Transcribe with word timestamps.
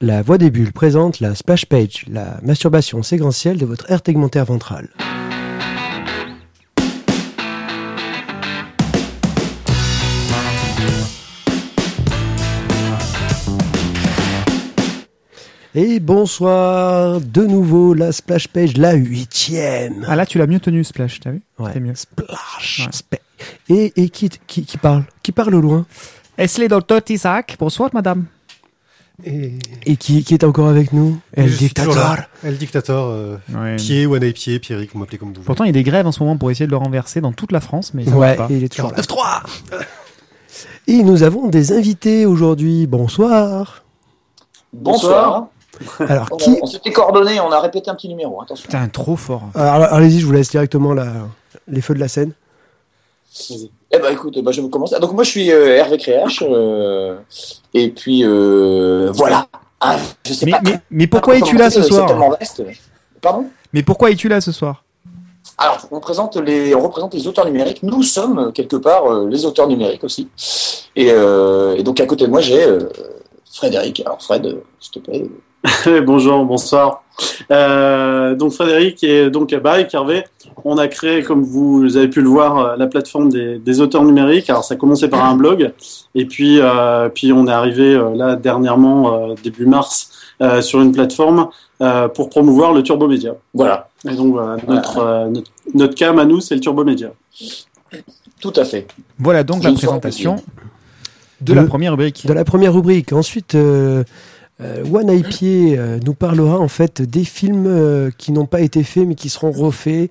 La 0.00 0.20
Voix 0.22 0.36
des 0.36 0.50
Bulles 0.50 0.72
présente 0.72 1.20
la 1.20 1.34
splash 1.34 1.64
page, 1.66 2.04
la 2.08 2.38
masturbation 2.42 3.02
séquentielle 3.02 3.56
de 3.58 3.64
votre 3.66 3.90
aire 3.90 4.02
tegmentaire 4.02 4.44
ventrale. 4.44 4.88
Et 15.74 16.00
bonsoir, 16.00 17.20
de 17.20 17.42
nouveau 17.44 17.92
la 17.92 18.10
splash 18.12 18.48
page, 18.48 18.76
la 18.78 18.94
huitième. 18.94 20.06
Ah 20.08 20.16
là, 20.16 20.24
tu 20.24 20.38
l'as 20.38 20.46
mieux 20.46 20.60
tenu, 20.60 20.82
Splash, 20.84 21.20
t'as 21.20 21.32
vu 21.32 21.42
Ouais. 21.58 21.78
Mieux. 21.78 21.94
Splash. 21.94 22.80
Ouais. 22.86 22.92
spa- 22.92 23.18
Et, 23.68 23.92
et 23.96 24.08
qui, 24.08 24.30
qui, 24.46 24.64
qui 24.64 24.78
parle 24.78 25.04
Qui 25.22 25.32
parle 25.32 25.54
au 25.54 25.60
loin? 25.60 25.84
Est-ce 26.38 26.60
les 26.60 26.68
docteur 26.68 27.02
Isaac 27.10 27.56
Bonsoir, 27.58 27.90
madame. 27.92 28.24
Et, 29.24 29.54
Et 29.86 29.96
qui, 29.96 30.22
qui 30.24 30.34
est 30.34 30.44
encore 30.44 30.68
avec 30.68 30.92
nous? 30.92 31.18
El 31.34 31.50
Dictator. 31.50 32.16
El 32.44 32.58
Dictator, 32.58 33.08
euh, 33.10 33.36
Ouais. 33.54 33.76
pied, 33.76 34.06
one 34.06 34.22
eye 34.22 34.32
pied, 34.32 34.58
Pierrick, 34.58 34.92
vous 34.92 34.98
m'appelez 34.98 35.16
comme 35.18 35.28
vous 35.28 35.34
voulez. 35.36 35.46
Pourtant, 35.46 35.64
il 35.64 35.68
y 35.68 35.70
a 35.70 35.72
des 35.72 35.82
grèves 35.82 36.06
en 36.06 36.12
ce 36.12 36.22
moment 36.22 36.36
pour 36.36 36.50
essayer 36.50 36.66
de 36.66 36.70
le 36.70 36.76
renverser 36.76 37.20
dans 37.20 37.32
toute 37.32 37.50
la 37.52 37.60
France, 37.60 37.94
mais 37.94 38.04
ça 38.04 38.10
Ouais, 38.10 38.36
marche 38.36 38.48
pas. 38.48 38.54
et 38.54 38.56
il 38.58 38.64
est 38.64 38.68
toujours 38.68 38.90
là. 38.90 38.96
49-3 39.00 39.42
Et 40.86 41.02
nous 41.02 41.22
avons 41.22 41.48
des 41.48 41.72
invités 41.72 42.26
aujourd'hui. 42.26 42.86
Bonsoir. 42.86 43.84
Bonsoir. 44.72 45.46
Alors, 46.00 46.28
On, 46.32 46.36
qui 46.36 46.58
on 46.62 46.66
s'était 46.66 46.92
coordonné, 46.92 47.38
on 47.40 47.50
a 47.52 47.60
répété 47.60 47.90
un 47.90 47.94
petit 47.94 48.08
numéro, 48.08 48.40
attention. 48.42 48.64
Putain, 48.64 48.86
trop 48.88 49.16
fort. 49.16 49.42
Alors, 49.54 49.92
allez-y, 49.92 50.20
je 50.20 50.26
vous 50.26 50.32
laisse 50.32 50.50
directement 50.50 50.94
la, 50.94 51.06
les 51.68 51.80
feux 51.80 51.94
de 51.94 52.00
la 52.00 52.08
scène. 52.08 52.32
Eh 53.90 53.98
ben 53.98 54.10
écoute, 54.12 54.38
bah, 54.42 54.52
je 54.52 54.60
vais 54.60 54.68
commencer. 54.68 54.98
Donc 54.98 55.12
moi 55.12 55.24
je 55.24 55.30
suis 55.30 55.50
euh, 55.52 55.76
Hervé 55.76 55.98
Créache, 55.98 56.42
euh, 56.46 57.18
et 57.74 57.90
puis 57.90 58.24
euh, 58.24 59.10
voilà. 59.12 59.46
Ah, 59.80 59.98
je 60.26 60.32
sais 60.32 60.46
Mais, 60.46 60.52
pas. 60.52 60.60
mais, 60.64 60.80
mais 60.90 61.06
pourquoi 61.06 61.36
es-tu 61.36 61.56
là 61.56 61.70
ce 61.70 61.82
soir. 61.82 62.08
Pardon? 63.20 63.46
Mais 63.72 63.82
pourquoi 63.82 64.10
es-tu 64.10 64.28
là 64.28 64.40
ce 64.40 64.52
soir? 64.52 64.84
Alors 65.58 65.86
on 65.90 66.00
présente 66.00 66.36
les, 66.36 66.74
on 66.74 66.80
représente 66.80 67.14
les 67.14 67.26
auteurs 67.26 67.46
numériques. 67.46 67.82
Nous 67.82 68.02
sommes 68.02 68.52
quelque 68.52 68.76
part 68.76 69.26
les 69.26 69.44
auteurs 69.44 69.68
numériques 69.68 70.04
aussi. 70.04 70.28
Et, 70.96 71.08
et 71.08 71.82
donc 71.82 72.00
à 72.00 72.06
côté 72.06 72.24
de 72.26 72.30
moi 72.30 72.40
j'ai 72.40 72.66
Frédéric. 73.52 74.02
Alors 74.04 74.22
Fred, 74.22 74.60
s'il 74.80 74.92
te 74.92 74.98
plaît. 74.98 75.26
Bonjour, 76.04 76.44
bonsoir. 76.44 77.02
Euh, 77.50 78.34
donc 78.34 78.52
Frédéric 78.52 79.02
et 79.02 79.30
donc 79.30 79.52
avec 79.52 79.92
Hervé, 79.94 80.24
on 80.64 80.76
a 80.76 80.86
créé, 80.86 81.22
comme 81.22 81.42
vous 81.42 81.96
avez 81.96 82.08
pu 82.08 82.20
le 82.20 82.28
voir, 82.28 82.58
euh, 82.58 82.76
la 82.76 82.86
plateforme 82.86 83.30
des, 83.30 83.58
des 83.58 83.80
auteurs 83.80 84.04
numériques. 84.04 84.50
Alors 84.50 84.64
ça 84.64 84.74
a 84.74 84.76
commencé 84.76 85.08
par 85.08 85.24
un 85.24 85.34
blog, 85.34 85.72
et 86.14 86.26
puis 86.26 86.58
euh, 86.60 87.08
puis 87.08 87.32
on 87.32 87.46
est 87.46 87.52
arrivé 87.52 87.94
euh, 87.94 88.14
là 88.14 88.36
dernièrement 88.36 89.30
euh, 89.30 89.34
début 89.42 89.64
mars 89.66 90.10
euh, 90.42 90.60
sur 90.60 90.80
une 90.82 90.92
plateforme 90.92 91.48
euh, 91.80 92.08
pour 92.08 92.28
promouvoir 92.28 92.72
le 92.74 92.82
Turbo 92.82 93.08
Média. 93.08 93.32
Voilà, 93.54 93.88
Et 94.08 94.14
donc 94.14 94.32
voilà, 94.34 94.56
notre, 94.68 94.98
euh, 94.98 95.28
notre 95.28 95.50
notre 95.74 95.94
cam 95.94 96.18
à 96.18 96.24
nous, 96.26 96.40
c'est 96.40 96.54
le 96.54 96.60
Turbo 96.60 96.84
Média. 96.84 97.08
tout 98.40 98.52
à 98.56 98.64
fait. 98.64 98.86
Voilà 99.18 99.42
donc 99.42 99.62
Je 99.62 99.68
la 99.68 99.74
présentation 99.74 100.36
de 101.40 101.52
De- 101.52 101.54
la 101.54 101.64
première 101.64 101.92
rubrique. 101.92 102.26
De 102.26 102.32
la 102.34 102.44
première 102.44 102.74
rubrique. 102.74 103.12
Ensuite, 103.14 103.54
euh, 104.60 104.84
One 104.90 105.10
Eye 105.10 105.22
Pied 105.22 105.78
euh, 105.78 105.98
nous 106.04 106.14
parlera 106.14 106.58
en 106.58 106.68
fait 106.68 107.02
des 107.02 107.24
films 107.24 107.66
euh, 107.66 108.10
qui 108.16 108.32
n'ont 108.32 108.46
pas 108.46 108.60
été 108.60 108.82
faits 108.84 109.06
mais 109.06 109.14
qui 109.14 109.28
seront 109.28 109.50
refaits 109.52 110.10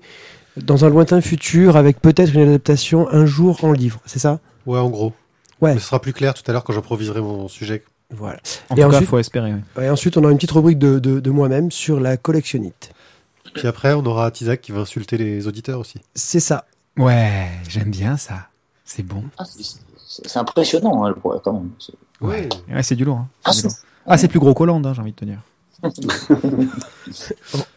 dans 0.56 0.84
un 0.84 0.88
lointain 0.88 1.20
futur 1.20 1.76
avec 1.76 2.00
peut-être 2.00 2.32
une 2.34 2.42
adaptation 2.48 3.08
un 3.10 3.26
jour 3.26 3.64
en 3.64 3.72
livre. 3.72 4.00
C'est 4.06 4.18
ça? 4.20 4.38
Ouais, 4.64 4.78
en 4.78 4.88
gros. 4.88 5.12
Ouais. 5.60 5.74
Mais 5.74 5.80
ce 5.80 5.86
sera 5.86 6.00
plus 6.00 6.12
clair 6.12 6.34
tout 6.34 6.42
à 6.46 6.52
l'heure 6.52 6.64
quand 6.64 6.72
j'improviserai 6.72 7.20
mon 7.20 7.48
sujet. 7.48 7.82
Voilà. 8.10 8.38
En 8.70 8.76
Et 8.76 8.82
tout 8.82 8.88
cas, 8.88 8.94
ensuite- 8.96 9.08
faut 9.08 9.18
espérer. 9.18 9.52
ouais. 9.76 9.86
Et 9.86 9.90
ensuite, 9.90 10.16
on 10.16 10.22
aura 10.22 10.30
une 10.30 10.38
petite 10.38 10.52
rubrique 10.52 10.78
de, 10.78 10.98
de, 10.98 11.18
de 11.20 11.30
moi-même 11.30 11.70
sur 11.70 11.98
la 11.98 12.16
collectionnite. 12.16 12.90
Puis 13.54 13.66
après, 13.66 13.94
on 13.94 14.04
aura 14.06 14.30
Tizak 14.30 14.60
qui 14.60 14.70
va 14.72 14.80
insulter 14.80 15.16
les 15.18 15.46
auditeurs 15.48 15.80
aussi. 15.80 15.98
C'est 16.14 16.40
ça. 16.40 16.66
Ouais, 16.96 17.48
j'aime 17.68 17.90
bien 17.90 18.16
ça. 18.16 18.48
C'est 18.84 19.02
bon. 19.02 19.24
Ah, 19.38 19.44
c'est- 19.44 20.36
impressionnant 20.38 21.04
hein, 21.04 21.08
le 21.10 21.14
progrès, 21.16 21.40
quand 21.44 21.52
même. 21.52 21.70
Ouais, 22.20 22.48
ouais 22.72 22.82
c'est 22.82 22.94
du 22.96 23.04
lourd. 23.04 23.18
hein. 23.18 23.28
Ah, 23.44 23.52
Ah, 24.06 24.16
c'est 24.16 24.28
plus 24.28 24.38
gros 24.38 24.54
qu'Hollande, 24.54 24.86
hein, 24.86 24.92
j'ai 24.94 25.00
envie 25.02 25.12
de 25.12 25.16
te 25.16 25.24
dire. 25.24 25.40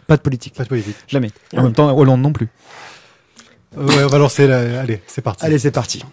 Pas 0.07 0.15
de 0.17 0.21
politique. 0.21 0.53
Pas 0.55 0.63
de 0.63 0.69
politique. 0.69 0.95
Jamais. 1.07 1.31
En 1.55 1.63
même 1.63 1.73
temps, 1.73 1.95
Hollande 1.97 2.21
non 2.21 2.31
plus. 2.31 2.47
Euh, 3.77 3.85
ouais, 3.85 4.03
on 4.03 4.07
va 4.07 4.17
lancer 4.17 4.47
la... 4.47 4.81
Allez, 4.81 5.01
c'est 5.07 5.21
parti. 5.21 5.45
Allez, 5.45 5.59
c'est 5.59 5.71
parti. 5.71 6.03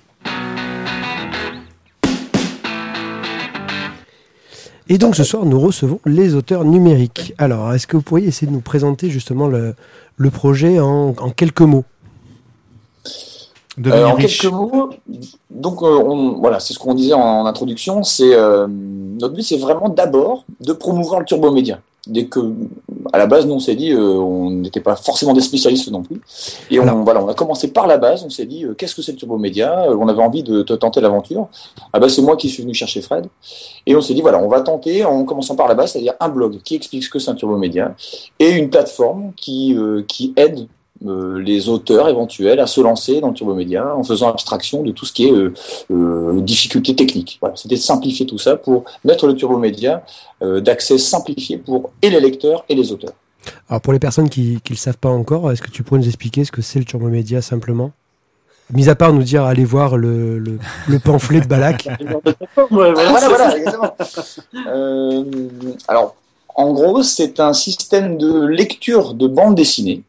Et 4.89 4.99
donc 4.99 5.17
ce 5.17 5.25
soir, 5.25 5.45
nous 5.45 5.59
recevons 5.59 6.01
les 6.07 6.35
auteurs 6.35 6.65
numériques. 6.65 7.35
Alors, 7.39 7.73
est-ce 7.75 7.87
que 7.87 7.97
vous 7.97 8.03
pourriez 8.03 8.29
essayer 8.29 8.47
de 8.47 8.53
nous 8.53 8.61
présenter 8.61 9.11
justement 9.11 9.49
le, 9.49 9.75
le 10.17 10.31
projet 10.31 10.79
en, 10.79 11.09
en 11.19 11.31
quelques 11.31 11.63
mots? 11.63 11.85
Euh, 13.85 14.05
en 14.07 14.15
riche. 14.15 14.41
quelques 14.41 14.53
mots, 14.55 14.91
donc 15.51 15.83
euh, 15.83 15.87
on- 15.99 16.39
voilà, 16.41 16.61
c'est 16.61 16.73
ce 16.73 16.79
qu'on 16.79 16.95
disait 16.95 17.13
en, 17.15 17.21
en 17.21 17.47
introduction. 17.47 18.03
C'est 18.03 18.35
euh, 18.35 18.67
notre 18.69 19.35
but, 19.35 19.43
c'est 19.43 19.59
vraiment 19.59 19.89
d'abord 19.91 20.45
de 20.61 20.73
promouvoir 20.73 21.21
le 21.21 21.27
turbo 21.27 21.51
média. 21.51 21.81
Dès 22.07 22.27
que, 22.27 22.39
à 23.13 23.19
la 23.19 23.27
base, 23.27 23.47
nous 23.47 23.55
on 23.55 23.59
s'est 23.59 23.75
dit, 23.75 23.91
euh, 23.91 23.99
on 24.15 24.49
n'était 24.51 24.79
pas 24.81 24.95
forcément 24.95 25.33
des 25.33 25.41
spécialistes 25.41 25.91
non 25.91 26.05
plus. 26.05 26.21
Et 26.71 26.79
on, 26.79 27.03
voilà, 27.03 27.21
on 27.23 27.27
a 27.29 27.35
commencé 27.35 27.67
par 27.73 27.89
la 27.89 27.99
base. 27.99 28.23
On 28.25 28.31
s'est 28.31 28.47
dit, 28.47 28.65
euh, 28.65 28.75
qu'est-ce 28.75 28.95
que 28.95 29.03
c'est 29.03 29.11
le 29.11 29.19
turbo 29.19 29.39
média? 29.39 29.87
Euh, 29.91 29.97
On 29.99 30.07
avait 30.07 30.23
envie 30.23 30.45
de, 30.45 30.63
de 30.63 30.77
tenter 30.77 31.01
l'aventure. 31.01 31.49
Ah 31.93 31.99
bah 31.99 32.09
c'est 32.09 32.23
moi 32.23 32.37
qui 32.37 32.49
suis 32.49 32.63
venu 32.63 32.75
chercher 32.75 33.03
Fred. 33.03 33.27
Et 33.87 33.97
on 33.97 34.01
s'est 34.01 34.15
dit, 34.15 34.23
voilà, 34.23 34.39
on 34.39 34.47
va 34.49 34.61
tenter 34.61 35.05
en 35.05 35.25
commençant 35.25 35.57
par 35.57 35.67
la 35.67 35.75
base, 35.75 35.93
c'est-à-dire 35.93 36.15
un 36.21 36.29
blog 36.29 36.63
qui 36.63 36.77
explique 36.77 37.03
ce 37.03 37.11
que 37.11 37.19
c'est 37.19 37.31
un 37.33 37.35
turbo 37.35 37.57
média 37.59 37.93
et 38.39 38.51
une 38.53 38.71
plateforme 38.71 39.33
qui 39.37 39.75
euh, 39.77 40.03
qui 40.07 40.33
aide 40.37 40.69
euh, 41.05 41.39
les 41.39 41.69
auteurs 41.69 42.09
éventuels 42.09 42.61
à 42.61 42.67
se 42.67 42.81
lancer 42.81 43.21
dans 43.21 43.29
le 43.29 43.35
turbomédia 43.35 43.95
en 43.95 44.03
faisant 44.03 44.29
abstraction 44.29 44.83
de 44.83 44.93
tout 44.93 45.05
ce 45.05 45.13
qui 45.13 45.27
est 45.27 45.33
euh, 45.33 45.53
euh, 45.91 46.41
difficulté 46.41 46.95
technique. 46.95 47.39
Voilà, 47.41 47.57
c'était 47.57 47.75
de 47.75 47.81
simplifier 47.81 48.27
tout 48.27 48.39
ça 48.39 48.57
pour 48.57 48.85
mettre 49.05 49.27
le 49.27 49.35
turbomédia 49.35 50.03
euh, 50.43 50.61
d'accès 50.61 50.99
simplifié 50.99 51.59
pour 51.59 51.91
et 52.03 52.11
les 52.11 52.21
lecteurs 52.21 52.65
et 52.69 52.75
les 52.75 52.93
auteurs. 52.93 53.13
Alors 53.69 53.81
pour 53.81 53.93
les 53.93 53.99
personnes 53.99 54.29
qui 54.29 54.55
ne 54.55 54.71
le 54.71 54.77
savent 54.77 54.99
pas 54.99 55.11
encore, 55.11 55.53
est-ce 55.53 55.63
que 55.63 55.71
tu 55.71 55.83
pourrais 55.83 56.01
nous 56.01 56.07
expliquer 56.07 56.45
ce 56.45 56.53
que 56.53 56.63
c'est 56.63 56.79
le 56.79 56.85
turbo 56.85 57.09
média 57.09 57.43
simplement? 57.43 57.93
Mis 58.73 58.89
à 58.89 58.97
part 58.97 59.13
nous 59.13 59.23
dire 59.23 59.45
allez 59.45 59.65
voir 59.65 59.97
le, 59.97 60.39
le, 60.41 60.59
le 60.89 60.99
pamphlet 60.99 61.41
de 61.41 61.47
Balak. 61.47 61.89
Ouais, 62.71 62.93
voilà, 62.93 63.29
Voilà, 63.29 63.57
exactement. 63.57 63.95
Euh, 64.67 65.25
alors, 65.87 66.17
en 66.57 66.73
gros, 66.73 67.03
c'est 67.03 67.39
un 67.39 67.53
système 67.53 68.17
de 68.17 68.45
lecture 68.47 69.15
de 69.15 69.29
bande 69.29 69.55
dessinée 69.55 70.03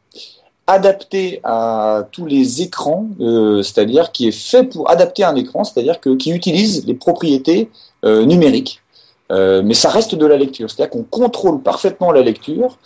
adapté 0.68 1.40
à 1.44 2.04
tous 2.12 2.26
les 2.26 2.62
écrans, 2.62 3.08
euh, 3.22 3.62
c'est-à-dire 3.64 4.12
qui 4.12 4.28
est 4.28 4.32
fait 4.32 4.64
pour 4.64 4.90
adapter 4.92 5.24
un 5.24 5.36
écran, 5.36 5.64
c'est-à-dire 5.64 6.00
que 6.00 6.10
qui 6.16 6.32
utilise 6.32 6.86
les 6.86 6.94
propriétés 6.94 7.70
euh, 8.06 8.26
numériques. 8.26 8.82
Euh, 9.30 9.62
mais 9.64 9.74
ça 9.74 9.90
reste 9.90 10.16
de 10.16 10.26
la 10.26 10.38
lecture, 10.38 10.70
c'est-à-dire 10.70 10.90
qu'on 10.92 11.04
contrôle 11.04 11.62
parfaitement 11.62 12.12
la 12.14 12.22
lecture. 12.22 12.78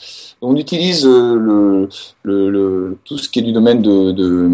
On 0.42 0.56
utilise 0.56 1.06
euh, 1.06 1.36
le, 1.36 1.90
le, 2.24 2.50
le- 2.50 2.98
tout 3.06 3.18
ce 3.20 3.30
qui 3.30 3.40
est 3.40 3.44
du 3.44 3.52
domaine 3.52 3.82
de, 3.84 4.12
de 4.12 4.50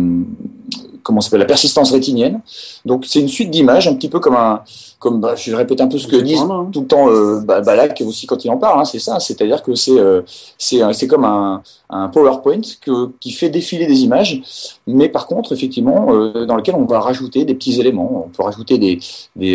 comment 1.02 1.22
ça 1.22 1.28
s'appelle 1.28 1.40
la 1.40 1.46
persistance 1.46 1.92
rétinienne. 1.94 2.42
Donc 2.86 3.06
c'est 3.06 3.22
une 3.22 3.30
suite 3.30 3.50
d'images, 3.52 3.88
un 3.88 3.94
petit 3.96 4.10
peu 4.10 4.20
comme 4.20 4.36
un, 4.36 4.62
comme 5.00 5.22
bah, 5.22 5.36
je 5.38 5.56
répète 5.56 5.80
un 5.80 5.88
peu 5.88 5.98
ce 5.98 6.08
que 6.08 6.18
disent 6.18 6.42
hein. 6.42 6.68
tout 6.74 6.82
le 6.82 6.88
temps 6.88 7.08
euh, 7.10 7.40
Ba- 7.40 7.62
Balak 7.62 8.04
aussi 8.06 8.28
quand 8.28 8.44
il 8.44 8.52
en 8.52 8.58
parle. 8.58 8.82
hein, 8.82 8.86
c'est 8.86 9.00
ça, 9.00 9.22
c'est-à-dire 9.22 9.64
que 9.64 9.74
c'est 9.74 9.98
euh, 9.98 10.22
c'est 10.58 11.08
comme 11.08 11.24
un, 11.24 11.62
un 11.90 12.09
PowerPoint 12.09 12.62
qui 13.20 13.31
fait 13.31 13.50
défiler 13.50 13.88
des 13.88 14.02
images, 14.02 14.42
mais 14.88 15.08
par 15.08 15.25
contre 15.25 15.53
effectivement 15.53 16.08
euh, 16.14 16.46
dans 16.46 16.56
lequel 16.56 16.75
on 16.75 16.86
va 16.86 17.00
rajouter 17.00 17.46
des 17.46 17.53
petits 17.53 17.80
éléments. 17.80 18.25
On 18.28 18.30
peut 18.30 18.44
rajouter 18.44 18.78
des 18.78 19.00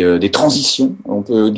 euh, 0.03 0.29
transitions. 0.29 0.95
On 1.05 1.21
peut 1.21 1.53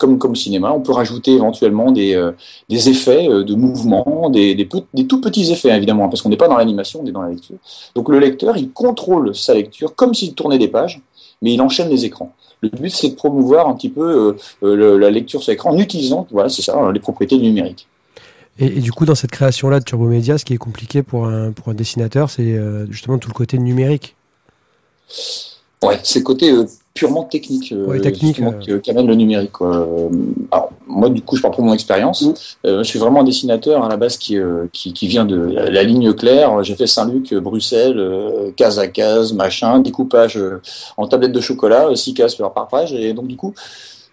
comme 0.00 0.18
comme 0.18 0.32
au 0.32 0.36
cinéma, 0.36 0.72
on 0.72 0.80
peut 0.80 0.92
rajouter 0.92 1.32
éventuellement 1.32 1.92
des 1.92 2.14
euh, 2.14 2.32
des 2.68 2.88
effets 2.88 3.28
de 3.28 3.54
mouvement, 3.54 4.28
des 4.30 4.54
des, 4.56 4.66
tout 4.66 5.20
petits 5.20 5.52
effets 5.52 5.70
évidemment, 5.76 6.06
hein, 6.06 6.08
parce 6.08 6.22
qu'on 6.22 6.28
n'est 6.28 6.36
pas 6.36 6.48
dans 6.48 6.56
l'animation, 6.56 7.00
on 7.04 7.06
est 7.06 7.12
dans 7.12 7.22
la 7.22 7.30
lecture. 7.30 7.56
Donc 7.94 8.08
le 8.08 8.18
lecteur, 8.18 8.56
il 8.56 8.72
contrôle 8.72 9.34
sa 9.34 9.54
lecture 9.54 9.94
comme 9.94 10.12
s'il 10.12 10.34
tournait 10.34 10.58
des 10.58 10.68
pages, 10.68 11.00
mais 11.40 11.52
il 11.52 11.60
enchaîne 11.60 11.88
les 11.88 12.04
écrans. 12.04 12.32
Le 12.62 12.70
but, 12.70 12.90
c'est 12.90 13.10
de 13.10 13.14
promouvoir 13.14 13.68
un 13.68 13.74
petit 13.74 13.90
peu 13.90 14.34
la 14.62 15.10
lecture 15.10 15.42
sur 15.42 15.52
écran 15.52 15.70
en 15.70 15.78
utilisant, 15.78 16.26
voilà, 16.30 16.48
c'est 16.48 16.62
ça, 16.62 16.90
les 16.92 17.00
propriétés 17.00 17.36
du 17.36 17.44
numérique. 17.44 17.86
Et, 18.58 18.66
et 18.66 18.80
du 18.80 18.92
coup, 18.92 19.04
dans 19.04 19.14
cette 19.14 19.30
création-là 19.30 19.80
de 19.80 19.84
turbo 19.84 20.06
média, 20.06 20.38
ce 20.38 20.44
qui 20.44 20.54
est 20.54 20.58
compliqué 20.58 21.02
pour 21.02 21.26
un, 21.26 21.52
pour 21.52 21.68
un 21.68 21.74
dessinateur, 21.74 22.30
c'est 22.30 22.42
euh, 22.52 22.86
justement 22.90 23.18
tout 23.18 23.28
le 23.28 23.34
côté 23.34 23.58
numérique. 23.58 24.16
Ouais, 25.82 26.00
c'est 26.02 26.20
le 26.20 26.24
côté 26.24 26.50
euh, 26.50 26.64
purement 26.94 27.24
technique, 27.24 27.70
euh, 27.72 27.84
Ouais, 27.86 28.00
technique, 28.00 28.40
qu'amène 28.82 29.06
le 29.06 29.14
numérique. 29.14 29.52
quoi. 29.52 29.86
Alors, 30.50 30.70
moi, 30.86 31.10
du 31.10 31.20
coup, 31.20 31.36
je 31.36 31.42
parle 31.42 31.54
pour 31.54 31.62
mon 31.64 31.74
expérience. 31.74 32.24
Je 32.64 32.82
suis 32.82 32.98
vraiment 32.98 33.20
un 33.20 33.24
dessinateur 33.24 33.84
à 33.84 33.88
la 33.90 33.98
base 33.98 34.16
qui, 34.16 34.38
qui, 34.72 34.94
qui 34.94 35.06
vient 35.06 35.26
de 35.26 35.36
la, 35.36 35.70
la 35.70 35.82
ligne 35.84 36.14
claire. 36.14 36.64
J'ai 36.64 36.74
fait 36.74 36.86
Saint-Luc, 36.86 37.34
Bruxelles, 37.34 38.02
case 38.56 38.78
à 38.78 38.88
case, 38.88 39.34
machin, 39.34 39.80
découpage 39.80 40.40
en 40.96 41.06
tablette 41.06 41.32
de 41.32 41.40
chocolat, 41.42 41.88
euh, 41.88 41.94
six 41.94 42.14
cases 42.14 42.34
par 42.36 42.54
par 42.54 42.68
page. 42.68 42.94
Et 42.94 43.12
donc, 43.12 43.26
du 43.26 43.36
coup, 43.36 43.52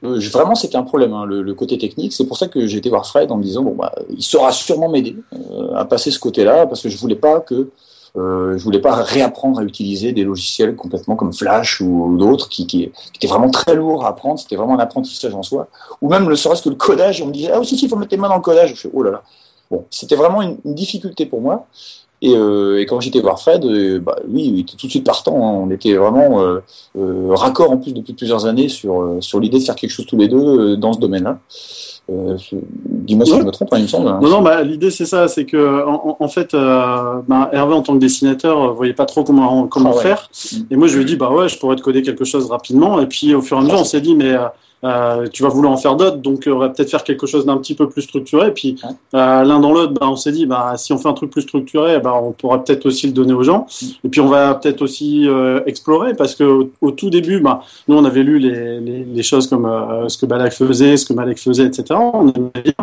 Euh, 0.03 0.19
vraiment, 0.31 0.55
c'était 0.55 0.75
un 0.75 0.83
problème, 0.83 1.13
hein, 1.13 1.25
le, 1.25 1.41
le 1.41 1.53
côté 1.53 1.77
technique. 1.77 2.13
C'est 2.13 2.25
pour 2.25 2.37
ça 2.37 2.47
que 2.47 2.67
j'ai 2.67 2.77
été 2.77 2.89
voir 2.89 3.05
Fred 3.07 3.31
en 3.31 3.37
me 3.37 3.43
disant 3.43 3.61
bon 3.63 3.75
bah, 3.75 3.93
il 4.09 4.23
saura 4.23 4.51
sûrement 4.51 4.89
m'aider 4.89 5.15
euh, 5.33 5.75
à 5.75 5.85
passer 5.85 6.11
ce 6.11 6.19
côté-là, 6.19 6.65
parce 6.67 6.81
que 6.81 6.89
je 6.89 6.97
voulais 6.97 7.15
pas 7.15 7.39
que 7.39 7.69
euh, 8.15 8.57
je 8.57 8.63
voulais 8.63 8.79
pas 8.79 8.93
réapprendre 8.93 9.59
à 9.59 9.63
utiliser 9.63 10.11
des 10.11 10.23
logiciels 10.23 10.75
complètement 10.75 11.15
comme 11.15 11.33
Flash 11.33 11.81
ou, 11.81 12.15
d'autres 12.17 12.47
qui, 12.47 12.67
qui, 12.67 12.89
qui 12.89 13.11
étaient 13.15 13.27
vraiment 13.27 13.49
très 13.49 13.75
lourds 13.75 14.05
à 14.05 14.09
apprendre. 14.09 14.39
C'était 14.39 14.55
vraiment 14.55 14.75
un 14.75 14.79
apprentissage 14.79 15.33
en 15.33 15.41
soi. 15.41 15.67
Ou 16.01 16.09
même 16.09 16.29
le 16.29 16.35
serait-ce 16.35 16.61
que 16.61 16.69
le 16.69 16.75
codage, 16.75 17.21
on 17.21 17.27
me 17.27 17.31
disait 17.31 17.51
ah 17.51 17.59
aussi 17.59 17.75
il 17.75 17.89
faut 17.89 17.95
mettre 17.95 18.11
les 18.11 18.17
mains 18.17 18.29
dans 18.29 18.35
le 18.35 18.41
codage. 18.41 18.75
Je 18.75 18.81
fais 18.81 18.89
oh 18.93 19.03
là 19.03 19.11
là. 19.11 19.23
Bon, 19.71 19.85
c'était 19.89 20.15
vraiment 20.15 20.41
une, 20.41 20.57
une 20.65 20.75
difficulté 20.75 21.25
pour 21.25 21.41
moi. 21.41 21.65
Et, 22.25 22.33
euh, 22.37 22.79
et 22.79 22.85
quand 22.85 23.01
j'étais 23.01 23.19
voir 23.19 23.37
Fred, 23.39 23.65
euh, 23.65 23.99
bah, 23.99 24.15
lui, 24.27 24.45
il 24.45 24.59
était 24.61 24.77
tout 24.77 24.85
de 24.87 24.91
suite 24.91 25.05
partant. 25.05 25.35
hein. 25.35 25.59
On 25.65 25.69
était 25.69 25.93
vraiment 25.95 26.41
euh, 26.41 26.59
euh, 26.97 27.27
raccord 27.35 27.69
en 27.69 27.77
plus 27.77 27.93
depuis 27.93 28.13
plusieurs 28.13 28.45
années 28.45 28.69
sur, 28.69 29.17
sur 29.19 29.41
l'idée 29.41 29.59
de 29.59 29.63
faire 29.63 29.75
quelque 29.75 29.89
chose 29.91 30.05
tous 30.05 30.15
les 30.17 30.29
deux 30.29 30.77
dans 30.77 30.93
ce 30.93 30.99
domaine-là. 30.99 31.39
Dis-moi 32.07 33.25
si 33.25 33.31
je 33.37 33.43
me 33.43 33.51
trompe, 33.51 33.73
hein, 33.73 33.77
il 33.77 33.83
me 33.83 33.87
semble. 33.87 34.07
hein. 34.07 34.19
Non, 34.21 34.29
non, 34.29 34.41
bah, 34.41 34.61
l'idée 34.63 34.89
c'est 34.91 35.05
ça, 35.05 35.27
c'est 35.27 35.45
que 35.45 35.83
en, 35.85 36.27
fait, 36.27 36.53
bah, 36.53 37.49
Hervé 37.51 37.73
en 37.73 37.81
tant 37.81 37.93
que 37.93 37.99
dessinateur, 37.99 38.61
euh, 38.61 38.71
voyait 38.71 38.93
pas 38.93 39.05
trop 39.05 39.23
comment 39.23 39.67
comment 39.67 39.91
Ah 39.93 39.95
ouais. 39.97 40.01
faire. 40.01 40.29
Mm. 40.53 40.57
Et 40.71 40.75
moi 40.77 40.87
je 40.87 40.95
lui 40.95 41.03
ai 41.03 41.05
dit 41.05 41.15
bah 41.15 41.29
ouais, 41.31 41.47
je 41.49 41.57
pourrais 41.59 41.75
te 41.75 41.81
coder 41.81 42.01
quelque 42.01 42.25
chose 42.25 42.45
rapidement. 42.49 42.99
Et 43.01 43.05
puis 43.07 43.33
au 43.35 43.41
fur 43.41 43.57
et 43.57 43.59
à 43.59 43.63
mesure, 43.63 43.79
on 43.79 43.83
s'est 43.85 44.01
dit 44.01 44.15
mais 44.15 44.33
euh, 44.83 45.27
tu 45.31 45.43
vas 45.43 45.49
vouloir 45.49 45.71
en 45.71 45.77
faire 45.77 45.95
d'autres, 45.95 46.17
donc 46.17 46.45
euh, 46.45 46.51
on 46.51 46.59
va 46.59 46.67
peut-être 46.67 46.89
faire 46.89 47.03
quelque 47.05 47.25
chose 47.25 47.45
d'un 47.45 47.57
petit 47.57 47.73
peu 47.73 47.87
plus 47.87 48.01
structuré. 48.01 48.47
Et 48.47 48.51
puis 48.51 48.75
euh, 49.13 49.43
l'un 49.43 49.59
dans 49.59 49.71
l'autre, 49.71 49.93
bah, 49.93 50.09
on 50.09 50.17
s'est 50.17 50.33
dit 50.33 50.45
bah 50.45 50.73
si 50.75 50.91
on 50.91 50.97
fait 50.97 51.07
un 51.07 51.13
truc 51.13 51.31
plus 51.31 51.43
structuré, 51.43 51.99
bah 51.99 52.13
on 52.21 52.31
pourra 52.33 52.63
peut-être 52.63 52.85
aussi 52.85 53.07
le 53.07 53.13
donner 53.13 53.33
aux 53.33 53.43
gens. 53.43 53.65
Mm. 53.81 53.85
Et 54.03 54.09
puis 54.09 54.19
on 54.19 54.27
va 54.27 54.55
peut-être 54.55 54.81
aussi 54.81 55.27
euh, 55.27 55.61
explorer 55.65 56.13
parce 56.15 56.35
que 56.35 56.43
au, 56.43 56.69
au 56.81 56.91
tout 56.91 57.09
début, 57.09 57.39
bah 57.39 57.61
nous 57.87 57.95
on 57.95 58.03
avait 58.03 58.23
lu 58.23 58.39
les, 58.39 58.81
les, 58.81 59.05
les 59.05 59.23
choses 59.23 59.47
comme 59.47 59.69
ce 60.07 60.17
que 60.17 60.25
Balak 60.25 60.51
faisait, 60.51 60.97
ce 60.97 61.05
que 61.05 61.13
Malek 61.13 61.39
faisait, 61.39 61.65
etc. 61.65 61.85
On 61.91 62.27
aimait 62.27 62.63
bien. 62.63 62.73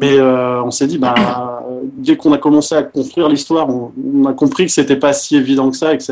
Mais 0.00 0.20
on 0.20 0.70
s'est 0.70 0.86
dit, 0.86 0.98
bah, 0.98 1.64
dès 1.96 2.16
qu'on 2.16 2.32
a 2.32 2.38
commencé 2.38 2.74
à 2.74 2.82
construire 2.82 3.28
l'histoire, 3.28 3.68
on, 3.68 3.92
on 4.14 4.24
a 4.26 4.32
compris 4.32 4.66
que 4.66 4.72
c'était 4.72 4.96
pas 4.96 5.12
si 5.12 5.36
évident 5.36 5.70
que 5.70 5.76
ça 5.76 5.94
et 5.94 5.98
que 5.98 6.04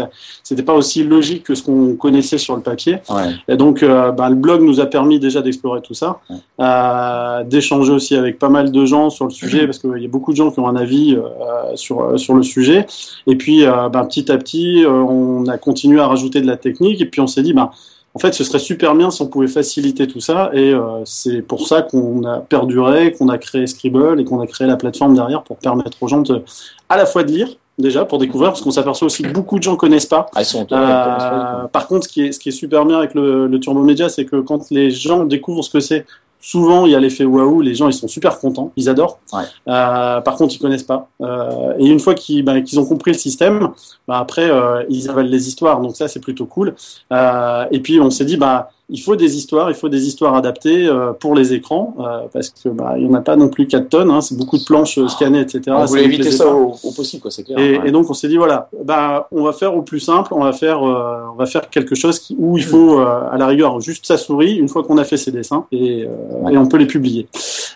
c'était 0.43 0.63
pas 0.63 0.75
aussi 0.75 1.05
logique 1.05 1.45
que 1.45 1.55
ce 1.55 1.63
qu'on 1.63 1.95
connaissait 1.95 2.39
sur 2.39 2.57
le 2.57 2.63
papier. 2.63 2.99
Ouais. 3.09 3.35
Et 3.47 3.57
donc, 3.57 3.85
bah, 3.85 4.29
le 4.29 4.35
blog 4.35 4.63
nous 4.63 4.81
a 4.81 4.87
permis 4.87 5.21
déjà 5.29 5.43
d'explorer 5.43 5.81
tout 5.83 5.95
ça, 5.95 6.19
Ouais. 6.31 6.37
euh, 6.61 7.45
d'échanger 7.45 7.93
aussi 7.93 8.17
avec 8.17 8.39
pas 8.39 8.49
mal 8.49 8.71
de 8.73 8.85
gens 8.85 9.11
sur 9.11 9.25
le 9.25 9.31
sujet, 9.31 9.67
parce 9.67 9.79
qu'il 9.79 9.99
y 9.99 10.05
a 10.05 10.09
beaucoup 10.09 10.33
de 10.33 10.37
gens 10.37 10.51
qui 10.51 10.61
ont 10.61 10.69
un 10.69 10.77
avis 10.77 11.15
euh, 11.15 11.77
sur, 11.77 12.01
euh, 12.03 12.17
sur 12.17 12.35
le 12.35 12.43
sujet. 12.43 12.87
Et 13.27 13.37
puis, 13.37 13.65
bah, 13.65 14.05
petit 14.09 14.31
à 14.33 14.37
petit, 14.39 14.85
on 14.87 15.47
a 15.47 15.57
continué 15.59 16.01
à 16.01 16.07
rajouter 16.07 16.41
de 16.41 16.47
la 16.47 16.57
technique, 16.57 17.01
et 17.01 17.07
puis 17.07 17.21
on 17.21 17.27
s'est 17.27 17.43
dit, 17.43 17.53
bah, 17.53 17.71
en 18.15 18.19
fait, 18.21 18.33
ce 18.33 18.43
serait 18.43 18.59
super 18.59 18.95
bien 18.95 19.11
si 19.11 19.23
on 19.23 19.27
pouvait 19.29 19.47
faciliter 19.49 20.07
tout 20.09 20.19
ça, 20.19 20.51
et 20.53 20.73
euh, 20.73 21.05
c'est 21.05 21.43
pour 21.43 21.69
ça 21.69 21.83
qu'on 21.83 22.25
a 22.25 22.39
perduré, 22.39 23.13
qu'on 23.13 23.29
a 23.29 23.39
créé 23.39 23.67
Scribble 23.67 24.21
et 24.21 24.25
qu'on 24.25 24.41
a 24.41 24.47
créé 24.47 24.67
la 24.67 24.77
plateforme 24.77 25.15
derrière 25.15 25.43
pour 25.43 25.59
permettre 25.59 26.03
aux 26.03 26.09
gens 26.09 26.23
de, 26.23 26.43
à 26.89 26.97
la 26.97 27.07
fois 27.07 27.23
de 27.23 27.31
lire, 27.31 27.49
déjà, 27.79 28.05
pour 28.05 28.19
découvrir, 28.19 28.51
parce 28.51 28.61
qu'on 28.61 28.71
s'aperçoit 28.71 29.07
aussi 29.07 29.23
que 29.23 29.33
beaucoup 29.33 29.59
de 29.59 29.63
gens 29.63 29.77
connaissent 29.77 30.07
pas. 30.07 30.27
Ah, 30.35 30.43
ils 30.43 30.45
sont 30.45 30.67
Euh, 30.71 31.67
par 31.73 31.87
contre, 31.87 32.07
ce 32.07 32.13
qui 32.13 32.27
est, 32.27 32.33
ce 32.33 32.39
qui 32.39 32.49
est 32.51 32.53
super 32.53 32.85
bien 32.85 32.99
avec 32.99 33.15
le, 33.15 33.47
le 33.47 33.61
Turbo 33.61 33.83
Media, 33.83 34.09
c'est 34.09 34.25
que 34.25 34.41
quand 34.41 34.71
les 34.71 34.91
gens 34.91 35.25
découvrent 35.25 35.63
ce 35.63 35.71
que 35.71 35.81
c'est, 35.81 36.05
souvent 36.41 36.87
il 36.87 36.93
y 36.93 36.95
a 36.95 37.01
l'effet 37.01 37.25
waouh, 37.25 37.61
les 37.61 37.75
gens 37.75 37.89
ils 37.89 37.95
sont 37.95 38.09
super 38.09 38.39
contents, 38.39 38.73
ils 38.77 38.89
adorent. 38.89 39.19
Ouais. 39.33 39.43
Euh, 39.69 40.21
par 40.21 40.37
contre, 40.37 40.55
ils 40.55 40.59
connaissent 40.59 40.83
pas. 40.85 41.09
Euh, 41.21 41.75
et 41.79 41.87
une 41.87 42.01
fois 42.01 42.15
qu'ils 42.15 42.45
bah, 42.45 42.55
ont 42.77 42.85
compris 42.85 43.13
le 43.13 43.19
système, 43.19 43.71
bah, 44.07 44.19
après 44.19 44.49
euh, 44.49 44.85
ils 44.89 45.09
avalent 45.11 45.29
les 45.29 45.49
histoires, 45.49 45.81
donc 45.81 45.97
ça 45.97 46.09
c'est 46.09 46.21
plutôt 46.21 46.47
cool. 46.47 46.75
Euh, 47.13 47.65
et 47.71 47.81
puis 47.81 48.01
on 48.01 48.11
s'est 48.11 48.25
dit 48.25 48.37
bah 48.37 48.71
il 48.91 49.01
faut 49.01 49.17
des 49.17 49.37
histoires, 49.37 49.71
il 49.71 49.75
faut 49.75 49.89
des 49.89 50.07
histoires 50.07 50.35
adaptées 50.35 50.87
euh, 50.87 51.13
pour 51.13 51.35
les 51.35 51.53
écrans, 51.53 51.95
euh, 51.99 52.21
parce 52.33 52.51
que 52.51 52.69
bah 52.69 52.95
il 52.97 53.05
y 53.05 53.09
en 53.09 53.15
a 53.15 53.21
pas 53.21 53.37
non 53.37 53.49
plus 53.49 53.67
4 53.67 53.89
tonnes, 53.89 54.11
hein, 54.11 54.21
c'est 54.21 54.37
beaucoup 54.37 54.57
de 54.59 54.65
planches 54.65 54.99
euh, 54.99 55.09
scannées, 55.09 55.41
etc. 55.41 55.63
on 55.69 55.85
voulait 55.85 56.05
éviter 56.05 56.31
ça 56.31 56.47
au, 56.55 56.75
au 56.83 56.93
possible, 56.93 57.21
quoi, 57.23 57.31
c'est 57.31 57.43
clair. 57.45 57.59
Et, 57.59 57.79
ouais. 57.79 57.89
et 57.89 57.91
donc 57.91 58.09
on 58.09 58.15
s'est 58.15 58.29
dit 58.29 58.37
voilà, 58.37 58.71
bah 58.85 59.29
on 59.31 59.43
va 59.43 59.53
faire 59.53 59.77
au 59.77 59.83
plus 59.83 60.01
simple, 60.01 60.33
on 60.33 60.43
va 60.43 60.53
faire 60.53 60.83
euh, 60.83 61.21
on 61.33 61.37
va 61.37 61.47
faire 61.47 61.69
quelque 61.71 61.95
chose 61.95 62.19
qui, 62.19 62.35
où 62.39 62.57
il 62.57 62.65
faut 62.65 62.99
euh, 62.99 63.31
à 63.31 63.37
la 63.37 63.47
rigueur 63.47 63.81
juste 63.81 64.07
sa 64.07 64.17
souris 64.17 64.57
une 64.57 64.69
fois 64.69 64.83
qu'on 64.83 64.99
a 64.99 65.05
fait 65.05 65.17
ses 65.17 65.33
dessins 65.33 65.67
et, 65.71 66.05
euh, 66.05 66.49
et 66.49 66.57
on 66.57 66.67
peut 66.67 66.79
les 66.79 66.87
publier. 66.87 67.29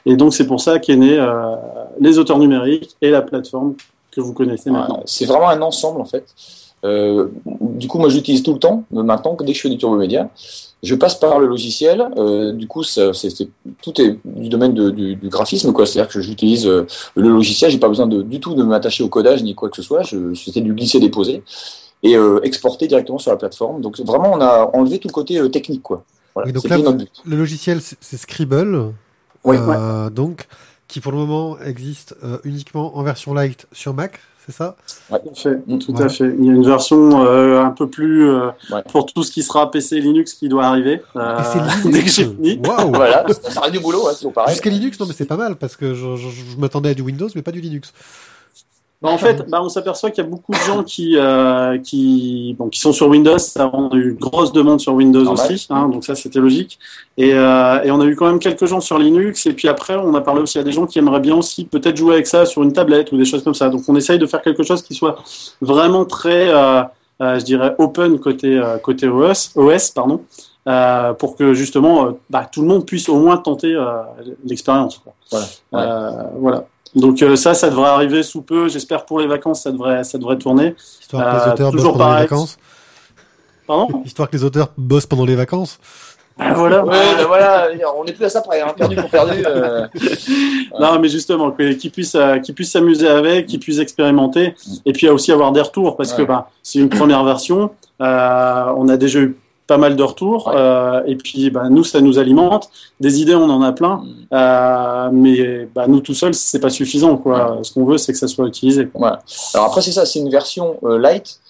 Et 0.07 0.17
donc 0.17 0.35
c'est 0.35 0.47
pour 0.47 0.61
ça 0.61 0.79
qu'est 0.79 0.97
né 0.97 1.17
euh, 1.19 1.55
les 2.01 2.19
auteurs 2.19 2.39
numériques 2.39 2.97
et 3.03 3.11
la 3.11 3.23
plateforme 3.23 3.75
que 4.11 4.21
vous 4.21 4.33
connaissez 4.33 4.71
Ouais, 4.71 4.79
maintenant. 4.79 5.03
c'est 5.05 5.27
vraiment 5.27 5.49
un 5.49 5.61
ensemble 5.63 6.01
en 6.01 6.05
fait. 6.05 6.25
Euh, 6.85 7.29
du 7.51 7.87
coup, 7.89 7.99
moi, 7.99 8.09
j'utilise 8.09 8.43
tout 8.43 8.53
le 8.55 8.59
temps. 8.59 8.85
euh, 8.95 9.03
Maintenant, 9.03 9.37
que 9.37 9.45
dès 9.45 9.53
que 9.53 9.57
je 9.59 9.63
fais 9.63 9.69
du 9.71 9.79
turbo 9.79 9.97
média, 9.97 10.31
je 10.83 10.95
passe 10.97 11.15
par 11.15 11.39
le 11.39 11.47
logiciel. 11.47 12.05
Euh, 12.17 12.53
du 12.53 12.67
coup, 12.67 12.83
ça, 12.83 13.13
c'est, 13.13 13.31
c'est- 13.31 13.49
tout 13.83 14.01
est 14.01 14.19
du 14.25 14.49
domaine 14.49 14.75
de- 14.75 14.91
du, 14.91 15.15
du 15.15 15.29
graphisme, 15.29 15.73
quoi. 15.73 15.87
C'est-à-dire 15.87 16.13
que 16.13 16.21
j'utilise 16.21 16.67
euh, 16.67 16.87
le 17.15 17.29
logiciel. 17.29 17.71
J'ai 17.71 17.79
pas 17.79 17.89
besoin 17.89 18.07
de, 18.09 18.23
du 18.23 18.41
tout 18.41 18.55
de 18.55 18.63
m'attacher 18.65 19.05
au 19.05 19.09
codage 19.09 19.43
ni 19.45 19.55
quoi 19.55 19.69
que 19.71 19.77
ce 19.77 19.83
soit. 19.83 20.03
Je, 20.03 20.35
c'était 20.35 20.61
du 20.61 20.75
glisser-déposer 20.75 21.43
et 22.05 22.17
exporter 22.43 22.89
directement 22.89 23.19
sur 23.19 23.31
la 23.31 23.37
plateforme. 23.37 23.81
Donc, 23.81 24.01
vraiment, 24.01 24.33
on 24.33 24.41
a 24.41 24.69
enlevé 24.75 24.99
tout 24.99 25.07
le 25.07 25.13
côté 25.13 25.51
technique, 25.53 25.83
quoi. 25.83 26.03
Voilà, 26.35 26.49
Oui, 26.49 26.53
donc 26.53 26.63
c'était 26.63 26.77
là, 26.79 26.83
notre 26.83 26.99
but. 26.99 27.13
Le 27.25 27.37
logiciel, 27.37 27.81
c'est 27.81 27.97
c'est 28.01 28.17
Scribble. 28.17 28.93
Oui. 29.45 29.57
Donc, 30.13 30.49
qui 30.89 30.99
pour 31.01 31.13
le 31.13 31.19
moment 31.19 31.59
existe 31.61 32.17
uniquement 32.43 32.97
en 32.97 33.05
version 33.05 33.35
light 33.35 33.67
sur 33.71 33.95
Mac, 33.95 34.19
c'est 34.47 34.53
ça? 34.53 34.77
Ouais. 35.11 35.19
Tout 35.21 35.31
à 35.31 35.35
fait, 35.35 35.59
tout 35.79 35.93
Ouais. 35.93 36.03
à 36.03 36.09
fait. 36.09 36.35
Il 36.39 36.45
y 36.45 36.51
a 36.51 36.53
une 36.53 36.65
version 36.67 37.25
euh, 37.25 37.63
un 37.63 37.71
peu 37.71 37.89
plus 37.89 38.29
euh, 38.29 38.49
Ouais. 38.71 38.83
pour 38.91 39.07
tout 39.07 39.23
ce 39.23 39.31
qui 39.31 39.43
sera 39.43 39.71
PC 39.71 40.01
Linux 40.01 40.35
qui 40.35 40.49
doit 40.49 40.65
arriver 40.65 41.03
euh, 41.17 41.39
Et 41.39 41.43
c'est 41.45 41.59
Linux. 41.59 41.85
dès 41.93 42.03
que 42.03 42.09
j'ai 42.11 42.25
fini. 42.25 42.61
Waouh 42.67 42.93
Voilà, 42.93 43.25
ça 43.29 43.51
ça 43.51 43.61
reste 43.61 43.73
du 43.73 43.81
boulot, 43.81 44.03
hein, 44.07 44.11
c'est 44.13 44.17
toujours 44.19 44.33
pareil. 44.33 44.53
Jusqu'à 44.55 44.71
Linux, 44.71 44.99
non 45.01 45.07
mais 45.07 45.15
c'est 45.17 45.27
pas 45.27 45.37
mal 45.37 45.57
parce 45.57 45.77
que 45.77 45.95
je, 45.95 46.17
je- 46.17 46.29
je 46.29 46.57
m'attendais 46.59 46.91
à 46.91 46.95
du 46.95 47.03
Windows 47.03 47.29
mais 47.35 47.43
pas 47.43 47.53
du 47.53 47.61
Linux. 47.61 47.93
Bah, 49.03 49.11
en 49.11 49.19
fait, 49.19 49.49
bah, 49.49 49.61
on 49.61 49.69
s'aperçoit 49.69 50.13
qu'il 50.13 50.23
y 50.23 50.27
a 50.27 50.31
beaucoup 50.31 50.53
de 50.53 50.59
gens 50.59 50.85
qui, 50.85 51.17
euh, 51.17 51.77
qui, 51.79 52.55
bon, 52.57 52.69
qui 52.69 52.79
sont 52.79 52.93
sur 52.93 53.09
Windows. 53.09 53.39
Ça 53.39 53.65
a 53.65 53.97
eu 53.97 54.11
une 54.11 54.17
grosse 54.17 54.53
demande 54.53 54.81
sur 54.81 54.95
Windows 54.95 55.29
aussi, 55.29 55.67
hein, 55.71 55.89
donc 55.89 56.05
ça 56.05 56.15
c'était 56.15 56.39
logique. 56.39 56.79
Et, 57.17 57.35
euh, 57.35 57.83
et 57.83 57.91
on 57.91 58.01
a 58.01 58.05
eu 58.05 58.15
quand 58.15 58.27
même 58.27 58.39
quelques 58.39 58.67
gens 58.67 58.81
sur 58.81 58.99
Linux. 58.99 59.47
Et 59.47 59.55
puis 59.55 59.67
après, 59.67 59.97
on 59.97 60.15
a 60.15 60.21
parlé 60.21 60.41
aussi 60.41 60.59
à 60.61 60.63
des 60.63 60.71
gens 60.71 60.87
qui 60.87 61.01
aimeraient 61.01 61.21
bien 61.21 61.37
aussi 61.37 61.65
peut-être 61.65 61.97
jouer 61.97 62.15
avec 62.15 62.29
ça 62.29 62.47
sur 62.47 62.63
une 62.63 62.73
tablette 62.73 63.11
ou 63.11 63.17
des 63.17 63.25
choses 63.25 63.43
comme 63.43 63.55
ça. 63.55 63.69
Donc 63.71 63.83
on 63.89 63.97
essaye 63.97 64.21
de 64.21 64.27
faire 64.27 64.41
quelque 64.41 64.63
chose 64.63 64.83
qui 64.83 64.95
soit 64.95 65.17
vraiment 65.61 66.05
très, 66.05 66.49
euh, 66.49 66.83
euh, 67.21 67.39
je 67.41 67.45
dirais, 67.45 67.75
open 67.79 68.21
côté 68.21 68.57
euh, 68.57 68.79
côté 68.79 69.09
OS, 69.09 69.51
OS 69.57 69.91
pardon, 69.91 70.21
euh, 70.69 71.13
pour 71.15 71.37
que 71.37 71.55
justement, 71.55 72.19
bah, 72.31 72.49
tout 72.51 72.63
le 72.63 72.69
monde 72.69 72.87
puisse 72.87 73.09
au 73.09 73.19
moins 73.19 73.37
tenter 73.37 73.75
euh, 73.75 74.03
l'expérience. 74.45 75.01
Voilà. 75.31 75.47
Euh, 75.75 76.23
voilà. 76.39 76.65
Donc 76.95 77.23
euh, 77.23 77.37
ça, 77.37 77.55
ça 77.55 77.71
devrait 77.71 77.89
arriver 77.89 78.23
sous 78.23 78.43
peu. 78.43 78.69
J'espère 78.69 79.05
pour 79.07 79.19
les 79.21 79.27
vacances, 79.27 79.63
ça 79.63 79.73
devrait, 79.73 80.05
ça 80.05 80.19
devrait 80.19 80.37
tourner. 80.39 80.75
Histoire 81.01 81.25
que 81.25 81.37
les 81.37 81.43
Euh, 81.49 81.53
auteurs 81.53 81.73
bossent 81.73 81.93
pendant 81.93 82.11
les 82.15 82.21
vacances. 82.23 82.59
Pardon 83.67 84.03
Histoire 84.05 84.29
que 84.31 84.37
les 84.37 84.45
auteurs 84.45 84.69
bossent 84.77 85.07
pendant 85.07 85.25
les 85.25 85.35
vacances. 85.37 85.79
Ah, 86.39 86.55
Voilà. 86.55 86.85
Ouais, 86.85 87.15
ben 87.17 87.27
voilà, 87.27 87.69
on 87.99 88.05
n'est 88.05 88.13
plus 88.13 88.25
à 88.25 88.31
ça 88.31 88.41
près, 88.41 88.61
hein, 88.63 88.73
perdu 88.77 88.97
pour 88.97 89.11
perdu. 89.11 89.43
euh, 89.47 89.87
Non, 90.81 90.99
mais 90.99 91.09
justement, 91.09 91.51
qu'ils 91.53 91.91
puissent, 91.91 92.15
euh, 92.15 92.39
qu'ils 92.39 92.55
puissent 92.55 92.73
s'amuser 92.73 93.07
avec, 93.09 93.47
qu'ils 93.47 93.61
puissent 93.61 93.79
expérimenter, 93.79 94.55
et 94.87 94.93
puis 94.93 95.09
aussi 95.11 95.31
avoir 95.31 95.53
des 95.53 95.61
retours, 95.61 95.97
parce 95.97 96.13
que 96.15 96.23
bah, 96.23 96.49
c'est 96.63 96.79
une 96.79 96.89
première 96.89 97.23
version. 97.23 97.71
Euh, 98.01 98.65
on 98.77 98.89
a 98.89 98.97
déjà 98.97 99.21
eu 99.21 99.37
pas 99.73 99.79
mal 99.79 99.97
de 99.97 100.03
retours, 100.03 100.49
Ouais. 100.49 100.55
euh, 100.57 101.03
et 101.07 101.17
puis 101.17 101.51
bah, 101.51 101.69
nous, 101.71 101.83
ça 101.85 102.01
nous 102.03 102.19
alimente. 102.19 102.69
Des 103.01 103.21
idées, 103.23 103.35
on 103.35 103.49
en 103.49 103.63
a 103.63 103.73
plein, 103.73 103.97
euh, 104.35 105.09
mais 105.13 105.67
bah, 105.75 105.87
nous 105.89 106.01
tout 106.01 106.13
seuls, 106.23 106.35
c'est 106.35 106.61
pas 106.61 106.69
suffisant. 106.71 107.17
Quoi. 107.17 107.59
Ce 107.63 107.73
qu'on 107.73 107.85
veut, 107.87 107.97
c'est 107.97 108.13
que 108.13 108.19
ça 108.19 108.29
soit 108.29 108.47
utilisé. 108.47 108.87
quoi. 108.87 109.21
Alors 109.55 109.67
après, 109.69 109.81
c'est 109.81 109.93
ça, 109.93 110.05
c'est 110.05 110.19
une 110.19 110.29
version 110.31 110.77
euh, 110.85 110.99
light 110.99 111.41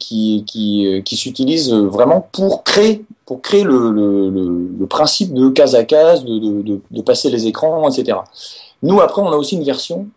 qui, 0.00 0.42
qui, 0.44 1.02
qui 1.04 1.16
s'utilise 1.16 1.72
vraiment 1.72 2.20
pour 2.32 2.64
créer, 2.64 3.04
pour 3.26 3.40
créer 3.42 3.62
le, 3.62 3.92
le, 3.92 4.28
le, 4.28 4.44
le 4.80 4.86
principe 4.88 5.32
de 5.32 5.48
case 5.50 5.76
à 5.76 5.84
case, 5.84 6.24
de, 6.24 6.38
de, 6.40 6.62
de, 6.62 6.80
de 6.90 7.00
passer 7.02 7.30
les 7.30 7.46
écrans, 7.46 7.88
etc. 7.88 8.18
Nous, 8.82 9.00
après, 9.00 9.22
on 9.22 9.30
a 9.30 9.36
aussi 9.36 9.54
une 9.54 9.62
version 9.62 10.08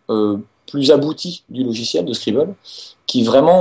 plus 0.66 0.90
aboutie 0.90 1.44
du 1.48 1.62
logiciel 1.62 2.04
de 2.04 2.12
Scribble 2.12 2.54
qui 3.06 3.22
vraiment 3.22 3.60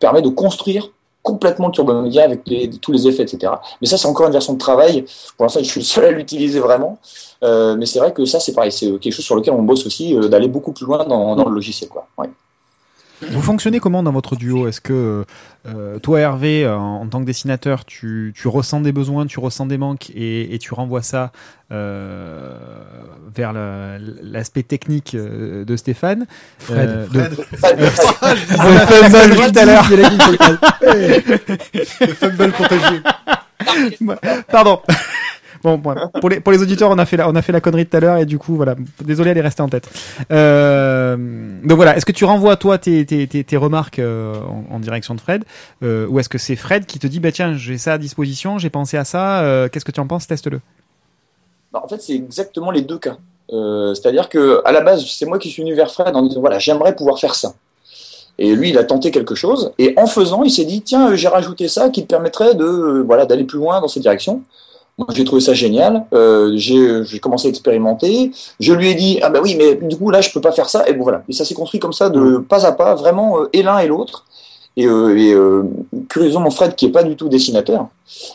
permet 0.00 0.22
de 0.22 0.30
construire 0.30 0.88
complètement 1.22 1.70
Turbo 1.70 2.02
Media 2.02 2.24
avec 2.24 2.42
tous 2.80 2.92
les 2.92 3.06
effets, 3.06 3.22
etc. 3.22 3.52
Mais 3.80 3.86
ça, 3.86 3.96
c'est 3.96 4.08
encore 4.08 4.26
une 4.26 4.32
version 4.32 4.54
de 4.54 4.58
travail. 4.58 5.04
Pour 5.36 5.44
l'instant, 5.44 5.60
je 5.60 5.68
suis 5.68 5.80
le 5.80 5.86
seul 5.86 6.04
à 6.04 6.10
l'utiliser 6.10 6.60
vraiment. 6.60 6.98
Euh, 7.44 7.76
mais 7.76 7.86
c'est 7.86 7.98
vrai 7.98 8.12
que 8.12 8.24
ça, 8.24 8.40
c'est 8.40 8.52
pareil. 8.52 8.72
C'est 8.72 8.90
quelque 8.98 9.12
chose 9.12 9.24
sur 9.24 9.36
lequel 9.36 9.54
on 9.54 9.62
bosse 9.62 9.86
aussi, 9.86 10.16
euh, 10.16 10.28
d'aller 10.28 10.48
beaucoup 10.48 10.72
plus 10.72 10.86
loin 10.86 11.04
dans, 11.04 11.34
le 11.36 11.54
logiciel. 11.54 11.88
Quoi. 11.88 12.06
Vous 13.30 13.42
fonctionnez 13.42 13.78
comment 13.80 14.02
dans 14.02 14.12
votre 14.12 14.36
duo? 14.36 14.66
Est-ce 14.68 14.80
que 14.80 15.24
euh, 15.68 15.98
toi, 16.00 16.20
Hervé, 16.20 16.64
euh, 16.64 16.76
en, 16.76 17.06
tant 17.06 17.20
que 17.20 17.24
dessinateur, 17.26 17.84
tu, 17.84 18.32
tu 18.36 18.48
ressens 18.48 18.80
des 18.80 18.92
besoins, 18.92 19.26
tu 19.26 19.38
ressens 19.40 19.66
des 19.66 19.78
manques 19.78 20.10
et, 20.10 20.54
et 20.54 20.58
tu 20.58 20.74
renvoies 20.74 21.02
ça 21.02 21.30
euh, 21.70 22.56
vers 23.34 23.52
l'aspect 23.52 24.62
technique 24.62 25.14
euh, 25.14 25.64
de 25.64 25.76
Stéphane? 25.76 26.26
Fred. 26.58 27.08
Euh, 27.14 27.28
de- 27.28 27.36
tout 29.52 29.58
à 29.58 29.64
l'heure. 29.64 29.86
Le 32.00 32.06
fumble 32.14 32.52
contagieux. 32.52 33.02
Pardon. 34.50 34.80
Bon, 35.62 35.80
pour 36.20 36.28
les 36.28 36.40
pour 36.40 36.52
les 36.52 36.60
auditeurs, 36.60 36.90
on 36.90 36.98
a 36.98 37.06
fait 37.06 37.16
la 37.16 37.28
on 37.28 37.36
a 37.36 37.42
fait 37.42 37.52
la 37.52 37.60
connerie 37.60 37.86
tout 37.86 37.96
à 37.96 38.00
l'heure 38.00 38.16
et 38.16 38.26
du 38.26 38.38
coup 38.38 38.56
voilà, 38.56 38.74
désolé, 39.00 39.30
elle 39.30 39.38
est 39.38 39.42
restée 39.42 39.62
en 39.62 39.68
tête. 39.68 39.88
Euh, 40.32 41.16
donc 41.62 41.76
voilà, 41.76 41.96
est-ce 41.96 42.04
que 42.04 42.12
tu 42.12 42.24
renvoies 42.24 42.56
toi 42.56 42.78
tes 42.78 43.06
tes 43.06 43.28
tes, 43.28 43.44
tes 43.44 43.56
remarques 43.56 44.00
euh, 44.00 44.34
en, 44.70 44.80
direction 44.80 45.14
de 45.14 45.20
Fred, 45.20 45.44
euh, 45.84 46.08
ou 46.08 46.18
est-ce 46.18 46.28
que 46.28 46.38
c'est 46.38 46.56
Fred 46.56 46.84
qui 46.86 46.98
te 46.98 47.06
dit 47.06 47.20
bah 47.20 47.30
tiens 47.30 47.54
j'ai 47.56 47.78
ça 47.78 47.92
à 47.92 47.98
disposition, 47.98 48.58
j'ai 48.58 48.70
pensé 48.70 48.96
à 48.96 49.04
ça, 49.04 49.68
qu'est-ce 49.72 49.84
que 49.84 49.92
tu 49.92 50.00
en 50.00 50.06
penses, 50.08 50.26
teste-le. 50.26 50.60
Bah, 51.72 51.80
en 51.84 51.88
fait, 51.88 52.02
c'est 52.02 52.14
exactement 52.14 52.70
les 52.72 52.82
deux 52.82 52.98
cas. 52.98 53.16
C'est-à-dire 53.48 54.28
que 54.28 54.62
à 54.64 54.72
la 54.72 54.80
base, 54.80 55.06
c'est 55.06 55.26
moi 55.26 55.38
qui 55.38 55.50
suis 55.50 55.62
venu 55.62 55.74
vers 55.74 55.92
Fred 55.92 56.16
en 56.16 56.22
disant 56.22 56.40
voilà, 56.40 56.58
j'aimerais 56.58 56.96
pouvoir 56.96 57.20
faire 57.20 57.36
ça. 57.36 57.54
Et 58.38 58.56
lui, 58.56 58.70
il 58.70 58.78
a 58.78 58.84
tenté 58.84 59.10
quelque 59.10 59.34
chose, 59.34 59.72
et 59.78 59.94
en 59.96 60.06
faisant, 60.06 60.42
il 60.42 60.50
s'est 60.50 60.64
dit 60.64 60.82
tiens, 60.82 61.14
j'ai 61.14 61.28
rajouté 61.28 61.68
ça 61.68 61.90
qui 61.90 62.02
te 62.02 62.08
permettrait 62.08 62.54
de 62.54 63.04
voilà 63.06 63.26
d'aller 63.26 63.44
plus 63.44 63.58
loin 63.58 63.80
dans 63.80 63.88
cette 63.88 64.02
direction. 64.02 64.42
Moi, 64.98 65.06
j'ai 65.14 65.24
trouvé 65.24 65.40
ça 65.40 65.54
génial. 65.54 66.04
Euh, 66.12 66.52
j'ai 66.56 67.04
j'ai 67.04 67.18
commencé 67.18 67.48
à 67.48 67.50
expérimenter. 67.50 68.30
Je 68.60 68.72
lui 68.72 68.90
ai 68.90 68.94
dit 68.94 69.18
ah 69.22 69.30
bah 69.30 69.40
oui, 69.42 69.56
mais 69.56 69.74
du 69.74 69.96
coup 69.96 70.10
là, 70.10 70.20
je 70.20 70.30
peux 70.30 70.40
pas 70.40 70.52
faire 70.52 70.68
ça. 70.68 70.86
Et 70.88 70.92
bon 70.92 71.02
voilà. 71.02 71.22
Et 71.28 71.32
ça 71.32 71.44
s'est 71.44 71.54
construit 71.54 71.80
comme 71.80 71.94
ça 71.94 72.10
de 72.10 72.38
pas 72.38 72.66
à 72.66 72.72
pas, 72.72 72.94
vraiment 72.94 73.40
euh, 73.40 73.48
et 73.52 73.62
l'un 73.62 73.78
et 73.78 73.88
l'autre. 73.88 74.26
Et, 74.76 74.86
euh, 74.86 75.16
et 75.16 75.32
euh, 75.32 75.64
curieusement, 76.08 76.40
mon 76.40 76.50
Fred, 76.50 76.74
qui 76.74 76.86
est 76.86 76.90
pas 76.90 77.02
du 77.02 77.14
tout 77.14 77.28
dessinateur, 77.28 77.88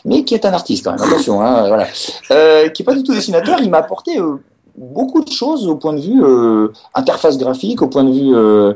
mais 0.04 0.24
qui 0.24 0.34
est 0.34 0.44
un 0.44 0.52
artiste 0.52 0.84
quand 0.84 0.92
même, 0.92 1.02
attention, 1.02 1.40
hein, 1.42 1.66
voilà, 1.66 1.88
euh, 2.30 2.68
qui 2.68 2.82
est 2.82 2.84
pas 2.84 2.94
du 2.94 3.02
tout 3.02 3.12
dessinateur, 3.12 3.58
il 3.60 3.70
m'a 3.70 3.78
apporté 3.78 4.20
euh, 4.20 4.36
beaucoup 4.78 5.22
de 5.22 5.30
choses 5.30 5.66
au 5.66 5.76
point 5.76 5.92
de 5.92 6.00
vue 6.00 6.22
euh, 6.22 6.68
interface 6.94 7.36
graphique, 7.38 7.82
au 7.82 7.88
point 7.88 8.04
de 8.04 8.12
vue, 8.12 8.34
euh, 8.34 8.72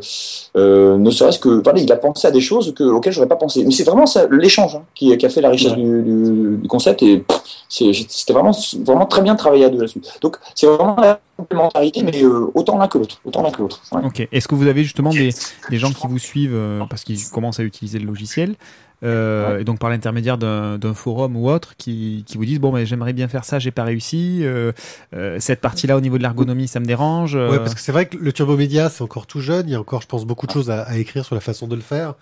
euh, 0.56 0.98
ne 0.98 1.10
serait-ce 1.10 1.38
que, 1.38 1.62
voilà, 1.62 1.80
il 1.80 1.90
a 1.92 1.96
pensé 1.96 2.26
à 2.26 2.30
des 2.30 2.40
choses 2.40 2.74
que, 2.74 2.82
auxquelles 2.84 3.12
j'aurais 3.12 3.28
pas 3.28 3.36
pensé. 3.36 3.64
Mais 3.64 3.70
c'est 3.72 3.84
vraiment 3.84 4.06
ça, 4.06 4.26
l'échange 4.30 4.76
hein, 4.76 4.82
qui, 4.94 5.16
qui 5.16 5.26
a 5.26 5.28
fait 5.28 5.40
la 5.40 5.50
richesse 5.50 5.72
Ouais. 5.72 5.76
du, 5.82 6.02
du, 6.02 6.56
du 6.58 6.68
concept 6.68 7.02
et 7.02 7.24
c'était 7.68 8.32
vraiment, 8.32 8.52
vraiment 8.84 9.06
très 9.06 9.22
bien 9.22 9.36
travaillé 9.36 9.64
à 9.64 9.70
deux 9.70 9.78
là-dessus. 9.78 10.02
Donc 10.20 10.36
c'est 10.54 10.66
vraiment 10.66 10.96
la 11.00 11.20
complémentarité, 11.36 12.02
mais 12.02 12.22
autant 12.54 12.76
l'un 12.76 12.88
que 12.88 12.98
l'autre, 12.98 13.18
autant 13.24 13.42
l'un 13.42 13.50
que 13.50 13.62
l'autre. 13.62 13.80
Ouais. 13.92 14.02
Ok. 14.04 14.28
Est-ce 14.30 14.48
que 14.48 14.54
vous 14.54 14.66
avez 14.66 14.82
justement 14.82 15.10
des, 15.10 15.30
des 15.70 15.78
gens 15.78 15.90
qui 15.90 16.06
vous 16.06 16.18
suivent 16.18 16.58
parce 16.90 17.04
qu'ils 17.04 17.24
commencent 17.32 17.60
à 17.60 17.62
utiliser 17.62 17.98
le 17.98 18.06
logiciel 18.06 18.56
euh, 19.04 19.58
et 19.58 19.64
donc 19.64 19.78
par 19.78 19.90
l'intermédiaire 19.90 20.38
d'un 20.38 20.94
forum 20.94 21.36
ou 21.36 21.48
autre 21.50 21.74
qui, 21.76 22.24
qui 22.26 22.36
vous 22.38 22.44
disent 22.44 22.60
bon 22.60 22.72
mais 22.72 22.86
j'aimerais 22.86 23.12
bien 23.12 23.28
faire 23.28 23.44
ça 23.44 23.58
j'ai 23.58 23.70
pas 23.70 23.84
réussi 23.84 24.40
euh, 24.42 24.72
euh, 25.14 25.36
cette 25.40 25.60
partie 25.60 25.86
là 25.86 25.96
au 25.96 26.00
niveau 26.00 26.18
de 26.18 26.22
l'ergonomie 26.22 26.68
ça 26.68 26.80
me 26.80 26.84
dérange 26.86 27.34
euh, 27.36 27.50
Ouais, 27.50 27.58
parce 27.58 27.74
que 27.74 27.80
c'est 27.80 27.92
vrai 27.92 28.06
que 28.06 28.16
le 28.16 28.32
Turbo 28.32 28.56
Média, 28.56 28.88
c'est 28.88 29.02
encore 29.02 29.26
tout 29.26 29.40
jeune. 29.40 29.68
Il 29.68 29.72
y 29.72 29.74
a 29.74 29.80
encore, 29.80 30.00
je 30.02 30.06
pense, 30.06 30.24
beaucoup 30.24 30.46
de 30.46 30.52
choses 30.52 30.70
à, 30.70 30.82
à 30.82 30.96
écrire 30.96 31.24
sur 31.24 31.34
la 31.34 31.40
façon 31.40 31.66
de 31.66 31.74
le 31.74 31.82
faire. 31.82 32.14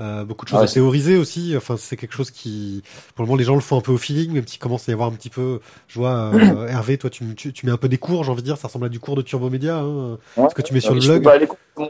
Euh, 0.00 0.24
beaucoup 0.24 0.44
de 0.44 0.50
choses 0.50 0.58
Ah 0.60 0.62
ouais, 0.62 0.68
à 0.70 0.72
théoriser 0.72 1.16
aussi. 1.16 1.54
Enfin, 1.56 1.76
c'est 1.76 1.96
quelque 1.96 2.14
chose 2.14 2.30
qui, 2.30 2.82
pour 3.16 3.24
le 3.24 3.26
moment, 3.28 3.36
les 3.36 3.44
gens 3.44 3.54
le 3.56 3.60
font 3.60 3.76
un 3.76 3.80
peu 3.80 3.90
au 3.92 3.98
feeling, 3.98 4.32
même 4.32 4.46
s'il 4.46 4.60
commence 4.60 4.88
à 4.88 4.92
y 4.92 4.94
avoir 4.94 5.08
un 5.08 5.12
petit 5.12 5.28
peu. 5.30 5.58
Je 5.88 5.98
vois, 5.98 6.32
euh, 6.34 6.66
Hervé, 6.68 6.96
toi, 6.98 7.10
tu, 7.10 7.34
tu, 7.34 7.52
tu 7.52 7.66
mets 7.66 7.72
un 7.72 7.76
peu 7.76 7.88
des 7.88 7.98
cours, 7.98 8.22
j'ai 8.24 8.30
envie 8.30 8.42
de 8.42 8.46
dire. 8.46 8.56
Ça 8.56 8.68
ressemble 8.68 8.86
à 8.86 8.88
du 8.88 9.00
cours 9.00 9.16
de 9.16 9.22
Turbo 9.22 9.50
Média. 9.50 9.78
Hein. 9.78 10.18
Ouais. 10.36 10.48
Ce 10.50 10.54
que 10.54 10.62
tu 10.62 10.72
mets 10.72 10.80
sur 10.80 10.92
Euh, 10.92 11.00
le 11.00 11.18
blog. 11.18 11.48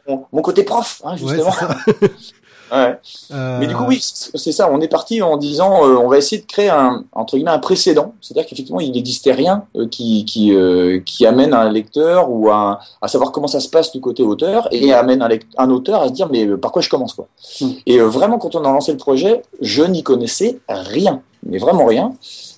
mon, 0.09 0.26
mon 0.33 0.43
côté 0.43 0.64
prof, 0.64 1.02
hein, 1.05 1.12
Ouais, 1.12 1.19
justement. 1.19 1.52
ça. 1.52 1.76
Ouais. 2.72 2.98
Euh, 3.32 3.58
Mais 3.58 3.66
du 3.66 3.75
coup, 3.75 3.84
oui, 3.87 3.98
c'est 4.00 4.52
ça. 4.52 4.70
On 4.70 4.80
est 4.80 4.88
parti 4.88 5.22
en 5.22 5.37
disant, 5.37 5.84
euh, 5.87 5.96
on 5.96 6.08
va 6.08 6.18
essayer 6.18 6.42
de 6.42 6.46
créer 6.46 6.68
un 6.68 7.04
entre 7.12 7.37
guillemets 7.37 7.50
un 7.50 7.58
précédent. 7.58 8.14
C'est-à-dire 8.20 8.48
qu'effectivement, 8.48 8.80
il 8.80 8.92
n'existait 8.92 9.32
rien 9.32 9.64
euh, 9.76 9.88
qui 9.88 10.25
qui 10.25 10.54
euh, 10.54 11.00
qui 11.00 11.26
amène 11.26 11.54
un 11.54 11.70
lecteur 11.70 12.30
ou 12.30 12.50
un, 12.50 12.78
à 13.00 13.08
savoir 13.08 13.32
comment 13.32 13.48
ça 13.48 13.60
se 13.60 13.68
passe 13.68 13.92
du 13.92 14.00
côté 14.00 14.22
auteur 14.22 14.68
et 14.70 14.92
amène 14.92 15.22
un, 15.22 15.28
lect- 15.28 15.48
un 15.56 15.70
auteur 15.70 16.02
à 16.02 16.08
se 16.08 16.12
dire 16.12 16.28
mais 16.30 16.46
euh, 16.46 16.56
par 16.56 16.72
quoi 16.72 16.82
je 16.82 16.88
commence 16.90 17.14
quoi. 17.14 17.28
Mm. 17.60 17.66
Et 17.87 17.98
vraiment, 18.00 18.38
quand 18.38 18.54
on 18.54 18.60
a 18.64 18.70
lancé 18.72 18.92
le 18.92 18.98
projet, 18.98 19.42
je 19.60 19.82
n'y 19.82 20.02
connaissais 20.02 20.58
rien, 20.68 21.22
mais 21.44 21.58
vraiment 21.58 21.87
rien. 21.87 22.12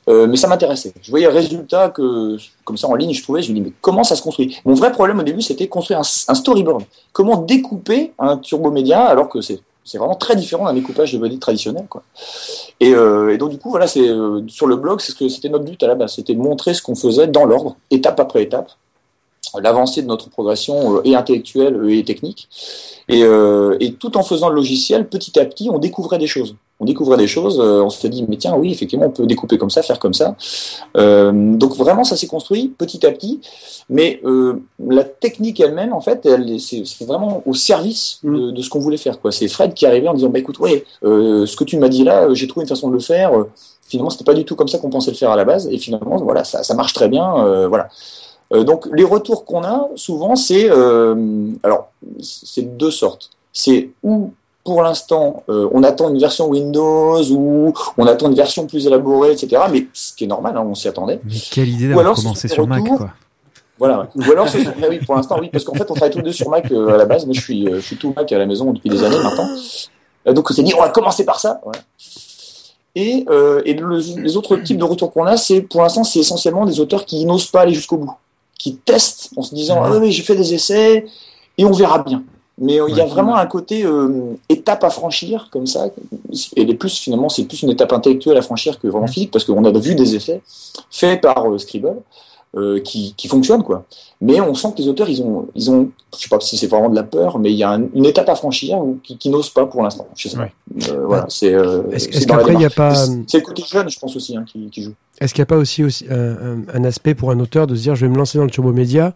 Euh, 0.09 0.27
mais 0.27 0.37
ça 0.39 0.49
m'intéressait. 0.49 0.95
Je 1.03 1.11
voyais 1.11 1.27
le 1.27 1.33
résultat 1.33 1.91
que, 1.91 2.37
comme 2.65 2.79
ça 2.79 2.89
en 2.89 2.95
ligne, 2.95 3.13
je 3.13 3.23
trouvais, 3.23 3.43
je 3.43 3.51
me 3.51 3.55
dis, 3.57 3.61
mais 3.61 3.73
comment 3.83 4.03
ça 4.03 4.17
se 4.17 4.23
construit? 4.23 4.57
Mon 4.65 4.73
vrai 4.75 4.91
problème 4.91 5.21
au 5.21 5.23
début, 5.23 5.43
c'était 5.43 5.69
construire 5.69 6.01
un, 6.01 6.09
un 6.29 6.35
storyboard. 6.35 6.85
Comment 7.13 7.37
découper 7.37 8.13
un 8.19 8.39
turbo 8.39 8.71
média 8.71 9.03
alors 9.03 9.29
que 9.29 9.43
c'est 9.43 9.61
c'est 9.85 9.99
vraiment 9.99 10.15
très 10.15 10.37
différent 10.37 10.67
d'un 10.67 10.75
découpage 10.75 11.13
de 11.13 11.19
body 11.19 11.39
traditionnel. 11.39 11.87
Quoi. 11.89 12.03
Et, 12.81 12.95
euh, 12.95 13.37
donc, 13.37 13.51
du 13.51 13.59
coup, 13.59 13.71
voilà, 13.71 13.87
c'est 13.87 14.09
euh, 14.09 14.43
sur 14.49 14.67
le 14.67 14.77
blog, 14.77 15.01
c'est 15.01 15.13
ce 15.13 15.17
que 15.17 15.29
c'était 15.29 15.49
notre 15.49 15.65
but 15.65 15.83
à 15.83 15.87
la 15.87 15.95
base, 15.95 16.15
c'était 16.15 16.35
de 16.35 16.41
montrer 16.41 16.75
ce 16.75 16.83
qu'on 16.83 16.95
faisait 16.95 17.27
dans 17.27 17.45
l'ordre, 17.45 17.77
étape 17.91 18.21
après 18.21 18.43
étape, 18.43 18.71
l'avancée 19.59 20.03
de 20.03 20.07
notre 20.07 20.29
progression 20.31 20.97
euh, 20.97 21.01
et 21.05 21.15
intellectuelle 21.17 21.77
euh, 21.77 21.91
et 21.97 22.05
technique. 22.05 22.49
Et, 23.09 23.23
euh, 23.25 23.77
et 23.81 23.95
tout 23.95 24.17
en 24.17 24.23
faisant 24.23 24.49
le 24.49 24.55
logiciel, 24.55 25.09
petit 25.09 25.39
à 25.39 25.45
petit, 25.45 25.69
on 25.71 25.79
découvrait 25.79 26.19
des 26.19 26.27
choses. 26.29 26.55
On 26.83 26.87
découvrait 26.87 27.19
des 27.19 27.27
choses, 27.27 27.61
euh, 27.61 27.83
on 27.83 27.91
se 27.91 28.07
dit, 28.07 28.25
mais 28.27 28.39
tiens, 28.39 28.55
oui, 28.57 28.71
effectivement, 28.73 29.07
on 29.07 29.11
peut 29.11 29.27
découper 29.27 29.59
comme 29.59 29.69
ça, 29.69 29.83
faire 29.83 29.99
comme 29.99 30.15
ça. 30.15 30.35
Euh, 30.97 31.31
donc 31.57 31.77
vraiment, 31.77 32.05
ça 32.05 32.17
s'est 32.17 32.27
construit 32.27 32.73
petit 32.79 33.05
à 33.05 33.11
petit. 33.13 33.41
Mais 33.91 34.21
euh, 34.25 34.63
la 34.89 35.05
technique 35.05 35.61
elle-même, 35.61 35.93
en 35.93 36.01
fait, 36.01 36.25
elle, 36.25 36.49
est- 36.51 36.59
c'est 36.59 36.85
c'est 36.87 37.05
vraiment 37.05 37.43
au 37.45 37.53
service 37.55 38.21
de, 38.25 38.51
de 38.53 38.63
ce 38.63 38.71
qu'on 38.71 38.79
voulait 38.79 38.97
faire. 38.97 39.21
quoi. 39.21 39.31
C'est 39.33 39.49
Fred 39.49 39.75
qui 39.75 39.85
arrivait 39.85 40.09
en 40.09 40.15
disant, 40.15 40.29
bah 40.31 40.39
écoute, 40.39 40.59
ouais, 40.59 40.85
euh, 41.05 41.45
ce 41.45 41.55
que 41.57 41.65
tu 41.65 41.77
m'as 41.77 41.89
dit 41.89 42.05
là, 42.05 42.33
j'ai 42.33 42.47
trouvé 42.47 42.65
une 42.65 42.69
façon 42.69 42.89
de 42.89 42.95
le 42.95 43.01
faire. 43.01 43.39
Euh, 43.39 43.51
finalement, 43.89 44.09
c'était 44.11 44.25
pas 44.25 44.35
du 44.35 44.45
tout 44.45 44.55
comme 44.57 44.69
ça 44.69 44.79
qu'on 44.79 44.89
pensait 44.91 45.11
le 45.11 45.17
faire 45.17 45.31
à 45.33 45.37
la 45.37 45.45
base. 45.45 45.69
Et 45.71 45.77
finalement, 45.77 46.17
voilà, 46.17 46.45
ça, 46.45 46.63
ça 46.63 46.75
marche 46.75 46.93
très 46.95 47.09
bien. 47.09 47.45
euh, 47.45 47.69
voilà. 47.69 47.89
Euh, 48.53 48.65
donc 48.65 48.89
les 48.93 49.05
retours 49.05 49.45
qu'on 49.45 49.63
a 49.63 49.89
souvent, 49.97 50.35
c'est 50.37 50.69
euh, 50.71 51.49
alors 51.63 51.89
c'est 52.21 52.63
de 52.63 52.77
deux 52.77 52.91
sortes. 52.91 53.31
C'est 53.53 53.91
où 54.03 54.33
pour 54.65 54.83
l'instant 54.83 55.43
euh, 55.49 55.69
on 55.73 55.83
attend 55.83 56.11
une 56.11 56.19
version 56.19 56.49
Windows 56.49 57.23
ou 57.31 57.73
on 57.97 58.07
attend 58.07 58.29
une 58.29 58.35
version 58.35 58.67
plus 58.67 58.87
élaborée, 58.87 59.33
etc. 59.33 59.63
Mais 59.71 59.87
ce 59.93 60.13
qui 60.15 60.25
est 60.25 60.27
normal, 60.27 60.57
hein, 60.57 60.65
on 60.69 60.75
s'y 60.75 60.89
attendait. 60.89 61.21
mais 61.25 61.33
quelle 61.51 61.69
idée 61.69 61.87
Ou 61.87 61.89
d'avoir 61.97 62.05
commencé 62.17 62.49
sur 62.49 62.67
Mac 62.67 62.83
quoi 62.99 63.11
Voilà. 63.79 64.09
Ou 64.17 64.23
alors, 64.33 64.49
ce 64.49 64.59
sont- 64.63 64.73
ah 64.83 64.87
oui, 64.91 64.99
pour 64.99 65.15
l'instant, 65.15 65.39
oui, 65.41 65.49
parce 65.51 65.65
qu'en 65.65 65.75
fait, 65.75 65.91
on 65.91 65.95
travaille 65.95 66.11
tous 66.11 66.19
les 66.19 66.25
deux 66.25 66.33
sur 66.33 66.51
Mac 66.51 66.71
euh, 66.73 66.89
à 66.95 66.97
la 66.97 67.07
base. 67.07 67.25
Moi, 67.25 67.35
je 67.35 67.41
suis, 67.41 67.67
euh, 67.69 67.77
je 67.77 67.81
suis 67.87 67.97
tout 67.97 68.13
Mac 68.17 68.31
à 68.33 68.39
la 68.39 68.47
maison 68.47 68.73
depuis 68.73 68.91
des 68.91 69.03
années 69.05 69.19
maintenant. 69.23 69.49
Donc, 70.35 70.51
on 70.51 70.55
s'est 70.55 70.63
dit, 70.63 70.75
on 70.77 70.81
va 70.81 70.91
commencer 70.91 71.25
par 71.25 71.41
ça. 71.41 71.61
Voilà. 71.65 71.79
Et, 72.97 73.25
euh, 73.31 73.63
et 73.65 73.75
le- 73.75 73.99
les 74.21 74.37
autres 74.37 74.57
types 74.57 74.77
de 74.77 74.85
retours 74.85 75.13
qu'on 75.13 75.25
a, 75.25 75.37
c'est 75.37 75.63
pour 75.63 75.81
l'instant, 75.83 76.03
c'est 76.05 76.19
essentiellement 76.19 76.67
des 76.67 76.81
auteurs 76.81 77.05
qui 77.07 77.25
n'osent 77.25 77.47
pas 77.47 77.61
aller 77.61 77.73
jusqu'au 77.73 77.97
bout, 77.97 78.13
qui 78.61 78.77
testent 78.77 79.31
en 79.37 79.43
se 79.43 79.55
disant, 79.55 79.79
ah 79.83 79.97
oui, 79.99 80.13
j'ai 80.13 80.23
fait 80.23 80.37
des 80.37 80.53
essais 80.53 81.07
et 81.57 81.65
on 81.65 81.73
verra 81.73 81.99
bien. 82.01 82.23
Mais 82.59 82.79
euh, 82.79 82.91
il 82.91 82.97
y 82.97 83.01
a 83.01 83.05
Ouais. 83.05 83.11
vraiment 83.11 83.37
un 83.37 83.47
côté 83.47 83.85
euh, 83.87 84.35
étape 84.51 84.85
à 84.85 84.91
franchir 84.91 85.49
comme 85.51 85.67
ça. 85.67 85.87
Et 86.57 86.65
les 86.67 86.75
plus 86.75 86.95
finalement, 86.99 87.31
c'est 87.31 87.45
plus 87.45 87.63
une 87.63 87.71
étape 87.71 87.91
intellectuelle 87.95 88.37
à 88.37 88.43
franchir 88.43 88.79
que 88.79 88.87
vraiment 88.87 89.07
physique, 89.07 89.31
parce 89.31 89.47
qu'on 89.47 89.65
a 89.65 89.71
vu 89.79 89.95
des 89.95 90.15
effets 90.15 90.43
faits 90.91 91.23
par 91.23 91.51
euh, 91.51 91.57
Scribble 91.57 91.97
euh, 92.57 92.81
qui, 92.81 93.15
qui 93.17 93.29
fonctionnent 93.29 93.63
quoi. 93.63 93.85
Mais 94.21 94.41
on 94.41 94.55
sent 94.55 94.69
que 94.77 94.83
les 94.83 94.89
auteurs, 94.89 95.09
ils 95.09 95.23
ont, 95.23 95.47
ils 95.55 95.71
ont, 95.71 95.91
je 96.17 96.23
sais 96.23 96.29
pas 96.29 96.41
si 96.41 96.57
c'est 96.57 96.67
vraiment 96.67 96.91
de 96.91 96.97
la 96.97 97.05
peur, 97.05 97.39
mais 97.39 97.51
il 97.53 97.57
y 97.57 97.63
a 97.63 97.71
un- 97.71 97.87
une 97.95 98.05
étape 98.07 98.29
à 98.29 98.35
franchir 98.35 98.79
qui, 99.05 99.17
qui 99.17 99.31
n'osent 99.31 99.51
pas 99.51 99.67
pour 99.67 99.83
l'instant. 99.83 100.09
Je 100.17 100.29
sais 100.29 100.37
pas. 100.37 100.43
Ouais. 100.43 100.53
Euh, 100.91 101.07
voilà, 101.07 101.27
c'est. 101.29 101.55
euh, 101.55 101.83
Est-ce 101.93 102.07
c'est 102.11 102.17
est-ce 102.19 102.27
qu'après, 102.27 102.53
il 102.53 102.59
n'y 102.59 102.65
a 102.65 102.71
pas. 102.71 102.95
C'est- 102.95 103.39
le 103.39 103.45
côté 103.45 103.63
jeune, 103.69 103.89
je 103.89 103.99
pense 103.99 104.17
aussi, 104.17 104.37
hein, 104.37 104.45
qui, 104.47 104.69
qui 104.71 104.83
joue. 104.83 104.95
Est-ce 105.21 105.33
qu'il 105.33 105.41
n'y 105.41 105.45
a 105.45 105.47
pas 105.47 105.57
aussi, 105.59 105.85
aussi 105.85 106.07
un, 106.11 106.63
un- 106.75 106.85
aspect 106.85 107.15
pour 107.15 107.31
un 107.31 107.39
auteur 107.41 107.67
de 107.69 107.75
se 107.77 107.83
dire 107.83 107.95
je 107.95 108.05
vais 108.05 108.11
me 108.13 108.17
lancer 108.19 108.37
dans 108.39 108.45
le 108.45 108.51
turbo 108.51 108.73
média, 108.73 109.15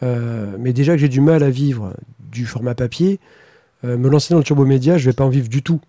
mais 0.00 0.72
déjà 0.72 0.92
que 0.92 0.98
j'ai 0.98 1.08
du 1.08 1.20
mal 1.20 1.42
à 1.42 1.50
vivre 1.50 1.92
du 2.32 2.46
format 2.46 2.74
papier, 2.74 3.20
me 3.84 4.08
lancer 4.08 4.32
dans 4.34 4.38
le 4.38 4.44
turbo 4.44 4.64
média, 4.64 4.96
je 4.98 5.06
vais 5.10 5.12
pas 5.12 5.24
en 5.24 5.28
vivre 5.28 5.48
du 5.48 5.62
tout. 5.62 5.80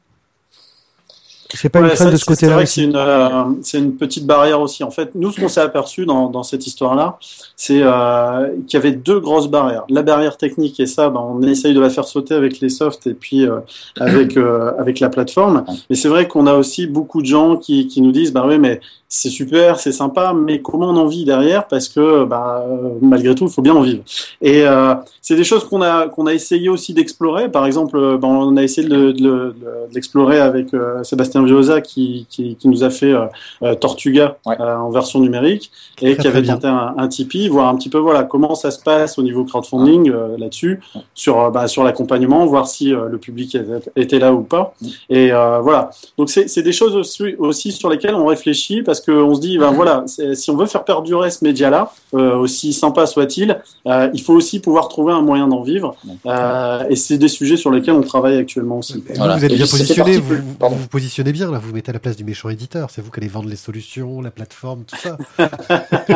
C'est 1.53 1.69
pas 1.69 1.79
Ouais, 1.81 1.89
une 1.89 1.93
crainte 1.93 2.07
ça, 2.07 2.11
de 2.11 2.17
ce 2.17 2.25
côté-là 2.25 2.65
c'est 2.65 2.83
une, 2.83 2.95
euh, 2.95 3.43
c'est 3.61 3.77
une 3.77 3.95
petite 3.95 4.25
barrière 4.25 4.59
aussi. 4.59 4.83
En 4.83 4.91
fait, 4.91 5.11
nous, 5.15 5.31
ce 5.31 5.39
qu'on 5.39 5.47
s'est 5.47 5.61
aperçu 5.61 6.05
dans, 6.05 6.29
dans 6.29 6.43
cette 6.43 6.65
histoire-là, 6.65 7.17
c'est 7.55 7.81
euh, 7.81 8.49
qu'il 8.67 8.73
y 8.73 8.77
avait 8.77 8.91
deux 8.91 9.19
grosses 9.19 9.47
barrières. 9.47 9.83
La 9.89 10.01
barrière 10.01 10.37
technique, 10.37 10.79
et 10.79 10.85
ça, 10.85 11.09
ben, 11.09 11.19
on 11.21 11.41
essaye 11.43 11.73
de 11.73 11.79
la 11.79 11.89
faire 11.89 12.05
sauter 12.05 12.33
avec 12.33 12.59
les 12.59 12.69
softs 12.69 13.07
et 13.07 13.13
puis 13.13 13.45
euh, 13.45 13.59
avec, 13.99 14.35
euh, 14.35 14.71
avec 14.79 14.99
la 14.99 15.09
plateforme. 15.09 15.63
Mais 15.89 15.95
c'est 15.95 16.09
vrai 16.09 16.27
qu'on 16.27 16.47
a 16.47 16.55
aussi 16.55 16.87
beaucoup 16.87 17.21
de 17.21 17.27
gens 17.27 17.57
qui, 17.57 17.87
qui 17.87 18.01
nous 18.01 18.11
disent, 18.11 18.33
bah 18.33 18.45
oui, 18.47 18.57
mais 18.57 18.81
c'est 19.15 19.29
super, 19.29 19.79
c'est 19.79 19.91
sympa, 19.91 20.33
mais 20.33 20.59
comment 20.59 20.89
on 20.89 20.97
en 20.97 21.05
vit 21.05 21.23
derrière 21.23 21.67
Parce 21.67 21.87
que 21.87 22.23
bah, 22.25 22.65
euh, 22.67 22.89
malgré 23.01 23.35
tout, 23.35 23.45
il 23.45 23.51
faut 23.51 23.61
bien 23.61 23.75
en 23.75 23.81
vivre. 23.81 24.01
Et 24.41 24.65
euh, 24.65 24.95
c'est 25.21 25.35
des 25.35 25.43
choses 25.43 25.65
qu'on 25.65 25.83
a 25.83 26.07
qu'on 26.07 26.25
a 26.25 26.33
essayé 26.33 26.67
aussi 26.67 26.95
d'explorer. 26.95 27.49
Par 27.51 27.67
exemple, 27.67 28.17
ben, 28.17 28.27
on 28.27 28.57
a 28.57 28.63
essayé 28.63 28.87
de, 28.87 28.95
le- 28.95 29.13
de 29.13 29.23
le- 29.23 29.55
de 29.89 29.93
l'explorer 29.93 30.39
avec 30.39 30.73
euh, 30.73 31.03
Sébastien 31.03 31.43
Viosa 31.43 31.79
qui, 31.81 32.25
qui, 32.29 32.55
qui 32.55 32.67
nous 32.67 32.83
a 32.83 32.89
fait 32.89 33.13
euh, 33.61 33.75
Tortuga 33.75 34.37
Ouais. 34.47 34.55
euh, 34.59 34.75
en 34.77 34.89
version 34.89 35.19
numérique 35.19 35.71
et 36.01 36.05
Très, 36.05 36.11
qui 36.15 36.17
très 36.17 36.27
avait 36.29 36.41
bien. 36.41 36.55
tenté 36.55 36.67
un, 36.67 36.95
un 36.97 37.07
Tipeee, 37.07 37.49
voir 37.49 37.67
un 37.69 37.75
petit 37.75 37.89
peu 37.89 37.99
voilà 37.99 38.23
comment 38.23 38.55
ça 38.55 38.71
se 38.71 38.79
passe 38.81 39.19
au 39.19 39.21
niveau 39.21 39.43
crowdfunding 39.45 40.09
euh, 40.09 40.37
là-dessus, 40.39 40.79
sur 41.13 41.51
bah, 41.51 41.67
sur 41.67 41.83
l'accompagnement, 41.83 42.45
voir 42.47 42.65
si 42.67 42.91
euh, 42.93 43.07
le 43.09 43.19
public 43.19 43.53
était, 43.53 43.91
était 43.95 44.19
là 44.19 44.33
ou 44.33 44.41
pas. 44.41 44.73
Et 45.09 45.31
euh, 45.31 45.59
voilà. 45.59 45.91
Donc 46.17 46.31
c'est 46.31 46.47
c'est 46.47 46.63
des 46.63 46.71
choses 46.73 46.95
aussi, 46.95 47.35
aussi 47.37 47.71
sur 47.71 47.89
lesquelles 47.89 48.15
on 48.15 48.25
réfléchit 48.25 48.81
parce 48.81 49.01
qu'on 49.05 49.35
se 49.35 49.41
dit 49.41 49.57
ben 49.57 49.71
voilà 49.71 50.05
si 50.07 50.49
on 50.51 50.57
veut 50.57 50.65
faire 50.65 50.83
perdurer 50.83 51.31
ce 51.31 51.43
média-là, 51.43 51.91
euh, 52.13 52.35
aussi 52.35 52.73
sympa 52.73 53.05
soit-il, 53.05 53.59
euh, 53.87 54.09
il 54.13 54.21
faut 54.21 54.33
aussi 54.33 54.59
pouvoir 54.59 54.87
trouver 54.87 55.13
un 55.13 55.21
moyen 55.21 55.47
d'en 55.47 55.61
vivre. 55.61 55.95
Euh, 56.25 56.83
et 56.89 56.95
c'est 56.95 57.17
des 57.17 57.27
sujets 57.27 57.57
sur 57.57 57.71
lesquels 57.71 57.93
on 57.93 58.01
travaille 58.01 58.37
actuellement 58.37 58.79
aussi. 58.79 59.03
Voilà. 59.15 59.33
Vous, 59.33 59.39
vous 59.39 59.45
êtes 59.45 59.51
Et 59.51 59.55
bien 59.55 59.65
positionné, 59.65 60.17
vous, 60.17 60.35
vous 60.35 60.75
vous 60.75 60.87
positionnez 60.87 61.31
bien, 61.31 61.51
là, 61.51 61.59
vous 61.59 61.69
vous 61.69 61.73
mettez 61.73 61.89
à 61.89 61.93
la 61.93 61.99
place 61.99 62.15
du 62.15 62.23
méchant 62.23 62.49
éditeur. 62.49 62.89
C'est 62.89 63.01
vous 63.01 63.11
qui 63.11 63.19
allez 63.19 63.27
vendre 63.27 63.49
les 63.49 63.55
solutions, 63.55 64.21
la 64.21 64.31
plateforme, 64.31 64.83
tout 64.85 64.97
ça. 64.97 65.17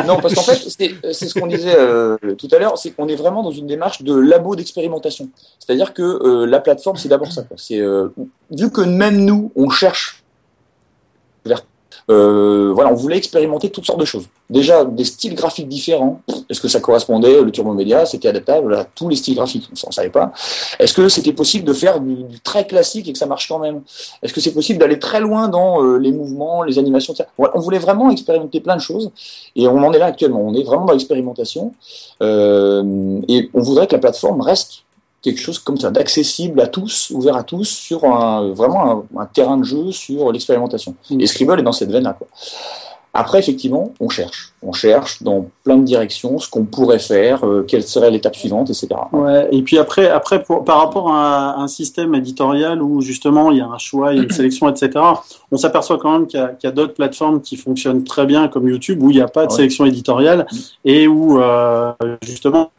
Non, 0.06 0.18
parce 0.20 0.34
qu'en 0.34 0.42
fait, 0.42 0.58
c'est 0.68 0.94
c'est 1.12 1.28
ce 1.28 1.38
qu'on 1.38 1.46
disait 1.46 1.76
euh, 1.76 2.16
tout 2.36 2.48
à 2.52 2.58
l'heure, 2.58 2.78
c'est 2.78 2.90
qu'on 2.90 3.08
est 3.08 3.16
vraiment 3.16 3.42
dans 3.42 3.50
une 3.50 3.66
démarche 3.66 4.02
de 4.02 4.14
labo 4.14 4.56
d'expérimentation. 4.56 5.28
C'est-à-dire 5.58 5.92
que 5.94 6.02
euh, 6.02 6.46
la 6.46 6.60
plateforme, 6.60 6.96
c'est 6.96 7.08
d'abord 7.08 7.32
ça. 7.32 7.42
quoi. 7.42 7.56
C'est 7.58 7.80
euh, 7.80 8.08
vu 8.50 8.70
que 8.70 8.80
même 8.80 9.24
nous, 9.24 9.52
on 9.56 9.70
cherche 9.70 10.17
euh, 12.10 12.72
voilà, 12.74 12.90
on 12.90 12.94
voulait 12.94 13.18
expérimenter 13.18 13.70
toutes 13.70 13.84
sortes 13.84 14.00
de 14.00 14.04
choses. 14.04 14.28
Déjà, 14.48 14.84
des 14.84 15.04
styles 15.04 15.34
graphiques 15.34 15.68
différents. 15.68 16.22
Est-ce 16.48 16.60
que 16.60 16.68
ça 16.68 16.80
correspondait, 16.80 17.42
le 17.42 17.50
Turbo 17.50 17.74
Media, 17.74 18.06
c'était 18.06 18.28
adaptable 18.28 18.74
à 18.74 18.84
tous 18.84 19.08
les 19.08 19.16
styles 19.16 19.34
graphiques 19.34 19.68
On 19.84 19.88
ne 19.88 19.92
savait 19.92 20.08
pas. 20.08 20.32
Est-ce 20.78 20.94
que 20.94 21.08
c'était 21.08 21.32
possible 21.32 21.64
de 21.64 21.72
faire 21.72 22.00
du, 22.00 22.14
du 22.14 22.40
très 22.40 22.66
classique 22.66 23.08
et 23.08 23.12
que 23.12 23.18
ça 23.18 23.26
marche 23.26 23.46
quand 23.48 23.58
même? 23.58 23.82
Est-ce 24.22 24.32
que 24.32 24.40
c'est 24.40 24.54
possible 24.54 24.78
d'aller 24.78 24.98
très 24.98 25.20
loin 25.20 25.48
dans 25.48 25.84
euh, 25.84 25.98
les 25.98 26.12
mouvements, 26.12 26.62
les 26.62 26.78
animations 26.78 27.12
etc. 27.12 27.28
Voilà, 27.36 27.56
On 27.56 27.60
voulait 27.60 27.78
vraiment 27.78 28.10
expérimenter 28.10 28.60
plein 28.60 28.76
de 28.76 28.80
choses 28.80 29.10
et 29.54 29.68
on 29.68 29.82
en 29.82 29.92
est 29.92 29.98
là 29.98 30.06
actuellement. 30.06 30.40
On 30.40 30.54
est 30.54 30.62
vraiment 30.62 30.86
dans 30.86 30.92
l'expérimentation 30.92 31.74
euh, 32.22 33.20
et 33.28 33.50
on 33.54 33.60
voudrait 33.60 33.86
que 33.86 33.92
la 33.94 34.00
plateforme 34.00 34.40
reste 34.40 34.84
quelque 35.22 35.40
chose 35.40 35.58
comme 35.58 35.78
ça, 35.78 35.90
d'accessible 35.90 36.60
à 36.60 36.66
tous, 36.66 37.10
ouvert 37.10 37.36
à 37.36 37.42
tous, 37.42 37.64
sur 37.68 38.04
un, 38.04 38.52
vraiment 38.52 39.04
un, 39.16 39.20
un 39.20 39.26
terrain 39.26 39.56
de 39.56 39.64
jeu 39.64 39.90
sur 39.92 40.32
l'expérimentation. 40.32 40.94
Mm. 41.10 41.20
Et 41.20 41.26
Scribble 41.26 41.58
est 41.60 41.62
dans 41.62 41.72
cette 41.72 41.90
veine-là. 41.90 42.16
Après, 43.14 43.38
effectivement, 43.38 43.94
on 44.00 44.08
cherche. 44.10 44.52
On 44.62 44.72
cherche 44.72 45.22
dans 45.22 45.46
plein 45.64 45.76
de 45.78 45.82
directions 45.82 46.38
ce 46.38 46.48
qu'on 46.48 46.64
pourrait 46.64 46.98
faire, 46.98 47.44
euh, 47.44 47.64
quelle 47.66 47.82
serait 47.82 48.10
l'étape 48.10 48.36
suivante, 48.36 48.68
etc. 48.70 48.88
Ouais, 49.12 49.48
et 49.50 49.62
puis 49.62 49.78
après, 49.78 50.08
après 50.08 50.42
pour, 50.42 50.62
par 50.64 50.78
rapport 50.78 51.12
à 51.12 51.58
un 51.58 51.68
système 51.68 52.14
éditorial 52.14 52.82
où 52.82 53.00
justement 53.00 53.50
il 53.50 53.58
y 53.58 53.60
a 53.60 53.66
un 53.66 53.78
choix, 53.78 54.12
il 54.12 54.18
y 54.18 54.20
a 54.20 54.22
une 54.24 54.30
sélection, 54.30 54.68
etc., 54.68 55.04
on 55.50 55.56
s'aperçoit 55.56 55.98
quand 55.98 56.12
même 56.12 56.26
qu'il 56.26 56.38
y 56.62 56.66
a, 56.66 56.70
d'autres 56.70 56.94
plateformes 56.94 57.40
qui 57.40 57.56
fonctionnent 57.56 58.04
très 58.04 58.26
bien 58.26 58.46
comme 58.46 58.68
YouTube 58.68 59.02
où 59.02 59.10
il 59.10 59.16
n'y 59.16 59.22
a 59.22 59.28
pas 59.28 59.46
de 59.46 59.50
Ouais. 59.50 59.56
sélection 59.56 59.86
éditoriale 59.86 60.46
et 60.84 61.08
où 61.08 61.40
euh, 61.40 61.92
justement 62.22 62.70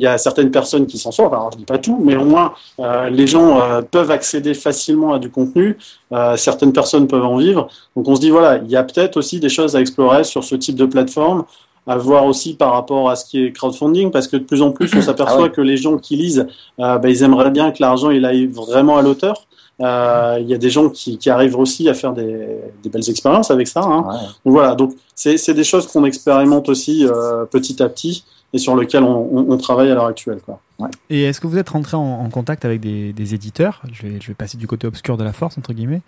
il 0.00 0.04
y 0.04 0.06
a 0.06 0.16
certaines 0.16 0.50
personnes 0.50 0.86
qui 0.86 0.96
s'en 0.96 1.12
sortent. 1.12 1.34
Alors 1.34 1.50
je 1.52 1.58
dis 1.58 1.66
pas 1.66 1.76
tout, 1.76 2.00
mais 2.02 2.16
au 2.16 2.24
moins 2.24 2.54
euh, 2.78 3.10
les 3.10 3.26
gens 3.26 3.60
euh, 3.60 3.82
peuvent 3.82 4.10
accéder 4.10 4.54
facilement 4.54 5.12
à 5.12 5.18
du 5.18 5.30
contenu. 5.30 5.76
Euh, 6.12 6.36
certaines 6.38 6.72
personnes 6.72 7.06
peuvent 7.06 7.24
en 7.24 7.36
vivre. 7.36 7.68
Donc 7.94 8.08
on 8.08 8.16
se 8.16 8.20
dit 8.20 8.30
voilà, 8.30 8.56
il 8.64 8.70
y 8.70 8.76
a 8.76 8.82
peut-être 8.82 9.18
aussi 9.18 9.40
des 9.40 9.50
choses 9.50 9.76
à 9.76 9.80
explorer 9.80 10.24
sur 10.24 10.42
ce 10.42 10.54
type 10.54 10.76
de 10.76 10.86
plateforme 10.86 11.44
à 11.86 11.96
voir 11.98 12.24
aussi 12.24 12.54
par 12.54 12.72
rapport 12.72 13.10
à 13.10 13.16
ce 13.16 13.24
qui 13.24 13.44
est 13.44 13.52
crowdfunding, 13.52 14.10
parce 14.10 14.28
que 14.28 14.36
de 14.36 14.44
plus 14.44 14.62
en 14.62 14.70
plus, 14.70 14.90
on 14.94 15.02
s'aperçoit 15.02 15.38
Ah 15.38 15.42
ouais. 15.44 15.50
que 15.50 15.60
les 15.60 15.76
gens 15.76 15.96
qui 15.98 16.14
lisent, 16.14 16.46
bah, 16.78 17.00
ils 17.04 17.22
aimeraient 17.22 17.50
bien 17.50 17.72
que 17.72 17.78
l'argent 17.80 18.10
il 18.10 18.24
aille 18.24 18.46
vraiment 18.46 18.96
à 18.96 19.02
l'auteur. 19.02 19.46
Euh, 19.80 20.38
Il 20.40 20.48
y 20.48 20.54
a 20.54 20.58
des 20.58 20.70
gens 20.70 20.90
qui, 20.90 21.16
qui 21.16 21.30
arrivent 21.30 21.58
aussi 21.58 21.88
à 21.88 21.94
faire 21.94 22.12
des, 22.12 22.58
des 22.82 22.90
belles 22.90 23.08
expériences 23.08 23.50
avec 23.50 23.66
ça. 23.66 23.80
Hein. 23.82 24.04
Ouais. 24.06 24.18
Donc 24.44 24.54
voilà, 24.54 24.74
donc 24.74 24.94
c'est 25.14 25.36
c'est 25.38 25.54
des 25.54 25.64
choses 25.64 25.86
qu'on 25.86 26.04
expérimente 26.04 26.68
aussi 26.68 27.06
euh, 27.06 27.44
petit 27.46 27.82
à 27.82 27.88
petit 27.88 28.24
et 28.52 28.58
sur 28.58 28.76
lesquelles 28.76 29.04
on, 29.04 29.28
on, 29.32 29.52
on 29.52 29.56
travaille 29.56 29.90
à 29.90 29.94
l'heure 29.94 30.06
actuelle. 30.06 30.40
Quoi. 30.44 30.60
Et 31.08 31.24
est-ce 31.24 31.40
que 31.40 31.46
vous 31.46 31.58
êtes 31.58 31.68
rentré 31.68 31.96
en, 31.96 32.00
en 32.00 32.28
contact 32.30 32.64
avec 32.64 32.80
des, 32.80 33.12
des 33.12 33.34
éditeurs? 33.34 33.82
Je 33.92 34.02
vais, 34.02 34.20
je 34.20 34.26
vais 34.28 34.34
passer 34.34 34.56
du 34.58 34.66
côté 34.66 34.86
obscur 34.86 35.16
de 35.16 35.24
la 35.24 35.32
force, 35.32 35.58
entre 35.58 35.72
guillemets, 35.72 36.02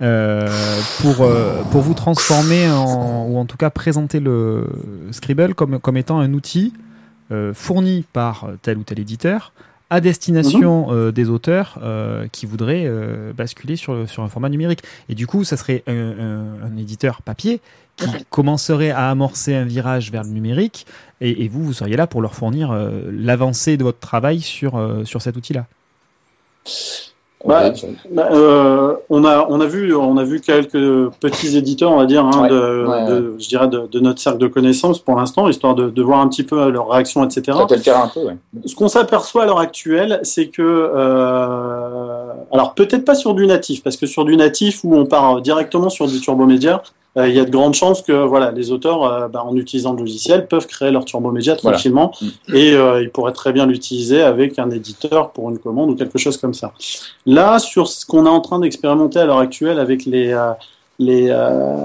euh, 0.00 0.48
pour, 1.00 1.20
euh, 1.20 1.62
pour 1.70 1.80
vous 1.82 1.94
transformer 1.94 2.70
en, 2.70 3.26
ou 3.28 3.36
en 3.36 3.44
tout 3.44 3.56
cas 3.56 3.70
présenter 3.70 4.20
le 4.20 4.66
Scribble 5.10 5.54
comme, 5.54 5.78
comme 5.80 5.96
étant 5.96 6.18
un 6.18 6.32
outil 6.32 6.72
euh, 7.30 7.52
fourni 7.52 8.04
par 8.12 8.48
tel 8.62 8.78
ou 8.78 8.84
tel 8.84 8.98
éditeur 9.00 9.52
à 9.90 10.00
destination 10.00 10.86
euh, 10.90 11.12
des 11.12 11.28
auteurs 11.28 11.78
euh, 11.82 12.26
qui 12.32 12.46
voudraient 12.46 12.84
euh, 12.86 13.34
basculer 13.36 13.76
sur, 13.76 14.08
sur 14.08 14.22
un 14.22 14.28
format 14.30 14.48
numérique. 14.48 14.82
Et 15.10 15.14
du 15.14 15.26
coup, 15.26 15.44
ça 15.44 15.58
serait 15.58 15.82
un, 15.86 15.92
un- 15.92 16.66
un 16.66 16.76
éditeur 16.78 17.20
papier 17.20 17.60
qui 18.02 18.24
commencerait 18.30 18.90
à 18.90 19.10
amorcer 19.10 19.54
un 19.54 19.64
virage 19.64 20.10
vers 20.10 20.22
le 20.24 20.30
numérique 20.30 20.86
et, 21.20 21.44
et 21.44 21.48
vous, 21.48 21.62
vous 21.64 21.72
seriez 21.72 21.96
là 21.96 22.06
pour 22.06 22.20
leur 22.22 22.34
fournir 22.34 22.70
euh, 22.72 23.02
l'avancée 23.12 23.76
de 23.76 23.84
votre 23.84 24.00
travail 24.00 24.40
sur, 24.40 24.76
euh, 24.76 25.04
sur 25.04 25.22
cet 25.22 25.36
outil-là. 25.36 25.66
Bah. 27.44 27.72
Bah, 28.12 28.28
euh, 28.30 28.94
on 29.10 29.24
a 29.24 29.44
on 29.50 29.60
a 29.60 29.66
vu 29.66 29.92
on 29.96 30.16
a 30.16 30.22
vu 30.22 30.40
quelques 30.40 31.10
petits 31.18 31.56
éditeurs 31.56 31.90
on 31.90 31.96
va 31.96 32.06
dire 32.06 32.24
hein, 32.24 32.42
Ouais, 32.42 32.48
de, 32.48 32.86
ouais, 32.86 33.06
de- 33.08 33.34
je 33.36 33.48
dirais 33.48 33.66
de, 33.66 33.88
de 33.90 33.98
notre 33.98 34.20
cercle 34.20 34.38
de 34.38 34.46
connaissances 34.46 35.00
pour 35.00 35.16
l'instant 35.16 35.48
histoire 35.48 35.74
de, 35.74 35.90
de 35.90 36.02
voir 36.04 36.20
un 36.20 36.28
petit 36.28 36.44
peu 36.44 36.70
leur 36.70 36.88
réaction 36.88 37.24
etc. 37.24 37.58
Ça 37.68 37.74
le 37.74 37.82
terrain 37.82 38.04
un 38.04 38.08
peu, 38.14 38.20
ouais. 38.26 38.36
Ce 38.64 38.76
qu'on 38.76 38.86
s'aperçoit 38.86 39.42
à 39.42 39.46
l'heure 39.46 39.58
actuelle, 39.58 40.20
c'est 40.22 40.46
que, 40.50 40.62
euh, 40.62 42.26
alors 42.52 42.74
peut-être 42.74 43.04
pas 43.04 43.16
sur 43.16 43.34
du 43.34 43.48
natif, 43.48 43.82
parce 43.82 43.96
que 43.96 44.06
sur 44.06 44.24
du 44.24 44.36
natif 44.36 44.84
où 44.84 44.94
on 44.94 45.06
part 45.06 45.40
directement 45.40 45.88
sur 45.88 46.06
du 46.06 46.20
turbo 46.20 46.46
euh, 47.18 47.28
il 47.28 47.34
y 47.34 47.40
a 47.40 47.44
de 47.44 47.50
grandes 47.50 47.74
chances 47.74 48.00
que 48.02 48.12
voilà, 48.12 48.50
les 48.50 48.70
auteurs, 48.70 49.04
euh, 49.04 49.28
bah, 49.28 49.44
en 49.46 49.54
utilisant 49.56 49.92
le 49.92 49.98
logiciel, 50.00 50.46
peuvent 50.46 50.66
créer 50.66 50.90
leur 50.90 51.04
turbo 51.04 51.30
média 51.30 51.56
Voilà. 51.62 51.76
tranquillement, 51.76 52.12
et 52.52 52.72
euh, 52.74 53.02
ils 53.02 53.10
pourraient 53.10 53.32
très 53.32 53.52
bien 53.52 53.66
l'utiliser 53.66 54.22
avec 54.22 54.58
un 54.58 54.70
éditeur 54.70 55.30
pour 55.32 55.50
une 55.50 55.58
commande 55.58 55.90
ou 55.90 55.94
quelque 55.94 56.18
chose 56.18 56.36
comme 56.36 56.54
ça. 56.54 56.72
Là, 57.26 57.58
sur 57.58 57.88
ce 57.88 58.06
qu'on 58.06 58.24
est 58.26 58.30
en 58.30 58.40
train 58.40 58.58
d'expérimenter 58.60 59.18
à 59.18 59.26
l'heure 59.26 59.38
actuelle 59.38 59.78
avec 59.78 60.04
les 60.06 60.32
euh, 60.32 60.52
les, 60.98 61.28
euh, 61.30 61.76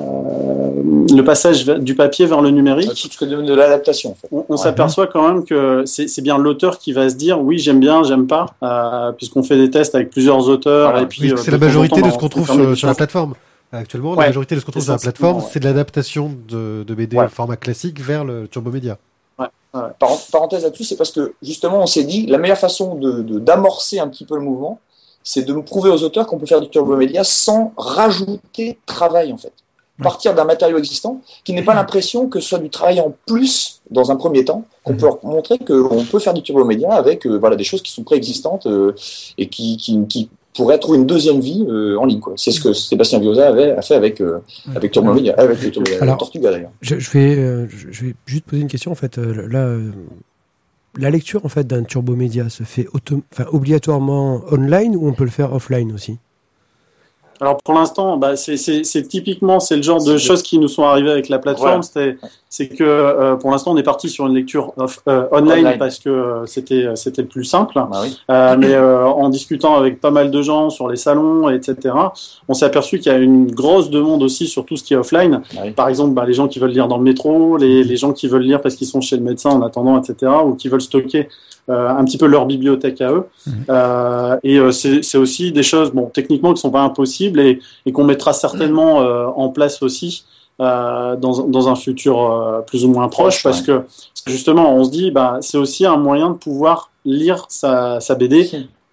le 1.15 1.21
passage 1.23 1.65
du 1.65 1.95
papier 1.95 2.25
vers 2.25 2.41
le 2.41 2.51
numérique, 2.51 2.89
Tout 2.89 2.95
ce 3.11 3.17
que 3.17 3.25
de, 3.25 3.41
de 3.41 3.53
l'adaptation, 3.53 4.11
en 4.11 4.15
fait. 4.15 4.27
on, 4.31 4.45
on 4.49 4.57
s'aperçoit 4.57 5.07
quand 5.07 5.27
même 5.27 5.43
que 5.45 5.83
c'est 5.85 6.21
bien 6.21 6.37
l'auteur 6.37 6.77
qui 6.77 6.93
va 6.93 7.09
se 7.09 7.15
dire 7.15 7.41
oui 7.41 7.57
j'aime 7.57 7.79
bien 7.79 8.03
j'aime 8.03 8.27
pas 8.27 8.47
euh, 8.63 9.11
puisqu'on 9.13 9.43
fait 9.43 9.57
des 9.57 9.69
tests 9.71 9.95
avec 9.95 10.09
plusieurs 10.11 10.47
auteurs 10.49 10.89
Voilà. 10.91 11.03
et 11.03 11.07
puis 11.07 11.21
Oui, 11.23 11.31
euh, 11.31 11.37
c'est 11.37 11.51
la 11.51 11.57
majorité 11.57 11.95
temps, 11.95 12.07
de 12.07 12.11
bah, 12.11 12.11
ce 12.11 12.17
qu'on 12.19 12.25
on 12.25 12.29
trouve 12.29 12.75
sur, 12.75 12.87
la 12.87 12.95
plateforme. 12.95 13.33
Actuellement, 13.71 14.11
Ouais. 14.11 14.17
la 14.23 14.27
majorité 14.27 14.55
de 14.55 14.59
ce 14.61 14.65
qu'on 14.65 14.71
trouve 14.71 14.83
sur 14.83 14.93
la 14.93 14.97
plateforme, 14.99 15.37
ouais. 15.39 15.43
c'est 15.51 15.59
de 15.59 15.65
l'adaptation 15.65 16.31
de, 16.47 16.83
de 16.87 16.93
BD 16.95 17.17
Ouais. 17.17 17.25
au 17.25 17.29
format 17.29 17.57
classique 17.57 17.99
vers 17.99 18.23
le 18.23 18.47
Turbo 18.47 18.71
Média. 18.71 18.97
Par- 19.99 20.17
parenthèse 20.31 20.63
là-dessus, 20.63 20.85
c'est 20.85 20.95
parce 20.95 21.11
que 21.11 21.33
justement, 21.43 21.81
on 21.83 21.85
s'est 21.85 22.03
dit 22.05 22.25
la 22.25 22.37
meilleure 22.39 22.57
façon 22.57 22.95
de 22.95 23.21
de- 23.21 23.37
d'amorcer 23.37 23.99
un 23.99 24.07
petit 24.07 24.25
peu 24.25 24.35
le 24.35 24.41
mouvement, 24.41 24.79
c'est 25.23 25.43
de 25.43 25.53
nous 25.53 25.61
prouver 25.61 25.89
aux 25.91 26.01
auteurs 26.03 26.25
qu'on 26.25 26.39
peut 26.39 26.45
faire 26.47 26.61
du 26.61 26.69
turbo 26.69 26.95
média 26.95 27.23
sans 27.23 27.73
rajouter 27.77 28.71
de 28.73 28.77
travail 28.87 29.31
en 29.33 29.37
fait. 29.37 29.51
Partir 30.01 30.33
d'un 30.33 30.45
matériau 30.45 30.77
existant 30.77 31.21
qui 31.43 31.53
n'est 31.53 31.63
pas 31.63 31.73
l'impression 31.75 32.27
que 32.27 32.39
ce 32.39 32.49
soit 32.49 32.59
du 32.59 32.69
travail 32.69 33.01
en 33.01 33.13
plus 33.27 33.81
dans 33.91 34.09
un 34.11 34.15
premier 34.15 34.45
temps, 34.45 34.63
qu'on 34.83 34.95
peut 34.95 35.05
leur 35.05 35.23
montrer 35.23 35.57
qu'on 35.59 36.05
peut 36.05 36.19
faire 36.19 36.33
du 36.33 36.41
turbo 36.43 36.63
média 36.65 36.91
avec 36.93 37.25
euh, 37.27 37.37
voilà, 37.37 37.55
des 37.55 37.63
choses 37.63 37.81
qui 37.81 37.91
sont 37.91 38.03
préexistantes 38.03 38.65
euh, 38.67 38.93
et 39.37 39.47
qui, 39.49 39.75
qui, 39.77 40.05
qui 40.07 40.29
pourraient 40.57 40.77
trouver 40.79 40.97
une 40.97 41.05
deuxième 41.05 41.39
vie 41.39 41.65
euh, 41.69 41.95
en 41.97 42.05
ligne. 42.05 42.19
quoi. 42.19 42.33
C'est 42.35 42.51
ce 42.51 42.59
que 42.59 42.73
Sébastien 42.73 43.19
Viosa 43.19 43.47
avait 43.47 43.71
a 43.71 43.81
fait 43.81 43.95
avec, 43.95 44.19
euh, 44.19 44.39
avec 44.75 44.91
Turbo 44.91 45.11
avec 45.11 45.61
le 45.63 45.71
Turbo 45.71 45.89
Alors- 46.01 46.17
Tortuga 46.17 46.51
d'ailleurs. 46.51 46.71
Je, 46.81 46.99
je 46.99 47.09
vais, 47.11 47.37
euh, 47.37 47.67
je 47.69 48.05
vais 48.07 48.15
juste 48.25 48.43
poser 48.45 48.61
une 48.61 48.67
question 48.67 48.91
en 48.91 48.95
fait. 48.95 49.17
Euh, 49.17 49.47
Là, 49.47 49.59
euh, 49.65 49.91
la 50.99 51.09
lecture 51.11 51.45
en 51.45 51.49
fait 51.49 51.65
d'un 51.67 51.83
turbo 51.83 52.15
média 52.15 52.49
se 52.49 52.63
fait 52.63 52.87
auto- 52.93 53.21
enfin, 53.31 53.45
obligatoirement 53.51 54.41
online 54.51 54.95
ou 54.95 55.07
on 55.07 55.13
peut 55.13 55.23
le 55.25 55.29
faire 55.29 55.53
offline 55.53 55.91
aussi? 55.93 56.17
Alors 57.39 57.57
pour 57.63 57.73
l'instant, 57.75 58.17
bah, 58.17 58.35
c'est- 58.35 59.07
typiquement 59.07 59.59
c'est 59.59 59.75
le 59.75 59.83
genre 59.83 60.03
de 60.03 60.17
choses 60.17 60.41
qui 60.41 60.57
nous 60.57 60.67
sont 60.67 60.83
arrivées 60.83 61.11
avec 61.11 61.29
la 61.29 61.39
plateforme. 61.39 61.83
C'était- 61.83 62.17
C'est 62.49 62.69
que 62.69 62.83
euh, 62.83 63.35
pour 63.35 63.51
l'instant 63.51 63.73
on 63.73 63.77
est 63.77 63.83
parti 63.83 64.09
sur 64.09 64.25
une 64.25 64.33
lecture 64.33 64.71
off- 64.77 65.01
euh, 65.09 65.25
online, 65.31 65.65
Online. 65.67 65.77
parce 65.77 65.99
que 65.99 66.09
euh, 66.09 66.45
c'était 66.45 66.85
c'était 66.95 67.21
le 67.21 67.27
plus 67.27 67.43
simple. 67.43 67.73
Bah 67.75 67.89
oui. 68.01 68.17
Euh, 68.31 68.55
mais 68.57 68.73
euh, 68.73 69.05
en 69.05 69.29
discutant 69.29 69.75
avec 69.75 69.99
pas 69.99 70.11
mal 70.11 70.31
de 70.31 70.41
gens 70.41 70.69
sur 70.69 70.87
les 70.87 70.95
salons, 70.95 71.49
etc., 71.49 71.93
on 72.47 72.53
s'est 72.53 72.65
aperçu 72.65 72.99
qu'il 72.99 73.11
y 73.11 73.15
a 73.15 73.17
une 73.17 73.51
grosse 73.51 73.89
demande 73.89 74.23
aussi 74.23 74.47
sur 74.47 74.65
tout 74.65 74.77
ce 74.77 74.83
qui 74.83 74.93
est 74.93 74.97
offline. 74.97 75.41
Bah 75.53 75.61
oui. 75.65 75.71
Par 75.71 75.89
exemple, 75.89 76.13
bah, 76.13 76.25
les 76.25 76.33
gens 76.33 76.47
qui 76.47 76.57
veulent 76.59 76.71
lire 76.71 76.87
dans 76.87 76.97
le 76.97 77.03
métro, 77.03 77.57
les, 77.57 77.83
les 77.83 77.97
gens 77.97 78.13
qui 78.13 78.27
veulent 78.27 78.41
lire 78.43 78.61
parce 78.61 78.75
qu'ils 78.75 78.87
sont 78.87 79.01
chez 79.01 79.17
le 79.17 79.23
médecin 79.23 79.49
en 79.51 79.61
attendant, 79.61 80.01
etc., 80.01 80.31
ou 80.45 80.53
qui 80.55 80.69
veulent 80.69 80.81
stocker 80.81 81.27
euh, 81.69 81.89
un 81.89 82.05
petit 82.05 82.17
peu 82.17 82.27
leur 82.27 82.45
bibliothèque 82.45 83.01
à 83.01 83.11
eux. 83.11 83.25
Mhm. 83.45 83.53
Euh, 83.69 84.37
et 84.43 84.57
euh, 84.57 84.71
c'est 84.71 85.17
aussi 85.17 85.51
des 85.51 85.63
choses, 85.63 85.91
bon, 85.91 86.09
techniquement, 86.13 86.53
qui 86.53 86.61
sont 86.61 86.71
pas 86.71 86.81
impossibles 86.81 87.41
et, 87.41 87.59
et 87.85 87.91
qu'on 87.91 88.05
mettra 88.05 88.33
certainement 88.33 88.97
en 89.37 89.49
place 89.49 89.81
aussi. 89.81 90.25
dans, 90.59 91.15
dans 91.17 91.69
un 91.69 91.75
futur 91.75 92.63
plus 92.65 92.83
ou 92.83 92.89
moins 92.89 93.09
proche, 93.09 93.41
Proche, 93.41 93.43
parce, 93.43 93.61
que, 93.61 93.73
parce 93.73 94.21
que 94.25 94.31
justement, 94.31 94.73
on 94.73 94.83
se 94.83 94.89
dit, 94.89 95.11
bah, 95.11 95.37
c'est 95.41 95.57
aussi 95.57 95.85
un 95.85 95.97
moyen 95.97 96.31
de 96.31 96.37
pouvoir 96.37 96.89
lire 97.05 97.45
sa, 97.49 97.99
sa 97.99 98.15
BD 98.15 98.49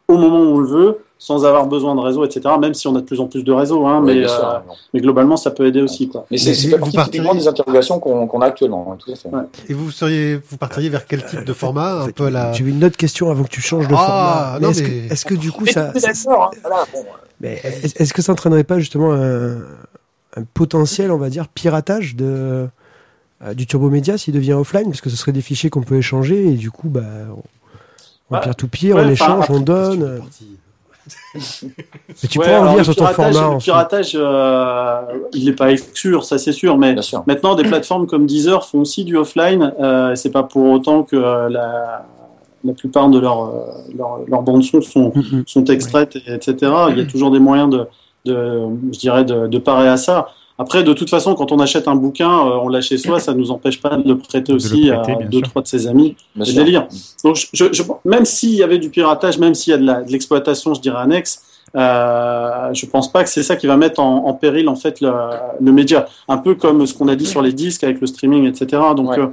au 0.08 0.18
moment 0.18 0.40
où 0.40 0.56
on 0.56 0.58
le 0.58 0.66
veut, 0.66 0.98
sans 1.24 1.46
avoir 1.46 1.66
besoin 1.66 1.94
de 1.94 2.00
réseau, 2.00 2.22
etc. 2.22 2.54
Même 2.60 2.74
si 2.74 2.86
on 2.86 2.94
a 2.96 3.00
de 3.00 3.06
plus 3.06 3.18
en 3.18 3.26
plus 3.28 3.44
de 3.44 3.50
réseaux, 3.52 3.86
hein, 3.86 4.00
Oui, 4.00 4.08
mais, 4.12 4.18
bien 4.20 4.28
sûr. 4.28 4.46
euh, 4.46 4.58
mais 4.92 5.00
globalement, 5.00 5.38
ça 5.38 5.50
peut 5.50 5.64
aider 5.66 5.80
aussi. 5.80 6.06
Quoi. 6.10 6.26
Mais 6.30 6.36
c'est 6.36 6.52
typiquement 6.52 7.34
des 7.34 7.48
interrogations 7.48 7.98
qu'on 7.98 8.40
a 8.42 8.46
actuellement, 8.46 8.92
hein, 8.92 8.98
tout 9.02 9.10
à 9.10 9.14
fait. 9.16 9.30
Ouais. 9.30 9.40
Et 9.70 9.72
vous 9.72 9.90
seriez, 9.90 10.36
vous 10.36 10.58
partiriez 10.58 10.90
vers 10.90 11.06
quel 11.06 11.24
type 11.24 11.44
de 11.44 11.52
format 11.54 12.02
Un 12.02 12.10
peu 12.10 12.28
la. 12.28 12.52
J'ai 12.52 12.64
une 12.64 12.84
autre 12.84 12.98
question 12.98 13.30
avant 13.30 13.42
que 13.44 13.48
tu 13.48 13.62
changes 13.62 13.88
de 13.88 13.94
Ah, 13.96 14.56
format. 14.58 14.68
est-ce 14.70 14.82
mais- 14.82 15.08
que, 15.24 15.34
du 15.40 15.50
coup 15.50 15.64
Mais 15.64 15.72
ça, 15.72 15.92
est 15.94 16.06
hein, 16.28 16.50
voilà, 16.60 16.84
bon. 16.92 17.04
mais 17.40 17.58
est-ce 17.64 18.02
est-ce 18.02 18.12
que 18.12 18.20
ça 18.20 18.32
entraînerait 18.32 18.64
pas 18.64 18.78
justement 18.78 19.14
un, 19.14 19.54
un 20.36 20.42
potentiel, 20.52 21.10
on 21.10 21.16
va 21.16 21.30
dire, 21.30 21.48
piratage 21.48 22.16
de 22.16 22.66
euh, 23.44 23.54
du 23.54 23.66
turbo 23.66 23.88
média 23.88 24.18
s'il 24.18 24.34
devient 24.34 24.52
offline, 24.52 24.84
parce 24.90 25.00
que 25.00 25.08
ce 25.08 25.16
serait 25.16 25.32
des 25.32 25.40
fichiers 25.40 25.70
qu'on 25.70 25.80
peut 25.82 25.96
échanger 25.96 26.48
et 26.48 26.52
du 26.56 26.70
coup, 26.70 26.90
bah, 26.90 27.00
on, 27.30 27.38
on 27.38 27.42
Bah, 28.30 28.40
pire 28.40 28.54
tout 28.56 28.68
pire, 28.68 28.96
ouais, 28.96 29.04
on 29.06 29.08
échange, 29.08 29.46
on 29.48 29.60
donne. 29.60 30.20
Mais 31.34 32.28
tu 32.28 32.38
Ouais, 32.38 32.46
pourras 32.58 32.76
le 32.76 32.84
sur 32.84 32.94
ton 32.96 33.04
piratage, 33.06 33.14
format. 33.34 33.40
Le 33.50 33.54
ensuite. 33.56 33.64
piratage, 33.72 34.12
euh, 34.14 35.00
il 35.32 35.44
n'est 35.46 35.52
pas 35.52 35.70
exclure, 35.72 36.24
ça 36.24 36.38
c'est 36.38 36.52
sûr, 36.52 36.78
mais 36.78 37.00
sûr. 37.02 37.22
maintenant 37.26 37.54
des 37.54 37.64
plateformes 37.64 38.06
comme 38.06 38.26
Deezer 38.26 38.64
font 38.64 38.80
aussi 38.80 39.04
du 39.04 39.16
offline. 39.16 39.72
Euh, 39.80 40.14
c'est 40.14 40.30
pas 40.30 40.42
pour 40.42 40.70
autant 40.70 41.02
que 41.02 41.16
euh, 41.16 41.48
la, 41.48 42.06
la 42.64 42.72
plupart 42.72 43.08
de 43.10 43.18
leurs 43.18 43.52
leurs 43.96 44.20
leurs 44.26 44.42
bandes 44.42 44.62
son 44.62 44.80
sont, 44.80 45.12
Mm, 45.14 45.42
sont 45.46 45.64
extraites, 45.66 46.16
et- 46.16 46.34
etc. 46.34 46.56
Il 46.90 46.98
y 46.98 47.00
a 47.02 47.04
toujours 47.06 47.30
des 47.30 47.38
moyens 47.40 47.68
de, 47.70 47.86
de 48.24 48.60
je 48.92 48.98
dirais, 48.98 49.24
de, 49.24 49.46
de 49.46 49.58
parer 49.58 49.88
à 49.88 49.96
ça. 49.96 50.28
Après, 50.56 50.84
de 50.84 50.92
toute 50.92 51.10
façon, 51.10 51.34
quand 51.34 51.50
on 51.50 51.58
achète 51.58 51.88
un 51.88 51.96
bouquin, 51.96 52.30
euh, 52.30 52.58
on 52.62 52.68
l'a 52.68 52.80
chez 52.80 52.96
soi, 52.96 53.18
ça 53.18 53.34
nous 53.34 53.50
empêche 53.50 53.80
pas 53.80 53.96
de 53.96 54.06
le 54.08 54.16
prêter 54.18 54.52
aussi 54.52 54.88
prêter, 54.88 55.12
à 55.12 55.26
deux, 55.26 55.38
sûr. 55.38 55.48
trois 55.48 55.62
de 55.62 55.66
ses 55.66 55.86
amis. 55.88 56.14
Bien 56.36 56.44
sûr. 56.44 56.64
les 56.64 56.70
lire. 56.70 56.86
Donc, 57.24 57.36
je, 57.52 57.64
je- 57.72 57.82
même 58.04 58.24
s'il 58.24 58.54
y 58.54 58.62
avait 58.62 58.78
du 58.78 58.88
piratage, 58.88 59.38
même 59.38 59.54
s'il 59.54 59.72
y 59.72 59.74
a 59.74 59.78
de 59.78 59.84
la- 59.84 60.02
de 60.02 60.12
l'exploitation, 60.12 60.72
je 60.72 60.80
dirais 60.80 61.00
annexe, 61.00 61.42
euh, 61.74 62.72
je 62.72 62.86
pense 62.86 63.10
pas 63.10 63.24
que 63.24 63.30
c'est 63.30 63.42
ça 63.42 63.56
qui 63.56 63.66
va 63.66 63.76
mettre 63.76 64.00
en, 64.00 64.26
en 64.26 64.32
péril 64.34 64.68
en 64.68 64.76
fait 64.76 65.00
le, 65.00 65.10
le 65.60 65.72
média. 65.72 66.06
Un 66.28 66.38
peu 66.38 66.54
comme 66.54 66.86
ce 66.86 66.94
qu'on 66.94 67.08
a 67.08 67.16
dit 67.16 67.26
sur 67.26 67.42
les 67.42 67.52
disques 67.52 67.82
avec 67.82 68.00
le 68.00 68.06
streaming, 68.06 68.46
etc. 68.46 68.80
Donc, 68.96 69.10
Ouais. 69.10 69.18
euh, 69.18 69.26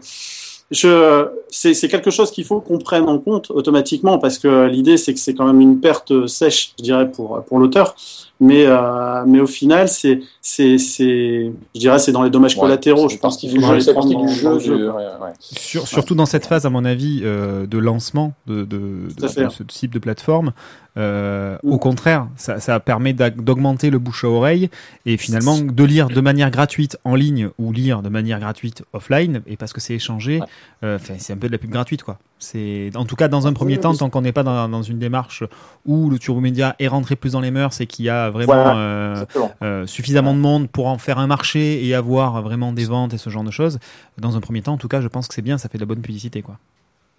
je, 0.72 1.28
c'est, 1.50 1.74
c'est 1.74 1.88
quelque 1.90 2.12
chose 2.12 2.32
qu'il 2.32 2.46
faut 2.46 2.62
qu'on 2.62 2.78
prenne 2.80 3.08
en 3.10 3.20
compte 3.20 3.52
automatiquement 3.52 4.18
parce 4.20 4.40
que 4.40 4.68
l'idée 4.68 4.96
c'est 4.98 5.14
que 5.14 5.20
c'est 5.20 5.34
quand 5.34 5.46
même 5.46 5.60
une 5.62 5.80
perte 5.82 6.28
sèche, 6.28 6.74
je 6.80 6.84
dirais, 6.84 7.12
pour 7.12 7.44
pour 7.46 7.60
l'auteur. 7.60 7.96
Mais 8.44 8.66
euh, 8.66 9.24
mais 9.28 9.40
au 9.40 9.46
final, 9.46 9.88
c'est 9.88 10.22
c'est 10.42 10.80
c'est, 10.80 11.52
je 11.76 11.80
dirais, 11.80 12.00
c'est 12.00 12.12
dans 12.12 12.24
les 12.24 12.32
dommages 12.32 12.56
Ouais, 12.56 12.62
collatéraux. 12.62 13.08
Je 13.08 13.18
pense 13.18 13.38
qu'il 13.38 13.52
faudra 13.52 13.78
jeu, 13.80 13.86
les 13.86 13.94
prendre 13.94 14.12
partie 14.16 14.34
du 14.38 14.44
dans- 14.44 14.52
dans 14.54 14.60
jeu. 14.60 14.72
le 14.72 14.78
du- 14.78 14.84
jeu. 14.84 14.90
ouais, 14.92 15.04
ouais. 15.22 15.34
Sur- 15.40 15.88
surtout 15.88 16.16
dans 16.16 16.26
cette 16.26 16.48
phase, 16.48 16.66
à 16.66 16.72
mon 16.72 16.84
avis, 16.84 17.22
euh, 17.24 17.68
de 17.68 17.78
lancement 17.78 18.34
de, 18.48 18.64
de, 18.64 18.80
de 19.16 19.28
ce 19.28 19.62
type 19.64 19.94
de 19.94 20.00
plateforme. 20.00 20.54
Euh. 20.98 21.58
Au 21.64 21.78
contraire, 21.78 22.28
ça, 22.36 22.60
ça 22.60 22.80
permet 22.82 23.14
d'aug- 23.14 23.42
d'augmenter 23.42 23.90
le 23.90 23.98
bouche 23.98 24.26
à 24.26 24.28
oreille 24.28 24.70
et 25.06 25.16
finalement 25.16 25.58
de 25.58 25.84
lire 25.86 26.10
de 26.10 26.20
manière 26.22 26.52
gratuite 26.52 26.98
en 27.06 27.16
ligne 27.16 27.50
ou 27.58 27.72
lire 27.72 28.02
de 28.02 28.10
manière 28.10 28.40
gratuite 28.40 28.84
offline. 28.92 29.42
Et 29.48 29.56
parce 29.56 29.72
que 29.72 29.80
c'est 29.80 29.94
échangé, 29.96 30.42
euh, 30.84 31.00
c'est 31.18 31.32
un 31.34 31.38
peu 31.38 31.48
de 31.48 31.52
la 31.54 31.58
pub 31.58 31.70
gratuite, 31.70 32.04
quoi. 32.04 32.18
C'est 32.40 32.90
en 32.96 33.06
tout 33.06 33.16
cas 33.16 33.28
dans 33.28 33.46
un 33.48 33.54
premier 33.54 33.76
Oui, 33.76 33.80
temps, 33.80 33.92
oui. 33.92 33.98
tant 34.00 34.10
qu'on 34.10 34.22
n'est 34.22 34.32
pas 34.32 34.44
dans, 34.44 34.68
dans 34.68 34.82
une 34.82 34.98
démarche 35.00 35.44
où 35.86 36.10
le 36.10 36.18
turbo 36.20 36.42
média 36.42 36.76
est 36.80 36.88
rentré 36.88 37.16
plus 37.16 37.34
dans 37.34 37.40
les 37.42 37.52
mœurs 37.52 37.80
et 37.82 37.86
qu'il 37.88 38.04
y 38.06 38.10
a 38.10 38.30
vraiment 38.32 38.52
Voilà. 38.54 39.26
euh, 39.62 39.86
suffisamment 39.86 40.34
de 40.34 40.40
monde 40.40 40.68
pour 40.68 40.88
en 40.88 40.98
faire 40.98 41.20
un 41.20 41.28
marché 41.28 41.86
et 41.86 41.94
avoir 41.94 42.42
vraiment 42.42 42.74
des 42.74 42.86
ventes 42.86 43.14
et 43.14 43.18
ce 43.18 43.30
genre 43.30 43.44
de 43.44 43.52
choses. 43.52 43.80
Dans 44.18 44.36
un 44.36 44.42
premier 44.42 44.62
temps, 44.62 44.74
en 44.74 44.78
tout 44.78 44.88
cas, 44.88 45.02
je 45.02 45.08
pense 45.08 45.28
que 45.28 45.36
c'est 45.36 45.42
bien, 45.44 45.58
ça 45.58 45.70
fait 45.70 45.78
de 45.78 45.84
la 45.84 45.88
bonne 45.88 46.02
publicité, 46.02 46.42
quoi. 46.42 46.58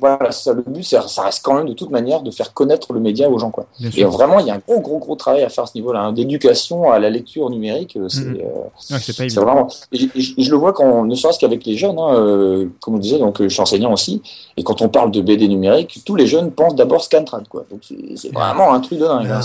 Voilà, 0.02 0.32
ça. 0.32 0.52
Le 0.52 0.62
but, 0.66 0.82
ça 0.82 1.00
reste 1.22 1.42
quand 1.44 1.54
même 1.54 1.68
de 1.68 1.74
toute 1.74 1.90
manière 1.90 2.22
de 2.22 2.30
faire 2.32 2.52
connaître 2.52 2.92
le 2.92 2.98
média 2.98 3.30
aux 3.30 3.38
gens, 3.38 3.50
quoi. 3.52 3.66
Bien 3.78 3.88
Et 3.90 3.92
sûr. 3.92 4.10
vraiment, 4.10 4.40
il 4.40 4.46
y 4.46 4.50
a 4.50 4.54
un 4.54 4.60
gros, 4.66 4.80
gros, 4.80 4.98
gros 4.98 5.14
travail 5.14 5.44
à 5.44 5.48
faire 5.48 5.62
à 5.62 5.66
ce 5.68 5.76
niveau-là, 5.76 6.00
hein, 6.00 6.12
d'éducation 6.12 6.90
à 6.90 6.98
la 6.98 7.08
lecture 7.08 7.48
numérique. 7.50 7.96
euh, 7.96 8.08
C'est 8.08 8.24
Mhm. 8.24 8.38
euh, 8.40 8.94
Ouais, 8.94 8.98
vraiment. 9.44 9.68
Et, 9.92 9.98
je- 9.98 10.06
et 10.14 10.20
je 10.20 10.34
et 10.38 10.42
je 10.42 10.50
le 10.50 10.56
vois 10.56 10.72
quand, 10.72 11.04
ne 11.04 11.14
serait-ce 11.14 11.38
qu'avec 11.38 11.64
les 11.64 11.76
jeunes, 11.76 11.98
hein, 12.00 12.14
euh, 12.14 12.66
comme 12.80 12.96
on 12.96 12.98
disait, 12.98 13.18
donc 13.18 13.40
je 13.40 13.48
suis 13.48 13.60
enseignant 13.62 13.92
aussi. 13.92 14.20
Et 14.56 14.64
quand 14.64 14.82
on 14.82 14.88
parle 14.88 15.10
de 15.12 15.20
BD 15.20 15.46
numérique, 15.46 16.00
tous 16.04 16.16
les 16.16 16.26
jeunes 16.26 16.50
pensent 16.50 16.74
d'abord 16.74 17.02
Scantrad, 17.04 17.46
quoi. 17.48 17.64
Donc 17.70 17.80
c'est 17.88 17.96
c'est 18.16 18.32
vraiment 18.32 18.72
un 18.72 18.80
truc 18.80 18.98
de 18.98 19.04
dingue. 19.06 19.26
hein. 19.30 19.40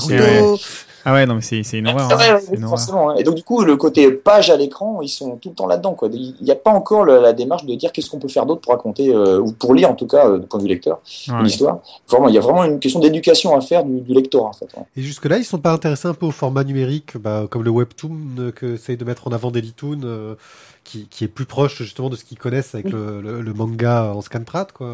Ah. 1.07 1.11
Ah 1.11 1.13
ouais, 1.13 1.25
non, 1.25 1.35
mais 1.35 1.41
c'est 1.41 1.63
c'est 1.63 1.77
une 1.79 1.87
horreur. 1.87 2.09
Ouais, 2.09 2.13
hein. 2.29 2.39
ouais, 2.49 2.57
horreur. 2.57 2.69
forcément. 2.69 3.09
hein. 3.11 3.15
Et 3.17 3.23
donc 3.23 3.35
du 3.35 3.43
coup, 3.43 3.63
le 3.63 3.77
côté 3.77 4.11
page 4.11 4.49
à 4.49 4.57
l'écran, 4.57 4.99
ils 5.01 5.07
sont 5.07 5.37
tout 5.37 5.49
le 5.49 5.55
temps 5.55 5.65
là-dedans. 5.65 5.93
quoi. 5.93 6.09
Il 6.11 6.35
n'y 6.41 6.51
a 6.51 6.55
pas 6.55 6.71
encore 6.71 7.05
la 7.05 7.31
démarche 7.31 7.65
de 7.65 7.73
dire 7.75 7.91
qu'est-ce 7.93 8.09
qu'on 8.09 8.19
peut 8.19 8.27
faire 8.27 8.45
d'autre 8.45 8.59
pour 8.61 8.73
raconter 8.73 9.13
euh, 9.13 9.39
ou 9.39 9.53
pour 9.53 9.73
lire 9.73 9.89
en 9.89 9.95
tout 9.95 10.05
cas 10.07 10.27
euh, 10.27 10.37
du 10.39 10.47
point 10.47 10.59
de 10.59 10.63
vue 10.63 10.69
lecteur 10.69 10.99
Ouais. 11.29 11.39
une 11.39 11.45
histoire. 11.47 11.79
Vraiment, 12.09 12.27
il 12.27 12.35
y 12.35 12.37
a 12.37 12.41
vraiment 12.41 12.65
une 12.65 12.79
question 12.79 12.99
d'éducation 12.99 13.55
à 13.55 13.61
faire 13.61 13.85
du, 13.85 14.01
du 14.01 14.13
lectorat 14.13 14.49
en 14.49 14.53
fait. 14.53 14.65
ouais. 14.75 14.83
Et 14.97 15.01
jusque-là, 15.01 15.37
ils 15.37 15.45
sont 15.45 15.59
pas 15.59 15.71
intéressés 15.71 16.09
un 16.09 16.13
peu 16.13 16.25
au 16.25 16.31
format 16.31 16.65
numérique, 16.65 17.15
bah, 17.17 17.45
comme 17.49 17.63
le 17.63 17.71
webtoon 17.71 18.17
euh, 18.39 18.51
que 18.51 18.75
essaye 18.75 18.97
de 18.97 19.05
mettre 19.05 19.27
en 19.27 19.31
avant 19.31 19.49
Dailytoon, 19.49 20.01
euh, 20.03 20.35
qui, 20.83 21.07
qui 21.07 21.23
est 21.23 21.29
plus 21.29 21.45
proche 21.45 21.77
justement 21.77 22.09
de 22.09 22.15
ce 22.17 22.25
qu'ils 22.25 22.37
connaissent 22.37 22.75
avec 22.75 22.89
le, 22.91 23.21
le, 23.21 23.41
le 23.41 23.53
manga 23.53 24.11
en 24.13 24.21
scantrad, 24.21 24.71
quoi. 24.73 24.87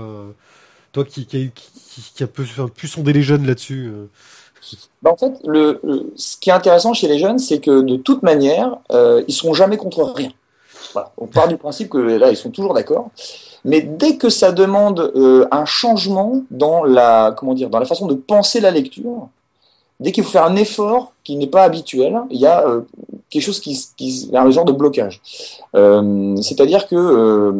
Toi 0.91 1.05
qui, 1.05 1.25
qui, 1.25 1.49
qui, 1.55 2.11
qui 2.13 2.23
a 2.23 2.27
peu 2.27 2.43
sondé 2.85 3.13
les 3.13 3.23
jeunes 3.23 3.47
là-dessus. 3.47 3.91
Bah, 5.01 5.11
en 5.11 5.17
fait, 5.17 5.33
ce 6.15 6.37
qui 6.37 6.49
est 6.49 6.53
intéressant 6.53 6.93
chez 6.93 7.07
les 7.07 7.19
jeunes, 7.19 7.39
c'est 7.39 7.59
que 7.59 7.81
de 7.81 7.97
toute 7.97 8.23
manière, 8.23 8.77
euh, 8.91 9.23
ils 9.27 9.33
seront 9.33 9.53
jamais 9.53 9.77
contre 9.77 10.03
rien. 10.03 10.31
On 11.17 11.27
part 11.27 11.47
du 11.47 11.57
principe 11.57 11.89
que 11.89 11.97
là, 11.97 12.29
ils 12.29 12.37
sont 12.37 12.51
toujours 12.51 12.73
d'accord. 12.73 13.09
Mais 13.65 13.81
dès 13.81 14.17
que 14.17 14.29
ça 14.29 14.51
demande 14.51 15.11
euh, 15.15 15.47
un 15.51 15.65
changement 15.65 16.43
dans 16.51 16.83
la, 16.83 17.33
comment 17.37 17.53
dire, 17.53 17.69
dans 17.69 17.79
la 17.79 17.85
façon 17.85 18.05
de 18.05 18.13
penser 18.13 18.59
la 18.59 18.71
lecture, 18.71 19.29
dès 19.99 20.11
qu'il 20.11 20.23
faut 20.23 20.31
faire 20.31 20.45
un 20.45 20.55
effort 20.55 21.13
qui 21.23 21.35
n'est 21.35 21.47
pas 21.47 21.63
habituel, 21.63 22.19
il 22.29 22.39
y 22.39 22.45
a 22.45 22.67
euh, 22.67 22.81
quelque 23.29 23.41
chose 23.41 23.59
qui, 23.59 23.79
qui 23.95 24.29
un 24.33 24.51
genre 24.51 24.65
de 24.65 24.73
blocage. 24.73 25.21
Euh, 25.75 26.35
C'est-à-dire 26.41 26.87
que 26.87 27.53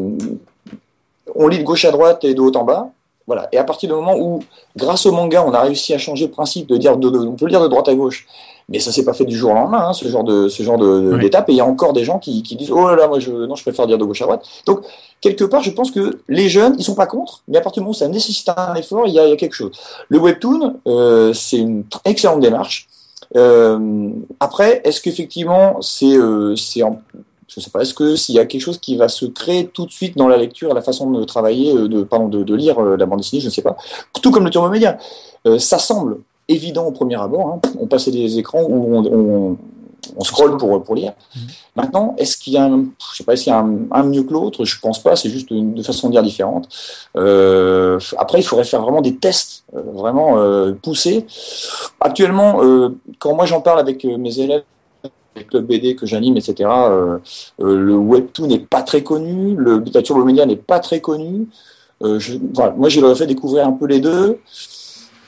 on 1.36 1.48
lit 1.48 1.60
de 1.60 1.64
gauche 1.64 1.86
à 1.86 1.92
droite 1.92 2.24
et 2.24 2.34
de 2.34 2.42
haut 2.42 2.56
en 2.56 2.64
bas. 2.64 2.90
Voilà. 3.28 3.48
Et 3.52 3.58
à 3.58 3.64
partir 3.64 3.90
du 3.90 3.96
moment 3.96 4.16
où, 4.18 4.42
grâce 4.76 5.06
au 5.06 5.12
manga, 5.12 5.44
on 5.48 5.54
a 5.54 5.62
réussi 5.62 5.94
à 5.94 5.98
changer 5.98 6.26
le 6.26 6.32
principe 6.32 6.68
de 6.68 6.78
dire, 6.78 6.98
de, 6.98 7.10
de- 7.10 7.20
on 7.20 7.34
peut 7.34 7.46
lire 7.48 7.62
de 7.62 7.68
droite 7.68 7.88
à 7.88 7.96
gauche, 7.96 8.28
mais 8.70 8.80
ça 8.80 8.92
s'est 8.92 9.06
pas 9.06 9.14
fait 9.14 9.26
du 9.26 9.38
jour 9.38 9.52
au 9.52 9.54
lendemain, 9.54 9.88
hein, 9.90 9.94
ce 9.94 10.08
genre 10.08 10.24
de, 10.24 10.48
ce 10.50 10.62
genre 10.64 10.78
de, 10.78 11.12
Ouais. 11.14 11.20
d'étape. 11.20 11.48
Et 11.50 11.54
il 11.54 11.58
y 11.58 11.62
a 11.62 11.66
encore 11.66 11.94
des 11.94 12.04
gens 12.04 12.20
qui, 12.20 12.44
qui 12.44 12.56
disent, 12.56 12.72
oh 12.72 12.88
là 12.90 12.96
là, 12.96 13.08
moi 13.08 13.20
je, 13.20 13.32
non, 13.32 13.56
je 13.56 13.64
préfère 13.64 13.86
lire 13.86 13.98
de 13.98 14.04
gauche 14.06 14.22
à 14.22 14.26
droite. 14.26 14.44
Donc 14.66 14.82
quelque 15.22 15.44
part, 15.46 15.64
je 15.64 15.72
pense 15.72 15.92
que 15.92 16.20
les 16.28 16.50
jeunes, 16.50 16.76
ils 16.78 16.84
sont 16.84 16.96
pas 16.96 17.06
contre, 17.08 17.44
mais 17.48 17.58
à 17.58 17.62
partir 17.62 17.82
du 17.82 17.86
moment 17.86 17.92
où 17.92 17.94
ça 17.94 18.08
nécessite 18.08 18.50
un 18.56 18.74
effort, 18.76 19.08
il 19.08 19.14
y 19.14 19.20
a, 19.20 19.26
il 19.26 19.30
y 19.30 19.34
a 19.34 19.38
quelque 19.38 19.54
chose. 19.56 19.72
Le 20.10 20.20
webtoon, 20.20 20.76
euh, 20.88 21.34
c'est 21.34 21.58
une 21.58 21.84
excellente 22.06 22.42
démarche. 22.42 22.88
Euh, 23.36 24.10
après, 24.40 24.82
est-ce 24.84 25.02
qu'effectivement, 25.02 25.78
c'est, 25.82 26.16
euh, 26.16 26.56
c'est 26.56 26.84
en- 26.84 27.00
je 27.48 27.60
sais 27.60 27.70
pas, 27.70 27.82
est-ce 27.82 27.94
que 27.94 28.16
s'il 28.16 28.36
y 28.36 28.40
a 28.40 28.46
quelque 28.46 28.62
chose 28.62 28.80
qui 28.80 28.96
va 28.96 29.08
se 29.08 29.26
créer 29.26 29.68
tout 29.68 29.86
de 29.86 29.92
suite 29.92 30.18
dans 30.18 30.28
la 30.28 30.38
lecture, 30.38 30.74
la 30.74 30.82
façon 30.82 31.12
de 31.12 31.24
travailler, 31.24 31.76
euh, 31.76 31.88
de, 31.88 32.04
pardon, 32.04 32.28
de, 32.28 32.44
de 32.44 32.56
lire 32.56 32.80
euh, 32.80 32.98
la 32.98 33.06
bande 33.06 33.20
dessinée, 33.20 33.42
je 33.42 33.48
ne 33.48 33.52
sais 33.52 33.62
pas. 33.62 33.78
Tout 34.22 34.32
comme 34.32 34.46
le 34.46 34.50
turbo 34.50 34.70
média. 34.70 34.98
Euh, 35.46 35.60
ça 35.60 35.80
semble 35.80 36.20
évident 36.48 36.86
au 36.86 36.92
premier 36.92 37.20
abord. 37.20 37.48
Hein. 37.48 37.70
On 37.80 37.88
passait 37.88 38.12
des 38.12 38.38
écrans 38.38 38.64
où 38.64 38.96
on, 38.96 39.06
on, 39.06 39.58
on 40.18 40.24
scrolle 40.24 40.58
pour, 40.58 40.82
pour 40.84 40.96
lire. 40.96 41.14
Mhm. 41.36 41.42
Maintenant, 41.76 42.16
est-ce 42.18 42.38
qu'il 42.38 42.54
y 42.54 42.58
a 42.58 42.66
un, 42.66 42.86
je 43.12 43.18
sais 43.18 43.24
pas, 43.24 43.34
est-ce 43.34 43.44
qu'il 43.44 43.54
y 43.54 43.56
a 43.56 43.60
un, 43.60 43.78
un 43.92 44.04
mieux 44.04 44.24
que 44.24 44.34
l'autre? 44.34 44.64
Je 44.66 44.80
pense 44.80 45.02
pas. 45.02 45.16
C'est 45.16 45.30
juste 45.30 45.52
une, 45.52 45.84
façon 45.84 46.08
de 46.08 46.14
dire 46.14 46.24
différente. 46.24 46.70
Euh, 47.18 48.00
après, 48.18 48.40
il 48.40 48.44
faudrait 48.44 48.66
faire 48.66 48.82
vraiment 48.82 49.02
des 49.02 49.16
tests 49.16 49.64
euh, 49.76 49.82
vraiment 49.94 50.38
poussés. 50.82 51.26
Actuellement, 52.00 52.62
quand 53.20 53.34
moi 53.36 53.46
j'en 53.46 53.62
parle 53.62 53.80
avec 53.80 54.04
mes 54.04 54.40
élèves 54.40 54.64
les 55.36 55.44
clubs 55.44 55.66
BD 55.66 55.96
que 55.96 56.06
j'anime, 56.06 56.38
etc. 56.38 56.56
euh, 56.62 57.18
euh, 57.62 57.78
le 57.78 57.96
webtoon 57.96 58.48
n'est 58.48 58.60
pas 58.60 58.82
très 58.82 59.04
connu, 59.04 59.56
le 59.58 59.84
turbo 60.02 60.24
média 60.24 60.46
n'est 60.46 60.56
pas 60.56 60.80
très 60.80 61.02
connu. 61.02 61.48
Euh, 62.04 62.20
je, 62.20 62.38
voilà, 62.54 62.74
moi, 62.74 62.90
je 62.90 63.00
leur 63.00 63.12
ai 63.12 63.16
fait 63.16 63.28
découvrir 63.28 63.66
un 63.66 63.72
peu 63.72 63.86
les 63.86 64.00
deux. 64.00 64.40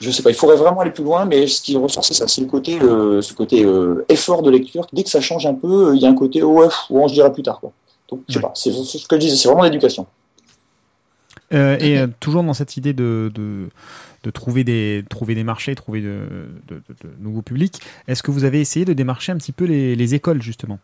Je 0.02 0.12
sais 0.12 0.22
pas, 0.22 0.30
il 0.30 0.36
faudrait 0.36 0.58
vraiment 0.58 0.82
aller 0.82 0.92
plus 0.92 1.04
loin, 1.04 1.26
mais 1.26 1.48
ce 1.48 1.62
qui 1.62 1.78
ressort, 1.78 2.04
c'est 2.04 2.14
ça, 2.14 2.28
c'est 2.28 2.42
le 2.42 2.48
côté, 2.48 2.80
euh, 2.82 3.22
ce 3.22 3.34
côté 3.34 3.64
euh, 3.64 4.06
effort 4.10 4.42
de 4.42 4.52
lecture. 4.52 4.86
Dès 4.92 5.04
que 5.04 5.10
ça 5.10 5.22
change 5.22 5.46
un 5.46 5.54
peu, 5.54 5.96
il 5.96 6.02
y 6.02 6.06
a 6.06 6.10
un 6.10 6.16
côté, 6.16 6.44
oh, 6.44 6.60
ouais, 6.60 6.68
pff, 6.68 6.86
bon, 6.90 7.08
je 7.08 7.14
dirai 7.14 7.32
plus 7.32 7.44
tard. 7.44 7.60
Quoi. 7.62 7.72
Donc, 8.10 8.22
je 8.28 8.34
sais 8.34 8.42
pas, 8.42 8.52
c'est 8.56 8.72
ce 8.72 9.08
que 9.08 9.16
je 9.16 9.22
disais, 9.22 9.38
c'est 9.38 9.48
vraiment 9.48 9.64
l'éducation. 9.64 10.06
Et 11.52 11.98
toujours 12.20 12.44
dans 12.44 12.54
cette 12.54 12.76
idée 12.76 12.92
de, 12.92 13.32
de, 13.34 13.70
de 14.26 14.32
trouver, 14.32 14.64
des, 14.64 15.04
trouver 15.08 15.36
des 15.36 15.44
marchés, 15.44 15.76
trouver 15.76 16.02
de, 16.02 16.26
nouveaux 17.20 17.44
publics, 17.44 17.80
est-ce 18.08 18.24
que 18.24 18.32
vous 18.32 18.44
avez 18.44 18.60
essayé 18.60 18.84
de 18.84 18.94
démarcher 18.94 19.32
un 19.32 19.38
petit 19.38 19.52
peu 19.52 19.66
les, 19.66 19.96
les 19.96 20.16
écoles, 20.16 20.42
justement? 20.42 20.80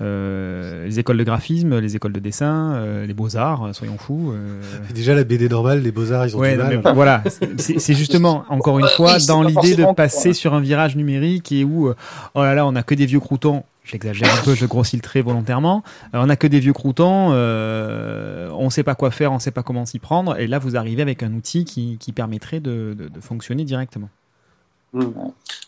Euh, 0.00 0.84
Les 0.84 0.98
écoles 0.98 1.16
de 1.16 1.24
graphisme, 1.24 1.78
les 1.78 1.96
écoles 1.96 2.12
de 2.12 2.20
dessin, 2.20 2.74
euh, 2.74 3.06
les 3.06 3.14
beaux-arts, 3.14 3.74
soyons 3.74 3.96
fous. 3.98 4.32
euh, 4.32 4.60
déjà, 4.94 5.14
la 5.14 5.24
BD 5.24 5.48
normale, 5.48 5.82
les 5.82 5.92
beaux-arts, 5.92 6.26
ils 6.26 6.36
ont 6.36 6.40
Ouais, 6.40 6.52
du 6.52 6.58
non, 6.58 6.64
mal. 6.64 6.80
mais 6.84 6.92
voilà, 6.92 7.22
c'est 7.58 7.94
justement, 7.94 8.44
encore 8.50 8.78
une 8.78 8.88
fois, 8.88 9.18
dans 9.26 9.42
l'idée 9.42 9.74
de 9.76 9.94
passer 9.94 10.28
quoi. 10.30 10.34
sur 10.34 10.54
un 10.54 10.60
virage 10.60 10.96
numérique 10.96 11.50
et 11.52 11.64
où, 11.64 11.88
euh, 11.88 11.94
oh 12.34 12.42
là 12.42 12.54
là, 12.54 12.66
on 12.66 12.74
a 12.76 12.82
que 12.82 12.94
des 12.94 13.06
vieux 13.06 13.20
croutons. 13.20 13.64
J'exagère 13.84 14.28
un 14.34 14.42
peu, 14.42 14.54
je 14.56 14.66
grossis 14.66 14.96
le 14.96 15.02
trait 15.02 15.22
volontairement. 15.22 15.84
Euh, 16.14 16.18
on 16.20 16.28
a 16.28 16.34
que 16.36 16.48
des 16.48 16.58
vieux 16.58 16.72
croutons, 16.72 17.28
euh, 17.32 18.50
on 18.58 18.68
sait 18.68 18.82
pas 18.82 18.96
quoi 18.96 19.10
faire, 19.12 19.30
on 19.32 19.38
sait 19.38 19.52
pas 19.52 19.62
comment 19.62 19.86
s'y 19.86 20.00
prendre. 20.00 20.38
Et 20.40 20.46
là, 20.48 20.58
vous 20.58 20.76
arrivez 20.76 21.02
avec 21.02 21.22
un 21.22 21.32
outil 21.32 21.64
qui, 21.64 21.96
qui 21.98 22.10
permettrait 22.12 22.58
de, 22.60 22.94
de- 22.98 23.08
de 23.08 23.20
fonctionner 23.20 23.64
directement. 23.64 24.08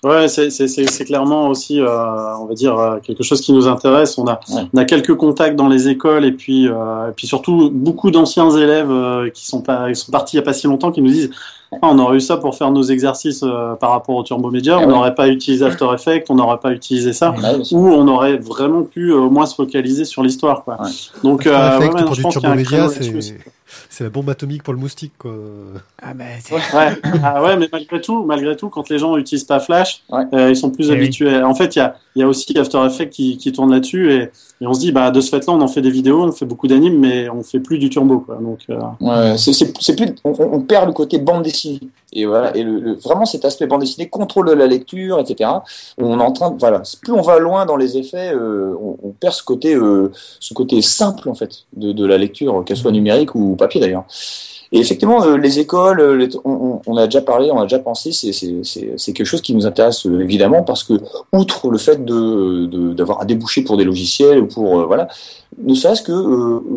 Ouais, 0.05 0.29
c'est- 0.29 0.51
c'est 0.51 0.69
c'est- 0.69 0.87
c'est 0.89 1.05
clairement 1.05 1.49
aussi, 1.49 1.81
euh, 1.81 2.37
on 2.41 2.47
va 2.47 2.55
dire, 2.55 2.79
euh, 2.79 2.99
quelque 3.03 3.23
chose 3.25 3.41
qui 3.41 3.53
nous 3.53 3.67
intéresse. 3.67 4.17
On 4.17 4.27
a, 4.27 4.41
Ouais. 4.55 4.63
on 4.73 4.79
a 4.79 4.85
quelques 4.85 5.15
contacts 5.17 5.57
dans 5.57 5.69
les 5.69 5.89
écoles 5.89 6.25
et 6.25 6.33
puis, 6.33 6.69
euh, 6.69 7.09
et 7.09 7.13
puis 7.15 7.27
surtout 7.27 7.69
beaucoup 7.73 8.11
d'anciens 8.11 8.49
élèves 8.51 8.91
euh, 8.91 9.29
qui 9.31 9.45
sont, 9.47 9.61
pas, 9.61 9.89
qui 9.89 9.97
sont 9.97 10.13
partis 10.13 10.37
il 10.37 10.39
n'y 10.41 10.43
a 10.43 10.45
pas 10.45 10.53
si 10.53 10.67
longtemps 10.67 10.93
qui 10.93 11.03
nous 11.03 11.11
disent 11.11 11.31
on 11.83 11.99
aurait 11.99 12.17
eu 12.17 12.21
ça 12.21 12.39
pour 12.39 12.55
faire 12.57 12.71
nos 12.71 12.83
exercices 12.85 13.43
euh, 13.43 13.75
par 13.75 13.91
rapport 13.91 14.15
au 14.17 14.23
Turbo 14.23 14.51
Media. 14.51 14.77
Ah 14.77 14.79
on 14.79 14.87
ouais. 14.87 14.93
n'aurait 14.95 15.15
pas 15.15 15.29
utilisé 15.29 15.65
After 15.67 15.87
Effects, 15.93 16.25
on 16.31 16.37
n'aurait 16.37 16.61
pas 16.61 16.71
utilisé 16.71 17.13
ça. 17.13 17.35
Sûr. 17.63 17.77
Ou 17.79 17.89
on 17.89 18.09
aurait 18.09 18.39
vraiment 18.39 18.85
pu 18.85 19.11
euh, 19.13 19.17
au 19.19 19.31
moins 19.31 19.45
se 19.45 19.55
focaliser 19.55 20.07
sur 20.07 20.23
l'histoire. 20.23 20.65
Quoi. 20.65 20.79
Ouais. 20.81 20.89
Donc, 21.25 21.41
After 21.47 21.51
euh, 21.51 21.79
ouais, 21.81 21.87
non, 21.89 22.05
pour 22.05 22.15
je 22.15 22.17
du 22.17 22.23
pense 22.23 22.35
qu'il 22.37 22.43
y 22.45 22.47
a 22.47 22.53
un 22.53 22.57
C'est 23.91 24.05
la 24.05 24.11
bombe 24.11 24.31
atomique 24.31 24.63
pour 24.63 24.73
le 24.73 24.79
moustique, 24.79 25.13
quoi. 25.19 25.35
Ah 26.03 26.15
bah, 26.15 26.25
c'est- 26.41 26.55
Ouais. 26.55 26.97
Ah 27.23 27.43
ouais, 27.43 27.57
mais 27.57 27.69
malgré 27.71 28.01
tout, 28.01 28.25
malgré 28.25 28.57
tout, 28.57 28.71
quand 28.71 28.89
les 28.89 28.99
gens 28.99 29.17
n'utilisent 29.17 29.45
pas 29.45 29.61
Flash, 29.61 30.03
Ouais. 30.09 30.25
euh, 30.33 30.51
ils 30.51 30.57
sont 30.57 30.71
plus 30.71 30.87
Eh 30.89 30.93
oui. 30.93 30.97
habitués. 30.99 31.43
En 31.43 31.55
fait, 31.55 31.77
il 31.77 31.81
y 31.81 31.83
a, 31.83 31.97
il 32.19 32.23
y 32.23 32.25
a 32.25 32.29
aussi 32.29 32.59
After 32.59 32.85
Effects 32.85 33.11
qui, 33.11 33.37
qui 33.37 33.53
tourne 33.53 33.71
là-dessus 33.71 34.13
et, 34.13 34.31
on 34.61 34.75
se 34.75 34.81
dit, 34.81 34.91
bah, 34.91 35.13
de 35.13 35.21
ce 35.21 35.31
fait-là, 35.31 35.53
on 35.53 35.61
en 35.61 35.69
fait 35.69 35.83
des 35.83 35.91
vidéos, 35.91 36.25
on 36.25 36.33
fait 36.33 36.45
beaucoup 36.45 36.67
d'animes, 36.67 36.99
mais 36.99 37.29
on 37.31 37.45
fait 37.45 37.61
plus 37.61 37.79
du 37.79 37.91
turbo. 37.91 38.27
Donc, 38.41 38.59
euh, 38.71 39.37
c'est, 39.37 39.95
plus, 39.95 40.17
on, 40.25 40.61
perd 40.63 40.89
le 40.89 40.93
côté 40.93 41.19
bande 41.19 41.45
dessinée. 41.45 41.79
Et 42.13 42.27
voilà, 42.27 42.57
et 42.57 42.65
vraiment 43.05 43.25
cet 43.25 43.45
aspect 43.45 43.69
bande 43.69 43.83
dessinée, 43.83 44.09
contrôle 44.09 44.49
de 44.49 44.55
la 44.55 44.67
lecture, 44.67 45.21
etc. 45.21 45.49
On 45.97 46.19
est 46.19 46.23
en 46.23 46.33
train, 46.33 46.57
voilà, 46.59 46.83
plus 47.01 47.13
on 47.13 47.23
va 47.23 47.39
loin 47.39 47.67
dans 47.67 47.77
les 47.77 47.97
effets, 47.97 48.35
euh, 48.35 48.75
on, 48.81 49.11
perd 49.11 49.35
ce 49.35 49.45
côté, 49.45 49.77
euh, 49.77 50.11
ce 50.41 50.55
côté 50.55 50.83
simple 50.83 51.29
en 51.29 51.35
fait 51.35 51.67
de 51.77 52.05
la 52.05 52.19
lecture, 52.19 52.65
qu'elle 52.65 52.77
soit 52.77 52.91
numérique 52.91 53.37
ou 53.37 53.55
papier 53.55 53.81
d'ailleurs. 53.81 54.07
Et 54.71 54.79
effectivement, 54.81 55.23
euh, 55.25 55.37
les 55.37 55.59
écoles, 55.61 56.01
euh, 56.01 56.29
on, 56.45 56.81
on- 56.87 56.97
a 56.97 57.07
déjà 57.07 57.23
parlé, 57.23 57.51
on 57.51 57.59
a 57.59 57.63
déjà 57.63 57.79
pensé, 57.79 58.13
c'est, 58.13 59.13
quelque 59.15 59.25
chose 59.25 59.41
qui 59.41 59.55
nous 59.55 59.67
intéresse 59.67 60.07
euh, 60.07 60.21
évidemment 60.21 60.63
parce 60.63 60.85
que 60.85 60.95
outre 61.33 61.71
le 61.71 61.79
fait 61.79 62.05
de, 62.05 62.67
de- 62.67 62.93
d'avoir 62.93 63.23
un 63.23 63.25
débouché 63.25 63.63
pour 63.63 63.77
des 63.77 63.85
logiciels 63.85 64.39
ou 64.41 64.47
pour 64.47 64.87
voilà, 64.87 65.09
ne 65.63 65.75
serait-ce 65.75 66.03
que 66.03 66.13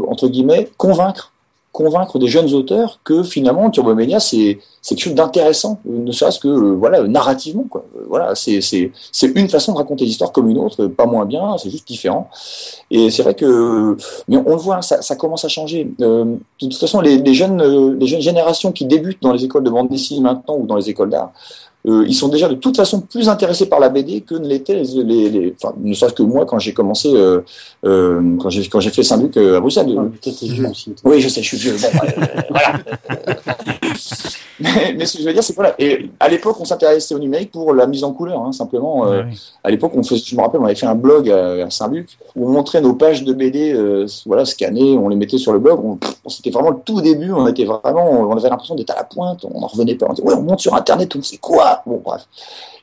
entre 0.08 0.28
guillemets 0.30 0.70
convaincre 0.78 1.31
convaincre 1.72 2.20
des 2.20 2.28
jeunes 2.28 2.54
auteurs 2.54 3.00
que 3.04 3.24
finalement 3.24 3.70
Turbo 3.70 3.96
Mania 3.96 4.20
c'est 4.20 4.60
quelque 4.84 5.00
chose 5.00 5.16
d'intéressant 5.16 5.80
euh, 5.88 6.00
ne 6.00 6.12
serait-ce 6.12 6.40
que 6.40 6.48
euh, 6.48 6.76
voilà 6.76 7.04
narrativement 7.04 7.64
quoi. 7.70 7.86
Euh, 7.96 8.04
voilà 8.08 8.36
c'est 8.36 8.92
une 9.24 9.50
façon 9.50 9.72
de 9.74 9.78
raconter 9.78 10.06
l'histoire 10.06 10.32
comme 10.32 10.50
une 10.50 10.58
autre 10.58 10.84
euh, 10.84 10.90
pas 10.90 11.06
moins 11.06 11.26
bien 11.26 11.58
c'est 11.58 11.70
juste 11.70 11.88
différent. 11.88 12.30
Et 12.90 13.10
c'est 13.10 13.24
vrai 13.24 13.36
que 13.36 13.96
mais 14.28 14.38
on 14.38 14.52
le 14.52 14.58
voit 14.58 14.78
hein, 14.78 14.82
ça, 14.82 15.16
commence 15.16 15.46
à 15.46 15.48
changer. 15.48 15.90
Euh, 16.02 16.26
de 16.26 16.40
toute 16.60 16.76
façon 16.76 17.00
les, 17.00 17.18
les 17.18 17.34
jeunes 17.34 17.62
euh, 17.62 17.96
les 17.98 18.08
jeunes 18.08 18.22
générations 18.22 18.72
qui 18.72 18.86
débutent 18.86 19.22
dans 19.22 19.32
les 19.32 19.46
écoles 19.46 19.64
de 19.64 19.70
bande 19.70 19.90
dessinée 19.90 20.22
maintenant 20.22 20.58
ou 20.58 20.66
dans 20.66 20.76
les 20.76 20.90
écoles 20.90 21.10
d'art 21.10 21.32
euh, 21.88 22.06
ils 22.08 22.14
sont 22.14 22.28
déjà 22.28 22.48
de 22.48 22.56
toute 22.56 22.78
façon 22.78 23.02
plus 23.02 23.28
intéressés 23.30 23.66
par 23.68 23.80
la 23.80 23.90
BD 23.90 24.22
que 24.22 24.36
ne 24.36 24.48
l'étaient 24.48 24.76
les, 24.76 25.04
les, 25.04 25.30
les- 25.30 25.56
enfin, 25.62 25.74
ne 25.82 25.94
serait-ce 25.94 26.14
que 26.14 26.24
moi 26.24 26.46
quand 26.46 26.60
j'ai 26.60 26.74
commencé, 26.74 27.10
euh, 27.14 27.42
euh, 27.86 28.38
quand 28.42 28.50
j'ai 28.50 28.68
quand 28.68 28.80
j'ai 28.80 28.92
fait 28.92 29.04
Saint-Luc 29.04 29.36
à 29.38 29.60
Bruxelles. 29.60 29.88
ah, 29.98 30.02
mais 30.12 30.18
toi, 30.20 30.32
t'es 30.40 30.46
vieux 30.48 30.68
aussi. 30.70 30.94
Oui, 31.04 31.20
je 31.22 31.30
sais, 31.30 31.42
je 31.42 31.48
suis 31.48 31.58
vieux. 31.58 31.76
Bon, 31.82 31.88
voilà. 32.50 32.74
mais, 34.60 34.94
mais 34.98 35.06
ce 35.06 35.14
que 35.18 35.24
je 35.24 35.28
veux 35.28 35.34
dire, 35.34 35.44
c'est 35.44 35.54
que 35.54 35.58
voilà. 35.58 35.74
Et 35.80 36.10
à 36.20 36.30
l'époque, 36.30 36.58
on 36.60 36.66
s'intéressait 36.66 37.16
au 37.16 37.20
numérique 37.20 37.52
pour 37.52 37.74
la 37.74 37.88
mise 37.88 38.04
en 38.04 38.14
couleur, 38.14 38.42
hein, 38.42 38.52
simplement. 38.52 39.06
euh, 39.06 39.12
Ouais, 39.12 39.18
ouais. 39.24 39.34
à 39.64 39.72
l'époque, 39.72 39.92
on 39.96 40.04
faisait, 40.04 40.22
je 40.24 40.36
me 40.36 40.42
rappelle, 40.42 40.62
on 40.62 40.66
avait 40.66 40.76
fait 40.76 40.86
un 40.86 40.96
blog 40.96 41.30
à, 41.30 41.66
à 41.66 41.70
Saint-Luc 41.70 42.10
où 42.36 42.48
on 42.48 42.52
montrait 42.52 42.82
nos 42.82 42.94
pages 42.94 43.24
de 43.24 43.34
BD, 43.34 43.74
euh, 43.74 44.06
voilà, 44.26 44.46
scannées, 44.46 44.98
on 44.98 45.10
les 45.10 45.16
mettait 45.16 45.38
sur 45.38 45.52
le 45.54 45.60
blog. 45.60 45.80
On, 45.84 46.30
c'était 46.30 46.50
vraiment 46.52 46.70
le 46.70 46.78
tout 46.86 47.02
début. 47.02 47.32
On 47.32 47.48
était 47.48 47.66
vraiment, 47.66 48.10
on 48.12 48.38
avait 48.38 48.50
l'impression 48.50 48.76
d'être 48.76 48.92
à 48.92 48.96
la 48.96 49.04
pointe. 49.04 49.46
On 49.52 49.60
n'en 49.60 49.68
revenait 49.68 49.96
pas. 49.96 50.06
On 50.10 50.14
disait, 50.14 50.28
ouais, 50.28 50.36
on 50.36 50.44
monte 50.44 50.60
sur 50.60 50.76
Internet, 50.76 51.16
on 51.16 51.22
sait 51.22 51.38
Bon, 51.86 52.02
bref. 52.04 52.28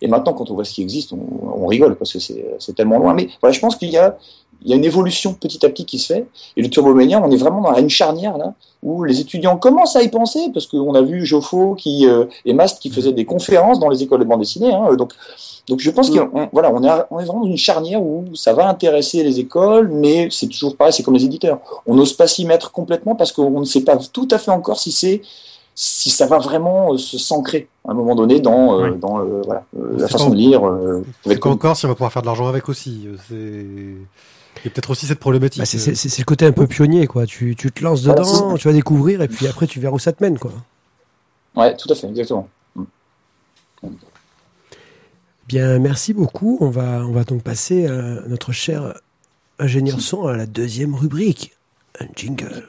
Et 0.00 0.08
maintenant, 0.08 0.32
quand 0.32 0.50
on 0.50 0.54
voit 0.54 0.64
ce 0.64 0.72
qui 0.72 0.82
existe, 0.82 1.12
on, 1.12 1.18
on 1.62 1.66
rigole 1.66 1.96
parce 1.96 2.12
que 2.12 2.18
c'est 2.18 2.74
tellement 2.74 2.98
loin. 2.98 3.14
Mais 3.14 3.28
voilà, 3.40 3.52
je 3.52 3.60
pense 3.60 3.76
qu'il 3.76 3.90
y 3.90 3.98
a, 3.98 4.16
il 4.62 4.70
y 4.70 4.72
a 4.72 4.76
une 4.76 4.84
évolution 4.84 5.34
petit 5.34 5.64
à 5.64 5.68
petit 5.68 5.84
qui 5.84 5.98
se 5.98 6.12
fait. 6.12 6.26
Et 6.56 6.62
le 6.62 6.68
Turbomania, 6.68 7.22
on 7.22 7.30
est 7.30 7.36
vraiment 7.36 7.60
dans 7.60 7.74
une 7.74 7.90
charnière 7.90 8.38
là 8.38 8.54
où 8.82 9.02
les 9.02 9.20
étudiants 9.20 9.56
commencent 9.56 9.96
à 9.96 10.02
y 10.02 10.08
penser 10.08 10.50
parce 10.54 10.66
qu'on 10.66 10.94
a 10.94 11.02
vu 11.02 11.26
Joffo 11.26 11.74
qui 11.74 12.06
euh, 12.06 12.26
et 12.44 12.52
Mast 12.52 12.80
qui 12.80 12.90
faisaient 12.90 13.12
des 13.12 13.24
conférences 13.24 13.80
dans 13.80 13.88
les 13.88 14.02
écoles 14.02 14.20
de 14.20 14.24
bande 14.24 14.40
dessinée. 14.40 14.72
Hein, 14.72 14.94
donc 14.94 15.14
donc 15.68 15.80
je 15.80 15.90
pense 15.90 16.10
qu'on 16.10 16.48
voilà, 16.52 16.72
on 16.72 16.82
est, 16.82 17.04
on 17.10 17.18
est 17.18 17.24
vraiment 17.24 17.40
dans 17.40 17.50
une 17.50 17.56
charnière 17.56 18.00
où 18.00 18.24
ça 18.34 18.52
va 18.52 18.68
intéresser 18.68 19.22
les 19.22 19.40
écoles, 19.40 19.90
mais 19.92 20.28
c'est 20.30 20.46
toujours 20.46 20.76
pareil, 20.76 20.92
c'est 20.92 21.02
comme 21.02 21.14
les 21.14 21.24
éditeurs. 21.24 21.60
On 21.86 21.94
n'ose 21.94 22.12
pas 22.12 22.26
s'y 22.26 22.44
mettre 22.44 22.70
complètement 22.70 23.14
parce 23.16 23.32
qu'on 23.32 23.60
ne 23.60 23.64
sait 23.64 23.82
pas 23.82 23.96
tout 23.96 24.28
à 24.30 24.38
fait 24.38 24.52
encore 24.52 24.78
si 24.78 24.92
c'est 24.92 25.22
si 25.80 26.10
ça 26.10 26.26
va 26.26 26.38
vraiment 26.38 26.92
euh, 26.92 26.98
se 26.98 27.18
s'ancrer 27.18 27.68
à 27.86 27.92
un 27.92 27.94
moment 27.94 28.16
donné 28.16 28.40
dans 28.40 28.80
euh, 28.80 28.90
Ouais. 28.90 28.96
dans 28.98 29.20
euh, 29.20 29.42
voilà 29.44 29.64
euh, 29.78 29.96
la 29.96 30.08
façon 30.08 30.30
de 30.30 30.34
lire. 30.34 30.66
Euh, 30.66 31.04
C'est 31.24 31.46
encore 31.46 31.76
si 31.76 31.86
on 31.86 31.88
va 31.88 31.94
pouvoir 31.94 32.12
faire 32.12 32.22
de 32.22 32.26
l'argent 32.26 32.48
avec 32.48 32.68
aussi. 32.68 33.06
C'est 33.28 33.34
il 33.36 34.64
y 34.64 34.66
a 34.66 34.70
peut-être 34.70 34.90
aussi 34.90 35.06
cette 35.06 35.20
problématique. 35.20 35.60
Bah, 35.62 35.66
c'est- 35.66 36.18
le 36.18 36.24
côté 36.24 36.44
un 36.44 36.50
peu 36.50 36.66
pionnier, 36.66 37.06
quoi. 37.06 37.26
Tu, 37.26 37.54
tu 37.54 37.70
te 37.70 37.84
lances 37.84 38.02
dedans, 38.02 38.54
tu 38.56 38.66
vas 38.66 38.74
découvrir, 38.74 39.22
et 39.22 39.28
puis 39.28 39.46
après, 39.46 39.68
tu 39.68 39.78
verras 39.78 39.94
où 39.94 39.98
ça 40.00 40.10
te 40.12 40.20
mène, 40.20 40.36
quoi. 40.36 40.50
Ouais, 41.54 41.76
tout 41.76 41.88
à 41.92 41.94
fait, 41.94 42.08
exactement. 42.08 42.48
Bien, 45.46 45.78
merci 45.78 46.12
beaucoup. 46.12 46.58
On 46.60 46.70
va, 46.70 47.04
on 47.06 47.12
va 47.12 47.22
donc 47.22 47.42
passer 47.42 47.86
à 47.86 47.92
notre 48.26 48.50
cher 48.50 48.94
ingénieur 49.60 50.00
son 50.00 50.26
à 50.26 50.36
la 50.36 50.46
deuxième 50.46 50.94
rubrique. 50.96 51.52
Un 52.00 52.06
jingle. 52.16 52.64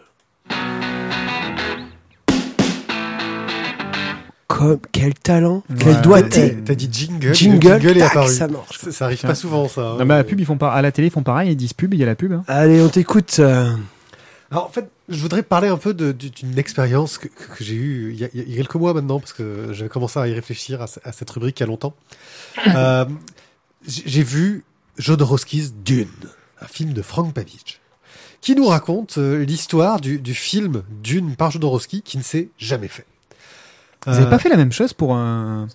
Comme, 4.60 4.80
quel 4.92 5.14
talent, 5.14 5.64
quel 5.80 5.88
Ouais. 5.96 6.02
doigté. 6.02 6.58
T'as 6.66 6.76
dit 6.76 6.90
jingle, 6.92 7.34
Jingle, 7.34 7.68
le 7.70 7.80
jingle 7.80 7.98
est 7.98 8.00
tac, 8.02 8.12
apparu. 8.12 8.34
ça 8.34 8.48
marche. 8.50 8.78
Ça, 8.80 8.92
ça 8.92 9.06
arrive 9.06 9.22
pas 9.22 9.36
souvent, 9.36 9.68
ça. 9.70 9.82
hein. 9.92 9.98
Non, 10.00 10.06
bah, 10.06 10.18
la 10.18 10.24
pub, 10.24 10.40
ils 10.40 10.46
font 10.46 10.58
pas, 10.58 10.72
à 10.74 10.82
la 10.82 10.92
télé, 10.92 11.08
ils 11.08 11.12
font 11.12 11.24
pareil, 11.24 11.52
ils 11.52 11.56
disent 11.56 11.74
pub, 11.74 11.94
il 11.94 12.00
y 12.00 12.04
a 12.04 12.06
la 12.06 12.16
pub. 12.16 12.34
hein. 12.34 12.44
Allez, 12.48 12.82
on 12.82 12.90
t'écoute. 12.90 13.38
euh. 13.40 13.72
Alors, 14.52 14.66
en 14.66 14.70
fait, 14.70 14.90
je 15.08 15.22
voudrais 15.22 15.44
parler 15.44 15.68
un 15.68 15.78
peu 15.78 15.94
de- 15.94 16.12
d'une 16.12 16.58
expérience 16.58 17.18
que, 17.20 17.28
que- 17.28 17.56
que 17.58 17.64
j'ai 17.64 17.76
eue 17.76 18.12
il 18.14 18.20
y, 18.20 18.26
a, 18.26 18.30
il 18.34 18.50
y 18.50 18.54
a 18.54 18.58
quelques 18.58 18.76
mois 18.76 18.94
maintenant, 18.94 19.20
parce 19.20 19.32
que 19.34 19.68
j'avais 19.72 19.90
commencé 19.90 20.20
à 20.20 20.28
y 20.28 20.34
réfléchir 20.34 20.82
à, 20.82 20.88
ce- 20.88 21.00
à 21.04 21.12
cette 21.12 21.30
rubrique 21.30 21.60
il 21.60 21.64
y 21.64 21.66
a 21.66 21.68
longtemps. 21.68 21.94
Euh, 22.76 23.06
j'ai 23.88 24.04
j'ai 24.06 24.24
vu 24.24 24.64
Jodorowsky's 24.98 25.74
Dune, 25.86 26.08
un 26.62 26.68
film 26.68 26.92
de 26.94 27.02
Frank 27.02 27.34
Pavich, 27.34 27.80
qui 28.42 28.56
nous 28.56 28.66
raconte 28.68 29.18
euh, 29.20 29.46
l'histoire 29.46 30.02
du, 30.02 30.20
du 30.20 30.34
film 30.34 30.84
Dune 31.02 31.36
par 31.36 31.52
Jodorowsky 31.52 32.02
qui 32.02 32.18
ne 32.18 32.24
s'est 32.24 32.50
jamais 32.58 32.88
fait. 32.90 33.06
Vous 34.06 34.14
avez 34.16 34.26
Euh, 34.26 34.30
pas 34.30 34.40
fait 34.40 34.50
la 34.50 34.58
même 34.58 34.72
chose 34.72 34.94
pour 34.94 35.14
un 35.16 35.68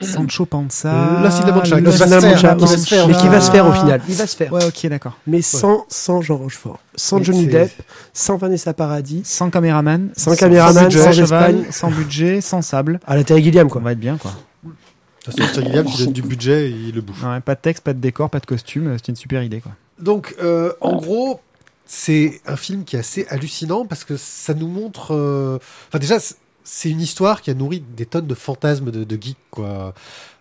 Sancho 0.00 0.44
Panza 0.44 0.92
Euh, 0.92 1.22
la 1.22 1.28
de 1.30 1.52
Mancha, 1.52 1.76
qui 1.78 1.84
va 1.84 1.92
se 1.92 2.04
faire, 2.06 2.20
Mancha, 2.22 2.54
qui 2.54 2.64
va 2.64 2.76
se 2.76 2.86
faire, 2.86 3.08
mais 3.08 3.14
qui 3.14 3.28
va 3.28 3.40
se 3.40 3.50
faire 3.50 3.66
au 3.66 3.70
Ah. 3.70 3.80
final. 3.80 4.00
Il 4.08 4.14
va 4.14 4.26
se 4.26 4.36
faire. 4.36 4.52
Ouais, 4.52 4.64
ok, 4.64 4.86
d'accord. 4.88 5.16
Mais 5.26 5.40
sans, 5.42 5.86
sans 5.88 6.20
Jean 6.20 6.36
Rochefort, 6.36 6.78
sans 6.94 7.22
Johnny 7.22 7.46
Depp, 7.46 7.70
sans 8.12 8.36
Vanessa 8.36 8.74
Paradis, 8.74 9.22
Sans 9.24 9.48
caméraman, 9.50 10.10
Sans 10.16 10.36
caméraman, 10.36 10.84
budget, 10.84 11.02
sans 11.02 11.12
cheval, 11.12 11.54
Espagne. 11.56 11.72
sans 11.72 11.90
budget, 11.90 12.40
sans 12.42 12.62
sable. 12.62 13.00
à 13.06 13.16
la 13.16 13.24
Terry 13.24 13.42
Gilliam, 13.42 13.66
On 13.66 13.70
quoi. 13.70 13.80
va 13.80 13.92
être 13.92 14.00
bien, 14.00 14.16
quoi. 14.18 14.32
De 14.62 15.32
toute 15.32 15.40
façon, 15.40 15.52
Thierry 15.54 15.66
Gilliam 15.66 15.84
qui 15.86 16.04
donne 16.04 16.12
du 16.12 16.22
budget 16.22 16.66
et 16.68 16.70
il 16.70 16.94
le 16.94 17.00
bouffe. 17.00 17.22
Ouais, 17.24 17.40
pas 17.40 17.54
de 17.56 17.60
texte, 17.60 17.82
pas 17.82 17.94
de 17.94 17.98
décor, 17.98 18.30
pas 18.30 18.38
de 18.38 18.46
costume, 18.46 18.94
c'est 18.98 19.08
une 19.08 19.16
super 19.16 19.42
idée, 19.42 19.60
quoi. 19.60 19.72
Donc, 19.98 20.36
euh, 20.42 20.72
en 20.82 20.94
gros, 20.94 21.40
c'est 21.86 22.40
un 22.46 22.54
film 22.56 22.84
qui 22.84 22.94
est 22.96 23.00
assez 23.00 23.26
hallucinant 23.30 23.86
parce 23.86 24.04
que 24.04 24.16
ça 24.16 24.52
nous 24.54 24.68
montre. 24.68 25.14
euh, 25.14 25.58
Enfin, 25.88 25.98
déjà, 25.98 26.18
c'est 26.66 26.90
une 26.90 27.00
histoire 27.00 27.40
qui 27.40 27.50
a 27.50 27.54
nourri 27.54 27.82
des 27.96 28.06
tonnes 28.06 28.26
de 28.26 28.34
fantasmes 28.34 28.90
de, 28.90 29.18
geeks, 29.20 29.38
quoi. 29.50 29.94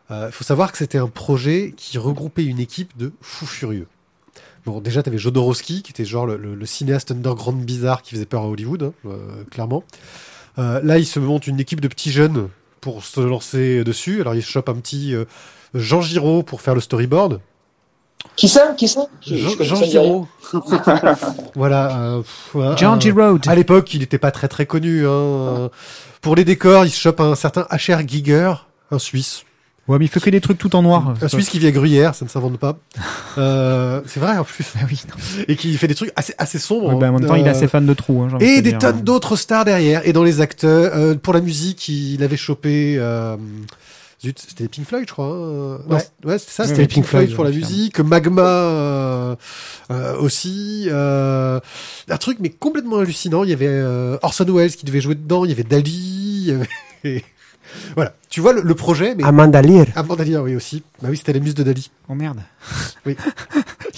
Il 0.10 0.32
faut 0.32 0.44
savoir 0.44 0.72
que 0.72 0.78
c'était 0.78 0.98
un 0.98 1.08
projet 1.08 1.74
qui 1.78 1.98
regroupait 1.98 2.46
une 2.46 2.60
équipe 2.60 2.98
de 2.98 3.12
fous 3.22 3.48
furieux. 3.48 3.88
Bon, 4.66 4.82
déjà, 4.82 5.04
t'avais 5.04 5.20
Jodorowsky, 5.20 5.84
qui 5.84 5.92
était 5.92 6.06
genre 6.06 6.26
le, 6.26 6.66
cinéaste 6.66 7.12
underground 7.12 7.64
bizarre 7.64 8.02
qui 8.02 8.16
faisait 8.16 8.26
peur 8.26 8.42
à 8.42 8.48
Hollywood, 8.48 8.84
hein, 8.84 8.94
euh, 9.06 9.44
clairement. 9.52 9.84
Euh, 10.58 10.82
là, 10.84 10.98
il 10.98 11.06
se 11.06 11.20
monte 11.20 11.46
une 11.46 11.60
équipe 11.60 11.82
de 11.82 11.88
petits 11.88 12.12
jeunes 12.12 12.50
pour 12.82 13.04
se 13.04 13.22
lancer 13.22 13.84
dessus. 13.84 14.22
Alors, 14.22 14.34
il 14.34 14.42
chope 14.42 14.68
un 14.70 14.76
petit 14.76 15.14
euh, 15.14 15.26
Jean 15.76 16.02
Giraud 16.02 16.42
pour 16.42 16.62
faire 16.62 16.74
le 16.74 16.82
storyboard. 16.82 17.42
Qui 18.36 18.48
ça 18.50 18.74
Qui 18.78 18.88
ça 18.88 19.08
Je- 19.26 19.36
je 19.36 19.64
Jean, 19.64 19.76
Jean. 19.78 19.84
Giraud. 19.86 20.28
voilà. 21.56 21.98
euh, 21.98 22.18
pff, 22.22 22.50
voilà, 22.54 22.76
John 22.76 22.98
euh, 22.98 23.02
G. 23.02 23.12
Road. 23.12 23.48
À 23.48 23.56
l'époque, 23.56 23.94
il 23.94 24.00
n'était 24.02 24.18
pas 24.18 24.32
très 24.32 24.48
très 24.48 24.66
connu. 24.66 25.08
Hein. 25.08 25.70
Pour 26.22 26.36
les 26.36 26.44
décors, 26.46 26.86
il 26.86 26.90
se 26.92 27.00
chope 27.00 27.20
un 27.22 27.36
certain 27.36 27.66
H.R. 27.72 28.08
Giger, 28.08 28.54
un 28.92 29.00
Suisse. 29.00 29.44
Ouais, 29.88 30.00
mais 30.00 30.06
il 30.06 30.08
fait 30.08 30.20
que 30.20 30.32
des 30.32 30.42
trucs 30.42 30.58
tout 30.58 30.76
en 30.76 30.82
noir. 30.82 31.14
Un 31.22 31.28
Suisse 31.28 31.48
qui 31.50 31.60
vit 31.60 31.68
à 31.68 31.72
Gruyère, 31.72 32.16
ça 32.16 32.26
ne 32.26 32.30
s'invente 32.30 32.58
pas. 32.58 32.78
Euh, 33.38 34.00
c'est 34.06 34.22
vrai 34.22 34.38
en 34.38 34.46
plus. 34.46 34.66
Ah 34.78 34.86
oui, 34.90 34.98
non. 35.10 35.44
Et 35.50 35.58
qui 35.58 35.76
fait 35.76 35.90
des 35.90 35.94
trucs 35.96 36.14
assez, 36.16 36.34
assez 36.38 36.58
sombres. 36.58 36.94
Ouais, 36.94 36.96
bah, 37.02 37.10
en 37.10 37.20
même 37.20 37.28
temps, 37.28 37.36
il 37.36 37.46
est 37.46 37.50
Euh, 37.50 37.52
assez 37.52 37.68
fan 37.68 37.86
de 37.86 37.94
trous. 37.94 38.22
Hein, 38.24 38.38
de 38.40 38.42
Et 38.46 38.62
des 38.62 38.70
dire. 38.70 38.80
tonnes 38.80 39.02
d'autres 39.02 39.36
stars 39.36 39.66
derrière. 39.66 40.08
Et 40.08 40.14
dans 40.14 40.24
les 40.24 40.40
acteurs, 40.40 40.92
euh, 40.96 41.16
pour 41.16 41.34
la 41.34 41.42
musique, 41.42 41.90
il 41.90 42.24
avait 42.24 42.38
chopé. 42.38 42.98
Zut, 44.22 44.40
c'était 44.40 44.68
Pink 44.68 44.88
Floyd, 44.88 45.06
je 45.08 45.12
crois. 45.12 45.26
hein. 45.28 45.80
Ouais. 45.90 46.02
ouais, 46.24 46.40
c'est 46.40 46.50
ça, 46.50 46.66
c'était 46.66 46.84
Pink 46.88 46.94
Pink 46.94 47.06
Floyd 47.06 47.26
Floyd, 47.26 47.36
pour 47.36 47.44
la 47.44 47.52
musique. 47.52 48.00
Magma 48.00 48.42
euh, 48.42 49.36
euh, 49.92 50.18
aussi. 50.18 50.88
Euh, 50.90 51.60
un 52.10 52.18
truc, 52.18 52.38
mais 52.40 52.50
complètement 52.50 52.98
hallucinant. 53.00 53.44
Il 53.44 53.50
y 53.50 53.54
avait 53.54 53.68
euh, 53.68 54.18
Orson 54.22 54.46
Welles 54.46 54.76
qui 54.76 54.86
devait 54.86 55.02
jouer 55.02 55.16
dedans. 55.16 55.44
Il 55.46 55.50
y 55.50 55.54
avait 55.54 55.64
Dali. 55.64 55.92
il 55.92 56.46
y 56.48 56.52
avait- 56.52 57.24
voilà. 57.96 58.14
Tu 58.36 58.42
vois 58.42 58.52
le, 58.52 58.64
le 58.64 58.76
projet, 58.76 59.16
mais. 59.16 59.24
Amanda 59.24 59.62
Lear. 59.62 59.86
Amanda 59.96 60.26
Lear, 60.26 60.44
oui, 60.44 60.58
aussi. 60.58 60.84
Bah 61.02 61.08
oui, 61.10 61.16
c'était 61.16 61.32
la 61.32 61.40
muse 61.40 61.56
de 61.56 61.64
Dali. 61.64 61.90
Oh 62.10 62.16
merde. 62.16 62.40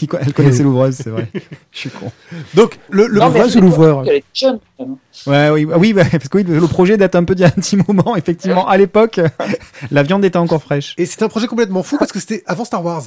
Co- 0.07 0.17
Elle 0.21 0.31
connaissait 0.31 0.61
l'ouvreuse, 0.61 0.93
c'est 0.93 1.09
vrai. 1.09 1.27
Je 1.71 1.79
suis 1.79 1.89
con. 1.89 2.11
Donc, 2.53 2.77
le, 2.91 3.07
le 3.07 3.17
Non, 3.19 3.29
mais 3.29 3.39
l'ouvreuse 3.39 3.57
ou 3.57 3.61
l'ouvreur 3.61 4.03
Elle 4.05 4.17
est 4.17 4.23
jeune. 4.35 4.59
quand 4.77 4.85
même. 4.85 4.97
Ouais, 5.25 5.49
oui, 5.49 5.73
oui, 5.75 5.93
bah, 5.93 6.03
parce 6.11 6.29
que 6.29 6.37
oui, 6.37 6.43
le 6.43 6.61
projet 6.67 6.97
date 6.97 7.15
un 7.15 7.23
peu 7.23 7.33
d'il 7.33 7.41
y 7.41 7.45
a 7.45 7.47
un 7.47 7.59
petit 7.59 7.77
moment. 7.77 8.15
Effectivement, 8.15 8.67
à 8.67 8.77
l'époque, 8.77 9.19
la 9.91 10.03
viande 10.03 10.23
était 10.23 10.37
encore 10.37 10.61
fraîche. 10.61 10.93
Et 10.99 11.07
c'était 11.07 11.23
un 11.23 11.29
projet 11.29 11.47
complètement 11.47 11.81
fou 11.81 11.97
parce 11.97 12.11
que 12.11 12.19
c'était 12.19 12.43
avant 12.45 12.63
Star 12.63 12.85
Wars. 12.85 13.05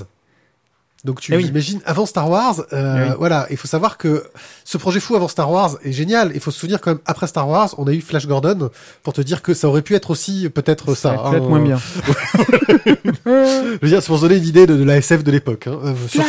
Donc 1.05 1.21
tu 1.21 1.33
Eh 1.33 1.37
oui. 1.39 1.47
imagines 1.47 1.81
avant 1.87 2.05
Star 2.05 2.29
Wars, 2.29 2.61
euh, 2.75 3.05
Eh 3.07 3.11
oui. 3.11 3.15
voilà. 3.19 3.47
Il 3.51 3.57
faut 3.57 3.67
savoir 3.69 3.97
que 3.97 4.25
ce 4.65 4.77
projet 4.77 5.01
fou 5.01 5.17
avant 5.17 5.29
Star 5.29 5.51
Wars 5.51 5.77
est 5.83 5.93
génial. 5.93 6.33
Il 6.35 6.41
faut 6.41 6.51
se 6.51 6.59
souvenir 6.61 6.81
quand 6.81 6.91
même 6.91 7.01
après 7.07 7.27
Star 7.27 7.49
Wars, 7.49 7.75
on 7.79 7.87
a 7.87 7.93
eu 7.93 8.01
Flash 8.03 8.27
Gordon 8.27 8.71
pour 9.03 9.13
te 9.15 9.21
dire 9.23 9.41
que 9.41 9.55
ça 9.55 9.67
aurait 9.69 9.81
pu 9.83 9.95
être 9.95 10.11
aussi 10.11 10.49
peut-être 10.51 10.95
ça. 10.95 11.15
Ça 11.15 11.21
aurait 11.23 11.31
pu 11.31 11.37
être 11.39 11.45
hein. 11.45 11.49
moins 11.49 11.61
bien. 11.63 11.79
Je 13.27 13.79
veux 13.81 13.89
dire, 13.89 14.03
c'est 14.03 14.07
pour 14.09 14.17
se 14.19 14.23
donner 14.23 14.37
une 14.37 14.45
idée 14.47 14.67
de, 14.67 14.77
de 14.77 14.85
la 14.85 14.97
SF 14.99 15.25
de 15.25 15.31
l'époque. 15.31 15.67
Hein. 15.67 15.79
Euh, 15.85 15.95
sur- 16.09 16.23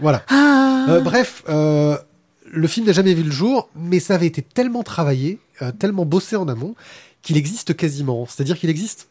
Voilà. 0.00 0.22
Ah. 0.28 0.86
Euh, 0.88 1.00
bref, 1.00 1.42
euh, 1.48 1.96
le 2.50 2.68
film 2.68 2.86
n'a 2.86 2.92
jamais 2.92 3.14
vu 3.14 3.22
le 3.24 3.30
jour, 3.30 3.68
mais 3.74 3.98
ça 4.00 4.14
avait 4.14 4.26
été 4.26 4.42
tellement 4.42 4.82
travaillé, 4.82 5.40
euh, 5.62 5.72
tellement 5.72 6.04
bossé 6.04 6.36
en 6.36 6.46
amont, 6.48 6.74
qu'il 7.22 7.36
existe 7.36 7.74
quasiment. 7.76 8.26
C'est-à-dire 8.28 8.58
qu'il 8.58 8.70
existe 8.70 9.08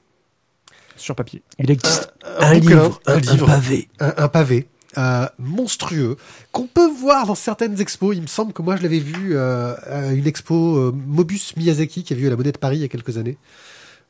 Sur 0.96 1.16
papier. 1.16 1.42
Il 1.60 1.70
existe 1.70 2.14
un 2.40 2.46
un, 2.52 2.60
bouquin, 2.60 2.70
livre, 2.70 3.02
un 3.08 3.14
un, 3.14 3.20
livre. 3.20 3.46
pavé. 3.48 3.90
un, 4.00 4.14
un 4.18 4.28
pavé 4.30 4.68
euh, 4.98 5.26
monstrueux 5.40 6.18
qu'on 6.52 6.68
peut 6.68 6.90
voir 6.90 7.26
dans 7.28 7.36
certaines 7.36 7.80
expos. 7.82 8.16
Il 8.16 8.22
me 8.22 8.28
semble 8.28 8.54
que 8.54 8.62
moi 8.62 8.76
je 8.76 8.84
l'avais 8.84 9.00
vu 9.00 9.32
euh, 9.36 9.74
à 9.90 10.14
une 10.14 10.28
expo 10.28 10.78
euh, 10.78 10.94
Mobus 11.08 11.54
Miyazaki 11.58 12.04
qui 12.04 12.14
a 12.14 12.16
vu 12.16 12.28
à 12.28 12.30
la 12.30 12.36
Monnaie 12.36 12.52
de 12.52 12.58
Paris 12.58 12.78
il 12.78 12.82
y 12.82 12.86
a 12.86 12.88
quelques 12.88 13.18
années. 13.18 13.38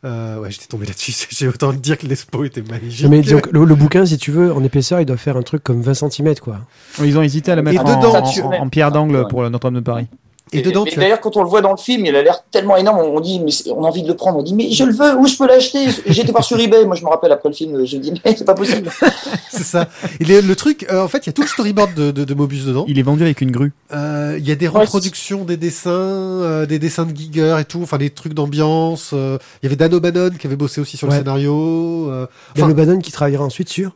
Euh, 0.04 0.38
ouais, 0.39 0.52
j'étais 0.52 0.67
tombé 0.67 0.86
là-dessus. 0.86 1.13
J'ai 1.32 1.48
autant 1.48 1.71
de 1.74 1.78
dire 1.78 1.98
que 1.98 2.06
l'expo 2.06 2.43
était 2.43 2.62
magnifique. 2.62 3.08
Mais 3.10 3.21
le, 3.24 3.65
le 3.65 3.76
bouquin, 3.76 4.06
si 4.06 4.17
tu 4.19 4.30
veux, 4.30 4.54
en 4.54 4.63
épaisseur, 4.63 5.00
il 5.02 5.06
doit 5.06 5.17
faire 5.17 5.36
un 5.38 5.41
truc 5.41 5.63
comme 5.63 5.82
20 5.82 5.93
cm, 6.12 6.36
quoi. 6.36 6.60
Ils 7.04 7.17
ont 7.17 7.24
hésité 7.24 7.52
à 7.52 7.56
la 7.56 7.63
mettre 7.63 7.78
Et 7.78 7.80
en, 7.91 7.98
dedans, 7.98 8.15
en- 8.17 8.30
tu- 8.32 8.41
en- 8.41 8.52
en 8.52 8.69
pierre 8.69 8.91
d'angle 8.91 9.28
pour 9.30 9.41
le 9.41 9.50
Notre-Dame 9.50 9.80
de 9.80 9.86
Paris. 9.86 10.08
Et 10.53 10.62
dedans, 10.62 10.84
mais 10.86 10.91
tu 10.91 10.99
as- 10.99 11.01
d'ailleurs, 11.01 11.21
quand 11.21 11.36
on 11.38 11.43
le 11.43 11.49
voit 11.49 11.62
dans 11.62 11.71
le 11.71 11.77
film, 11.77 12.05
il 12.05 12.15
a 12.15 12.21
l'air 12.21 12.43
tellement 12.51 12.77
énorme. 12.77 12.99
On 12.99 13.19
dit, 13.19 13.39
mais 13.39 13.51
on 13.75 13.84
a 13.84 13.88
envie 13.88 14.03
de 14.03 14.08
le 14.08 14.15
prendre. 14.15 14.38
On 14.38 14.43
dit, 14.43 14.53
mais 14.53 14.71
je 14.71 14.84
le 14.84 14.93
veux. 14.93 15.15
Où 15.17 15.25
je 15.27 15.36
peux 15.38 15.47
l'acheter? 15.47 15.88
J'ai 16.05 16.21
été 16.21 16.31
voir 16.31 16.43
sur 16.43 16.60
eBay. 16.60 16.86
Moi, 16.86 16.95
je 16.95 17.03
me 17.03 17.10
rappelle 17.10 17.31
après 17.31 17.49
le 17.49 17.55
film, 17.55 17.84
je 17.84 17.97
me 17.97 18.01
dis, 18.01 18.12
mais 18.23 18.36
c'est 18.38 18.45
pas 18.45 18.53
possible. 18.53 18.89
c'est 19.49 19.63
ça. 19.63 19.89
Et 20.19 20.23
le, 20.23 20.41
le 20.41 20.55
truc, 20.55 20.86
euh, 20.91 21.03
en 21.03 21.08
fait, 21.08 21.25
il 21.25 21.27
y 21.27 21.29
a 21.29 21.34
tout 21.34 21.41
le 21.41 21.47
storyboard 21.47 21.93
de, 21.95 22.12
de, 22.12 22.23
de 22.23 22.34
Mobus 22.36 22.63
dedans. 22.65 22.86
Il 22.88 22.99
est 22.99 23.03
vendu 23.03 23.23
avec 23.23 23.41
une 23.41 23.51
grue. 23.51 23.73
Euh, 23.91 24.36
Il 24.39 24.47
y 24.47 24.51
a 24.51 24.55
des 24.55 24.67
Ouais, 24.67 24.81
reproductions 24.81 25.45
des 25.45 25.58
dessins, 25.58 25.89
euh, 25.91 26.65
des 26.67 26.77
dessins 26.79 27.05
de 27.05 27.15
Giger 27.15 27.58
et 27.60 27.65
tout, 27.65 27.81
enfin 27.81 27.97
des 27.97 28.12
trucs 28.12 28.34
d'ambiance. 28.36 29.12
euh, 29.13 29.38
Il 29.62 29.65
y 29.65 29.67
avait 29.67 29.75
Dan 29.75 29.93
O'Bannon 29.95 30.29
qui 30.39 30.45
avait 30.47 30.55
bossé 30.55 30.79
aussi 30.79 30.95
sur 30.95 31.08
le 31.08 31.13
scénario. 31.13 32.10
euh, 32.12 32.27
Il 32.55 32.60
y 32.60 32.62
a 32.62 32.65
enfin, 32.65 32.67
le 32.67 32.73
Bannon 32.75 32.99
qui 32.99 33.12
travaillera 33.12 33.43
ensuite 33.43 33.69
sur 33.69 33.95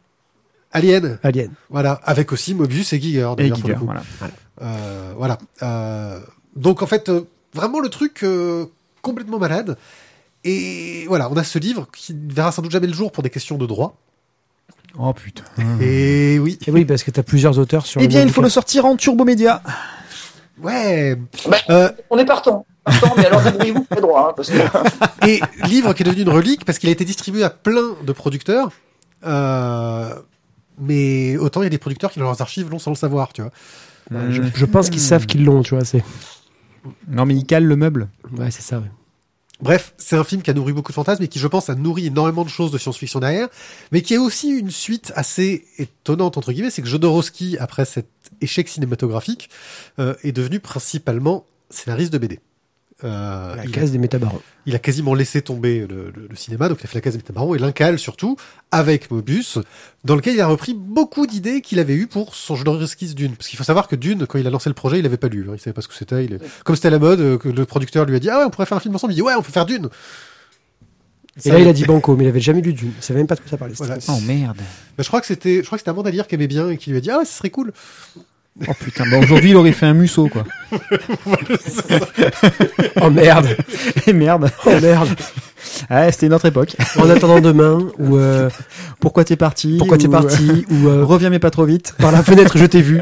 Alien, 0.71 1.19
Alien. 1.23 1.51
voilà, 1.69 1.99
avec 2.03 2.31
aussi 2.31 2.53
Mobius 2.55 2.91
et 2.93 2.99
Giger. 2.99 3.31
Et 3.37 3.53
Giger, 3.53 3.75
voilà. 3.81 4.01
Euh, 4.61 5.13
voilà. 5.17 5.37
Donc 6.55 6.81
en 6.81 6.87
fait, 6.87 7.09
euh, 7.09 7.21
vraiment 7.53 7.79
le 7.79 7.89
truc 7.89 8.23
euh, 8.23 8.65
complètement 9.01 9.39
malade. 9.39 9.77
Et 10.43 11.05
voilà, 11.07 11.29
on 11.29 11.35
a 11.37 11.43
ce 11.43 11.59
livre 11.59 11.87
qui 11.95 12.13
ne 12.13 12.31
verra 12.33 12.51
sans 12.51 12.61
doute 12.61 12.71
jamais 12.71 12.87
le 12.87 12.93
jour 12.93 13.11
pour 13.11 13.23
des 13.23 13.29
questions 13.29 13.57
de 13.57 13.65
droit. 13.65 13.97
Oh 14.97 15.13
putain. 15.13 15.43
Et 15.81 16.39
oui, 16.39 16.57
Et 16.65 16.71
oui, 16.71 16.85
parce 16.85 17.03
que 17.03 17.11
tu 17.11 17.19
as 17.19 17.23
plusieurs 17.23 17.59
auteurs 17.59 17.85
sur 17.85 18.01
Eh 18.01 18.07
bien, 18.07 18.21
il 18.23 18.31
faut 18.31 18.41
le 18.41 18.49
sortir 18.49 18.85
en 18.85 18.95
turbo 18.95 19.23
média. 19.25 19.61
ouais. 20.61 21.17
Bah, 21.49 21.57
Euh, 21.69 21.91
On 22.09 22.17
est 22.17 22.25
partant. 22.25 22.65
Partant, 22.83 23.13
mais 23.17 23.25
alors 23.25 23.41
débrouillez-vous 23.41 23.85
très 23.89 24.01
droit. 24.01 24.29
Hein, 24.29 24.33
parce 24.35 24.49
que... 24.49 25.27
et 25.27 25.41
livre 25.67 25.93
qui 25.93 26.01
est 26.03 26.05
devenu 26.05 26.23
une 26.23 26.29
relique 26.29 26.65
parce 26.65 26.79
qu'il 26.79 26.89
a 26.89 26.91
été 26.91 27.05
distribué 27.05 27.43
à 27.43 27.49
plein 27.49 27.95
de 28.03 28.11
producteurs. 28.13 28.71
Euh, 29.25 30.15
mais 30.79 31.37
autant 31.37 31.61
il 31.61 31.65
y 31.65 31.67
a 31.67 31.69
des 31.69 31.77
producteurs 31.77 32.11
qui 32.11 32.19
dans 32.19 32.25
leurs 32.25 32.41
archives 32.41 32.69
l'ont 32.71 32.79
sans 32.79 32.91
le 32.91 32.95
savoir, 32.95 33.33
tu 33.33 33.41
vois. 33.41 33.51
Je, 34.31 34.41
je 34.55 34.65
pense 34.65 34.89
qu'ils 34.89 35.01
savent 35.01 35.27
qu'ils 35.27 35.43
l'ont, 35.45 35.61
tu 35.61 35.75
vois. 35.75 35.85
C'est 35.85 36.03
Non, 37.07 37.25
mais 37.25 37.35
il 37.35 37.45
cale 37.45 37.65
le 37.65 37.75
meuble. 37.75 38.09
ouais, 38.37 38.51
c'est 38.51 38.61
ça. 38.61 38.79
ouais. 38.79 38.91
Bref, 39.61 39.93
c'est 39.97 40.15
un 40.15 40.23
film 40.23 40.41
qui 40.41 40.49
a 40.49 40.53
nourri 40.53 40.71
beaucoup 40.71 40.93
de 40.93 40.95
fantasmes 40.95 41.23
et 41.23 41.27
qui, 41.27 41.37
je 41.37 41.47
pense, 41.47 41.69
a 41.69 41.75
nourri 41.75 42.05
énormément 42.05 42.45
de 42.45 42.49
choses 42.49 42.71
de 42.71 42.77
science-fiction 42.77 43.19
derrière, 43.19 43.49
mais 43.91 44.01
qui 44.01 44.15
a 44.15 44.21
aussi 44.21 44.49
une 44.49 44.71
suite 44.71 45.11
assez 45.15 45.65
étonnante, 45.77 46.37
entre 46.37 46.53
guillemets, 46.53 46.69
c'est 46.69 46.81
que 46.81 46.87
Jodorowsky, 46.87 47.57
après 47.57 47.83
cet 47.83 48.07
échec 48.39 48.69
cinématographique, 48.69 49.49
euh, 49.99 50.15
est 50.23 50.31
devenu 50.31 50.61
principalement 50.61 51.45
scénariste 51.69 52.13
de 52.13 52.17
BD. 52.17 52.39
Euh, 53.05 53.55
La 53.55 53.63
il, 53.63 53.71
case 53.71 53.91
des 53.91 53.97
métabarons. 53.97 54.41
il 54.65 54.75
a 54.75 54.79
quasiment 54.79 55.13
laissé 55.13 55.41
tomber 55.41 55.87
le, 55.87 56.11
le- 56.13 56.27
le 56.29 56.35
cinéma, 56.35 56.67
donc 56.67 56.79
il 56.81 56.85
a 56.85 56.87
fait 56.87 56.97
la 56.97 57.01
case 57.01 57.13
des 57.13 57.19
Métabarons 57.19 57.55
et 57.55 57.57
l'Incal 57.57 57.97
surtout, 57.97 58.35
avec 58.71 59.09
Mobius, 59.09 59.57
dans 60.03 60.15
lequel 60.17 60.35
il 60.35 60.41
a 60.41 60.47
repris 60.47 60.73
beaucoup 60.73 61.25
d'idées 61.25 61.61
qu'il 61.61 61.79
avait 61.79 61.93
eues 61.95 62.07
pour 62.07 62.35
son 62.35 62.55
Jodorowsky's 62.57 63.15
Dune. 63.15 63.35
Parce 63.37 63.47
qu'il 63.47 63.57
faut 63.57 63.63
savoir 63.63 63.87
que 63.87 63.95
Dune, 63.95 64.25
quand 64.27 64.37
il 64.37 64.45
a 64.45 64.49
lancé 64.49 64.69
le 64.69 64.73
projet, 64.73 64.99
il 64.99 65.03
l'avait 65.03 65.15
pas 65.17 65.29
lu, 65.29 65.45
hein, 65.49 65.53
il 65.55 65.59
savait 65.59 65.73
pas 65.73 65.81
ce 65.81 65.87
que 65.87 65.93
c'était. 65.93 66.25
il 66.25 66.33
est- 66.33 66.41
Comme 66.65 66.75
c'était 66.75 66.89
à 66.89 66.91
la 66.91 66.99
mode, 66.99 67.21
euh, 67.21 67.37
que 67.37 67.47
le 67.47 67.65
producteur 67.65 68.03
lui 68.05 68.17
a 68.17 68.19
dit 68.19 68.29
ah 68.29 68.39
ouais 68.39 68.43
on 68.45 68.49
pourrait 68.49 68.65
faire 68.65 68.77
un 68.77 68.81
film 68.81 68.93
ensemble, 68.95 69.13
il 69.13 69.15
dit 69.15 69.21
ouais 69.21 69.33
on 69.37 69.41
peut 69.41 69.51
faire 69.53 69.65
Dune. 69.65 69.87
Et 71.45 71.51
là, 71.51 71.59
il 71.59 71.67
a 71.69 71.73
dit 71.73 71.85
Banco, 71.85 72.17
mais 72.17 72.25
il 72.25 72.27
avait 72.27 72.41
jamais 72.41 72.59
lu 72.61 72.73
Dune. 72.73 72.91
Il 72.97 73.01
savait 73.03 73.19
même 73.19 73.27
pas 73.27 73.35
de 73.35 73.39
quoi 73.39 73.49
ça 73.49 73.55
parlait. 73.57 73.73
Voilà. 73.77 73.95
Oh 74.09 74.19
merde. 74.27 74.57
Bah, 74.57 75.03
je 75.03 75.07
crois 75.07 75.21
que 75.21 75.27
c'était, 75.27 75.59
je 75.61 75.65
crois 75.67 75.77
que 75.77 75.79
c'était 75.81 75.91
Amanda 75.91 76.11
Lear 76.11 76.27
qui 76.27 76.35
aimait 76.35 76.47
bien 76.47 76.69
et 76.69 76.75
qui 76.77 76.89
lui 76.89 76.97
a 76.97 77.01
dit 77.01 77.09
ah 77.11 77.19
ouais, 77.19 77.25
ce 77.25 77.31
serait 77.37 77.49
cool. 77.49 77.71
Oh 78.67 78.73
putain. 78.79 79.05
Bah, 79.09 79.19
aujourd'hui, 79.19 79.51
il 79.51 79.55
aurait 79.55 79.71
fait 79.71 79.85
un 79.85 79.93
musso, 79.93 80.27
quoi. 80.27 80.43
Oh 83.01 83.09
merde 83.09 83.55
Et 84.07 84.13
merde. 84.13 84.51
Oh 84.65 84.71
merde 84.81 85.09
Ah, 85.89 86.11
c'était 86.11 86.27
une 86.27 86.33
autre 86.33 86.45
époque. 86.45 86.75
En 86.97 87.09
attendant 87.09 87.39
demain, 87.39 87.79
ou 87.97 88.17
euh, 88.17 88.49
Pourquoi 88.99 89.23
t'es 89.23 89.35
parti 89.35 89.77
pourquoi 89.77 89.97
t'es 89.97 90.07
ou- 90.07 90.11
parti, 90.11 90.65
ou 90.69 90.87
euh, 90.87 91.05
Reviens 91.05 91.29
mais 91.29 91.39
pas 91.39 91.51
trop 91.51 91.65
vite. 91.65 91.93
par 91.99 92.11
la 92.11 92.23
fenêtre 92.23 92.57
je 92.57 92.65
t'ai 92.65 92.81
vu. 92.81 93.01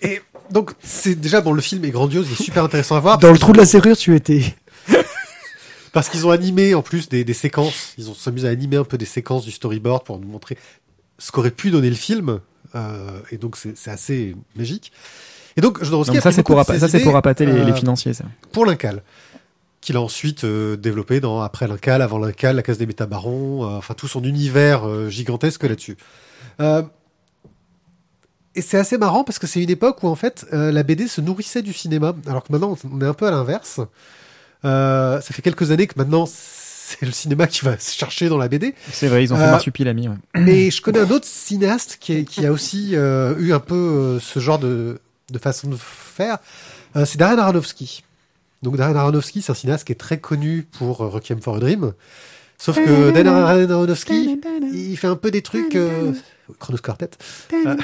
Et 0.00 0.20
donc 0.50 0.72
c'est 0.82 1.14
déjà 1.14 1.40
bon, 1.40 1.52
le 1.52 1.60
film 1.62 1.84
est 1.84 1.90
grandiose, 1.90 2.26
il 2.28 2.32
est 2.40 2.42
super 2.44 2.64
intéressant 2.64 2.96
à 2.96 3.00
voir 3.00 3.18
Dans 3.18 3.32
le 3.32 3.38
trou 3.38 3.52
de 3.52 3.58
la 3.58 3.66
serrure, 3.66 3.96
tu 3.96 4.14
étais. 4.14 4.42
Parce 5.92 6.08
qu'ils 6.08 6.26
ont 6.26 6.30
animé 6.30 6.74
en 6.74 6.82
plus 6.82 7.08
des, 7.08 7.22
des 7.24 7.34
séquences, 7.34 7.92
ils 7.98 8.08
ont 8.08 8.14
s'amusé 8.14 8.48
à 8.48 8.50
animer 8.50 8.76
un 8.76 8.84
peu 8.84 8.96
des 8.96 9.04
séquences 9.04 9.44
du 9.44 9.50
storyboard 9.50 10.04
pour 10.04 10.18
nous 10.18 10.28
montrer 10.28 10.56
ce 11.18 11.30
qu'aurait 11.32 11.50
pu 11.50 11.70
donner 11.70 11.90
le 11.90 11.96
film. 11.96 12.40
Euh, 12.74 13.20
et 13.30 13.38
donc 13.38 13.56
c'est 13.56 13.90
assez 13.90 14.36
magique. 14.56 14.92
Et 15.56 15.60
donc 15.60 15.82
Jodorowsky 15.82 16.18
a 16.18 16.20
ça, 16.20 16.32
c'est 16.32 16.42
pour, 16.42 16.62
ça, 16.64 16.98
pour 17.00 17.16
appâter 17.16 17.44
les, 17.44 17.52
euh, 17.52 17.64
les 17.64 17.74
financiers, 17.74 18.14
ça. 18.14 18.24
pour 18.52 18.64
l'Incal, 18.64 19.02
qu'il 19.82 19.96
a 19.96 20.00
ensuite 20.00 20.44
euh, 20.44 20.76
développé 20.76 21.20
dans 21.20 21.42
après 21.42 21.66
l'Incal, 21.68 22.00
avant 22.00 22.18
l'Incal, 22.18 22.56
la 22.56 22.62
case 22.62 22.78
des 22.78 22.86
métabarons, 22.86 23.64
euh, 23.64 23.76
enfin 23.76 23.92
tout 23.94 24.08
son 24.08 24.22
univers 24.22 24.88
euh, 24.88 25.10
gigantesque 25.10 25.64
là-dessus. 25.64 25.98
Et 28.54 28.60
c'est 28.60 28.76
assez 28.76 28.98
marrant 28.98 29.24
parce 29.24 29.38
que 29.38 29.46
c'est 29.46 29.62
une 29.62 29.70
époque 29.70 30.02
où 30.02 30.08
en 30.08 30.14
fait 30.14 30.46
la 30.52 30.82
BD 30.82 31.08
se 31.08 31.22
nourrissait 31.22 31.62
du 31.62 31.72
cinéma, 31.72 32.14
alors 32.26 32.44
que 32.44 32.52
maintenant 32.52 32.76
on 32.92 33.00
est 33.00 33.06
un 33.06 33.14
peu 33.14 33.26
à 33.26 33.30
l'inverse. 33.30 33.80
Ça 34.62 35.20
fait 35.22 35.40
quelques 35.40 35.70
années 35.70 35.86
que 35.86 35.94
maintenant 35.96 36.26
c'est 37.00 37.06
le 37.06 37.12
cinéma 37.12 37.46
qui 37.46 37.64
va 37.64 37.78
se 37.78 37.96
chercher 37.96 38.28
dans 38.28 38.38
la 38.38 38.48
BD. 38.48 38.74
C'est 38.92 39.08
vrai, 39.08 39.24
ils 39.24 39.32
ont 39.32 39.36
fait 39.36 39.42
Euh, 39.44 39.50
Marsupilami, 39.50 40.08
ouais. 40.08 40.14
Mais 40.36 40.70
je 40.70 40.80
connais 40.82 41.00
un 41.00 41.10
autre 41.10 41.26
cinéaste 41.26 41.98
qui, 42.00 42.12
est- 42.12 42.24
qui 42.24 42.44
a 42.46 42.52
aussi 42.52 42.90
euh, 42.94 43.34
eu 43.38 43.52
un 43.52 43.60
peu 43.60 43.74
euh, 43.74 44.20
ce 44.20 44.38
genre 44.40 44.58
de, 44.58 45.00
de 45.30 45.38
façon 45.38 45.68
de 45.68 45.76
faire. 45.78 46.38
Euh, 46.96 47.04
c'est 47.04 47.18
Darren 47.18 47.38
Aronofsky. 47.38 48.04
Donc 48.62 48.76
Darren 48.76 48.96
Aronofsky, 48.96 49.42
c'est 49.42 49.52
un 49.52 49.54
cinéaste 49.56 49.84
qui 49.86 49.92
est 49.92 49.96
très 49.96 50.18
connu 50.18 50.66
pour 50.78 51.00
euh, 51.00 51.08
Requiem 51.08 51.40
for 51.40 51.56
a 51.56 51.60
Dream. 51.60 51.92
Sauf 52.58 52.76
que 52.76 53.10
Darren 53.10 53.68
Aronofsky, 53.70 54.38
il 54.72 54.96
fait 54.96 55.08
un 55.08 55.16
peu 55.16 55.30
des 55.30 55.42
trucs... 55.42 55.74
Euh, 55.76 56.12
Chronos 56.58 56.78
Quartet. 56.82 57.08
Euh, 57.54 57.76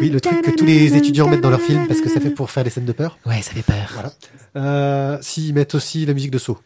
oui, 0.00 0.08
le 0.10 0.20
truc 0.20 0.42
que 0.42 0.50
tous 0.50 0.64
les 0.64 0.96
étudiants 0.96 1.28
mettent 1.28 1.42
dans 1.42 1.50
leurs 1.50 1.60
films 1.60 1.86
parce 1.86 2.00
que 2.00 2.08
ça 2.08 2.18
fait 2.18 2.30
pour 2.30 2.50
faire 2.50 2.64
des 2.64 2.70
scènes 2.70 2.84
de 2.86 2.92
peur. 2.92 3.16
Ouais, 3.26 3.42
ça 3.42 3.52
fait 3.52 3.62
peur. 3.62 4.10
Euh, 4.56 5.18
S'ils 5.20 5.54
mettent 5.54 5.74
aussi 5.74 6.04
la 6.04 6.14
musique 6.14 6.30
de 6.32 6.38
Saw. 6.38 6.58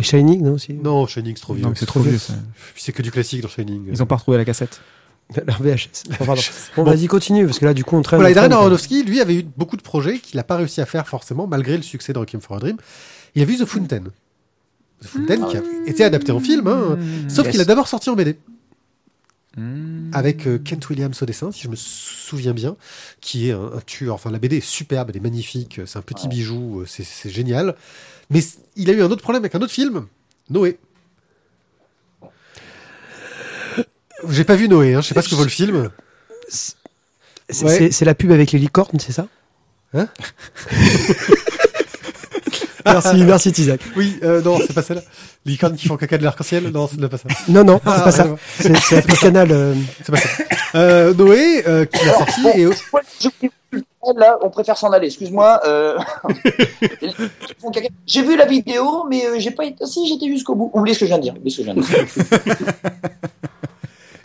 Et 0.00 0.02
Shining, 0.02 0.42
non 0.42 0.52
aussi 0.54 0.72
non, 0.74 1.06
Shining, 1.06 1.34
c'est 1.36 1.42
trop 1.42 1.54
vieux. 1.54 1.64
Non, 1.64 1.72
c'est 1.76 1.86
trop 1.86 2.00
vieux, 2.00 2.18
ça. 2.18 2.34
Puis 2.74 2.82
C'est 2.82 2.92
que 2.92 3.02
du 3.02 3.10
classique 3.10 3.42
dans 3.42 3.48
Shining. 3.48 3.84
Ils 3.92 4.02
ont 4.02 4.06
pas 4.06 4.16
retrouvé 4.16 4.36
la 4.38 4.44
cassette. 4.44 4.80
La 5.46 5.54
VHS. 5.54 6.04
Oh, 6.20 6.24
pardon. 6.24 6.42
Bon, 6.76 6.82
vas-y, 6.82 7.06
continue, 7.06 7.46
parce 7.46 7.60
que 7.60 7.64
là, 7.64 7.72
du 7.72 7.84
coup, 7.84 7.96
on 7.96 8.02
traîne. 8.02 8.18
Voilà, 8.20 8.34
Darren. 8.34 8.50
Aronofsky, 8.50 9.04
lui, 9.04 9.20
avait 9.20 9.36
eu 9.36 9.42
beaucoup 9.56 9.76
de 9.76 9.82
projets 9.82 10.18
qu'il 10.18 10.36
n'a 10.38 10.42
pas 10.42 10.56
réussi 10.56 10.80
à 10.80 10.86
faire 10.86 11.06
forcément, 11.06 11.46
malgré 11.46 11.76
le 11.76 11.84
succès 11.84 12.12
de 12.12 12.18
Requiem 12.18 12.40
for 12.40 12.56
a 12.56 12.60
Dream. 12.60 12.76
Il 13.36 13.42
a 13.42 13.44
vu 13.44 13.56
The 13.56 13.64
Fountain. 13.64 14.02
The 15.02 15.06
Fountain 15.06 15.48
qui 15.48 15.56
a 15.56 15.62
été 15.86 16.02
adapté 16.02 16.32
en 16.32 16.40
film, 16.40 16.66
hein, 16.66 16.98
sauf 17.28 17.44
Yes. 17.46 17.52
qu'il 17.52 17.60
a 17.60 17.64
d'abord 17.64 17.86
sorti 17.86 18.10
en 18.10 18.16
BD. 18.16 18.36
Mmh. 19.56 20.10
Avec 20.12 20.46
euh, 20.46 20.58
Kent 20.58 20.88
Williams 20.90 21.20
au 21.22 21.26
dessin, 21.26 21.50
si 21.50 21.62
je 21.62 21.68
me 21.68 21.74
souviens 21.76 22.52
bien, 22.52 22.76
qui 23.20 23.48
est 23.48 23.52
un, 23.52 23.64
un 23.76 23.80
tueur. 23.84 24.14
Enfin, 24.14 24.30
la 24.30 24.38
BD 24.38 24.58
est 24.58 24.64
superbe, 24.64 25.10
elle 25.10 25.16
est 25.16 25.20
magnifique, 25.20 25.80
c'est 25.86 25.98
un 25.98 26.02
petit 26.02 26.28
bijou, 26.28 26.80
euh, 26.80 26.86
c'est- 26.86 27.02
c'est 27.04 27.30
génial. 27.30 27.74
Mais 28.30 28.40
il 28.76 28.88
a 28.90 28.92
eu 28.92 29.02
un 29.02 29.10
autre 29.10 29.22
problème 29.22 29.42
avec 29.42 29.54
un 29.54 29.60
autre 29.60 29.72
film, 29.72 30.06
Noé. 30.48 30.78
J'ai 34.28 34.44
pas 34.44 34.54
vu 34.54 34.68
Noé, 34.68 34.94
hein, 34.94 35.00
je 35.00 35.08
sais 35.08 35.14
pas 35.14 35.22
ce 35.22 35.28
que 35.28 35.34
vaut 35.34 35.44
le 35.44 35.48
film. 35.50 35.90
C'est 36.48 36.74
Ouais. 37.64 37.76
c'est- 37.78 37.90
c'est 37.90 38.04
la 38.04 38.14
pub 38.14 38.30
avec 38.30 38.52
les 38.52 38.58
licornes, 38.58 39.00
c'est 39.00 39.12
ça? 39.12 39.26
Merci, 42.86 43.24
merci 43.24 43.52
Tizak. 43.52 43.80
Oui, 43.94 44.18
euh, 44.22 44.40
non, 44.42 44.58
c'est 44.58 44.72
pas 44.72 44.82
celle-là. 44.82 45.02
Licorne 45.44 45.76
qui 45.76 45.86
font 45.86 45.96
caca 45.98 46.16
de 46.16 46.24
l'arc-en-ciel? 46.24 46.68
Non, 46.70 46.88
c'est 46.90 47.08
pas 47.08 47.18
ça. 47.18 47.28
Non, 47.48 47.62
non, 47.62 47.78
c'est 47.84 47.90
Ah, 47.90 48.00
pas 48.00 48.10
ça. 48.10 48.22
rien 48.22 48.32
à 48.32 48.34
voir. 48.34 48.40
C'est 48.58 49.02
c'est 49.02 49.16
Canal. 49.20 49.48
euh, 49.52 49.74
C'est 50.04 50.12
pas 50.12 50.18
ça. 50.18 50.28
Euh, 50.76 51.12
Noé, 51.14 51.62
euh, 51.68 51.84
qui 51.84 52.04
l'a 52.04 52.14
sorti 52.16 52.42
bon, 52.42 52.52
et 52.56 52.66
Là, 54.16 54.38
on 54.42 54.50
préfère 54.50 54.76
s'en 54.76 54.90
aller. 54.90 55.06
Excuse-moi. 55.06 55.60
euh. 55.64 55.98
J'ai 58.06 58.22
vu 58.22 58.36
la 58.36 58.46
vidéo, 58.46 59.06
mais 59.08 59.26
euh, 59.26 59.38
j'ai 59.38 59.50
pas 59.50 59.64
été. 59.64 59.84
Si, 59.86 60.06
j'étais 60.06 60.26
jusqu'au 60.26 60.54
bout. 60.54 60.70
Oubliez 60.74 60.94
ce 60.94 61.00
que 61.00 61.06
je 61.06 61.10
viens 61.10 61.18
de 61.18 61.22
dire? 61.22 61.34
Oubliez 61.36 61.50
ce 61.50 61.62
que 61.62 61.68
je 61.68 61.72
viens 61.72 61.80
de 61.80 61.86
dire? 61.86 62.66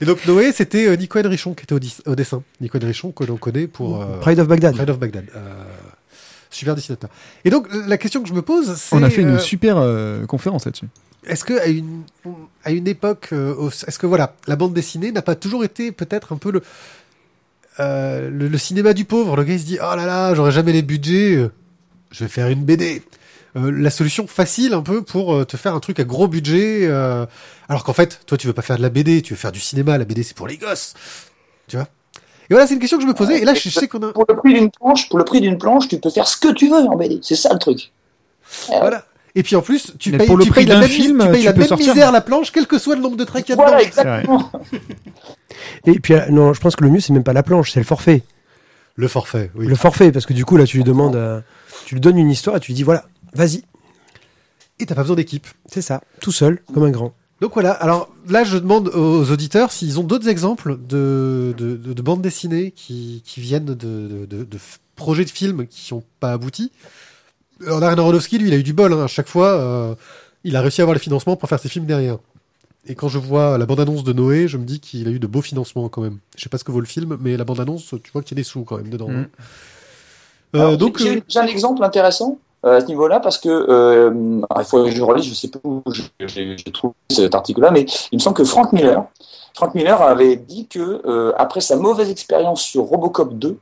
Et 0.01 0.05
donc 0.05 0.25
Noé, 0.27 0.51
c'était 0.51 0.87
euh, 0.87 0.95
Nico 0.97 1.17
Henrichon 1.19 1.53
qui 1.53 1.63
était 1.63 1.73
au, 2.05 2.15
dessin. 2.15 2.43
Nico 2.59 2.77
Henrichon 2.77 3.11
que 3.11 3.23
l'on 3.23 3.37
connaît 3.37 3.67
pour 3.67 4.01
euh, 4.01 4.19
Pride 4.19 4.39
of 4.39 4.47
Baghdad. 4.47 4.75
Pride 4.75 4.89
of 4.89 4.99
Baghdad. 4.99 5.25
Euh, 5.35 5.63
super 6.55 6.75
dessinateur. 6.75 7.09
Et 7.43 7.49
donc 7.49 7.67
la 7.71 7.97
question 7.97 8.21
que 8.21 8.29
je 8.29 8.33
me 8.33 8.41
pose, 8.41 8.75
c'est 8.75 8.95
On 8.95 9.03
a 9.03 9.09
fait 9.09 9.21
une 9.21 9.35
euh, 9.35 9.39
super 9.39 9.77
euh, 9.77 10.25
conférence 10.25 10.65
là-dessus. 10.65 10.87
est-ce 11.27 11.43
que 11.43 11.59
à 11.59 11.67
une 11.67 12.03
à 12.63 12.71
une 12.71 12.87
époque, 12.87 13.29
euh, 13.33 13.69
est-ce 13.69 13.99
que 13.99 14.07
voilà, 14.07 14.35
la 14.47 14.55
bande 14.55 14.73
dessinée 14.73 15.11
n'a 15.11 15.21
pas 15.21 15.35
toujours 15.35 15.63
été 15.63 15.91
peut-être 15.91 16.33
un 16.33 16.37
peu 16.37 16.51
le, 16.51 16.61
euh, 17.79 18.29
le 18.29 18.47
le 18.47 18.57
cinéma 18.57 18.93
du 18.93 19.05
pauvre. 19.05 19.35
Le 19.35 19.43
gars 19.43 19.53
il 19.53 19.59
se 19.59 19.65
dit 19.65 19.77
oh 19.81 19.95
là 19.95 20.05
là, 20.05 20.33
j'aurais 20.33 20.51
jamais 20.51 20.71
les 20.73 20.81
budgets, 20.81 21.35
euh, 21.35 21.51
je 22.11 22.23
vais 22.23 22.29
faire 22.29 22.47
une 22.47 22.63
BD. 22.63 23.03
Euh, 23.55 23.71
la 23.71 23.89
solution 23.89 24.27
facile 24.27 24.73
un 24.73 24.81
peu 24.81 25.01
pour 25.01 25.45
te 25.45 25.55
faire 25.57 25.73
un 25.75 25.79
truc 25.79 25.99
à 25.99 26.03
gros 26.03 26.27
budget, 26.27 26.87
euh, 26.87 27.25
alors 27.69 27.83
qu'en 27.83 27.93
fait, 27.93 28.21
toi 28.25 28.37
tu 28.37 28.47
veux 28.47 28.53
pas 28.53 28.61
faire 28.61 28.77
de 28.77 28.81
la 28.81 28.89
BD, 28.89 29.21
tu 29.21 29.33
veux 29.33 29.39
faire 29.39 29.51
du 29.51 29.59
cinéma. 29.59 29.97
La 29.97 30.05
BD 30.05 30.23
c'est 30.23 30.35
pour 30.35 30.47
les 30.47 30.57
gosses, 30.57 30.93
tu 31.67 31.77
vois? 31.77 31.87
Et 32.49 32.53
voilà, 32.53 32.67
c'est 32.67 32.75
une 32.75 32.79
question 32.79 32.97
que 32.97 33.03
je 33.03 33.07
me 33.07 33.15
posais. 33.15 33.41
Et 33.41 33.45
là, 33.45 33.55
je 33.55 33.69
sais 33.69 33.87
qu'on 33.87 34.03
a 34.03 34.13
Pour 34.13 34.25
le 34.29 34.35
prix 34.35 34.53
d'une 34.53 34.69
planche, 34.69 35.09
pour 35.09 35.17
le 35.17 35.25
prix 35.25 35.41
d'une 35.41 35.57
planche, 35.57 35.87
tu 35.87 35.99
peux 35.99 36.11
faire 36.11 36.27
ce 36.27 36.37
que 36.37 36.51
tu 36.51 36.69
veux 36.69 36.75
en 36.75 36.95
BD. 36.95 37.19
C'est 37.23 37.35
ça 37.35 37.51
le 37.51 37.57
truc. 37.57 37.91
voilà. 38.67 39.03
Et 39.37 39.43
puis 39.43 39.55
en 39.57 39.61
plus, 39.61 39.93
tu 39.99 40.11
Mais 40.11 40.19
payes, 40.19 40.27
pour 40.27 40.37
le 40.37 40.45
tu 40.45 40.49
prix 40.51 40.61
payes 40.61 40.73
la 40.73 40.79
même, 40.79 40.89
film, 40.89 41.21
tu 41.21 41.29
payes 41.29 41.39
tu 41.41 41.45
la 41.47 41.53
même 41.53 41.67
sortir. 41.67 41.93
misère 41.93 42.11
la 42.13 42.21
planche, 42.21 42.51
quel 42.51 42.67
que 42.67 42.77
soit 42.79 42.95
le 42.95 43.01
nombre 43.01 43.17
de 43.17 43.23
traits 43.25 43.45
qu'il 43.45 43.55
y 43.55 43.59
a 43.59 43.61
Voilà, 43.61 43.77
dedans. 43.79 43.87
exactement. 43.87 44.51
Et 45.85 45.99
puis, 45.99 46.13
euh, 46.13 46.27
non, 46.29 46.53
je 46.53 46.59
pense 46.61 46.75
que 46.75 46.83
le 46.83 46.89
mieux, 46.89 46.99
c'est 46.99 47.13
même 47.13 47.23
pas 47.23 47.33
la 47.33 47.43
planche, 47.43 47.71
c'est 47.71 47.79
le 47.79 47.85
forfait. 47.85 48.23
Le 48.95 49.07
forfait, 49.07 49.51
oui. 49.55 49.67
Le 49.67 49.75
forfait, 49.75 50.11
parce 50.11 50.25
que 50.25 50.33
du 50.33 50.45
coup, 50.45 50.55
là, 50.57 50.65
tu 50.65 50.77
lui 50.77 50.83
demandes, 50.85 51.15
euh, 51.17 51.41
tu 51.85 51.95
lui 51.95 52.01
donnes 52.01 52.17
une 52.17 52.29
histoire 52.31 52.55
et 52.55 52.59
tu 52.61 52.67
lui 52.71 52.75
dis, 52.75 52.83
voilà, 52.83 53.05
vas-y. 53.33 53.63
Et 54.79 54.85
t'as 54.85 54.95
pas 54.95 55.01
besoin 55.01 55.17
d'équipe. 55.17 55.47
C'est 55.71 55.81
ça, 55.81 56.01
tout 56.21 56.31
seul, 56.31 56.61
comme 56.73 56.83
un 56.83 56.91
grand. 56.91 57.13
Donc 57.41 57.53
voilà, 57.53 57.71
alors 57.71 58.09
là 58.29 58.45
je 58.45 58.57
demande 58.57 58.87
aux 58.87 59.29
auditeurs 59.29 59.73
s'ils 59.73 59.99
ont 59.99 60.03
d'autres 60.03 60.29
exemples 60.29 60.77
de, 60.87 61.53
de, 61.57 61.75
de, 61.75 61.91
de 61.91 62.01
bandes 62.01 62.21
dessinées 62.21 62.71
qui, 62.71 63.21
qui 63.25 63.41
viennent 63.41 63.65
de, 63.65 63.73
de, 63.73 64.25
de, 64.25 64.43
de 64.45 64.57
f- 64.57 64.77
projets 64.95 65.25
de 65.25 65.29
films 65.29 65.67
qui 65.67 65.93
n'ont 65.93 66.03
pas 66.21 66.31
abouti. 66.31 66.71
Alors 67.65 67.79
Darren 67.79 67.97
Aronofsky, 67.97 68.37
lui, 68.37 68.49
il 68.49 68.53
a 68.53 68.57
eu 68.57 68.63
du 68.63 68.73
bol. 68.73 68.93
Hein. 68.93 69.03
À 69.03 69.07
chaque 69.07 69.27
fois, 69.27 69.47
euh, 69.47 69.95
il 70.43 70.55
a 70.55 70.61
réussi 70.61 70.81
à 70.81 70.83
avoir 70.83 70.93
les 70.93 70.99
financements 71.01 71.35
pour 71.35 71.47
faire 71.49 71.59
ses 71.59 71.69
films 71.69 71.85
derrière. 71.85 72.17
Et 72.87 72.93
quand 72.95 73.07
je 73.07 73.17
vois 73.17 73.57
la 73.57 73.65
bande-annonce 73.65 74.03
de 74.03 74.13
Noé, 74.13 74.47
je 74.47 74.57
me 74.57 74.63
dis 74.65 74.79
qu'il 74.79 75.07
a 75.07 75.11
eu 75.11 75.19
de 75.19 75.25
beaux 75.27 75.41
financements 75.41 75.89
quand 75.89 76.01
même. 76.01 76.19
Je 76.37 76.43
sais 76.43 76.49
pas 76.49 76.57
ce 76.57 76.63
que 76.63 76.71
vaut 76.71 76.79
le 76.81 76.85
film, 76.85 77.17
mais 77.19 77.35
la 77.35 77.43
bande-annonce, 77.43 77.95
tu 78.03 78.11
vois 78.11 78.21
qu'il 78.21 78.37
y 78.37 78.39
a 78.39 78.41
des 78.41 78.43
sous 78.43 78.63
quand 78.63 78.77
même 78.77 78.89
dedans. 78.89 79.07
Mm. 79.09 79.27
Euh, 80.55 80.59
Alors, 80.59 80.77
donc, 80.77 80.99
j'ai 80.99 81.17
euh, 81.17 81.21
j'ai 81.27 81.39
un 81.39 81.47
exemple 81.47 81.83
intéressant 81.83 82.37
à 82.61 82.81
ce 82.81 82.85
niveau-là 82.85 83.19
parce 83.19 83.37
que 83.37 83.49
euh, 83.49 84.41
il 84.59 84.65
faut 84.65 84.83
que 84.83 84.91
je 84.91 85.01
relise, 85.01 85.25
je 85.25 85.33
sais 85.33 85.47
pas 85.47 85.59
où 85.63 85.81
je- 85.91 86.03
j'ai 86.27 86.55
trouvé 86.71 86.93
cet 87.09 87.33
article-là, 87.35 87.71
mais 87.71 87.85
il 88.11 88.15
me 88.17 88.19
semble 88.19 88.35
que 88.37 88.43
Frank 88.43 88.71
Miller, 88.73 89.03
Frank 89.55 89.73
Miller 89.75 90.01
avait 90.01 90.35
dit 90.35 90.67
que 90.67 91.01
euh, 91.05 91.31
après 91.37 91.61
sa 91.61 91.75
mauvaise 91.75 92.09
expérience 92.09 92.61
sur 92.61 92.83
Robocop 92.83 93.33
2, 93.37 93.57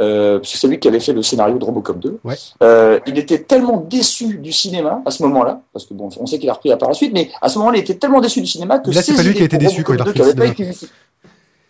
euh, 0.00 0.38
parce 0.38 0.52
que 0.52 0.58
c'est 0.58 0.68
lui 0.68 0.78
qui 0.80 0.88
avait 0.88 1.00
fait 1.00 1.12
le 1.12 1.22
scénario 1.22 1.58
de 1.58 1.64
Robocop 1.64 1.98
2, 1.98 2.18
Ouais. 2.24 2.34
euh, 2.62 2.98
il 3.06 3.18
était 3.18 3.38
tellement 3.40 3.76
déçu 3.88 4.38
du 4.38 4.52
cinéma 4.52 5.02
à 5.04 5.10
ce 5.10 5.22
moment-là, 5.24 5.60
parce 5.72 5.84
que 5.86 5.94
bon, 5.94 6.08
on 6.18 6.26
sait 6.26 6.38
qu'il 6.38 6.48
a 6.50 6.54
repris 6.54 6.74
par 6.76 6.88
la 6.88 6.94
suite, 6.94 7.12
mais 7.12 7.30
à 7.40 7.48
ce 7.48 7.58
moment-là, 7.58 7.78
il 7.78 7.80
était 7.82 7.94
tellement 7.96 8.20
déçu 8.20 8.40
du 8.40 8.46
cinéma 8.46 8.78
que 8.78 8.90
Là, 8.90 9.02
c'est 9.02 9.14
pas 9.14 9.22
lui 9.22 9.34
qui 9.34 9.42
a 9.42 9.44
été 9.44 9.58
déçu 9.58 9.82
quand 9.84 9.94
il 9.94 10.00
a 10.00 10.04
repris 10.04 10.18
2 10.20 10.24
le 10.26 10.32
qui 10.34 10.40
avaient 10.42 10.54
pas 10.54 10.62
été 10.62 10.86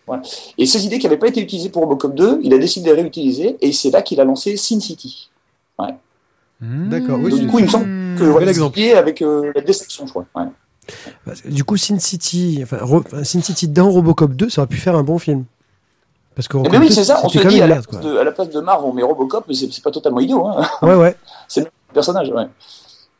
voilà. 0.05 0.21
Et 0.57 0.65
ces 0.65 0.85
idées 0.85 0.99
qui 0.99 1.05
n'avaient 1.05 1.17
pas 1.17 1.29
été 1.29 1.39
utilisées 1.41 1.69
pour 1.69 1.81
Robocop 1.83 2.13
2, 2.13 2.39
il 2.43 2.53
a 2.53 2.57
décidé 2.57 2.89
de 2.89 2.95
les 2.95 3.01
réutiliser, 3.03 3.55
et 3.61 3.71
c'est 3.71 3.89
là 3.89 4.01
qu'il 4.01 4.19
a 4.19 4.25
lancé 4.25 4.57
Sin 4.57 4.79
City. 4.81 5.29
D'accord, 6.61 7.19
oui, 7.21 7.37
du 7.39 7.47
coup, 7.47 7.59
il 7.59 7.65
me 7.65 7.69
semble 7.69 7.85
Hmm. 7.85 8.15
que 8.17 8.53
c'est 8.53 8.75
lié 8.75 8.93
avec 8.93 9.21
euh, 9.21 9.51
la 9.55 9.61
déception, 9.61 10.05
je 10.05 10.11
crois. 10.11 10.25
Ouais. 10.35 10.43
Que, 11.25 11.49
Du 11.49 11.63
coup, 11.63 11.77
Sin 11.77 11.97
City, 11.99 12.59
enfin, 12.63 12.77
Sin 13.23 13.41
City 13.41 13.67
dans 13.67 13.89
Robocop 13.89 14.33
2, 14.33 14.49
ça 14.49 14.61
aurait 14.61 14.67
pu 14.69 14.77
faire 14.77 14.95
un 14.95 15.03
bon 15.03 15.17
film. 15.17 15.45
Parce 16.35 16.47
que 16.47 16.57
Eh 16.65 16.69
ben 16.69 16.79
oui, 16.79 16.87
2, 16.89 16.93
c'est 16.93 17.03
ça, 17.03 17.19
on 17.23 17.29
se 17.29 17.37
dit 17.37 17.45
même 17.45 17.55
à 17.55 17.67
la, 17.67 17.75
merde, 17.75 17.85
quoi. 17.85 17.99
place 17.99 18.11
de, 18.11 18.17
à 18.17 18.23
la 18.23 18.31
place 18.31 18.49
de 18.49 18.59
Marv, 18.59 18.83
on 18.85 18.93
met 18.93 19.03
Robocop, 19.03 19.45
mais 19.47 19.53
c'est 19.53 19.71
c'est 19.71 19.83
pas 19.83 19.91
totalement 19.91 20.19
idiot, 20.19 20.47
hein, 20.47 20.67
Ouais, 20.81 20.95
ouais. 20.95 21.15
le 21.57 21.65
personnage. 21.93 22.29
Ouais. 22.29 22.47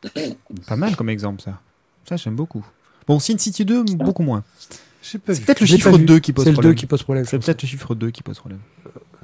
Pas 0.68 0.76
mal 0.76 0.96
comme 0.96 1.08
exemple 1.08 1.42
ça. 1.42 1.52
Ça 2.08 2.16
j'aime 2.16 2.36
beaucoup. 2.36 2.64
Bon, 3.06 3.18
Sin 3.18 3.38
City 3.38 3.64
2, 3.64 3.84
beaucoup 3.96 4.22
moins. 4.22 4.42
C'est 5.02 5.18
peut-être 5.18 5.60
le 5.60 5.66
chiffre 5.66 5.90
pas 5.90 5.96
vu. 5.98 6.04
2 6.06 6.18
qui 6.18 6.32
pose 6.32 6.44
C'est 6.44 6.50
le 6.50 6.56
2 6.56 6.60
problème. 6.60 6.74
qui 6.74 6.86
pose 6.86 7.02
problème. 7.02 7.24
C'est 7.26 7.38
peut-être 7.38 7.62
le 7.62 7.68
chiffre 7.68 7.94
2 7.94 8.10
qui 8.10 8.22
pose 8.22 8.38
problème. 8.38 8.60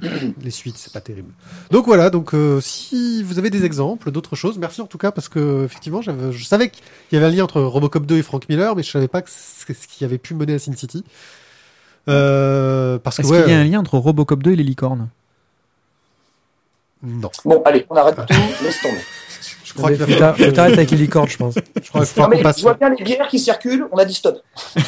les 0.41 0.51
suites, 0.51 0.77
c'est 0.77 0.93
pas 0.93 1.01
terrible. 1.01 1.31
Donc 1.71 1.85
voilà, 1.85 2.09
donc 2.09 2.33
euh, 2.33 2.61
si 2.61 3.23
vous 3.23 3.39
avez 3.39 3.49
des 3.49 3.65
exemples 3.65 4.11
d'autres 4.11 4.35
choses, 4.35 4.57
merci 4.57 4.81
en 4.81 4.87
tout 4.87 4.97
cas 4.99 5.11
parce 5.11 5.29
que 5.29 5.65
effectivement, 5.65 6.01
je 6.01 6.43
savais 6.43 6.69
qu'il 6.69 6.83
y 7.13 7.15
avait 7.17 7.25
un 7.25 7.35
lien 7.35 7.43
entre 7.43 7.61
Robocop 7.61 8.05
2 8.05 8.17
et 8.17 8.23
Frank 8.23 8.47
Miller, 8.49 8.75
mais 8.75 8.83
je 8.83 8.91
savais 8.91 9.07
pas 9.07 9.21
que 9.21 9.29
c'est 9.31 9.73
ce 9.73 9.87
qui 9.87 10.05
avait 10.05 10.17
pu 10.17 10.33
mener 10.35 10.53
à 10.53 10.59
Sin 10.59 10.73
City. 10.75 11.03
Euh, 12.09 12.97
parce 12.99 13.17
que 13.17 13.21
Est-ce 13.21 13.31
ouais, 13.31 13.43
qu'il 13.43 13.51
y 13.51 13.55
a 13.55 13.59
un 13.59 13.63
lien 13.63 13.79
entre 13.79 13.97
Robocop 13.97 14.41
2 14.43 14.51
et 14.51 14.55
les 14.55 14.63
licornes? 14.63 15.07
Non, 17.03 17.29
Bon, 17.45 17.61
allez, 17.65 17.85
on 17.89 17.95
arrête 17.95 18.15
tout, 18.15 18.23
laisse 18.63 18.81
tomber. 18.81 18.97
je 19.65 19.73
crois 19.73 19.89
qu'il 19.89 19.99
va 19.99 20.05
Faut 20.33 20.43
falloir, 20.43 20.65
avec 20.67 20.91
les 20.91 20.97
licornes, 20.97 21.29
je 21.29 21.37
pense. 21.37 21.55
je 21.55 21.61
crois 21.61 21.81
qu'il 21.81 21.91
va 21.91 21.99
Non, 21.99 22.05
falloir 22.05 22.29
mais 22.29 22.37
qu'on 22.37 22.43
passe, 22.43 22.57
je 22.57 22.61
vois 22.63 22.73
bien 22.75 22.89
les 22.89 23.03
bières 23.03 23.27
qui 23.27 23.39
circulent, 23.39 23.85
on 23.91 23.97
a 23.97 24.05
dit 24.05 24.13
stop. 24.13 24.39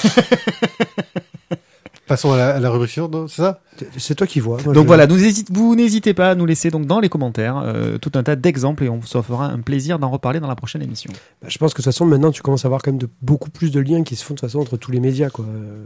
passons 2.08 2.34
à 2.34 2.38
la, 2.38 2.56
à 2.56 2.60
la 2.60 2.70
rubrique 2.70 2.92
suivante, 2.92 3.12
non, 3.14 3.28
c'est 3.28 3.42
ça? 3.42 3.62
C'est 3.98 4.14
toi 4.16 4.28
qui 4.28 4.40
vois. 4.40 4.58
Moi, 4.64 4.74
Donc 4.74 4.84
je- 4.84 4.88
voilà, 4.88 5.08
nous 5.08 5.24
hésite- 5.24 5.50
vous 5.52 5.76
n'hésitez 5.76 6.14
pas 6.14 6.32
à 6.32 6.36
nous 6.36 6.46
laisser 6.46 6.70
donc 6.70 6.86
dans 6.86 7.00
les 7.00 7.10
commentaires 7.10 7.58
euh, 7.64 7.98
tout 7.98 8.12
un 8.16 8.24
tas 8.24 8.36
d'exemples 8.36 8.84
et 8.84 8.90
on 8.90 9.02
se 9.02 9.20
fera 9.22 9.46
un 9.48 9.62
plaisir 9.62 9.98
d'en 10.00 10.10
reparler 10.12 10.40
dans 10.40 10.48
la 10.48 10.56
prochaine 10.56 10.82
émission. 10.84 11.12
Bah, 11.42 11.48
je 11.50 11.58
pense 11.58 11.74
que 11.74 11.78
de 11.80 11.84
toute 11.84 11.92
façon, 11.94 12.06
maintenant, 12.06 12.32
tu 12.32 12.42
commences 12.42 12.66
à 12.66 12.68
avoir 12.68 12.82
quand 12.84 12.92
même 12.92 13.00
de, 13.00 13.10
beaucoup 13.22 13.50
plus 13.50 13.72
de 13.72 13.80
liens 13.80 14.04
qui 14.04 14.16
se 14.16 14.24
font 14.24 14.34
de 14.36 14.40
toute 14.40 14.48
façon 14.50 14.60
entre 14.60 14.78
tous 14.78 14.92
les 14.92 15.00
médias, 15.00 15.30
quoi. 15.30 15.46
Euh, 15.46 15.84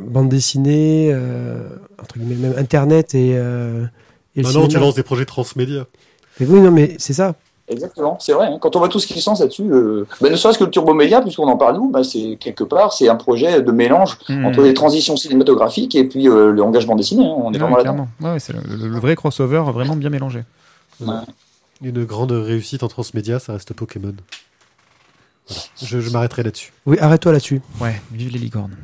bande 0.00 0.28
dessinée, 0.28 1.10
euh, 1.12 1.68
entre 2.00 2.18
guillemets, 2.18 2.48
même 2.48 2.58
Internet 2.58 3.14
et, 3.14 3.32
euh, 3.34 3.84
et 4.36 4.42
le 4.42 4.46
Maintenant, 4.46 4.68
tu 4.68 4.78
lances 4.78 4.94
des 4.94 5.02
projets 5.02 5.24
transmédia. 5.24 5.86
Mais 6.38 6.46
oui, 6.46 6.60
non, 6.60 6.70
mais 6.70 6.94
c'est 6.98 7.12
ça. 7.14 7.34
Exactement, 7.68 8.16
c'est 8.18 8.32
vrai. 8.32 8.46
hein. 8.48 8.58
Quand 8.60 8.74
on 8.74 8.80
voit 8.80 8.88
tout 8.88 8.98
ce 8.98 9.06
qui 9.06 9.20
se 9.20 9.30
lance 9.30 9.38
là-dessus, 9.40 9.62
euh, 9.70 10.04
ben, 10.20 10.30
ne 10.32 10.36
serait-ce 10.36 10.58
que 10.58 10.64
le 10.64 10.70
Turbo 10.70 10.92
Média, 10.92 11.20
puisqu'on 11.20 11.46
en 11.46 11.56
parle 11.56 11.76
nous, 11.76 11.88
ben, 11.90 12.02
c'est 12.02 12.36
quelque 12.40 12.64
part, 12.64 12.92
c'est 12.92 13.08
un 13.08 13.14
projet 13.14 13.62
de 13.62 13.70
mélange 13.70 14.18
Hmm. 14.28 14.44
entre 14.46 14.62
les 14.62 14.74
transitions 14.74 15.16
cinématographiques 15.16 15.94
et 15.94 16.02
puis 16.04 16.28
euh, 16.28 16.50
le 16.50 16.62
engagement 16.64 16.96
dessiné. 16.96 17.24
hein. 17.24 17.32
On 17.36 17.52
est 17.52 17.58
vraiment 17.58 17.76
là-dedans. 17.76 17.92
clairement. 17.94 18.08
Ouais, 18.20 18.32
ouais, 18.32 18.40
c'est 18.40 18.52
le, 18.52 18.60
le- 18.76 18.88
le 18.88 18.98
vrai 18.98 19.14
crossover 19.14 19.62
vraiment 19.72 19.94
bien 19.94 20.10
mélangé. 20.10 20.42
Ouais. 21.00 21.14
Une 21.82 22.04
grande 22.04 22.32
réussite 22.32 22.82
en 22.82 22.88
transmédia, 22.88 23.38
ça 23.38 23.52
reste 23.52 23.72
Pokémon. 23.72 24.14
Voilà. 25.48 25.62
Je, 25.82 26.00
je 26.00 26.10
m'arrêterai 26.10 26.42
là-dessus. 26.42 26.72
Oui, 26.86 26.98
arrête-toi 26.98 27.32
là-dessus. 27.32 27.60
Ouais, 27.80 28.00
vive 28.12 28.32
les 28.32 28.38
licornes. 28.38 28.76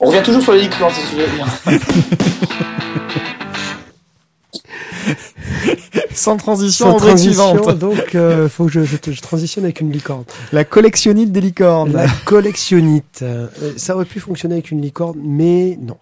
On 0.00 0.06
revient 0.06 0.22
toujours 0.22 0.42
sur 0.42 0.52
les 0.52 0.62
licornes, 0.62 0.92
c'est 0.94 1.02
ce 1.06 1.12
que 1.12 1.20
je 1.20 1.26
veux 1.26 1.36
dire. 1.36 1.46
Sans 6.14 6.36
transition, 6.36 6.86
Sans 6.92 6.96
transition, 6.96 7.54
donc 7.74 8.14
euh, 8.14 8.48
faut 8.48 8.66
que 8.66 8.72
je, 8.72 8.84
je, 8.84 8.96
te- 8.96 9.12
je 9.12 9.20
transitionne 9.20 9.64
avec 9.64 9.80
une 9.80 9.90
licorne. 9.92 10.24
La 10.52 10.64
collectionnite 10.64 11.32
des 11.32 11.40
licornes. 11.40 11.92
La 11.92 12.06
collectionnite. 12.24 13.20
Euh, 13.22 13.46
ça 13.76 13.94
aurait 13.94 14.04
pu 14.04 14.20
fonctionner 14.20 14.56
avec 14.56 14.70
une 14.70 14.80
licorne, 14.82 15.18
mais 15.22 15.78
non. 15.80 15.96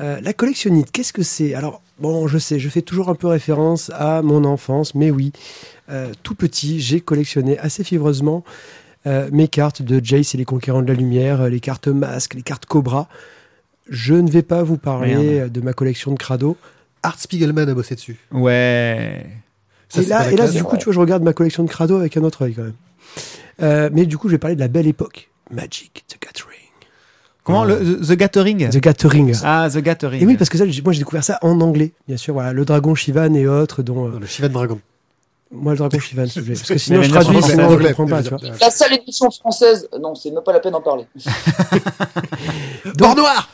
Euh, 0.00 0.18
la 0.20 0.32
collectionnite, 0.32 0.90
qu'est-ce 0.92 1.12
que 1.12 1.22
c'est? 1.22 1.54
Alors, 1.54 1.80
bon, 2.00 2.26
je 2.28 2.38
sais, 2.38 2.58
je 2.58 2.68
fais 2.68 2.82
toujours 2.82 3.08
un 3.08 3.14
peu 3.14 3.28
référence 3.28 3.90
à 3.94 4.20
mon 4.22 4.44
enfance, 4.44 4.94
mais 4.94 5.10
oui, 5.10 5.32
euh, 5.90 6.08
tout 6.22 6.34
petit, 6.34 6.80
j'ai 6.80 7.00
collectionné 7.00 7.58
assez 7.58 7.84
fiévreusement 7.84 8.44
euh, 9.06 9.28
mes 9.32 9.48
cartes 9.48 9.82
de 9.82 10.00
Jace 10.04 10.34
et 10.34 10.38
les 10.38 10.44
Conquérants 10.44 10.82
de 10.82 10.88
la 10.88 10.94
Lumière, 10.94 11.42
euh, 11.42 11.48
les 11.48 11.60
cartes 11.60 11.88
masques, 11.88 12.34
les 12.34 12.42
cartes 12.42 12.66
Cobra. 12.66 13.08
Je 13.88 14.14
ne 14.14 14.28
vais 14.30 14.42
pas 14.42 14.62
vous 14.62 14.78
parler 14.78 15.14
Merde. 15.14 15.24
euh, 15.26 15.48
de 15.48 15.60
ma 15.60 15.72
collection 15.72 16.10
de 16.12 16.16
crado. 16.18 16.56
Art 17.02 17.18
Spiegelman 17.20 17.68
a 17.68 17.74
bossé 17.74 17.94
dessus. 17.94 18.18
Ouais. 18.32 19.24
Ça, 19.88 20.02
et 20.02 20.06
là, 20.06 20.30
et 20.48 20.50
du 20.50 20.64
coup, 20.64 20.76
tu 20.76 20.84
vois, 20.86 20.92
je 20.92 20.98
regarde 20.98 21.22
ma 21.22 21.32
collection 21.32 21.62
de 21.62 21.68
crado 21.68 21.96
avec 21.96 22.16
un 22.16 22.24
autre 22.24 22.42
œil 22.42 22.54
quand 22.54 22.64
même. 22.64 22.72
Euh, 23.62 23.88
mais 23.92 24.04
du 24.06 24.18
coup, 24.18 24.28
je 24.28 24.32
vais 24.32 24.38
parler 24.38 24.56
de 24.56 24.60
la 24.60 24.68
belle 24.68 24.88
époque. 24.88 25.30
Magic, 25.52 26.04
The 26.08 26.16
Gathering. 26.20 26.56
Comment 27.44 27.64
le, 27.64 28.00
The 28.00 28.12
Gathering? 28.16 28.68
The 28.70 28.78
Gathering. 28.80 29.36
Ah, 29.44 29.68
The 29.72 29.78
Gathering. 29.78 30.20
Et 30.20 30.26
oui, 30.26 30.36
parce 30.36 30.50
que 30.50 30.58
ça, 30.58 30.66
j'ai- 30.66 30.82
moi 30.82 30.92
j'ai 30.92 30.98
découvert 30.98 31.22
ça 31.22 31.38
en 31.42 31.60
anglais, 31.60 31.92
bien 32.08 32.16
sûr. 32.16 32.34
Voilà, 32.34 32.52
le 32.52 32.64
dragon 32.64 32.96
Shivan 32.96 33.34
et 33.36 33.46
autres, 33.46 33.84
dont 33.84 34.08
euh, 34.08 34.18
le 34.18 34.26
Shivan 34.26 34.48
Dragon. 34.48 34.80
Moi 35.50 35.72
le 35.72 35.78
dragon 35.78 35.98
Shivan, 35.98 36.26
s'il 36.26 36.42
vous 36.42 36.46
plaît. 36.46 36.56
parce 36.56 36.68
que 36.68 36.78
sinon 36.78 37.02
je 37.02 37.10
traduis, 37.10 37.42
sinon 37.42 37.78
je 37.78 37.86
comprends 37.88 38.06
pas. 38.06 38.22
Tu 38.22 38.28
vois. 38.30 38.38
La 38.60 38.70
seule 38.70 38.94
édition 38.94 39.30
française, 39.30 39.88
non, 40.00 40.14
c'est 40.14 40.30
même 40.30 40.42
pas 40.42 40.52
la 40.52 40.60
peine 40.60 40.72
d'en 40.72 40.80
parler. 40.82 41.06
Bord 42.96 43.14
noir 43.16 43.48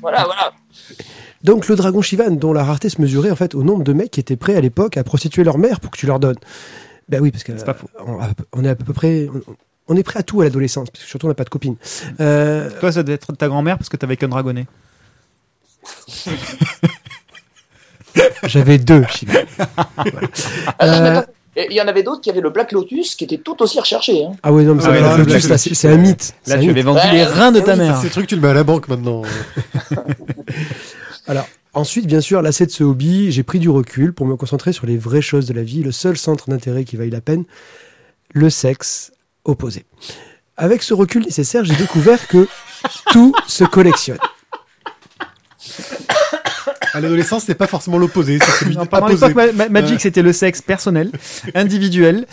Voilà, 0.00 0.24
voilà. 0.24 0.52
Donc 1.44 1.68
le 1.68 1.76
dragon 1.76 2.02
Shivan, 2.02 2.30
dont 2.36 2.52
la 2.52 2.64
rareté 2.64 2.88
se 2.88 3.00
mesurait 3.00 3.30
en 3.30 3.36
fait 3.36 3.54
au 3.54 3.62
nombre 3.62 3.84
de 3.84 3.92
mecs 3.92 4.10
qui 4.10 4.20
étaient 4.20 4.36
prêts 4.36 4.56
à 4.56 4.60
l'époque 4.60 4.96
à 4.96 5.04
prostituer 5.04 5.44
leur 5.44 5.58
mère 5.58 5.78
pour 5.80 5.90
que 5.92 5.98
tu 5.98 6.06
leur 6.06 6.18
donnes. 6.18 6.36
Ben 7.08 7.20
oui, 7.20 7.30
parce 7.30 7.44
que 7.44 7.56
C'est 7.56 7.64
pas 7.64 7.74
faux. 7.74 7.88
on, 8.04 8.18
on 8.52 8.64
est 8.64 8.68
à 8.68 8.74
peu 8.74 8.92
près, 8.92 9.28
on, 9.32 9.40
on 9.86 9.96
est 9.96 10.02
prêt 10.02 10.18
à 10.18 10.22
tout 10.24 10.40
à 10.40 10.44
l'adolescence, 10.44 10.90
parce 10.90 11.04
que 11.04 11.08
surtout 11.08 11.26
on 11.26 11.28
n'a 11.28 11.34
pas 11.36 11.44
de 11.44 11.48
copine. 11.50 11.76
Euh, 12.20 12.68
Toi, 12.80 12.90
ça 12.90 13.04
devait 13.04 13.14
être 13.14 13.32
ta 13.34 13.46
grand-mère 13.46 13.78
parce 13.78 13.88
que 13.88 13.96
t'avais 13.96 14.16
qu'un 14.16 14.26
dragonnet. 14.28 14.66
J'avais 18.44 18.78
deux. 18.78 19.04
Shiva. 19.08 19.32
Ah, 20.78 20.86
non, 20.86 21.22
Euh, 21.58 21.62
Il 21.70 21.72
y 21.72 21.80
en 21.80 21.88
avait 21.88 22.02
d'autres 22.02 22.20
qui 22.20 22.28
avaient 22.30 22.40
le 22.42 22.50
Black 22.50 22.72
Lotus 22.72 23.14
qui 23.14 23.24
était 23.24 23.38
tout 23.38 23.60
aussi 23.62 23.80
recherché. 23.80 24.24
Hein. 24.24 24.32
Ah 24.42 24.52
oui, 24.52 24.64
non, 24.64 24.74
mais 24.74 24.82
Ah 24.84 24.90
ouais, 24.90 25.00
le 25.00 25.08
Lotus, 25.24 25.46
Black 25.46 25.60
Lotus, 25.64 25.72
c'est 25.78 25.88
un 25.88 25.96
mythe. 25.96 26.34
Là, 26.46 26.54
tu 26.56 26.60
mythe. 26.60 26.70
avais 26.70 26.82
vendu 26.82 27.00
Ouais, 27.00 27.12
les 27.12 27.24
reins 27.24 27.52
de 27.52 27.60
ta 27.60 27.72
oui, 27.72 27.78
mère. 27.78 27.98
Ces 28.00 28.10
trucs, 28.10 28.26
tu 28.26 28.34
le 28.34 28.42
mets 28.42 28.48
à 28.48 28.54
la 28.54 28.64
banque 28.64 28.88
maintenant. 28.88 29.22
Alors, 31.26 31.48
ensuite, 31.72 32.06
bien 32.06 32.20
sûr, 32.20 32.42
lassé 32.42 32.66
de 32.66 32.70
ce 32.70 32.84
hobby, 32.84 33.32
j'ai 33.32 33.42
pris 33.42 33.58
du 33.58 33.70
recul 33.70 34.12
pour 34.12 34.26
me 34.26 34.36
concentrer 34.36 34.72
sur 34.72 34.86
les 34.86 34.98
vraies 34.98 35.22
choses 35.22 35.46
de 35.46 35.54
la 35.54 35.62
vie, 35.62 35.82
le 35.82 35.92
seul 35.92 36.16
centre 36.18 36.50
d'intérêt 36.50 36.84
qui 36.84 36.96
vaille 36.96 37.10
la 37.10 37.20
peine, 37.22 37.44
le 38.32 38.50
sexe 38.50 39.12
opposé. 39.44 39.84
Avec 40.58 40.82
ce 40.82 40.92
recul 40.94 41.22
nécessaire, 41.24 41.64
j'ai 41.64 41.76
découvert 41.76 42.28
que 42.28 42.46
tout 43.12 43.32
se 43.46 43.64
collectionne. 43.64 44.18
À 46.96 47.00
l'adolescence, 47.00 47.44
c'est 47.44 47.54
pas 47.54 47.66
forcément 47.66 47.98
l'opposé, 47.98 48.38
Ma- 49.34 49.52
Ma- 49.52 49.68
Magic, 49.68 50.00
c'était 50.00 50.22
le 50.22 50.32
sexe 50.32 50.62
personnel, 50.62 51.10
individuel, 51.54 52.26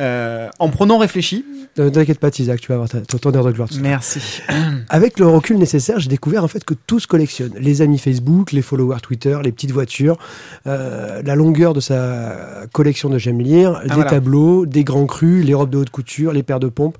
euh, 0.00 0.48
en 0.58 0.68
pronom 0.70 0.98
réfléchi. 0.98 1.44
Ne 1.76 1.88
t'inquiète 1.88 2.18
pas, 2.18 2.30
Isaac, 2.36 2.60
tu 2.60 2.68
vas 2.68 2.74
avoir 2.74 2.88
ton 2.88 3.18
ton 3.18 3.34
heure 3.34 3.44
de 3.44 3.52
gloire. 3.52 3.68
Merci. 3.80 4.42
Avec 4.88 5.20
le 5.20 5.26
recul 5.28 5.58
nécessaire, 5.58 6.00
j'ai 6.00 6.08
découvert 6.08 6.42
en 6.42 6.48
fait 6.48 6.64
que 6.64 6.74
tout 6.74 6.98
se 6.98 7.06
collectionne. 7.06 7.52
Les 7.60 7.80
amis 7.82 7.98
Facebook, 7.98 8.50
les 8.50 8.62
followers 8.62 9.00
Twitter, 9.00 9.38
les 9.44 9.52
petites 9.52 9.70
voitures, 9.70 10.18
euh, 10.66 11.22
la 11.24 11.34
longueur 11.36 11.74
de 11.74 11.80
sa 11.80 12.64
collection 12.72 13.08
de 13.10 13.18
j'aime 13.18 13.40
lire, 13.40 13.80
des 13.86 13.94
voilà. 13.94 14.10
tableaux, 14.10 14.66
des 14.66 14.82
grands 14.82 15.06
crus, 15.06 15.44
les 15.44 15.54
robes 15.54 15.70
de 15.70 15.78
haute 15.78 15.90
couture, 15.90 16.32
les 16.32 16.42
paires 16.42 16.60
de 16.60 16.68
pompes. 16.68 16.98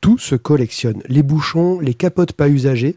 Tout 0.00 0.18
se 0.18 0.34
collectionne. 0.36 1.02
Les 1.08 1.22
bouchons, 1.22 1.80
les 1.80 1.94
capotes 1.94 2.32
pas 2.32 2.48
usagées. 2.48 2.96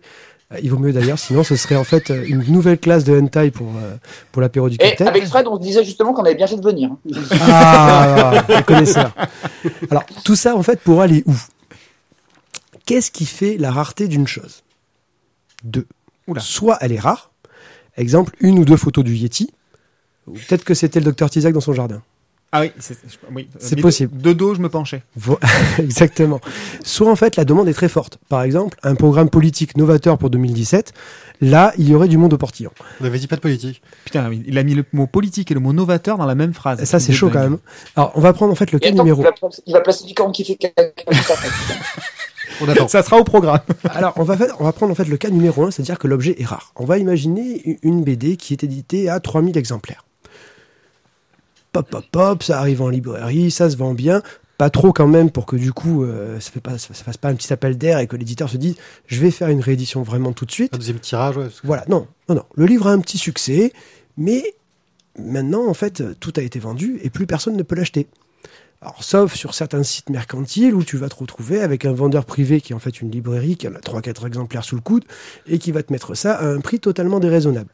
Euh, 0.52 0.58
Il 0.62 0.70
vaut 0.72 0.78
mieux 0.80 0.92
d'ailleurs, 0.94 1.20
sinon 1.20 1.44
ce 1.44 1.56
serait 1.56 1.76
en 1.76 1.84
fait 1.84 2.10
euh, 2.10 2.24
une 2.26 2.44
nouvelle 2.52 2.80
classe 2.80 3.04
de 3.04 3.20
hentai 3.20 3.52
pour, 3.52 3.68
euh, 3.78 3.96
pour 4.32 4.42
l'apéro 4.42 4.70
du 4.70 4.76
Et 4.76 4.80
capitaine. 4.80 5.08
avec 5.08 5.26
Fred, 5.26 5.48
on 5.48 5.56
se 5.58 5.62
disait 5.62 5.84
justement 5.84 6.14
qu'on 6.14 6.24
avait 6.24 6.36
bien 6.36 6.48
fait 6.48 6.56
de 6.58 6.62
venir. 6.64 6.90
hein. 6.92 6.98
Ah, 7.42 8.44
les 8.50 8.64
connaisseurs. 8.64 9.14
Alors, 9.92 10.06
tout 10.26 10.36
ça, 10.36 10.56
en 10.56 10.64
fait, 10.64 10.80
pour 10.82 11.02
aller 11.02 11.24
où? 11.28 11.34
Qu'est-ce 12.86 13.12
qui 13.12 13.26
fait 13.26 13.58
la 13.58 13.72
rareté 13.72 14.08
d'une 14.08 14.28
chose? 14.28 14.64
Deux. 15.64 15.86
Oula. 16.28 16.42
Soit 16.42 16.78
elle 16.82 16.92
est 16.94 17.00
rare, 17.00 17.32
exemple, 17.98 18.36
une 18.40 18.58
ou 18.60 18.66
deux 18.66 18.78
photos 18.78 19.04
du 19.04 19.16
Yeti, 19.16 19.52
ou 20.28 20.34
peut-être 20.34 20.64
que 20.64 20.74
c'était 20.74 21.00
le 21.00 21.06
docteur 21.06 21.30
Tizak 21.30 21.54
dans 21.54 21.60
son 21.60 21.74
jardin. 21.74 22.02
Ah 22.52 22.62
oui, 22.62 22.72
c'est 22.80 22.98
oui. 23.32 23.48
Possible. 23.82 24.18
De, 24.18 24.30
de 24.30 24.34
dos, 24.34 24.56
je 24.56 24.60
me 24.60 24.70
penchais. 24.70 25.04
Exactement. 25.78 26.40
Soit 26.84 27.12
en 27.12 27.16
fait 27.16 27.36
la 27.36 27.46
demande 27.46 27.68
est 27.68 27.74
très 27.74 27.90
forte. 27.90 28.18
Par 28.28 28.42
exemple, 28.42 28.78
un 28.84 28.96
programme 28.96 29.30
politique 29.30 29.78
novateur 29.78 30.18
pour 30.18 30.30
2017, 30.32 30.94
là, 31.42 31.74
il 31.78 31.88
y 31.88 31.94
aurait 31.94 32.08
du 32.08 32.18
monde 32.18 32.34
au 32.34 32.38
portillon. 32.38 32.72
On 33.02 33.06
avait 33.06 33.20
dit 33.20 33.28
pas 33.28 33.36
de 33.36 33.42
politique. 33.42 33.82
Putain, 34.04 34.32
il 34.34 34.58
a 34.58 34.64
mis 34.64 34.74
le 34.74 34.84
mot 34.94 35.06
politique 35.06 35.52
et 35.52 35.54
le 35.54 35.60
mot 35.60 35.74
novateur 35.74 36.18
dans 36.18 36.26
la 36.26 36.34
même 36.36 36.54
phrase. 36.54 36.84
Ça, 36.86 37.00
c'est 37.00 37.14
chaud 37.14 37.28
dingue. 37.30 37.34
quand 37.36 37.50
même. 37.50 37.58
Alors, 37.96 38.12
on 38.16 38.22
va 38.22 38.34
prendre 38.34 38.52
en 38.52 38.56
fait 38.56 38.72
le 38.72 38.80
cas 38.80 38.90
numéro 38.92 39.22
il, 39.22 39.26
va, 39.26 39.32
il 39.68 39.74
va 39.74 39.82
placer 39.82 40.06
du 40.06 40.16
camp 40.16 40.32
qui 40.32 40.44
fait. 40.44 40.58
On 42.62 42.68
attend. 42.68 42.88
Ça 42.88 43.04
sera 43.04 43.18
au 43.18 43.24
programme. 43.24 43.60
Alors, 43.94 44.14
on 44.18 44.24
va, 44.24 44.36
faire- 44.36 44.56
on 44.60 44.64
va 44.66 44.74
prendre 44.74 44.92
en 44.92 44.96
fait 44.96 45.08
le 45.08 45.16
cas 45.18 45.30
numéro 45.30 45.64
1, 45.64 45.72
c'est-à-dire 45.72 45.98
que 46.00 46.08
l'objet 46.08 46.36
est 46.42 46.46
rare. 46.46 46.74
On 46.76 46.84
va 46.84 46.98
imaginer 46.98 47.80
une 47.84 48.04
BD 48.04 48.36
qui 48.38 48.54
est 48.54 48.64
éditée 48.64 49.08
à 49.08 49.20
3000 49.20 49.58
exemplaires. 49.58 50.04
Pop, 51.72 51.90
pop, 51.90 52.06
pop, 52.12 52.44
ça 52.44 52.60
arrive 52.60 52.82
en 52.82 52.90
librairie, 52.90 53.52
ça 53.52 53.70
se 53.70 53.78
vend 53.78 53.94
bien. 53.94 54.22
Pas 54.58 54.70
trop 54.70 54.92
quand 54.92 55.08
même 55.08 55.30
pour 55.32 55.46
que 55.46 55.56
du 55.56 55.72
coup, 55.72 56.04
euh, 56.04 56.40
ça 56.40 56.52
ne 56.56 56.60
pas, 56.60 56.78
ça, 56.78 56.94
ça 56.94 57.04
fasse 57.04 57.18
pas 57.18 57.30
un 57.30 57.36
petit 57.36 57.54
appel 57.54 57.78
d'air 57.78 58.00
et 58.00 58.08
que 58.08 58.16
l'éditeur 58.18 58.50
se 58.50 58.58
dise 58.58 58.76
je 59.08 59.20
vais 59.22 59.32
faire 59.32 59.48
une 59.50 59.62
réédition 59.62 60.02
vraiment 60.04 60.34
tout 60.34 60.46
de 60.46 60.52
suite. 60.52 60.74
Un 60.74 60.78
deuxième 60.78 61.00
tirage, 61.00 61.38
ouais. 61.38 61.44
parce 61.44 61.62
que- 61.62 61.68
Voilà, 61.68 61.86
non, 61.88 62.08
non, 62.28 62.36
non. 62.36 62.44
Le 62.56 62.66
livre 62.66 62.88
a 62.88 62.92
un 62.92 63.00
petit 63.00 63.18
succès, 63.18 63.72
mais 64.18 64.44
maintenant, 65.18 65.66
en 65.68 65.74
fait, 65.74 66.04
tout 66.20 66.34
a 66.36 66.42
été 66.42 66.60
vendu 66.60 67.00
et 67.04 67.10
plus 67.10 67.26
personne 67.28 67.56
ne 67.56 67.64
peut 67.64 67.76
l'acheter. 67.76 68.08
Alors, 68.82 69.04
sauf 69.04 69.34
sur 69.36 69.54
certains 69.54 69.84
sites 69.84 70.10
mercantiles 70.10 70.74
où 70.74 70.84
tu 70.84 70.98
vas 70.98 71.10
te 71.10 71.16
retrouver 71.16 71.62
avec 71.62 71.86
un 71.86 71.92
vendeur 71.94 72.26
privé 72.26 72.62
qui 72.62 72.72
est 72.72 72.76
en 72.76 72.80
fait 72.80 73.02
une 73.02 73.12
librairie, 73.12 73.58
qui 73.58 73.68
en 73.68 73.76
a 73.76 73.80
3-4 73.80 74.26
exemplaires 74.26 74.64
sous 74.64 74.76
le 74.76 74.82
coude 74.82 75.04
et 75.48 75.60
qui 75.60 75.72
va 75.74 75.84
te 75.84 75.92
mettre 75.94 76.16
ça 76.16 76.34
à 76.36 76.46
un 76.48 76.60
prix 76.62 76.80
totalement 76.80 77.20
déraisonnable. 77.20 77.70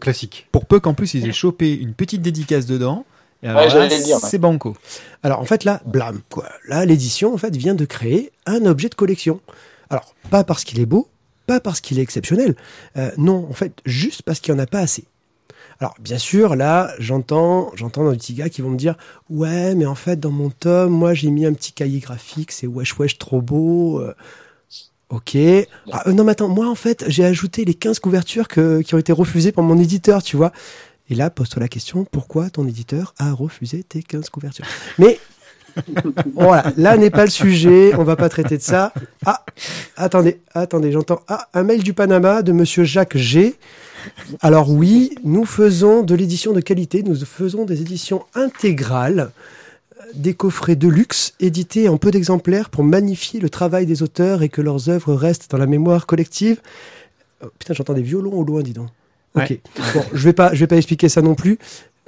Classique. 0.00 0.48
Pour 0.52 0.66
peu 0.66 0.80
qu'en 0.80 0.94
plus, 0.94 1.14
ils 1.14 1.26
aient 1.28 1.32
chopé 1.32 1.74
une 1.74 1.94
petite 1.94 2.22
dédicace 2.22 2.66
dedans. 2.66 3.04
Ouais, 3.42 3.48
là, 3.52 3.68
j'allais 3.68 3.96
le 3.96 4.04
dire, 4.04 4.16
ouais. 4.16 4.28
C'est 4.28 4.38
banco. 4.38 4.76
Alors, 5.22 5.40
en 5.40 5.44
fait, 5.44 5.64
là, 5.64 5.80
blâme, 5.86 6.20
quoi. 6.28 6.46
Là, 6.68 6.84
l'édition, 6.84 7.32
en 7.32 7.38
fait, 7.38 7.56
vient 7.56 7.74
de 7.74 7.84
créer 7.84 8.32
un 8.46 8.66
objet 8.66 8.88
de 8.88 8.94
collection. 8.94 9.40
Alors, 9.88 10.14
pas 10.30 10.44
parce 10.44 10.64
qu'il 10.64 10.78
est 10.80 10.86
beau, 10.86 11.08
pas 11.46 11.60
parce 11.60 11.80
qu'il 11.80 11.98
est 11.98 12.02
exceptionnel. 12.02 12.54
Euh, 12.96 13.10
non, 13.16 13.46
en 13.48 13.54
fait, 13.54 13.72
juste 13.86 14.22
parce 14.22 14.40
qu'il 14.40 14.52
n'y 14.54 14.60
en 14.60 14.62
a 14.62 14.66
pas 14.66 14.80
assez. 14.80 15.04
Alors, 15.80 15.94
bien 15.98 16.18
sûr, 16.18 16.54
là, 16.56 16.92
j'entends, 16.98 17.72
j'entends 17.74 18.04
dans 18.04 18.12
petits 18.12 18.34
gars 18.34 18.50
qui 18.50 18.60
vont 18.60 18.68
me 18.68 18.76
dire, 18.76 18.96
ouais, 19.30 19.74
mais 19.74 19.86
en 19.86 19.94
fait, 19.94 20.20
dans 20.20 20.30
mon 20.30 20.50
tome, 20.50 20.92
moi, 20.92 21.14
j'ai 21.14 21.30
mis 21.30 21.46
un 21.46 21.54
petit 21.54 21.72
cahier 21.72 22.00
graphique, 22.00 22.52
c'est 22.52 22.66
wesh 22.66 22.98
wesh 22.98 23.16
trop 23.16 23.40
beau. 23.40 24.00
euh, 24.00 24.14
Ok. 25.10 25.36
Ah, 25.92 26.04
euh, 26.06 26.12
non, 26.12 26.24
mais 26.24 26.32
attends, 26.32 26.48
moi, 26.48 26.68
en 26.68 26.74
fait, 26.74 27.04
j'ai 27.08 27.24
ajouté 27.24 27.64
les 27.64 27.74
15 27.74 27.98
couvertures 27.98 28.46
que- 28.48 28.80
qui 28.80 28.94
ont 28.94 28.98
été 28.98 29.12
refusées 29.12 29.52
par 29.52 29.64
mon 29.64 29.76
éditeur, 29.78 30.22
tu 30.22 30.36
vois. 30.36 30.52
Et 31.08 31.16
là, 31.16 31.30
pose-toi 31.30 31.60
la 31.60 31.68
question, 31.68 32.04
pourquoi 32.04 32.50
ton 32.50 32.66
éditeur 32.68 33.14
a 33.18 33.32
refusé 33.32 33.82
tes 33.82 34.02
15 34.02 34.30
couvertures? 34.30 34.64
Mais 34.98 35.18
voilà, 36.34 36.72
là 36.76 36.96
n'est 36.96 37.10
pas 37.10 37.24
le 37.24 37.30
sujet, 37.30 37.92
on 37.96 38.04
va 38.04 38.14
pas 38.16 38.28
traiter 38.28 38.56
de 38.56 38.62
ça. 38.62 38.92
Ah, 39.26 39.44
attendez, 39.96 40.40
attendez, 40.54 40.92
j'entends 40.92 41.20
ah, 41.28 41.48
un 41.54 41.64
mail 41.64 41.82
du 41.82 41.92
Panama 41.92 42.42
de 42.42 42.52
monsieur 42.52 42.84
Jacques 42.84 43.16
G. 43.16 43.56
Alors 44.40 44.70
oui, 44.70 45.14
nous 45.24 45.44
faisons 45.44 46.02
de 46.02 46.14
l'édition 46.14 46.52
de 46.52 46.60
qualité, 46.60 47.02
nous 47.02 47.16
faisons 47.24 47.64
des 47.64 47.80
éditions 47.82 48.24
intégrales, 48.34 49.30
des 50.14 50.34
coffrets 50.34 50.76
de 50.76 50.88
luxe 50.88 51.34
édités 51.40 51.88
en 51.88 51.96
peu 51.96 52.10
d'exemplaires 52.10 52.70
pour 52.70 52.84
magnifier 52.84 53.40
le 53.40 53.50
travail 53.50 53.86
des 53.86 54.02
auteurs 54.02 54.42
et 54.42 54.48
que 54.48 54.60
leurs 54.60 54.88
œuvres 54.88 55.14
restent 55.14 55.50
dans 55.50 55.58
la 55.58 55.66
mémoire 55.66 56.06
collective. 56.06 56.60
Oh, 57.42 57.48
putain, 57.58 57.74
j'entends 57.74 57.94
des 57.94 58.02
violons 58.02 58.32
au 58.32 58.44
loin, 58.44 58.62
dis 58.62 58.72
donc. 58.72 58.88
Ok. 59.34 59.50
Ouais. 59.50 59.60
Bon, 59.94 60.04
je 60.12 60.24
vais 60.24 60.32
pas, 60.32 60.52
je 60.52 60.60
vais 60.60 60.66
pas 60.66 60.76
expliquer 60.76 61.08
ça 61.08 61.22
non 61.22 61.34
plus. 61.34 61.58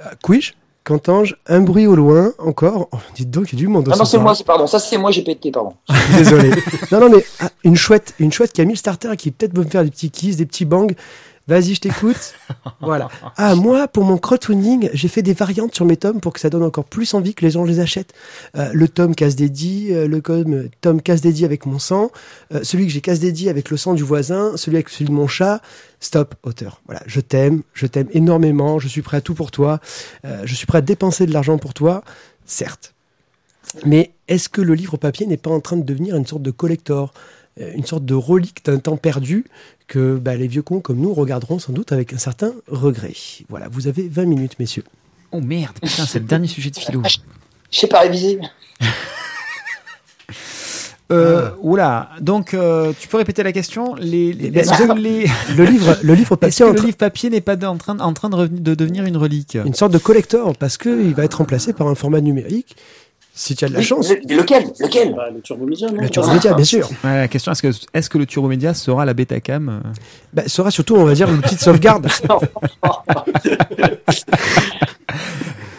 Euh, 0.01 0.09
Quiche, 0.23 0.55
qu'entends-je? 0.83 1.35
Un 1.47 1.61
bruit 1.61 1.87
au 1.87 1.95
loin, 1.95 2.33
encore. 2.39 2.89
Oh, 2.91 2.97
dites 3.15 3.31
donc, 3.31 3.53
il 3.53 3.55
y 3.55 3.61
a 3.61 3.63
du 3.63 3.67
monde. 3.67 3.89
Ah 3.91 3.95
non, 3.97 4.05
c'est 4.05 4.17
moi, 4.17 4.35
c'est 4.35 4.43
pardon. 4.43 4.67
Ça, 4.67 4.79
c'est 4.79 4.97
moi, 4.97 5.11
j'ai 5.11 5.23
pété, 5.23 5.51
pardon. 5.51 5.73
Désolé. 6.17 6.51
non, 6.91 6.99
non, 6.99 7.09
mais 7.09 7.25
ah, 7.39 7.49
une 7.63 7.75
chouette, 7.75 8.13
une 8.19 8.31
chouette 8.31 8.51
qui 8.53 8.61
a 8.61 8.65
mis 8.65 8.73
le 8.73 8.77
starter 8.77 9.11
et 9.13 9.17
qui 9.17 9.31
peut-être 9.31 9.55
veut 9.55 9.63
me 9.63 9.69
faire 9.69 9.83
des 9.83 9.91
petits 9.91 10.11
kisses, 10.11 10.37
des 10.37 10.45
petits 10.45 10.65
bangs. 10.65 10.87
Vas-y, 11.47 11.75
je 11.75 11.81
t'écoute. 11.81 12.35
voilà. 12.81 13.09
Ah, 13.35 13.55
moi, 13.55 13.89
pour 13.89 14.05
mon 14.05 14.17
crowdfunding, 14.17 14.89
j'ai 14.93 15.07
fait 15.09 15.21
des 15.21 15.33
variantes 15.33 15.75
sur 15.75 15.83
mes 15.83 15.97
tomes 15.97 16.21
pour 16.21 16.31
que 16.31 16.39
ça 16.39 16.49
donne 16.49 16.63
encore 16.63 16.85
plus 16.85 17.13
envie 17.13 17.33
que 17.33 17.43
les 17.43 17.51
gens 17.51 17.65
les 17.65 17.81
achètent. 17.81 18.13
Euh, 18.55 18.69
le 18.73 18.87
tome 18.87 19.13
casse 19.13 19.35
dédié, 19.35 19.93
euh, 19.93 20.07
le 20.07 20.21
com- 20.21 20.69
tome 20.79 21.01
casse 21.01 21.19
dédié 21.19 21.45
avec 21.45 21.65
mon 21.65 21.79
sang, 21.79 22.11
euh, 22.53 22.63
celui 22.63 22.85
que 22.87 22.93
j'ai 22.93 23.01
casse 23.01 23.19
dédié 23.19 23.49
avec 23.49 23.69
le 23.69 23.75
sang 23.75 23.93
du 23.93 24.03
voisin, 24.03 24.55
celui 24.55 24.77
avec 24.77 24.87
celui 24.87 25.05
de 25.05 25.11
mon 25.11 25.27
chat. 25.27 25.61
Stop, 25.99 26.35
auteur. 26.43 26.81
Voilà, 26.85 27.01
je 27.07 27.19
t'aime, 27.19 27.61
je 27.73 27.87
t'aime 27.87 28.07
énormément, 28.11 28.79
je 28.79 28.87
suis 28.87 29.01
prêt 29.01 29.17
à 29.17 29.21
tout 29.21 29.33
pour 29.33 29.51
toi, 29.51 29.81
euh, 30.25 30.43
je 30.45 30.55
suis 30.55 30.65
prêt 30.65 30.77
à 30.77 30.81
dépenser 30.81 31.25
de 31.25 31.33
l'argent 31.33 31.57
pour 31.57 31.73
toi, 31.73 32.03
certes. 32.45 32.93
Mais 33.85 34.11
est-ce 34.29 34.47
que 34.47 34.61
le 34.61 34.75
livre 34.75 34.95
papier 34.97 35.25
n'est 35.25 35.37
pas 35.37 35.49
en 35.51 35.59
train 35.59 35.75
de 35.77 35.83
devenir 35.83 36.15
une 36.15 36.25
sorte 36.25 36.41
de 36.43 36.51
collector, 36.51 37.13
euh, 37.59 37.71
une 37.75 37.85
sorte 37.85 38.05
de 38.05 38.13
relique 38.15 38.63
d'un 38.65 38.79
temps 38.79 38.97
perdu 38.97 39.45
que 39.93 40.15
bah, 40.15 40.35
les 40.35 40.47
vieux 40.47 40.63
cons 40.63 40.79
comme 40.79 40.97
nous 40.97 41.13
regarderont 41.13 41.59
sans 41.59 41.71
doute 41.71 41.91
avec 41.91 42.13
un 42.13 42.17
certain 42.17 42.51
regret 42.67 43.13
Voilà, 43.47 43.67
vous 43.71 43.87
avez 43.87 44.07
20 44.07 44.25
minutes, 44.25 44.57
messieurs. 44.57 44.83
Oh 45.31 45.39
merde, 45.39 45.75
putain, 45.79 46.07
c'est 46.07 46.17
le 46.17 46.25
dernier 46.25 46.47
sujet 46.47 46.71
de 46.71 46.77
philo. 46.79 47.03
Je 47.69 47.79
sais 47.79 47.87
pas 47.87 47.99
réviser. 47.99 48.39
Euh, 51.11 51.51
oula, 51.61 52.09
donc 52.21 52.53
euh, 52.55 52.91
tu 52.99 53.07
peux 53.07 53.17
répéter 53.17 53.43
la 53.43 53.51
question? 53.51 53.93
Les, 53.95 54.33
les, 54.33 54.57
Est-ce 54.57 54.71
que, 54.71 54.93
les, 54.97 55.27
Le 55.55 55.65
livre, 55.65 55.97
le 56.01 56.13
livre 56.15 56.37
est-ce 56.41 56.63
papier 56.63 56.65
que 56.65 56.79
le 56.79 56.85
livre 56.85 56.97
papier 56.97 57.29
n'est 57.29 57.41
pas 57.41 57.55
de- 57.55 57.67
en 57.67 57.77
train, 57.77 57.99
en 57.99 58.13
train 58.13 58.29
de, 58.29 58.47
de 58.47 58.73
devenir 58.73 59.03
une 59.05 59.17
relique? 59.17 59.57
Une 59.63 59.75
sorte 59.75 59.91
de 59.91 59.97
collector 59.99 60.57
parce 60.57 60.77
qu'il 60.77 61.13
va 61.13 61.25
être 61.25 61.35
remplacé 61.35 61.73
par 61.73 61.87
un 61.87 61.93
format 61.93 62.21
numérique. 62.21 62.77
Si 63.35 63.55
tu 63.55 63.65
as 63.65 63.67
de 63.67 63.73
la 63.73 63.79
Oui, 63.79 63.85
chance, 63.85 64.09
le- 64.09 64.35
lequel 64.35 64.65
Lequel 64.79 65.15
Bah, 65.15 65.29
le 65.33 65.41
Turbo 65.41 65.65
Media, 65.65 65.89
non 65.89 66.01
le 66.01 66.09
Turbo 66.09 66.31
Media, 66.31 66.53
bien 66.53 66.63
sûr. 66.65 66.87
Ouais, 67.03 67.15
La 67.17 67.27
question, 67.27 67.51
est-ce 67.51 67.63
que, 67.63 67.71
est-ce 67.93 68.07
que 68.09 68.19
le 68.19 68.27
Turbo 68.27 68.47
Media 68.47 68.75
sera 68.75 69.05
la 69.05 69.15
Betacam 69.15 69.69
euh 69.69 69.79
Bah, 70.33 70.43
sera 70.45 70.69
surtout, 70.69 70.95
on 70.95 71.05
va 71.05 71.15
dire, 71.15 71.29
l'outil 71.31 71.55
de 71.55 71.59
sauvegarde. 71.59 72.07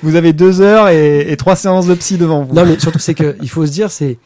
Vous 0.03 0.17
avez 0.17 0.33
deux 0.33 0.61
heures 0.61 0.89
et, 0.89 1.31
et 1.33 1.37
trois 1.37 1.57
séances 1.57 1.87
de 1.87 1.95
psy 1.95 2.19
devant 2.19 2.43
vous. 2.45 2.55
Non, 2.55 2.67
mais 2.67 2.79
surtout, 2.79 2.99
c'est 2.99 3.15
qu'il 3.15 3.49
faut 3.49 3.65
se 3.65 3.73
dire, 3.73 3.91
c'est 3.91 4.19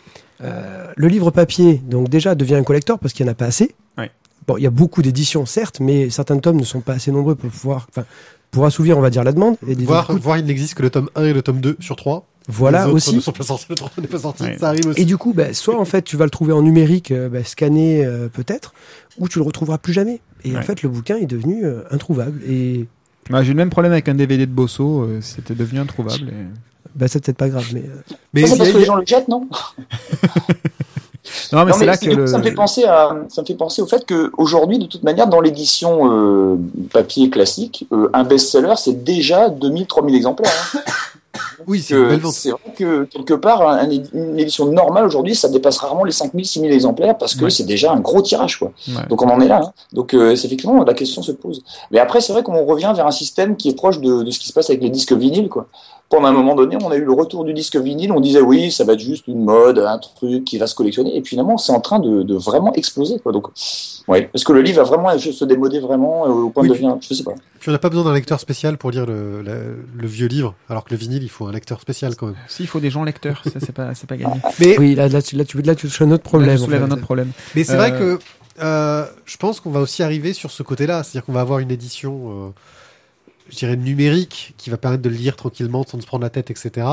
euh, 0.43 0.87
le 0.97 1.09
livre 1.09 1.31
papier, 1.31 1.81
donc 1.85 2.09
déjà 2.09 2.35
devient 2.35 2.57
un 2.57 2.65
collector 2.65 2.99
parce 2.99 3.13
qu'il 3.13 3.25
n'y 3.27 3.31
en 3.31 3.33
a 3.33 3.37
pas 3.37 3.47
assez. 3.47 3.75
Ouais. 3.97 4.11
Bon, 4.47 4.57
il 4.57 4.65
y 4.65 4.67
a 4.67 4.71
beaucoup 4.71 5.03
d'éditions, 5.03 5.47
certes, 5.47 5.79
mais 5.81 6.11
certains 6.11 6.39
tomes 6.39 6.57
ne 6.57 6.65
sont 6.65 6.81
pas 6.81 6.95
assez 6.95 7.13
nombreux 7.13 7.37
pour 7.37 7.51
pouvoir, 7.51 7.87
pour 8.51 8.65
assouvir, 8.65 8.99
on 8.99 9.01
va 9.01 9.11
dire, 9.11 9.23
la 9.23 9.33
demande. 9.33 9.57
Et 9.69 9.75
voir, 9.75 10.11
il 10.39 10.45
n'existe 10.47 10.75
que 10.75 10.83
le 10.83 10.91
tome 10.91 11.11
1 11.15 11.25
et 11.27 11.33
le 11.33 11.43
tome 11.43 11.61
2 11.61 11.77
sur 11.79 11.95
3. 11.95 12.27
Voilà 12.51 12.89
aussi. 12.89 13.15
ne 13.15 13.21
sont 13.21 13.33
pas 13.33 13.45
sortis, 13.45 13.67
n'est 14.01 14.07
pas 14.09 14.19
sorti, 14.19 14.43
Ouais. 14.43 14.57
ça 14.59 14.69
arrive 14.69 14.87
aussi. 14.89 15.01
Et 15.01 15.05
du 15.05 15.19
coup, 15.19 15.33
bah, 15.35 15.53
soit 15.53 15.79
en 15.79 15.85
fait 15.85 16.03
tu 16.03 16.17
vas 16.17 16.25
le 16.25 16.31
trouver 16.31 16.53
en 16.55 16.63
numérique, 16.63 17.11
euh, 17.11 17.29
bah, 17.29 17.45
scanné 17.45 18.05
euh, 18.05 18.29
peut-être, 18.29 18.73
ou 19.19 19.29
tu 19.29 19.39
le 19.39 19.45
retrouveras 19.45 19.77
plus 19.79 19.93
jamais. 19.93 20.21
Et 20.45 20.57
en 20.57 20.63
fait, 20.63 20.83
le 20.83 20.89
bouquin 20.89 21.17
est 21.17 21.27
devenu 21.27 21.65
euh, 21.65 21.83
introuvable. 21.91 22.41
Et 22.49 22.87
Bah, 23.29 23.43
J'ai 23.43 23.49
eu 23.51 23.53
le 23.53 23.59
même 23.59 23.71
problème 23.71 23.93
avec 23.93 24.09
un 24.09 24.15
DVD 24.15 24.47
de 24.47 24.51
Bosso, 24.53 25.03
euh, 25.03 25.19
c'était 25.21 25.55
devenu 25.55 25.79
introuvable. 25.81 26.29
et- 26.29 26.33
bah, 26.95 27.07
c'est 27.07 27.23
peut-être 27.23 27.37
pas 27.37 27.49
grave, 27.51 27.67
mais 27.75 27.81
euh, 27.83 28.15
Mais 28.33 28.47
c'est 28.47 28.57
parce 28.57 28.71
que 28.73 28.79
les 28.79 28.85
gens 28.87 28.97
le 28.97 29.05
jettent, 29.07 29.29
non? 29.29 29.47
Non, 31.53 31.65
mais 31.67 31.73
Non, 31.73 31.77
c'est 31.79 31.85
là 31.85 31.97
que 31.99 32.05
du 32.05 32.11
coup, 32.11 32.17
le... 32.17 32.27
ça 32.27 32.39
me 32.39 32.43
fait 32.43 32.53
penser 32.55 32.85
à 32.85 33.15
ça 33.29 33.43
me 33.43 33.47
fait 33.47 33.55
penser 33.55 33.83
au 33.83 33.87
fait 33.87 34.07
que 34.07 34.31
aujourd'hui 34.39 34.79
de 34.79 34.87
toute 34.87 35.03
manière 35.03 35.27
dans 35.29 35.41
l'édition 35.43 36.11
euh, 36.11 36.57
papier 36.91 37.29
classique 37.29 37.87
euh, 37.93 38.09
un 38.15 38.25
best-seller 38.25 38.75
c'est 38.77 39.05
déjà 39.05 39.51
2000 39.51 39.87
3000 39.87 40.15
exemplaires 40.17 40.51
hein. 40.75 40.79
Oui, 41.67 41.81
c'est 41.81 41.95
une 41.95 42.05
Que 42.05 42.09
belle 42.11 42.21
vente. 42.21 42.33
c'est 42.33 42.51
vrai 42.51 42.61
que 42.77 43.05
quelque 43.05 43.35
part 43.35 43.63
un- 43.69 43.79
un- 43.79 43.91
une 44.13 44.39
édition 44.39 44.67
normale 44.67 45.05
aujourd'hui 45.07 45.35
ça 45.35 45.49
dépasse 45.49 45.79
rarement 45.79 46.05
les 46.05 46.13
5000 46.13 46.45
6000 46.47 46.73
exemplaires 46.73 47.17
parce 47.19 47.35
que 47.35 47.45
Ouais. 47.45 47.51
c'est 47.51 47.65
déjà 47.65 47.93
un 47.93 48.01
gros 48.01 48.23
tirage 48.23 48.59
quoi 48.59 48.73
Ouais. 48.89 48.95
donc 49.09 49.23
on 49.23 49.29
en 49.29 49.41
est 49.41 49.49
là 49.49 49.61
hein. 49.65 49.73
donc 49.93 50.15
euh, 50.15 50.35
c'est 50.37 50.47
effectivement 50.47 50.83
la 50.85 50.95
question 50.95 51.23
se 51.23 51.33
pose 51.33 51.63
mais 51.91 51.99
après 51.99 52.21
c'est 52.21 52.33
vrai 52.33 52.43
qu'on 52.43 52.65
revient 52.65 52.93
vers 52.95 53.07
un 53.07 53.11
système 53.13 53.57
qui 53.57 53.69
est 53.71 53.75
proche 53.75 54.01
de, 54.01 54.23
de 54.23 54.31
ce 54.31 54.39
qui 54.39 54.49
se 54.49 54.53
passe 54.53 54.71
avec 54.71 54.83
les 54.83 54.91
disques 54.91 55.13
vinyles 55.13 55.49
quoi 55.49 55.67
pendant 56.09 56.29
un 56.29 56.33
moment 56.33 56.55
donné, 56.55 56.77
on 56.83 56.91
a 56.91 56.97
eu 56.97 57.05
le 57.05 57.13
retour 57.13 57.45
du 57.45 57.53
disque 57.53 57.77
vinyle. 57.77 58.13
On 58.13 58.21
disait 58.21 58.41
oui, 58.41 58.71
ça 58.73 58.85
va 58.85 58.95
être 58.95 59.01
juste 59.01 59.27
une 59.29 59.45
mode, 59.45 59.79
un 59.79 59.99
truc 59.99 60.45
qui 60.45 60.57
va 60.59 60.67
se 60.67 60.75
collectionner. 60.75 61.17
Et 61.17 61.21
puis 61.21 61.31
finalement, 61.31 61.59
c'est 61.59 61.73
en 61.73 61.81
train 61.81 61.99
de, 61.99 62.23
de 62.23 62.35
vraiment 62.35 62.73
exploser. 62.73 63.19
Quoi. 63.19 63.33
Donc, 63.33 63.49
ouais. 64.09 64.31
Est-ce 64.33 64.45
que 64.45 64.53
le 64.53 64.63
livre 64.63 64.79
va 64.83 64.85
vraiment 64.85 65.19
se 65.19 65.45
démoder 65.45 65.81
vraiment 65.81 66.25
euh, 66.27 66.29
au 66.31 66.51
point 66.51 66.63
Oui, 66.63 66.71
de 66.71 66.75
devenir, 66.75 66.97
je 67.01 67.13
sais 67.15 67.23
pas. 67.25 67.35
Puis 67.61 67.69
on 67.69 67.73
n'a 67.73 67.79
pas 67.79 67.89
besoin 67.91 68.05
d'un 68.05 68.15
lecteur 68.15 68.41
spécial 68.41 68.79
pour 68.79 68.91
lire 68.91 69.05
le, 69.05 69.43
le- 69.43 69.85
le 69.97 70.07
vieux 70.07 70.29
livre, 70.29 70.55
alors 70.71 70.85
que 70.85 70.91
le 70.91 70.97
vinyle, 70.97 71.23
il 71.23 71.29
faut 71.29 71.47
un 71.47 71.53
lecteur 71.53 71.81
spécial 71.81 72.15
quand 72.17 72.27
même. 72.27 72.37
Si, 72.49 72.63
il 72.63 72.67
faut 72.69 72.81
des 72.81 72.91
gens 72.91 73.03
lecteurs, 73.05 73.43
ça 73.45 73.59
c'est 73.61 73.73
pas, 73.73 73.95
c'est 73.95 74.07
pas 74.09 74.17
gagné. 74.17 74.41
Mais, 74.61 74.79
oui, 74.79 74.95
là, 74.95 75.09
là, 75.09 75.21
tu, 75.21 75.37
là, 75.37 75.45
tu, 75.45 75.61
là, 75.63 75.75
tu 75.75 75.89
touches 75.89 76.03
un 76.03 76.11
autre 76.13 76.23
Là, 76.25 76.29
problème. 76.57 76.83
en 76.83 76.87
un 76.87 76.91
autre 76.93 77.03
problème. 77.03 77.33
mais 77.55 77.65
c'est 77.65 77.73
Euh, 77.73 77.77
vrai 77.77 77.91
que 77.93 78.19
euh, 78.63 79.05
je 79.25 79.37
pense 79.37 79.61
qu'on 79.61 79.71
va 79.71 79.81
aussi 79.81 80.03
arriver 80.03 80.33
sur 80.33 80.51
ce 80.53 80.63
côté-là. 80.63 81.03
C'est-à-dire 81.03 81.25
qu'on 81.27 81.33
va 81.33 81.41
avoir 81.43 81.59
une 81.59 81.71
édition, 81.71 82.47
euh, 82.47 82.49
je 83.51 83.57
dirais, 83.57 83.77
numérique, 83.77 84.55
qui 84.59 84.71
va 84.71 84.77
permettre 84.77 85.03
de 85.03 85.09
le 85.09 85.17
lire 85.17 85.37
tranquillement 85.37 85.85
sans 85.87 86.01
se 86.01 86.07
prendre 86.07 86.23
la 86.25 86.31
tête, 86.31 86.51
etc. 86.51 86.87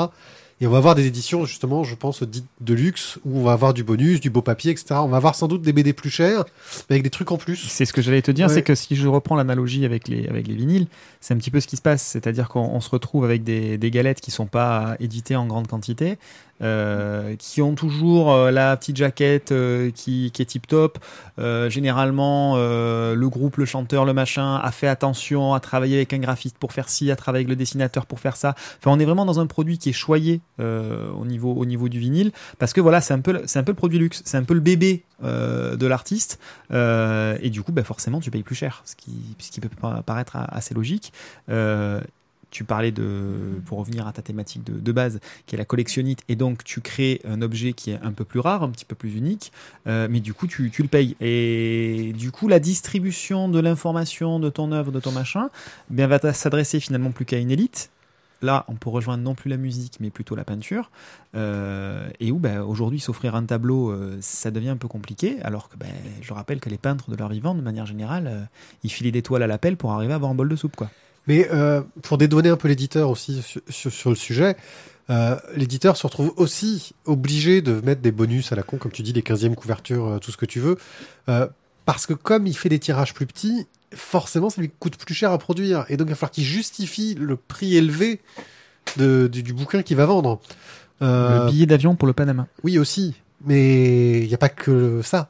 Et 0.61 0.67
on 0.67 0.69
va 0.69 0.77
avoir 0.77 0.95
des 0.95 1.05
éditions, 1.05 1.43
justement, 1.43 1.83
je 1.83 1.95
pense, 1.95 2.23
dites 2.23 2.45
de 2.61 2.73
luxe, 2.73 3.19
où 3.25 3.39
on 3.39 3.43
va 3.43 3.51
avoir 3.51 3.73
du 3.73 3.83
bonus, 3.83 4.21
du 4.21 4.29
beau 4.29 4.41
papier, 4.41 4.71
etc. 4.71 4.85
On 4.99 5.07
va 5.09 5.17
avoir 5.17 5.35
sans 5.35 5.49
doute 5.49 5.61
des 5.61 5.73
BD 5.73 5.91
plus 5.91 6.09
chers, 6.09 6.45
mais 6.89 6.93
avec 6.95 7.03
des 7.03 7.09
trucs 7.09 7.29
en 7.33 7.37
plus. 7.37 7.57
C'est 7.57 7.83
ce 7.83 7.91
que 7.91 8.01
j'allais 8.01 8.21
te 8.21 8.31
dire, 8.31 8.47
Ouais. 8.47 8.53
c'est 8.53 8.61
que 8.63 8.73
si 8.73 8.95
je 8.95 9.05
reprends 9.09 9.35
l'analogie 9.35 9.83
avec 9.83 10.07
les, 10.07 10.27
avec 10.29 10.47
les 10.47 10.55
vinyles, 10.55 10.87
c'est 11.19 11.33
un 11.33 11.37
petit 11.37 11.51
peu 11.51 11.59
ce 11.59 11.67
qui 11.67 11.75
se 11.75 11.81
passe. 11.81 12.03
C'est-à-dire 12.03 12.47
qu'on 12.47 12.61
on 12.61 12.79
se 12.79 12.89
retrouve 12.89 13.25
avec 13.25 13.43
des, 13.43 13.77
des 13.77 13.91
galettes 13.91 14.21
qui 14.21 14.31
sont 14.31 14.45
pas 14.45 14.95
éditées 15.01 15.35
en 15.35 15.45
grande 15.45 15.67
quantité, 15.67 16.17
euh, 16.61 17.35
qui 17.35 17.61
ont 17.61 17.75
toujours 17.75 18.31
euh, 18.31 18.49
la 18.49 18.77
petite 18.77 18.95
jaquette 18.95 19.51
euh, 19.51 19.91
qui, 19.91 20.31
est 20.37 20.45
tip 20.45 20.67
top. 20.67 20.99
Généralement, 21.37 22.55
le 22.55 23.27
groupe, 23.27 23.57
le 23.57 23.65
chanteur, 23.65 24.05
le 24.05 24.13
machin 24.13 24.55
a 24.55 24.71
fait 24.71 24.87
attention 24.87 25.53
à 25.53 25.59
travailler 25.59 25.97
avec 25.97 26.13
un 26.13 26.19
graphiste 26.19 26.57
pour 26.57 26.71
faire 26.71 26.87
ci, 26.87 27.11
à 27.11 27.15
travailler 27.15 27.41
avec 27.43 27.49
le 27.49 27.55
dessinateur 27.55 28.05
pour 28.05 28.19
faire 28.19 28.35
ça. 28.37 28.55
Enfin, 28.79 28.91
on 28.91 28.99
est 28.99 29.05
vraiment 29.05 29.25
dans 29.25 29.39
un 29.39 29.47
produit 29.47 29.77
qui 29.77 29.89
est 29.89 29.93
choyé 29.93 30.41
au 30.59 31.25
niveau 31.25 31.53
au 31.53 31.65
niveau 31.65 31.89
du 31.89 31.99
vinyle 31.99 32.31
parce 32.57 32.71
que 32.73 32.79
voilà, 32.81 33.01
c'est 33.01 33.13
un 33.13 33.19
peu 33.19 33.33
le- 33.33 33.73
produit 33.73 33.99
luxe, 33.99 34.21
c'est 34.25 34.37
un 34.37 34.43
peu 34.43 34.53
le 34.53 34.61
bébé 34.61 35.03
de 35.21 35.85
l'artiste. 35.85 36.39
Et 36.71 37.49
du 37.49 37.61
coup, 37.63 37.71
bah, 37.73 37.83
forcément, 37.83 38.21
tu 38.21 38.31
payes 38.31 38.43
plus 38.43 38.55
cher, 38.55 38.81
ce 38.85 38.95
qui, 38.95 39.59
peut 39.59 39.69
pa- 39.69 40.03
paraître 40.05 40.37
assez 40.49 40.73
logique. 40.73 41.11
Tu 42.55 42.63
parlais 42.63 42.93
de, 42.93 43.59
pour 43.65 43.79
revenir 43.79 44.07
à 44.07 44.13
ta 44.13 44.21
thématique 44.21 44.63
de, 44.63 44.91
base, 44.93 45.19
qui 45.45 45.55
est 45.55 45.57
la 45.57 45.65
collectionnite, 45.65 46.21
et 46.29 46.37
donc 46.37 46.63
tu 46.63 46.79
crées 46.79 47.19
un 47.27 47.41
objet 47.41 47.73
qui 47.73 47.91
est 47.91 47.99
un 48.01 48.13
peu 48.13 48.23
plus 48.23 48.39
rare, 48.39 48.63
un 48.63 48.69
petit 48.69 48.85
peu 48.85 48.95
plus 48.95 49.13
unique, 49.13 49.51
euh, 49.87 50.07
mais 50.09 50.21
du 50.21 50.33
coup 50.33 50.47
tu, 50.47 50.71
le 50.79 50.87
payes. 50.87 51.17
Et 51.19 52.13
du 52.15 52.31
coup, 52.31 52.47
la 52.47 52.59
distribution 52.59 53.49
de 53.49 53.59
l'information 53.59 54.39
de 54.39 54.49
ton 54.49 54.71
œuvre, 54.71 54.93
de 54.93 55.01
ton 55.01 55.11
machin, 55.11 55.49
eh 55.91 55.95
bien, 55.95 56.07
va 56.07 56.31
s'adresser 56.31 56.79
finalement 56.79 57.11
plus 57.11 57.25
qu'à 57.25 57.39
une 57.39 57.51
élite. 57.51 57.89
Là, 58.41 58.63
on 58.69 58.75
peut 58.75 58.89
rejoindre 58.89 59.21
non 59.21 59.35
plus 59.35 59.49
la 59.49 59.57
musique, 59.57 59.97
mais 59.99 60.09
plutôt 60.09 60.37
la 60.37 60.45
peinture. 60.45 60.91
Euh, 61.35 62.07
et 62.21 62.31
où 62.31 62.39
bah, 62.39 62.63
aujourd'hui 62.63 63.01
s'offrir 63.01 63.35
un 63.35 63.43
tableau, 63.43 63.89
euh, 63.89 64.17
ça 64.21 64.49
devient 64.49 64.69
un 64.69 64.77
peu 64.77 64.87
compliqué, 64.87 65.41
alors 65.41 65.67
que 65.67 65.75
bah, 65.75 65.87
je 66.21 66.31
rappelle 66.31 66.61
que 66.61 66.69
les 66.69 66.77
peintres 66.77 67.11
de 67.11 67.17
leur 67.17 67.27
vivant, 67.27 67.53
de 67.53 67.61
manière 67.61 67.85
générale, 67.85 68.47
ils 68.85 68.89
filaient 68.89 69.11
des 69.11 69.23
toiles 69.23 69.43
à 69.43 69.47
la 69.47 69.57
pelle 69.57 69.75
pour 69.75 69.91
arriver 69.91 70.13
à 70.13 70.15
avoir 70.15 70.31
un 70.31 70.35
bol 70.35 70.47
de 70.47 70.55
soupe. 70.55 70.77
quoi. 70.77 70.89
Mais 71.27 71.47
euh, 71.51 71.81
pour 72.03 72.17
dédouaner 72.17 72.49
un 72.49 72.57
peu 72.57 72.67
l'éditeur 72.67 73.09
aussi 73.09 73.41
sur, 73.41 73.61
sur- 73.69 73.91
sur 73.91 74.09
le 74.09 74.15
sujet, 74.15 74.55
euh, 75.09 75.35
l'éditeur 75.55 75.97
se 75.97 76.05
retrouve 76.07 76.33
aussi 76.37 76.93
obligé 77.05 77.61
de 77.61 77.81
mettre 77.81 78.01
des 78.01 78.11
bonus 78.11 78.51
à 78.51 78.55
la 78.55 78.63
con, 78.63 78.77
comme 78.77 78.91
tu 78.91 79.01
dis, 79.03 79.13
les 79.13 79.21
15e 79.21 79.55
couvertures, 79.55 80.05
euh, 80.07 80.19
tout 80.19 80.31
ce 80.31 80.37
que 80.37 80.45
tu 80.45 80.59
veux, 80.59 80.77
euh, 81.29 81.47
parce 81.85 82.05
que 82.05 82.13
comme 82.13 82.47
il 82.47 82.55
fait 82.57 82.69
des 82.69 82.79
tirages 82.79 83.13
plus 83.13 83.25
petits, 83.25 83.67
forcément 83.93 84.49
ça 84.49 84.61
lui 84.61 84.69
coûte 84.79 84.97
plus 84.97 85.13
cher 85.15 85.31
à 85.31 85.37
produire, 85.37 85.85
et 85.89 85.97
donc 85.97 86.07
il 86.07 86.09
va 86.11 86.15
falloir 86.15 86.31
qu'il 86.31 86.43
justifie 86.43 87.15
le 87.15 87.35
prix 87.37 87.75
élevé 87.77 88.19
de, 88.97 89.27
du, 89.31 89.41
du 89.43 89.53
bouquin 89.53 89.83
qu'il 89.83 89.97
va 89.97 90.05
vendre. 90.05 90.39
Euh, 91.01 91.45
Le 91.45 91.51
billet 91.51 91.65
d'avion 91.65 91.95
pour 91.95 92.07
le 92.07 92.13
Panama. 92.13 92.47
oui 92.63 92.77
aussi, 92.79 93.13
mais 93.45 94.21
il 94.21 94.27
n'y 94.27 94.33
a 94.33 94.37
pas 94.39 94.49
que 94.49 95.01
ça. 95.03 95.29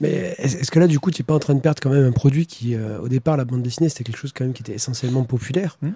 Mais 0.00 0.34
est-ce 0.38 0.70
que 0.70 0.78
là, 0.78 0.86
du 0.86 0.98
coup, 0.98 1.10
tu 1.10 1.22
n'es 1.22 1.26
pas 1.26 1.34
en 1.34 1.38
train 1.38 1.54
de 1.54 1.60
perdre 1.60 1.80
quand 1.82 1.90
même 1.90 2.04
un 2.04 2.12
produit 2.12 2.46
qui, 2.46 2.74
euh, 2.74 2.98
au 3.00 3.08
départ, 3.08 3.36
la 3.36 3.44
bande 3.44 3.62
dessinée, 3.62 3.88
c'était 3.88 4.04
quelque 4.04 4.16
chose 4.16 4.32
quand 4.34 4.44
même 4.44 4.54
qui 4.54 4.62
était 4.62 4.74
essentiellement 4.74 5.24
populaire. 5.24 5.76
Hmm. 5.82 5.90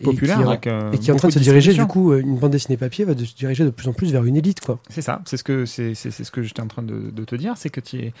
Et 0.00 0.04
Populaire, 0.04 0.38
qui, 0.38 0.42
avec, 0.44 0.66
euh, 0.68 0.92
et 0.92 0.98
qui 0.98 1.10
est 1.10 1.12
en 1.12 1.16
train 1.16 1.28
de 1.28 1.32
se 1.32 1.38
diriger, 1.40 1.72
du 1.72 1.84
coup, 1.86 2.12
euh, 2.12 2.20
une 2.20 2.38
bande 2.38 2.52
dessinée 2.52 2.76
papier 2.76 3.04
va 3.04 3.14
de 3.14 3.24
se 3.24 3.34
diriger 3.34 3.64
de 3.64 3.70
plus 3.70 3.88
en 3.88 3.92
plus 3.92 4.12
vers 4.12 4.24
une 4.24 4.36
élite, 4.36 4.60
quoi. 4.60 4.78
C'est 4.88 5.02
ça, 5.02 5.20
c'est 5.24 5.36
ce 5.36 5.42
que 5.42 5.64
c'est 5.64 5.94
ce 5.94 6.30
que 6.30 6.42
j'étais 6.42 6.60
en 6.60 6.68
train 6.68 6.82
de, 6.82 7.10
de 7.10 7.24
te 7.24 7.34
dire, 7.34 7.54
c'est 7.56 7.68
que 7.68 7.80
tu 7.80 8.12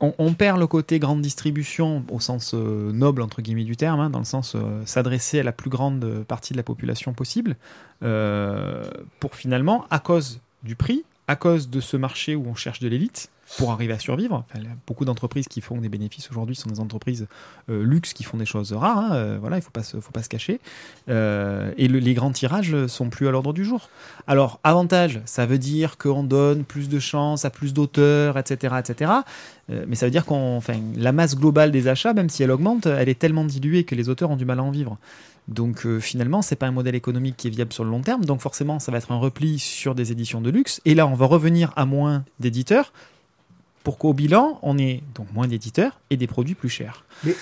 on, 0.00 0.14
on 0.18 0.32
perd 0.32 0.58
le 0.58 0.66
côté 0.66 0.98
grande 0.98 1.20
distribution 1.20 2.04
au 2.10 2.18
sens 2.18 2.52
euh, 2.54 2.92
noble 2.92 3.20
entre 3.20 3.42
guillemets 3.42 3.64
du 3.64 3.76
terme, 3.76 4.00
hein, 4.00 4.10
dans 4.10 4.20
le 4.20 4.24
sens 4.24 4.54
euh, 4.54 4.80
s'adresser 4.86 5.40
à 5.40 5.42
la 5.42 5.52
plus 5.52 5.70
grande 5.70 6.24
partie 6.26 6.54
de 6.54 6.58
la 6.58 6.62
population 6.62 7.12
possible, 7.12 7.56
pour 8.00 9.34
finalement, 9.34 9.84
à 9.90 9.98
cause 9.98 10.40
du 10.62 10.76
prix, 10.76 11.04
à 11.28 11.36
cause 11.36 11.68
de 11.68 11.80
ce 11.80 11.96
marché 11.98 12.34
où 12.34 12.46
on 12.48 12.54
cherche 12.54 12.80
de 12.80 12.88
l'élite 12.88 13.30
pour 13.58 13.70
arriver 13.70 13.92
à 13.92 13.98
survivre. 13.98 14.44
Beaucoup 14.86 15.04
d'entreprises 15.04 15.46
qui 15.46 15.60
font 15.60 15.78
des 15.78 15.88
bénéfices 15.88 16.30
aujourd'hui 16.30 16.56
sont 16.56 16.70
des 16.70 16.80
entreprises 16.80 17.26
euh, 17.68 17.82
luxe 17.84 18.12
qui 18.12 18.24
font 18.24 18.38
des 18.38 18.46
choses 18.46 18.72
rares. 18.72 18.98
hein, 18.98 19.10
euh, 19.14 19.38
voilà, 19.40 19.58
il 19.58 19.62
faut 19.62 19.70
faut 20.00 20.10
pas 20.12 20.22
se 20.22 20.28
cacher. 20.28 20.60
Euh, 21.08 21.72
et 21.76 21.88
le- 21.88 21.98
les 21.98 22.14
grands 22.14 22.32
tirages 22.32 22.86
sont 22.86 23.10
plus 23.10 23.28
à 23.28 23.30
l'ordre 23.30 23.52
du 23.52 23.64
jour. 23.64 23.88
Alors, 24.26 24.58
avantage, 24.64 25.20
ça 25.26 25.44
veut 25.46 25.58
dire 25.58 25.98
qu'on 25.98 26.24
donne 26.24 26.64
plus 26.64 26.88
de 26.88 26.98
chance 26.98 27.44
à 27.44 27.50
plus 27.50 27.72
d'auteurs, 27.74 28.38
etc., 28.38 28.74
etc. 28.78 29.12
Mais 29.68 29.96
ça 29.96 30.06
veut 30.06 30.10
dire 30.10 30.24
qu'on, 30.26 30.56
enfin, 30.56 30.74
la 30.96 31.12
masse 31.12 31.36
globale 31.36 31.70
des 31.70 31.88
achats, 31.88 32.12
même 32.12 32.28
si 32.28 32.42
elle 32.42 32.50
augmente, 32.50 32.86
elle 32.86 33.08
est 33.08 33.18
tellement 33.18 33.44
diluée 33.44 33.84
que 33.84 33.94
les 33.94 34.08
auteurs 34.08 34.30
ont 34.30 34.36
du 34.36 34.44
mal 34.44 34.58
à 34.58 34.62
en 34.62 34.70
vivre. 34.70 34.98
Donc 35.48 35.86
euh, 35.86 35.98
finalement, 35.98 36.40
c'est 36.42 36.56
pas 36.56 36.66
un 36.66 36.72
modèle 36.72 36.94
économique 36.94 37.36
qui 37.36 37.48
est 37.48 37.50
viable 37.50 37.72
sur 37.72 37.82
le 37.84 37.90
long 37.90 38.00
terme. 38.02 38.24
Donc 38.24 38.40
forcément, 38.40 38.78
ça 38.78 38.92
va 38.92 38.98
être 38.98 39.10
un 39.12 39.16
repli 39.18 39.58
sur 39.58 39.94
des 39.94 40.12
éditions 40.12 40.40
de 40.40 40.50
luxe. 40.50 40.80
Et 40.84 40.94
là, 40.94 41.06
on 41.06 41.14
va 41.14 41.26
revenir 41.26 41.72
à 41.76 41.84
moins 41.84 42.24
d'éditeurs 42.38 42.92
pour 43.84 43.98
qu'au 43.98 44.12
bilan, 44.12 44.58
on 44.62 44.78
ait 44.78 45.02
donc 45.14 45.26
moins 45.32 45.46
d'éditeurs 45.48 45.98
et 46.10 46.16
des 46.16 46.26
produits 46.26 46.54
plus 46.54 46.68
chers. 46.68 47.04
Mais- 47.24 47.34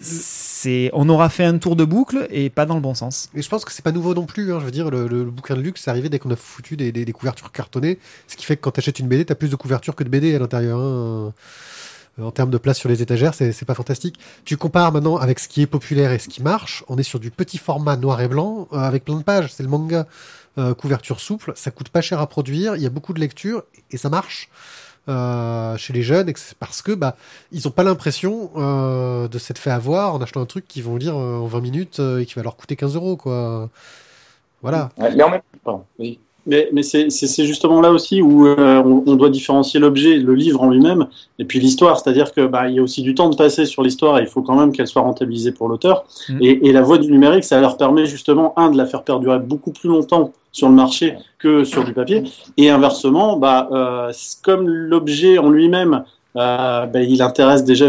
C'est, 0.00 0.90
on 0.92 1.08
aura 1.08 1.28
fait 1.30 1.44
un 1.44 1.58
tour 1.58 1.74
de 1.74 1.84
boucle 1.84 2.26
et 2.30 2.48
pas 2.50 2.64
dans 2.66 2.74
le 2.74 2.80
bon 2.80 2.94
sens. 2.94 3.28
Et 3.34 3.42
je 3.42 3.48
pense 3.48 3.64
que 3.64 3.72
c'est 3.72 3.82
pas 3.82 3.90
nouveau 3.92 4.14
non 4.14 4.24
plus. 4.26 4.52
Hein. 4.52 4.60
Je 4.60 4.64
veux 4.66 4.70
dire, 4.70 4.88
le, 4.90 5.08
le- 5.08 5.24
le 5.24 5.30
bouquin 5.30 5.56
de 5.56 5.60
luxe, 5.62 5.82
c'est 5.82 5.90
arrivé 5.90 6.08
dès 6.08 6.18
qu'on 6.20 6.30
a 6.30 6.36
foutu 6.36 6.76
des, 6.76 6.92
des- 6.92 7.04
des 7.04 7.12
couvertures 7.12 7.50
cartonnées. 7.50 7.98
Ce 8.28 8.36
qui 8.36 8.44
fait 8.44 8.56
que 8.56 8.60
quand 8.60 8.70
tu 8.72 8.80
achètes 8.80 8.98
une 9.00 9.08
BD, 9.08 9.24
tu 9.24 9.32
as 9.32 9.36
plus 9.36 9.50
de 9.50 9.56
couvertures 9.56 9.96
que 9.96 10.04
de 10.04 10.08
BD 10.08 10.34
à 10.34 10.38
l'intérieur. 10.38 10.78
hein. 10.78 11.32
Euh, 12.18 12.22
En 12.22 12.30
termes 12.30 12.50
de 12.50 12.58
place 12.58 12.78
sur 12.78 12.88
les 12.88 13.00
étagères, 13.02 13.34
c'est 13.34 13.50
c'est 13.52 13.64
pas 13.64 13.74
fantastique. 13.74 14.18
Tu 14.44 14.56
compares 14.56 14.92
maintenant 14.92 15.16
avec 15.16 15.38
ce 15.40 15.48
qui 15.48 15.62
est 15.62 15.66
populaire 15.66 16.12
et 16.12 16.18
ce 16.18 16.28
qui 16.28 16.42
marche. 16.42 16.84
On 16.88 16.96
est 16.98 17.02
sur 17.02 17.18
du 17.18 17.30
petit 17.30 17.56
format 17.58 17.96
noir 17.96 18.20
et 18.20 18.28
blanc 18.28 18.68
euh, 18.72 18.76
avec 18.78 19.04
plein 19.04 19.16
de 19.16 19.22
pages. 19.24 19.52
C'est 19.52 19.62
le 19.62 19.68
manga. 19.70 20.06
Euh, 20.58 20.74
couverture 20.74 21.20
souple, 21.20 21.52
ça 21.56 21.70
coûte 21.70 21.88
pas 21.88 22.00
cher 22.02 22.20
à 22.20 22.26
produire. 22.28 22.76
Il 22.76 22.82
y 22.82 22.86
a 22.86 22.90
beaucoup 22.90 23.12
de 23.14 23.20
lectures 23.20 23.62
et 23.92 23.96
ça 23.96 24.08
marche. 24.10 24.50
Euh, 25.08 25.76
chez 25.76 25.92
les 25.92 26.02
jeunes 26.02 26.28
et 26.28 26.32
que 26.32 26.40
parce 26.58 26.82
que 26.82 26.92
bah 26.92 27.16
ils 27.52 27.66
ont 27.66 27.70
pas 27.70 27.82
l'impression 27.82 28.50
euh, 28.56 29.28
de 29.28 29.38
s'être 29.38 29.58
fait 29.58 29.70
avoir 29.70 30.14
en 30.14 30.20
achetant 30.20 30.42
un 30.42 30.46
truc 30.46 30.68
qu'ils 30.68 30.82
vont 30.82 30.96
lire 30.96 31.16
euh, 31.16 31.38
en 31.38 31.46
20 31.46 31.60
minutes 31.60 32.00
et 32.20 32.26
qui 32.26 32.34
va 32.34 32.42
leur 32.42 32.56
coûter 32.56 32.76
15 32.76 32.96
euros 32.96 33.16
quoi 33.16 33.70
voilà 34.62 34.90
mais 34.98 35.22
en 35.22 35.30
même 35.30 35.40
temps. 35.64 35.86
Mais, 36.46 36.68
mais 36.72 36.82
c'est 36.82 37.44
justement 37.44 37.80
là 37.80 37.90
aussi 37.92 38.22
où 38.22 38.46
euh, 38.46 38.82
on, 38.84 39.04
on 39.06 39.14
doit 39.14 39.30
différencier 39.30 39.78
l'objet, 39.78 40.16
le 40.16 40.34
livre 40.34 40.62
en 40.62 40.70
lui-même, 40.70 41.06
et 41.38 41.44
puis 41.44 41.60
l'histoire. 41.60 42.00
C'est-à-dire 42.00 42.32
que 42.32 42.46
bah, 42.46 42.68
il 42.68 42.76
y 42.76 42.78
a 42.78 42.82
aussi 42.82 43.02
du 43.02 43.14
temps 43.14 43.28
de 43.28 43.36
passer 43.36 43.66
sur 43.66 43.82
l'histoire 43.82 44.18
et 44.18 44.22
il 44.22 44.26
faut 44.26 44.42
quand 44.42 44.56
même 44.56 44.72
qu'elle 44.72 44.86
soit 44.86 45.02
rentabilisée 45.02 45.52
pour 45.52 45.68
l'auteur. 45.68 46.04
Mm. 46.28 46.38
Et, 46.40 46.68
et 46.68 46.72
la 46.72 46.82
voie 46.82 46.98
du 46.98 47.10
numérique, 47.10 47.44
ça 47.44 47.60
leur 47.60 47.76
permet 47.76 48.06
justement, 48.06 48.54
un, 48.58 48.70
de 48.70 48.76
la 48.76 48.86
faire 48.86 49.02
perdurer 49.02 49.38
beaucoup 49.38 49.72
plus 49.72 49.88
longtemps 49.88 50.32
sur 50.52 50.68
le 50.68 50.74
marché 50.74 51.16
que 51.38 51.64
sur 51.64 51.84
du 51.84 51.92
papier. 51.92 52.24
Et 52.56 52.70
inversement, 52.70 53.36
bah, 53.36 53.68
euh, 53.72 54.12
comme 54.42 54.66
l'objet 54.68 55.38
en 55.38 55.50
lui-même, 55.50 56.04
euh, 56.36 56.86
bah, 56.86 57.02
il 57.02 57.22
intéresse 57.22 57.64
déjà 57.64 57.86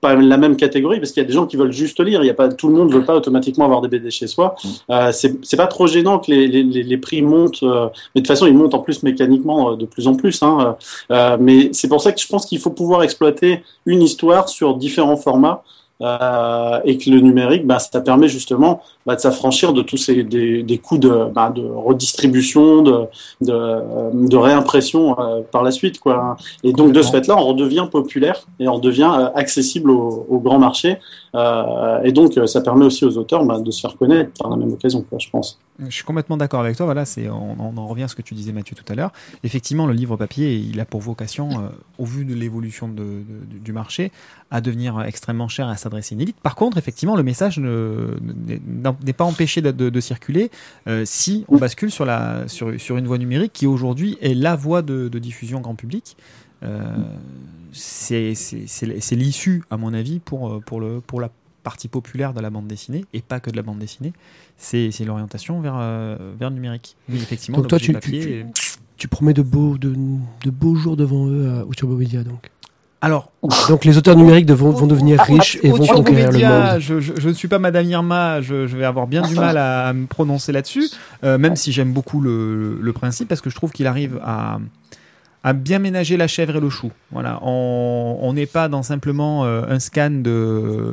pas 0.00 0.14
la 0.14 0.36
même 0.36 0.56
catégorie 0.56 0.98
parce 0.98 1.12
qu'il 1.12 1.22
y 1.22 1.26
a 1.26 1.28
des 1.28 1.34
gens 1.34 1.46
qui 1.46 1.56
veulent 1.56 1.72
juste 1.72 2.00
lire. 2.00 2.22
Il 2.22 2.26
y 2.26 2.30
a 2.30 2.34
pas 2.34 2.48
tout 2.48 2.68
le 2.68 2.74
monde 2.74 2.92
veut 2.92 3.04
pas 3.04 3.16
automatiquement 3.16 3.64
avoir 3.64 3.80
des 3.80 3.88
BD 3.88 4.10
chez 4.10 4.26
soi. 4.26 4.54
Mm. 4.62 4.68
Euh, 4.90 5.12
c'est 5.12 5.44
c'est 5.44 5.56
pas 5.56 5.66
trop 5.66 5.86
gênant 5.86 6.18
que 6.18 6.30
les, 6.30 6.46
les, 6.48 6.62
les 6.62 6.82
les 6.82 6.98
prix 6.98 7.22
montent, 7.22 7.62
euh, 7.62 7.88
mais 8.14 8.20
de 8.20 8.26
toute 8.26 8.28
façon 8.28 8.46
ils 8.46 8.54
montent 8.54 8.74
en 8.74 8.80
plus 8.80 9.02
mécaniquement 9.02 9.72
euh, 9.72 9.76
de 9.76 9.86
plus 9.86 10.06
en 10.06 10.14
plus. 10.14 10.42
Hein, 10.42 10.76
euh, 11.10 11.36
mais 11.40 11.70
c'est 11.72 11.88
pour 11.88 12.00
ça 12.00 12.12
que 12.12 12.20
je 12.20 12.26
pense 12.26 12.46
qu'il 12.46 12.58
faut 12.58 12.70
pouvoir 12.70 13.02
exploiter 13.02 13.62
une 13.86 14.02
histoire 14.02 14.48
sur 14.48 14.76
différents 14.76 15.16
formats. 15.16 15.62
Euh, 16.00 16.78
et 16.84 16.96
que 16.96 17.10
le 17.10 17.18
numérique, 17.18 17.66
bah, 17.66 17.80
ça 17.80 18.00
permet 18.00 18.28
justement 18.28 18.82
bah, 19.04 19.16
de 19.16 19.20
s'affranchir 19.20 19.72
de 19.72 19.82
tous 19.82 19.96
ces 19.96 20.22
des, 20.22 20.62
des 20.62 20.78
coûts 20.78 20.98
de, 20.98 21.24
bah, 21.34 21.50
de 21.52 21.62
redistribution, 21.62 22.82
de, 22.82 23.06
de, 23.40 24.28
de 24.28 24.36
réimpression 24.36 25.18
euh, 25.18 25.40
par 25.50 25.64
la 25.64 25.72
suite, 25.72 25.98
quoi. 25.98 26.36
Et 26.62 26.72
donc 26.72 26.92
de 26.92 27.02
ce 27.02 27.10
fait-là, 27.10 27.36
on 27.36 27.46
redevient 27.46 27.88
populaire 27.90 28.46
et 28.60 28.68
on 28.68 28.74
redevient 28.74 29.10
euh, 29.12 29.28
accessible 29.34 29.90
au, 29.90 30.26
au 30.28 30.38
grand 30.38 30.60
marché. 30.60 30.98
Euh, 31.34 32.02
et 32.02 32.12
donc, 32.12 32.36
euh, 32.36 32.46
ça 32.46 32.60
permet 32.60 32.86
aussi 32.86 33.04
aux 33.04 33.16
auteurs 33.18 33.44
bah, 33.44 33.58
de 33.58 33.70
se 33.70 33.80
faire 33.80 33.96
connaître 33.96 34.30
par 34.38 34.50
la 34.50 34.56
même 34.56 34.72
occasion, 34.72 35.04
quoi, 35.08 35.18
je 35.18 35.28
pense. 35.30 35.58
Je 35.80 35.90
suis 35.90 36.04
complètement 36.04 36.36
d'accord 36.36 36.60
avec 36.60 36.76
toi. 36.76 36.86
Voilà, 36.86 37.04
on, 37.30 37.76
en 37.76 37.86
revient 37.86 38.02
à 38.02 38.08
ce 38.08 38.16
que 38.16 38.22
tu 38.22 38.34
disais 38.34 38.52
Mathieu 38.52 38.74
tout 38.74 38.90
à 38.90 38.96
l'heure. 38.96 39.12
Effectivement, 39.44 39.86
le 39.86 39.92
livre 39.92 40.16
papier, 40.16 40.56
il 40.56 40.80
a 40.80 40.84
pour 40.84 41.00
vocation, 41.00 41.50
euh, 41.50 41.68
au 41.98 42.04
vu 42.04 42.24
de 42.24 42.34
l'évolution 42.34 42.88
du 42.88 43.72
marché, 43.72 44.10
à 44.50 44.60
devenir 44.60 45.00
extrêmement 45.02 45.46
cher 45.46 45.68
à 45.68 45.76
s'adresser 45.76 46.14
à 46.14 46.16
une 46.16 46.22
élite. 46.22 46.40
Par 46.40 46.56
contre, 46.56 46.78
effectivement, 46.78 47.14
le 47.14 47.22
message 47.22 47.58
ne- 47.58 48.16
n'est 49.04 49.12
pas 49.12 49.24
empêché 49.24 49.62
de, 49.62 50.00
circuler 50.00 50.50
euh, 50.88 51.04
si 51.04 51.44
on 51.48 51.58
bascule 51.58 51.90
sur 51.90 52.06
une 52.06 53.06
voie 53.06 53.18
numérique 53.18 53.52
qui 53.52 53.66
aujourd'hui 53.66 54.18
est 54.20 54.34
la 54.34 54.56
voie 54.56 54.82
de, 54.82 55.08
diffusion 55.18 55.60
grand 55.60 55.76
public. 55.76 56.16
Euh, 56.64 56.82
c'est 57.72 58.34
l'issue, 59.12 59.62
à 59.70 59.76
mon 59.76 59.94
avis, 59.94 60.18
pour 60.18 60.60
la 61.20 61.30
partie 61.62 61.88
populaire 61.88 62.32
de 62.32 62.40
la 62.40 62.50
bande 62.50 62.66
dessinée, 62.66 63.04
et 63.12 63.20
pas 63.20 63.40
que 63.40 63.50
de 63.50 63.56
la 63.56 63.62
bande 63.62 63.78
dessinée, 63.78 64.12
c'est 64.58 64.90
c'est 64.90 65.04
l'orientation 65.04 65.60
vers, 65.60 65.76
euh, 65.78 66.16
vers 66.38 66.50
le 66.50 66.56
numérique. 66.56 66.96
Oui, 67.08 67.16
effectivement, 67.16 67.58
Donc 67.58 67.68
toi, 67.68 67.78
tu- 67.78 67.94
tu- 68.96 69.08
promets 69.08 69.32
de 69.34 69.42
beaux, 69.42 69.78
de, 69.78 69.94
de 70.44 70.50
beaux 70.50 70.74
jours 70.74 70.96
devant 70.96 71.26
eux 71.28 71.46
euh, 71.46 71.64
au 71.64 71.72
Turbo 71.74 71.94
Media, 71.96 72.22
donc. 72.24 72.50
Alors, 73.00 73.30
Donc 73.68 73.84
les 73.84 73.96
auteurs 73.96 74.16
numériques 74.16 74.44
devront, 74.46 74.70
vont 74.70 74.88
devenir 74.88 75.20
riches 75.20 75.56
et 75.62 75.68
vont 75.70 75.86
conquérir 75.86 76.32
le 76.32 76.38
monde. 76.72 76.80
Je, 76.80 76.98
je- 76.98 77.12
je 77.16 77.28
ne 77.28 77.32
suis 77.34 77.46
pas 77.46 77.60
Madame 77.60 77.86
Irma, 77.88 78.40
je, 78.40 78.66
je 78.66 78.76
vais 78.76 78.84
avoir 78.84 79.06
bien 79.06 79.22
du 79.22 79.36
mal 79.36 79.56
à, 79.56 79.92
me 79.92 80.06
prononcer 80.06 80.50
là-dessus, 80.50 80.88
euh, 81.22 81.38
même 81.38 81.54
si 81.54 81.70
j'aime 81.70 81.92
beaucoup 81.92 82.20
le, 82.20 82.76
le 82.80 82.92
principe, 82.92 83.28
parce 83.28 83.40
que 83.40 83.50
je 83.50 83.54
trouve 83.54 83.70
qu'il 83.70 83.86
arrive 83.86 84.18
à, 84.24 84.58
à 85.44 85.52
bien 85.52 85.78
ménager 85.78 86.16
la 86.16 86.26
chèvre 86.26 86.56
et 86.56 86.60
le 86.60 86.70
chou. 86.70 86.90
Voilà, 87.10 87.38
on 87.42 88.32
n'est 88.34 88.46
pas 88.46 88.68
dans 88.68 88.82
simplement 88.82 89.44
euh, 89.44 89.62
un 89.68 89.78
scan 89.78 90.10
de 90.10 90.92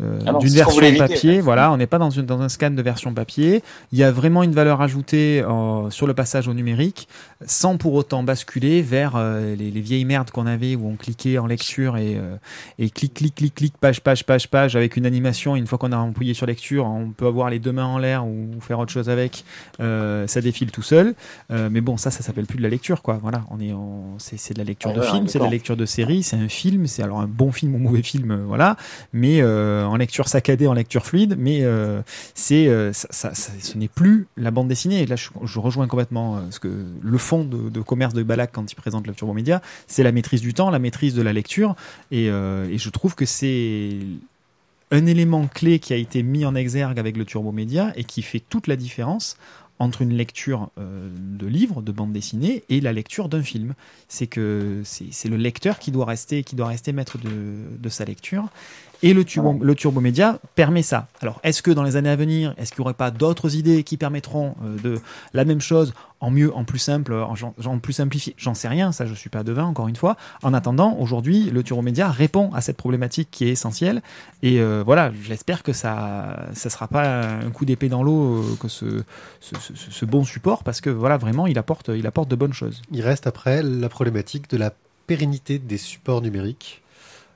euh, 0.00 0.18
Ah 0.26 0.32
d'une 0.34 0.54
version 0.54 0.96
papier. 0.96 1.40
Voilà, 1.40 1.70
on 1.72 1.76
n'est 1.76 1.86
pas 1.86 1.98
dans, 1.98 2.08
une, 2.08 2.24
dans 2.24 2.40
un 2.40 2.48
scan 2.48 2.70
de 2.70 2.80
version 2.80 3.12
papier. 3.12 3.62
Il 3.92 3.98
y 3.98 4.04
a 4.04 4.10
vraiment 4.10 4.42
une 4.44 4.52
valeur 4.52 4.80
ajoutée 4.80 5.42
euh, 5.42 5.90
sur 5.90 6.06
le 6.06 6.14
passage 6.14 6.48
au 6.48 6.54
numérique, 6.54 7.06
sans 7.44 7.76
pour 7.76 7.92
autant 7.94 8.22
basculer 8.22 8.82
vers 8.82 9.18
les, 9.18 9.70
les 9.70 9.80
vieilles 9.80 10.04
merdes 10.04 10.30
qu'on 10.30 10.46
avait 10.46 10.76
où 10.76 10.88
on 10.88 10.96
cliquait 10.96 11.38
en 11.38 11.46
lecture 11.46 11.96
et, 11.96 12.18
et 12.78 12.88
clic, 12.88 13.12
clic, 13.12 13.34
clic, 13.34 13.54
clic, 13.54 13.74
page, 13.78 14.00
page, 14.00 14.24
page, 14.24 14.48
page, 14.48 14.76
avec 14.76 14.96
une 14.96 15.06
animation. 15.06 15.56
Une 15.56 15.66
fois 15.66 15.78
qu'on 15.78 15.92
a 15.92 15.96
employé 15.96 16.34
sur 16.34 16.46
lecture, 16.46 16.86
on 16.86 17.10
peut 17.10 17.26
avoir 17.26 17.50
les 17.50 17.58
deux 17.58 17.72
mains 17.72 17.86
en 17.86 17.98
l'air 17.98 18.26
ou 18.26 18.48
faire 18.60 18.78
autre 18.78 18.92
chose 18.92 19.10
avec. 19.10 19.44
Ça 19.78 20.40
défile 20.40 20.70
tout 20.70 20.82
seul. 20.82 21.14
Mais 21.50 21.80
bon, 21.80 21.96
ça, 21.96 22.10
ça 22.10 22.22
s'appelle 22.22 22.46
plus 22.46 22.58
de 22.58 22.62
la 22.62 22.70
lecture, 22.70 23.02
quoi. 23.02 23.18
Voilà, 23.20 23.42
on 23.50 23.60
est, 23.60 23.71
c'est, 24.18 24.38
c'est 24.38 24.54
de 24.54 24.58
la 24.58 24.64
lecture 24.64 24.90
Ah, 24.90 24.94
de 24.94 24.98
voilà, 25.00 25.12
film, 25.14 25.28
c'est 25.28 25.38
de 25.38 25.44
la 25.44 25.50
lecture 25.50 25.76
de 25.76 25.84
série, 25.86 26.22
c'est 26.22 26.36
un 26.36 26.48
film, 26.48 26.86
c'est 26.86 27.02
alors 27.02 27.20
un 27.20 27.26
bon 27.26 27.52
film 27.52 27.74
ou 27.74 27.78
mauvais 27.78 28.02
film, 28.02 28.30
euh, 28.30 28.44
voilà. 28.46 28.76
Mais 29.12 29.40
euh, 29.40 29.84
en 29.86 29.96
lecture 29.96 30.28
saccadée, 30.28 30.66
en 30.66 30.72
lecture 30.74 31.04
fluide, 31.06 31.36
mais 31.38 31.60
euh, 31.62 32.02
c'est, 32.34 32.66
ça, 32.92 33.08
ça- 33.10 33.34
ça- 33.34 33.52
ce 33.60 33.78
n'est 33.78 33.88
plus 33.88 34.26
la 34.36 34.50
bande 34.50 34.68
dessinée. 34.68 35.02
Et 35.02 35.06
là, 35.06 35.16
je, 35.16 35.28
je 35.44 35.58
rejoins 35.58 35.86
complètement 35.88 36.40
ce 36.50 36.60
que 36.60 36.84
le 37.02 37.18
fond 37.18 37.44
de, 37.44 37.68
de 37.68 37.80
commerce 37.80 38.14
de 38.14 38.22
Balak 38.22 38.50
quand 38.52 38.70
il 38.70 38.74
présente 38.74 39.06
le 39.06 39.14
Turbo 39.14 39.32
Média, 39.32 39.62
c'est 39.86 40.02
la 40.02 40.12
maîtrise 40.12 40.40
du 40.40 40.54
temps, 40.54 40.70
la 40.70 40.78
maîtrise 40.78 41.14
de 41.14 41.22
la 41.22 41.32
lecture. 41.32 41.74
Et, 42.10 42.26
et 42.26 42.78
je 42.78 42.90
trouve 42.90 43.14
que 43.14 43.24
c'est 43.26 43.98
un 44.90 45.06
élément 45.06 45.46
clé 45.46 45.78
qui 45.78 45.94
a 45.94 45.96
été 45.96 46.22
mis 46.22 46.44
en 46.44 46.54
exergue 46.54 46.98
avec 46.98 47.16
le 47.16 47.24
Turbo 47.24 47.50
Média 47.50 47.92
et 47.96 48.04
qui 48.04 48.20
fait 48.20 48.40
toute 48.46 48.66
la 48.66 48.76
différence 48.76 49.36
entre 49.82 50.02
une 50.02 50.14
lecture 50.14 50.70
euh, 50.78 51.08
de 51.18 51.46
livre, 51.46 51.82
de 51.82 51.90
bande 51.92 52.12
dessinée, 52.12 52.62
et 52.68 52.80
la 52.80 52.92
lecture 52.92 53.28
d'un 53.28 53.42
film. 53.42 53.74
C'est 54.08 54.26
que 54.26 54.82
c'est 54.84 55.28
le 55.28 55.36
lecteur 55.36 55.78
qui 55.78 55.90
doit 55.90 56.06
rester, 56.06 56.44
qui 56.44 56.54
doit 56.54 56.68
rester 56.68 56.92
maître 56.92 57.18
de 57.18 57.88
sa 57.88 58.04
lecture. 58.04 58.48
Et 59.04 59.14
le 59.14 59.24
turbo, 59.24 59.58
le 59.60 59.74
turbo 59.74 60.00
média 60.00 60.38
permet 60.54 60.82
ça. 60.82 61.08
Alors, 61.20 61.40
est-ce 61.42 61.60
que 61.62 61.70
dans 61.72 61.82
les 61.82 61.96
années 61.96 62.08
à 62.10 62.14
venir, 62.16 62.54
est-ce 62.56 62.70
qu'il 62.70 62.80
n'y 62.82 62.84
aurait 62.86 62.94
pas 62.94 63.10
d'autres 63.10 63.56
idées 63.56 63.82
qui 63.82 63.96
permettront 63.96 64.54
euh, 64.64 64.76
de 64.78 65.00
la 65.34 65.44
même 65.44 65.60
chose 65.60 65.92
en 66.20 66.30
mieux, 66.30 66.54
en 66.54 66.62
plus 66.64 66.78
simple, 66.78 67.12
en, 67.14 67.78
plus 67.80 67.94
simplifié? 67.94 68.34
J'en 68.38 68.54
sais 68.54 68.68
rien, 68.68 68.92
ça 68.92 69.04
je 69.06 69.14
suis 69.14 69.28
pas 69.28 69.42
devin 69.42 69.64
encore 69.64 69.88
une 69.88 69.96
fois. 69.96 70.16
En 70.44 70.54
attendant, 70.54 70.96
aujourd'hui, 71.00 71.50
le 71.50 71.64
turbo 71.64 71.82
média 71.82 72.08
répond 72.10 72.52
à 72.54 72.60
cette 72.60 72.76
problématique 72.76 73.28
qui 73.32 73.44
est 73.44 73.50
essentielle. 73.50 74.02
Et 74.44 74.60
euh, 74.60 74.84
voilà, 74.86 75.10
j'espère 75.22 75.64
que 75.64 75.72
ça, 75.72 76.46
ça 76.54 76.70
sera 76.70 76.86
pas 76.86 77.22
un 77.24 77.50
coup 77.50 77.64
d'épée 77.64 77.88
dans 77.88 78.04
l'eau 78.04 78.36
euh, 78.36 78.56
que 78.60 78.68
ce, 78.68 79.02
ce, 79.40 79.56
ce- 79.60 79.90
ce 79.90 80.04
bon 80.04 80.22
support, 80.24 80.62
parce 80.62 80.80
que 80.80 80.90
voilà, 80.90 81.16
vraiment, 81.16 81.48
il 81.48 81.58
apporte, 81.58 81.88
il 81.92 82.06
apporte 82.06 82.28
de 82.28 82.36
bonnes 82.36 82.52
choses. 82.52 82.80
Il 82.92 83.02
reste 83.02 83.26
après 83.26 83.64
la 83.64 83.88
problématique 83.88 84.48
de 84.48 84.56
la 84.58 84.72
pérennité 85.08 85.58
des 85.58 85.76
supports 85.78 86.22
numériques. 86.22 86.78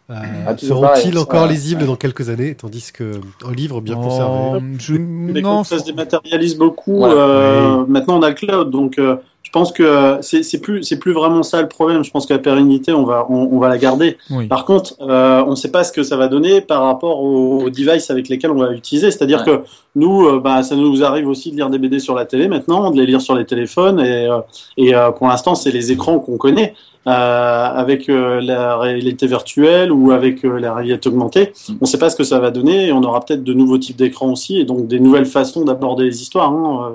Euh, 0.09 0.15
Ah, 0.47 0.57
Seront-ils 0.57 1.19
encore 1.19 1.49
lisibles 1.49 1.81
ouais. 1.83 1.87
dans 1.89 1.97
quelques 1.97 2.29
années, 2.29 2.55
tandis 2.55 2.93
que 2.93 3.21
un 3.45 3.53
livre 3.53 3.81
bien 3.81 3.97
Oh, 3.99 4.03
conservé. 4.05 4.61
je- 4.79 4.95
Mais 4.95 5.41
non, 5.41 5.65
ça 5.65 5.81
se 5.81 5.85
dématérialise 5.85 6.57
beaucoup, 6.57 6.99
Voilà. 6.99 7.15
euh, 7.15 7.85
maintenant 7.89 8.19
on 8.19 8.23
a 8.23 8.29
le 8.29 8.35
cloud, 8.37 8.71
donc 8.71 8.99
euh, 8.99 9.17
je 9.47 9.51
pense 9.53 9.71
que 9.71 10.19
c'est 10.23 10.61
plus 10.61 10.83
c'est 10.83 10.99
plus 10.99 11.13
vraiment 11.13 11.45
ça 11.45 11.63
le 11.63 11.69
problème. 11.69 12.03
Je 12.03 12.11
pense 12.11 12.27
que 12.27 12.33
la 12.33 12.41
pérennité, 12.41 12.93
on 12.93 13.05
va 13.05 13.27
on, 13.31 13.49
on 13.53 13.59
va 13.61 13.69
la 13.69 13.79
garder. 13.79 14.17
oui. 14.31 14.49
Par 14.49 14.65
contre, 14.65 14.95
euh, 15.01 15.45
on 15.47 15.51
ne 15.51 15.55
sait 15.55 15.71
pas 15.71 15.85
ce 15.85 15.93
que 15.93 16.03
ça 16.03 16.17
va 16.17 16.27
donner 16.27 16.61
par 16.61 16.83
rapport 16.83 17.21
aux, 17.23 17.63
aux 17.63 17.71
devices 17.71 18.11
avec 18.11 18.29
lesquels 18.29 18.51
on 18.51 18.59
va 18.59 18.73
utiliser. 18.73 19.13
C'est-à-dire 19.13 19.45
que 19.45 19.61
nous, 19.95 20.27
euh, 20.27 20.41
bah, 20.41 20.65
ça 20.65 20.75
nous 20.75 21.05
arrive 21.05 21.29
aussi 21.29 21.53
de 21.53 21.57
lire 21.57 21.71
des 21.71 21.79
BD 21.79 22.01
sur 22.01 22.17
la 22.17 22.25
télé 22.27 22.49
maintenant, 22.49 22.91
de 22.91 22.97
les 23.01 23.07
lire 23.07 23.21
sur 23.21 23.37
les 23.37 23.45
téléphones, 23.47 24.01
et, 24.01 24.27
euh, 24.29 24.39
et 24.77 24.95
euh, 24.97 25.13
pour 25.13 25.29
l'instant, 25.29 25.55
c'est 25.55 25.71
les 25.71 25.93
écrans 25.93 26.19
qu'on 26.19 26.37
connaît. 26.39 26.75
Euh, 27.09 27.11
avec 27.13 28.09
euh, 28.09 28.41
la 28.41 28.77
réalité 28.79 29.29
virtuelle 29.29 29.93
ou 29.93 30.11
avec 30.11 30.45
euh, 30.45 30.59
la 30.59 30.75
réalité 30.75 31.09
augmentée, 31.09 31.53
Mm. 31.69 31.73
on 31.75 31.77
ne 31.83 31.87
sait 31.87 31.99
pas 31.99 32.11
ce 32.11 32.17
que 32.17 32.25
ça 32.25 32.41
va 32.41 32.51
donner 32.51 32.89
et 32.89 32.93
on 32.93 33.01
aura 33.05 33.21
peut-être 33.25 33.45
de 33.45 33.55
nouveaux 33.55 33.79
types 33.79 33.95
d'écrans 33.97 34.33
aussi 34.33 34.59
et 34.59 34.65
donc 34.65 34.89
des 34.89 34.99
nouvelles 34.99 35.25
façons 35.25 35.65
d'aborder 35.65 36.03
les 36.07 36.21
histoires. 36.21 36.51
hein. 36.51 36.95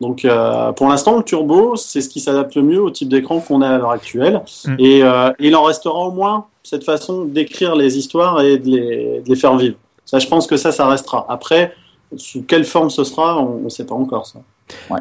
Donc 0.00 0.24
euh, 0.24 0.72
pour 0.72 0.88
l'instant, 0.88 1.16
le 1.16 1.24
turbo, 1.24 1.76
c'est 1.76 2.00
ce 2.00 2.08
qui 2.08 2.20
s'adapte 2.20 2.54
le 2.54 2.62
mieux 2.62 2.80
au 2.80 2.90
type 2.90 3.08
d'écran 3.08 3.40
qu'on 3.40 3.62
a 3.62 3.68
à 3.68 3.78
l'heure 3.78 3.90
actuelle. 3.90 4.42
Mm. 4.64 4.76
Et 4.78 5.02
euh, 5.02 5.30
il 5.38 5.56
en 5.56 5.64
restera 5.64 5.98
au 5.98 6.12
moins 6.12 6.46
cette 6.62 6.84
façon 6.84 7.24
d'écrire 7.24 7.74
les 7.74 7.98
histoires 7.98 8.40
et 8.42 8.58
de 8.58 8.68
les, 8.68 9.20
de 9.20 9.28
les 9.28 9.36
faire 9.36 9.56
vivre. 9.56 9.76
Ça, 10.04 10.18
je 10.18 10.26
pense 10.26 10.46
que 10.46 10.56
ça, 10.56 10.72
ça 10.72 10.86
restera. 10.86 11.26
Après, 11.28 11.74
sous 12.16 12.42
quelle 12.42 12.64
forme 12.64 12.90
ce 12.90 13.04
sera, 13.04 13.38
on 13.38 13.60
ne 13.60 13.68
sait 13.68 13.84
pas 13.84 13.94
encore 13.94 14.26
ça. 14.26 14.38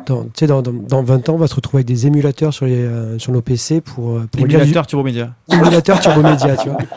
Dans, 0.05 0.23
tu 0.23 0.29
sais, 0.39 0.47
dans, 0.47 0.61
dans, 0.61 0.71
dans 0.71 1.03
20 1.03 1.29
ans, 1.29 1.33
on 1.33 1.37
va 1.37 1.47
se 1.47 1.55
retrouver 1.55 1.79
avec 1.81 1.87
des 1.87 2.07
émulateurs 2.07 2.53
sur, 2.53 2.65
les, 2.65 2.75
euh, 2.85 3.19
sur 3.19 3.31
nos 3.31 3.41
PC 3.41 3.81
pour, 3.81 4.11
euh, 4.17 4.27
pour 4.31 4.45
lire 4.45 4.59
du- 4.59 4.63
Émulateur 4.65 4.87
Turbo 4.87 5.03
Média. 5.03 5.33
émulateur 5.51 5.99
Turbo 5.99 6.21
Média, 6.21 6.55
tu 6.57 6.69
vois. 6.69 6.77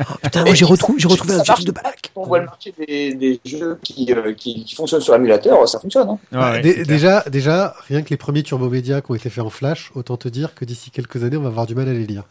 Oh, 0.00 0.14
putain, 0.22 0.44
moi 0.44 0.54
j'ai 0.54 0.64
retrouvé, 0.64 1.02
un 1.34 1.42
truc 1.42 1.66
de 1.66 1.72
Balak. 1.72 2.10
On 2.16 2.24
voit 2.26 2.38
le 2.40 2.46
marché 2.46 2.74
des, 2.78 3.14
des 3.14 3.40
jeux 3.44 3.78
qui, 3.82 4.06
euh, 4.12 4.32
qui, 4.34 4.64
qui 4.64 4.74
fonctionnent 4.74 5.00
sur 5.00 5.12
l'émulateur, 5.14 5.68
ça 5.68 5.78
fonctionne. 5.78 6.08
Hein. 6.08 6.18
Ouais, 6.32 6.62
ouais, 6.62 6.84
déjà, 6.84 7.22
déjà, 7.30 7.74
rien 7.88 8.02
que 8.02 8.10
les 8.10 8.16
premiers 8.16 8.42
turbomédias 8.42 9.00
qui 9.00 9.10
ont 9.10 9.14
été 9.14 9.30
faits 9.30 9.44
en 9.44 9.50
flash, 9.50 9.90
autant 9.94 10.16
te 10.16 10.28
dire 10.28 10.54
que 10.54 10.64
d'ici 10.64 10.90
quelques 10.90 11.22
années, 11.24 11.36
on 11.36 11.42
va 11.42 11.48
avoir 11.48 11.66
du 11.66 11.74
mal 11.74 11.88
à 11.88 11.92
les 11.92 12.06
lire. 12.06 12.24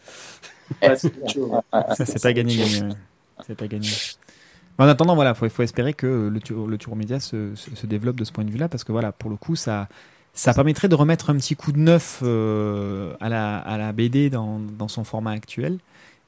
Ouais. 0.82 0.96
Ça, 0.96 1.08
c'est 2.06 2.22
pas 2.22 2.32
gagné, 2.32 2.56
gagné. 2.56 2.82
ouais. 2.82 2.88
C'est 3.46 3.56
pas 3.56 3.66
gagné. 3.66 3.88
En 4.78 4.88
attendant, 4.88 5.14
voilà, 5.14 5.34
faut, 5.34 5.48
faut 5.48 5.62
espérer 5.62 5.94
que 5.94 6.06
le, 6.06 6.66
le 6.66 6.78
Turbo 6.78 6.96
Média 6.96 7.20
se, 7.20 7.54
se, 7.54 7.74
se 7.74 7.86
développe 7.86 8.16
de 8.16 8.24
ce 8.24 8.32
point 8.32 8.44
de 8.44 8.50
vue-là, 8.50 8.68
parce 8.68 8.84
que 8.84 8.92
voilà, 8.92 9.12
pour 9.12 9.30
le 9.30 9.36
coup, 9.36 9.54
ça, 9.54 9.88
ça 10.32 10.54
permettrait 10.54 10.88
de 10.88 10.94
remettre 10.94 11.30
un 11.30 11.36
petit 11.36 11.56
coup 11.56 11.72
de 11.72 11.78
neuf 11.78 12.20
euh, 12.22 13.14
à, 13.20 13.28
la, 13.28 13.58
à 13.58 13.76
la 13.76 13.92
BD 13.92 14.30
dans, 14.30 14.58
dans 14.58 14.88
son 14.88 15.04
format 15.04 15.32
actuel. 15.32 15.78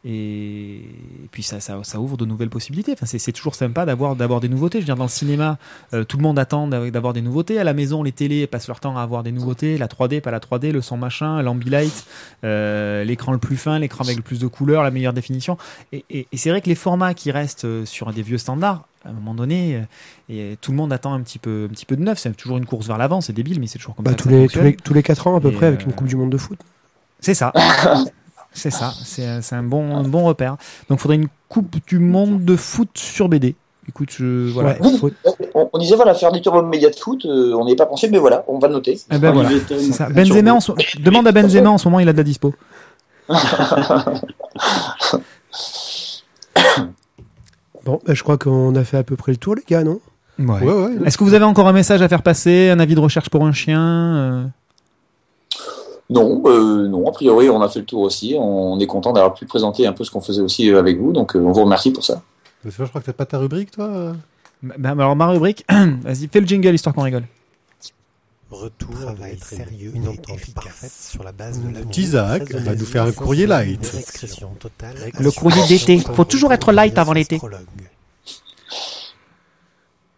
Et, 0.06 0.74
et 0.76 1.28
puis 1.30 1.42
ça, 1.42 1.60
ça, 1.60 1.78
ça 1.82 1.98
ouvre 1.98 2.16
de 2.18 2.26
nouvelles 2.26 2.50
possibilités. 2.50 2.92
Enfin, 2.92 3.06
c'est 3.06 3.32
toujours 3.32 3.54
sympa 3.54 3.86
d'avoir 3.86 4.40
des 4.40 4.48
nouveautés. 4.50 4.78
Je 4.78 4.82
veux 4.82 4.86
dire, 4.86 4.96
dans 4.96 5.04
le 5.04 5.08
cinéma, 5.08 5.56
euh, 5.94 6.04
tout 6.04 6.18
le 6.18 6.22
monde 6.22 6.38
attend 6.38 6.68
d'av- 6.68 6.90
d'avoir 6.90 7.14
des 7.14 7.22
nouveautés. 7.22 7.58
À 7.58 7.64
la 7.64 7.72
maison, 7.72 8.02
les 8.02 8.12
télés 8.12 8.46
passent 8.46 8.68
leur 8.68 8.80
temps 8.80 8.98
à 8.98 9.02
avoir 9.02 9.22
des 9.22 9.32
nouveautés. 9.32 9.78
La 9.78 9.86
3D, 9.88 10.20
pas 10.20 10.30
la 10.30 10.40
3D, 10.40 10.72
le 10.72 10.82
son 10.82 10.98
machin, 10.98 11.40
l'ambilight, 11.40 12.04
euh, 12.44 13.02
l'écran 13.04 13.32
le 13.32 13.38
plus 13.38 13.56
fin, 13.56 13.78
l'écran 13.78 14.04
avec 14.04 14.16
le 14.16 14.22
plus 14.22 14.38
de 14.40 14.46
couleurs, 14.46 14.82
la 14.82 14.90
meilleure 14.90 15.14
définition. 15.14 15.56
Et, 15.92 16.04
et- 16.10 16.26
et 16.30 16.36
c'est 16.36 16.50
vrai 16.50 16.60
que 16.60 16.68
les 16.68 16.74
formats 16.74 17.14
qui 17.14 17.30
restent 17.30 17.64
euh, 17.64 17.86
sur 17.86 18.12
des 18.12 18.22
vieux 18.22 18.38
standards, 18.38 18.86
à 19.06 19.08
un 19.08 19.12
moment 19.14 19.34
donné, 19.34 19.76
euh, 19.76 19.82
et 20.52 20.56
tout 20.60 20.70
le 20.70 20.76
monde 20.76 20.92
attend 20.92 21.14
un 21.14 21.20
petit 21.22 21.38
peu, 21.38 21.66
un 21.70 21.72
petit 21.72 21.86
peu 21.86 21.96
de 21.96 22.02
neuf. 22.02 22.18
C'est 22.18 22.34
toujours 22.36 22.58
une 22.58 22.66
course 22.66 22.86
vers 22.88 22.98
l'avant. 22.98 23.22
C'est 23.22 23.32
débile, 23.32 23.58
mais 23.58 23.66
c'est 23.66 23.78
toujours 23.78 23.94
comme 23.94 24.04
Bah, 24.04 24.10
ça. 24.10 24.16
tous, 24.18 24.24
ça 24.24 24.30
les, 24.30 24.36
tous, 24.36 24.42
fonctionne. 24.54 24.64
les, 24.66 24.76
tous 24.76 24.94
les 24.94 25.02
4 25.02 25.26
ans 25.28 25.36
à 25.36 25.40
peu 25.40 25.48
Et, 25.48 25.52
près 25.52 25.66
avec 25.66 25.80
euh, 25.80 25.84
une 25.86 25.92
Coupe 25.94 26.08
du 26.08 26.16
Monde 26.16 26.30
de 26.30 26.36
foot. 26.38 26.58
C'est 27.20 27.34
ça. 27.34 27.52
C'est 28.54 28.70
ça, 28.70 28.92
c'est 29.04 29.26
euh, 29.26 29.40
c'est 29.42 29.56
un 29.56 29.62
bon, 29.64 29.96
un 29.96 30.04
bon 30.04 30.24
repère. 30.24 30.56
Donc, 30.88 30.98
il 30.98 31.02
faudrait 31.02 31.16
une 31.16 31.28
Coupe 31.48 31.76
du 31.86 31.98
Monde 31.98 32.44
de 32.44 32.56
foot 32.56 32.88
sur 32.94 33.28
BD. 33.28 33.54
Écoute, 33.88 34.08
je, 34.16 34.48
voilà. 34.50 34.80
Ouais, 34.80 34.96
faut- 34.98 35.10
On, 35.54 35.68
on 35.72 35.78
disait, 35.78 35.94
voilà, 35.96 36.14
faire 36.14 36.32
du 36.32 36.40
turbo 36.40 36.62
média 36.62 36.88
de 36.88 36.96
foot, 36.96 37.26
euh, 37.26 37.52
on 37.54 37.64
n'y 37.66 37.72
est 37.72 37.76
pas 37.76 37.84
pensé, 37.86 38.08
mais 38.08 38.18
voilà, 38.18 38.42
on 38.48 38.58
va 38.58 38.68
le 38.68 38.74
noter. 38.74 38.98
Eh 39.10 39.18
ben 39.18 39.30
voilà, 39.32 39.50
Olivier 39.50 39.66
Tom. 39.66 39.78
c'est 39.78 39.92
ça. 39.92 40.08
Benzema, 40.08 40.58
demande 41.00 41.26
à 41.28 41.32
Benzema 41.32 41.68
en 41.70 41.78
ce 41.78 41.86
moment, 41.88 42.00
il 42.00 42.08
a 42.08 42.12
de 42.12 42.16
la 42.18 42.22
dispo. 42.24 42.54
Bon, 47.84 48.00
bah, 48.06 48.14
je 48.14 48.22
crois 48.22 48.38
qu'on 48.38 48.74
a 48.76 48.84
fait 48.84 48.96
à 48.96 49.02
peu 49.02 49.16
près 49.16 49.32
le 49.32 49.36
tour, 49.36 49.54
les 49.56 49.62
gars, 49.68 49.84
non? 49.84 50.00
Ouais, 50.38 50.62
ouais. 50.62 50.90
Est-ce 51.04 51.18
que 51.18 51.24
vous 51.24 51.34
avez 51.34 51.44
encore 51.44 51.68
un 51.68 51.72
message 51.72 52.00
à 52.02 52.08
faire 52.08 52.22
passer, 52.22 52.70
un 52.70 52.80
avis 52.80 52.94
de 52.94 53.00
recherche 53.00 53.28
pour 53.28 53.44
un 53.44 53.52
chien 53.52 53.80
euh? 53.80 54.44
Non, 56.10 56.42
euh, 56.46 56.86
non, 56.86 57.08
a 57.08 57.12
priori, 57.12 57.48
on 57.48 57.62
a 57.62 57.68
fait 57.68 57.80
le 57.80 57.86
tour 57.86 58.02
aussi. 58.02 58.36
On 58.38 58.78
est 58.78 58.86
content 58.86 59.12
d'avoir 59.12 59.34
pu 59.34 59.46
présenter 59.46 59.86
un 59.86 59.92
peu 59.92 60.04
ce 60.04 60.10
qu'on 60.10 60.20
faisait 60.20 60.42
aussi 60.42 60.70
euh, 60.70 60.78
avec 60.78 60.98
vous, 60.98 61.12
donc 61.12 61.34
euh, 61.34 61.40
on 61.40 61.52
vous 61.52 61.64
remercie 61.64 61.92
pour 61.92 62.04
ça. 62.04 62.22
Mais 62.64 62.70
c'est 62.70 62.78
vrai, 62.78 62.86
je 62.86 62.90
crois 62.90 63.00
que 63.00 63.06
t'as 63.06 63.12
pas 63.12 63.26
ta 63.26 63.38
rubrique, 63.38 63.70
toi 63.70 64.12
Bah, 64.62 64.74
bah, 64.78 64.90
alors 64.90 65.16
ma 65.16 65.28
rubrique, 65.28 65.64
vas-y, 66.02 66.28
fais 66.28 66.40
le 66.40 66.46
jingle 66.46 66.74
histoire 66.74 66.94
qu'on 66.94 67.02
rigole. 67.02 67.24
Retour 68.50 68.90
Travail 68.90 69.38
sérieux 69.40 69.92
une 69.94 70.04
et 70.04 70.32
efficace. 70.32 70.64
parfaite 70.64 70.92
sur 70.92 71.24
la 71.24 71.32
base 71.32 71.58
de 71.60 71.72
l'amour. 71.72 71.90
Petit 71.90 72.06
Zach 72.06 72.44
Très 72.44 72.60
va 72.60 72.74
nous 72.76 72.84
faire 72.84 73.04
un 73.04 73.12
courrier 73.12 73.46
light. 73.46 73.92
Le 75.18 75.30
courrier 75.30 75.66
d'été. 75.66 75.98
Faut 75.98 76.24
toujours 76.24 76.52
être 76.52 76.70
light 76.70 76.96
avant 76.96 77.14
l'été. 77.14 77.40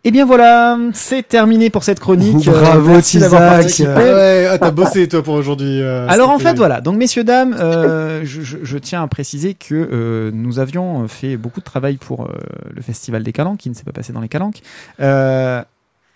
Et 0.07 0.13
bien 0.13 0.25
voilà, 0.25 0.79
c'est 0.95 1.27
terminé 1.27 1.69
pour 1.69 1.83
cette 1.83 1.99
chronique. 1.99 2.47
Euh, 2.47 2.53
Bravo, 2.61 2.87
d'avoir 2.91 3.03
Tizac. 3.03 3.31
participé. 3.33 3.91
Ouais, 3.91 4.47
ah, 4.49 4.57
t'as 4.57 4.71
bossé, 4.71 5.09
toi, 5.09 5.21
pour 5.21 5.35
aujourd'hui. 5.35 5.83
euh, 5.83 6.07
Alors 6.09 6.31
en 6.31 6.39
fait 6.39 6.55
voilà, 6.57 6.81
donc 6.81 6.97
messieurs 6.97 7.25
dames, 7.25 7.57
euh, 7.59 8.21
je, 8.23 8.41
je- 8.41 8.59
je 8.63 8.79
tiens 8.79 9.03
à 9.03 9.07
préciser 9.09 9.55
que 9.55 9.75
euh, 9.75 10.31
nous 10.33 10.61
avions 10.61 11.09
fait 11.09 11.37
beaucoup 11.37 11.59
de 11.59 11.65
travail 11.65 11.97
pour 11.97 12.23
euh, 12.27 12.29
le 12.73 12.83
festival 12.83 13.25
des 13.25 13.33
Calanques, 13.33 13.59
qui 13.59 13.69
ne 13.69 13.75
s'est 13.75 13.83
pas 13.83 13.91
passé 13.91 14.13
dans 14.13 14.21
les 14.21 14.29
Calanques, 14.29 14.61
Euh, 15.01 15.61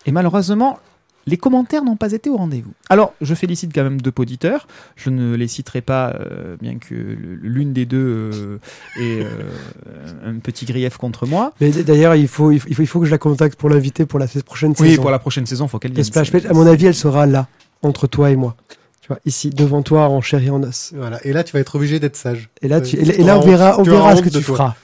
et 0.05 0.11
malheureusement 0.13 0.79
les 1.27 1.37
commentaires 1.37 1.83
n'ont 1.83 1.95
pas 1.95 2.11
été 2.13 2.29
au 2.29 2.37
rendez-vous. 2.37 2.71
Alors 2.89 3.13
je 3.21 3.33
félicite 3.35 3.71
quand 3.73 3.83
même 3.83 4.01
deux 4.01 4.11
auditeurs, 4.17 4.67
je 4.95 5.09
ne 5.09 5.35
les 5.35 5.47
citerai 5.47 5.81
pas, 5.81 6.15
euh, 6.19 6.55
bien 6.61 6.75
que 6.77 6.93
l'une 6.95 7.73
des 7.73 7.85
deux 7.85 7.97
euh, 8.33 8.57
ait 8.99 9.23
euh, 9.23 10.29
un 10.29 10.39
petit 10.39 10.65
grief 10.65 10.97
contre 10.97 11.25
moi. 11.27 11.53
Mais 11.61 11.69
d'ailleurs, 11.71 12.15
il 12.15 12.27
faut, 12.27 12.51
il 12.51 12.59
faut, 12.59 12.67
il 12.69 12.87
faut 12.87 12.99
que 12.99 13.05
je 13.05 13.11
la 13.11 13.17
contacte 13.17 13.57
pour 13.59 13.69
l'inviter 13.69 14.05
pour 14.05 14.19
la 14.19 14.27
prochaine 14.45 14.73
Oui, 14.79 14.89
saison. 14.91 15.01
pour 15.01 15.11
la 15.11 15.19
prochaine 15.19 15.45
saison, 15.45 15.67
faut 15.67 15.79
qu'elle 15.79 15.93
vienne. 15.93 16.03
Splash 16.03 16.31
Page, 16.31 16.45
à 16.45 16.53
mon 16.53 16.65
avis, 16.67 16.85
elle 16.87 16.95
sera 16.95 17.25
là, 17.25 17.47
entre 17.81 18.07
toi 18.07 18.29
et 18.31 18.35
moi. 18.35 18.55
Tu 19.01 19.07
vois, 19.07 19.19
ici, 19.25 19.49
devant 19.49 19.81
toi, 19.81 20.09
en 20.09 20.21
chair 20.21 20.43
et 20.43 20.49
en 20.49 20.61
os. 20.63 20.93
Voilà. 20.95 21.19
Et 21.25 21.33
là, 21.33 21.43
tu 21.43 21.53
vas 21.53 21.59
être 21.59 21.75
obligé 21.75 21.99
d'être 21.99 22.15
sage. 22.15 22.49
Et 22.61 22.67
là, 22.67 22.77
Euh, 22.77 22.81
tu, 22.81 22.97
et, 22.97 23.19
et 23.19 23.23
là, 23.23 23.39
on 23.39 23.41
verra, 23.41 23.79
on 23.79 23.83
verra 23.83 24.15
ce 24.15 24.21
que 24.21 24.29
tu 24.29 24.41
toi. 24.43 24.55
feras. 24.55 24.75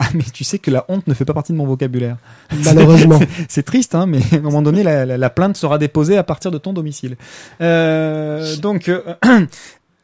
Ah 0.00 0.08
mais 0.14 0.22
tu 0.32 0.44
sais 0.44 0.58
que 0.60 0.70
la 0.70 0.84
honte 0.88 1.06
ne 1.08 1.14
fait 1.14 1.24
pas 1.24 1.34
partie 1.34 1.52
de 1.52 1.56
mon 1.58 1.66
vocabulaire. 1.66 2.16
Malheureusement. 2.64 3.18
C'est 3.48 3.64
triste, 3.64 3.94
hein, 3.96 4.06
mais 4.06 4.20
à 4.32 4.36
un 4.36 4.40
moment 4.40 4.62
donné, 4.62 4.82
la, 4.84 5.04
la- 5.04 5.18
la 5.18 5.30
plainte 5.30 5.56
sera 5.56 5.76
déposée 5.78 6.16
à 6.16 6.22
partir 6.22 6.50
de 6.52 6.58
ton 6.58 6.72
domicile. 6.72 7.16
Euh, 7.60 8.56
donc, 8.56 8.88
euh, 8.88 9.00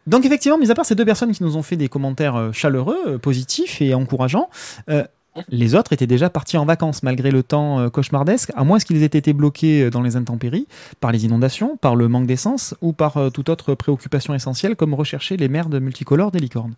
donc 0.06 0.24
effectivement, 0.26 0.58
mis 0.58 0.70
à 0.70 0.74
part 0.74 0.84
ces 0.84 0.94
deux 0.94 1.04
personnes 1.04 1.32
qui 1.32 1.42
nous 1.44 1.56
ont 1.56 1.62
fait 1.62 1.76
des 1.76 1.88
commentaires 1.88 2.36
euh, 2.36 2.52
chaleureux, 2.52 3.18
positifs 3.18 3.80
et 3.80 3.94
encourageants, 3.94 4.50
euh, 4.90 5.04
les 5.48 5.74
autres 5.74 5.92
étaient 5.92 6.06
déjà 6.06 6.30
partis 6.30 6.56
en 6.56 6.64
vacances 6.64 7.02
malgré 7.02 7.30
le 7.32 7.42
temps 7.42 7.90
cauchemardesque, 7.90 8.52
à 8.56 8.62
moins 8.62 8.78
qu'ils 8.78 9.02
aient 9.02 9.06
été 9.06 9.32
bloqués 9.32 9.90
dans 9.90 10.00
les 10.00 10.14
intempéries 10.14 10.68
par 11.00 11.10
les 11.10 11.24
inondations, 11.24 11.76
par 11.76 11.96
le 11.96 12.06
manque 12.06 12.26
d'essence 12.28 12.76
ou 12.82 12.92
par 12.92 13.18
toute 13.32 13.48
autre 13.48 13.74
préoccupation 13.74 14.32
essentielle 14.32 14.76
comme 14.76 14.94
rechercher 14.94 15.36
les 15.36 15.48
merdes 15.48 15.74
multicolores 15.80 16.30
des 16.30 16.38
licornes. 16.38 16.74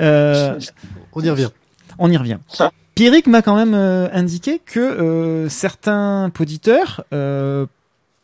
Euh, 0.00 0.58
On 1.12 1.20
y 1.22 1.30
revient. 1.30 1.50
On 1.98 2.10
y 2.10 2.16
revient. 2.16 2.38
Pierrick 2.94 3.26
m'a 3.26 3.40
quand 3.40 3.56
même 3.56 3.74
euh, 3.74 4.08
indiqué 4.12 4.58
que 4.58 4.80
euh, 4.80 5.48
certains 5.48 6.30
auditeurs, 6.38 7.04
euh, 7.14 7.66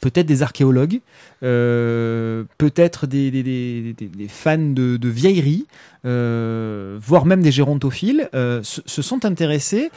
peut-être 0.00 0.26
des 0.26 0.42
archéologues, 0.42 1.00
euh, 1.42 2.44
peut-être 2.58 3.06
des, 3.06 3.30
des- 3.30 3.42
des- 3.42 3.94
des- 3.94 4.06
des 4.08 4.28
fans 4.28 4.58
de, 4.58 4.96
de 4.96 5.08
vieilleries, 5.08 5.66
euh, 6.04 6.98
voire 7.00 7.24
même 7.26 7.42
des 7.42 7.50
gérontophiles, 7.50 8.28
euh, 8.34 8.62
se, 8.62 8.80
se 8.84 9.02
sont 9.02 9.24
intéressés 9.24 9.90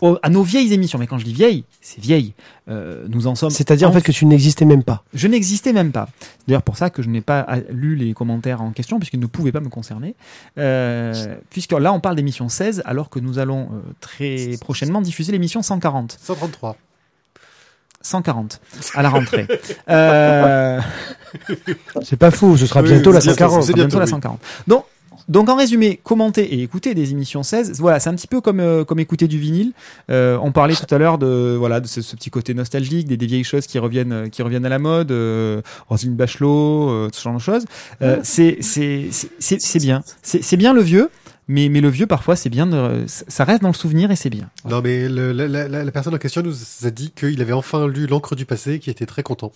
au- 0.00 0.18
à 0.22 0.30
nos 0.30 0.42
vieilles 0.42 0.72
émissions. 0.72 0.98
Mais 0.98 1.06
quand 1.06 1.18
je 1.18 1.24
dis 1.24 1.32
vieilles, 1.34 1.64
c'est 1.80 2.00
vieilles. 2.00 2.34
Euh, 2.68 3.04
nous 3.08 3.26
en 3.26 3.34
sommes. 3.34 3.50
C'est-à-dire, 3.50 3.88
en 3.88 3.92
fait, 3.92 4.02
que 4.02 4.12
tu 4.12 4.24
n'existais 4.26 4.64
même 4.64 4.84
pas. 4.84 5.02
Je 5.12 5.26
n'existais 5.28 5.72
même 5.72 5.90
pas. 5.92 6.08
C'est 6.20 6.28
D'ailleurs, 6.48 6.62
pour 6.62 6.76
ça 6.76 6.90
que 6.90 7.02
je 7.02 7.08
n'ai 7.08 7.20
pas 7.20 7.46
lu 7.70 7.96
les 7.96 8.14
commentaires 8.14 8.62
en 8.62 8.70
question, 8.70 8.98
puisqu'ils 8.98 9.20
ne 9.20 9.26
pouvaient 9.26 9.52
pas 9.52 9.60
me 9.60 9.68
concerner. 9.68 10.14
Euh, 10.58 11.36
puisque 11.50 11.72
là, 11.72 11.92
on 11.92 12.00
parle 12.00 12.16
d'émission 12.16 12.48
16, 12.48 12.82
alors 12.84 13.10
que 13.10 13.18
nous 13.18 13.38
allons 13.38 13.62
euh, 13.72 13.80
très 14.00 14.56
prochainement 14.60 15.00
diffuser 15.02 15.32
l'émission 15.32 15.62
140. 15.62 16.16
133. 16.22 16.76
140, 18.02 18.60
à 18.94 19.02
la 19.02 19.08
rentrée. 19.10 19.46
Euh, 19.88 20.80
C'est 22.02 22.16
pas 22.16 22.30
faux, 22.30 22.56
ce 22.56 22.66
sera 22.66 22.82
Oui, 22.82 22.88
bientôt 22.90 23.10
oui, 23.10 23.14
la 23.14 23.20
c'est 23.20 23.28
bientôt, 23.28 23.44
140. 23.44 23.62
c'est 23.64 23.72
bientôt 23.74 23.88
bientôt, 23.88 23.98
la 23.98 24.04
oui. 24.04 24.10
140. 24.10 24.40
Donc, 24.66 24.84
donc 25.28 25.48
en 25.48 25.54
résumé, 25.56 26.00
commenter 26.02 26.42
et 26.54 26.62
écouter 26.62 26.94
des 26.94 27.12
émissions 27.12 27.44
16, 27.44 27.78
voilà, 27.80 28.00
c'est 28.00 28.10
un 28.10 28.14
petit 28.14 28.26
peu 28.26 28.40
comme 28.40 28.58
euh, 28.58 28.84
comme 28.84 28.98
écouter 28.98 29.28
du 29.28 29.38
vinyle. 29.38 29.72
Euh, 30.10 30.36
on 30.42 30.50
parlait 30.50 30.74
tout 30.74 30.92
à 30.92 30.98
l'heure 30.98 31.16
de 31.16 31.54
voilà 31.56 31.78
de 31.80 31.86
ce, 31.86 32.02
ce 32.02 32.16
petit 32.16 32.28
côté 32.30 32.54
nostalgique, 32.54 33.06
des, 33.06 33.16
des 33.16 33.26
vieilles 33.26 33.44
choses 33.44 33.66
qui 33.68 33.78
reviennent 33.78 34.28
qui 34.30 34.42
reviennent 34.42 34.66
à 34.66 34.68
la 34.68 34.80
mode, 34.80 35.12
euh, 35.12 35.62
Roselyne 35.88 36.16
Bachelot, 36.16 36.90
euh, 36.90 37.08
ce 37.12 37.22
genre 37.22 37.34
de 37.34 37.40
choses. 37.40 37.64
Euh, 38.02 38.18
c'est 38.24 38.58
c'est 38.62 39.06
c'est- 39.38 39.78
bien, 39.78 40.02
c'est 40.22 40.42
c'est 40.42 40.56
bien 40.56 40.72
le 40.74 40.82
vieux. 40.82 41.08
Mais, 41.48 41.68
mais 41.68 41.80
le 41.80 41.88
vieux, 41.88 42.06
parfois, 42.06 42.36
c'est 42.36 42.48
bien 42.50 42.66
de, 42.66 43.04
ça 43.06 43.44
reste 43.44 43.62
dans 43.62 43.68
le 43.68 43.74
souvenir 43.74 44.10
et 44.10 44.16
c'est 44.16 44.30
bien. 44.30 44.48
Non, 44.68 44.80
mais 44.82 45.08
le- 45.08 45.32
la, 45.32 45.48
la- 45.48 45.68
la- 45.68 45.90
personne 45.92 46.14
en 46.14 46.18
question 46.18 46.40
nous 46.42 46.54
a 46.86 46.90
dit 46.90 47.10
qu'il 47.10 47.40
avait 47.42 47.52
enfin 47.52 47.88
lu 47.88 48.06
L'encre 48.06 48.36
du 48.36 48.46
passé, 48.46 48.78
qui 48.78 48.90
était 48.90 49.06
très 49.06 49.22
content. 49.24 49.50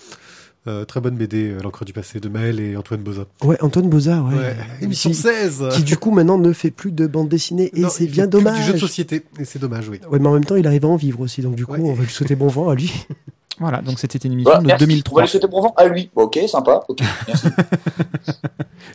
Euh, 0.66 0.84
très 0.84 1.01
bonne 1.01 1.14
BD, 1.14 1.51
euh, 1.51 1.61
L'encre 1.62 1.84
du 1.84 1.93
passé, 1.93 2.18
de 2.18 2.28
Maël 2.28 2.59
et 2.59 2.76
Antoine 2.76 3.01
Boza. 3.01 3.26
Ouais, 3.45 3.57
Antoine 3.62 3.89
Bozard, 3.89 4.26
ouais. 4.26 4.34
Ouais. 4.34 4.57
Émission 4.82 5.11
qui, 5.11 5.16
16 5.16 5.62
qui, 5.74 5.84
du 5.84 5.97
coup, 5.97 6.11
maintenant, 6.11 6.39
ne 6.39 6.53
fait 6.53 6.72
plus 6.72 6.91
de 6.91 7.07
bande 7.07 7.28
dessinée. 7.28 7.70
Et 7.72 7.84
c'est 7.89 8.07
bien 8.07 8.24
fait 8.24 8.30
plus 8.30 8.39
dommage. 8.39 8.59
du 8.59 8.64
jeu 8.64 8.72
de 8.72 8.78
société, 8.78 9.22
et 9.39 9.45
c'est 9.45 9.61
dommage, 9.61 9.89
oui. 9.89 10.01
Ouais, 10.11 10.18
mais 10.18 10.26
en 10.28 10.32
même 10.34 10.45
temps, 10.45 10.57
il 10.57 10.66
arrive 10.66 10.84
à 10.84 10.89
en 10.89 10.97
vivre 10.97 11.20
aussi. 11.20 11.41
Donc, 11.41 11.55
du 11.55 11.64
coup, 11.64 11.74
Ouais. 11.74 11.80
on 11.82 11.95
va 11.95 12.03
lui 12.03 12.11
souhaiter 12.11 12.34
bon 12.34 12.49
vent 12.49 12.68
à 12.68 12.74
lui. 12.74 12.93
Voilà, 13.59 13.80
donc 13.80 13.98
c'était 13.98 14.18
une 14.18 14.32
émission 14.34 14.50
Voilà, 14.50 14.62
de 14.62 14.66
merci. 14.66 14.82
On 14.82 14.86
va 14.86 14.86
2003. 14.86 15.22
lui 15.22 15.28
souhaiter 15.28 15.46
bon 15.48 15.61
vent 15.62 15.74
à 15.76 15.86
lui. 15.86 16.11
Ok, 16.14 16.38
sympa. 16.48 16.82
Ok, 16.88 16.98
merci. 17.26 17.46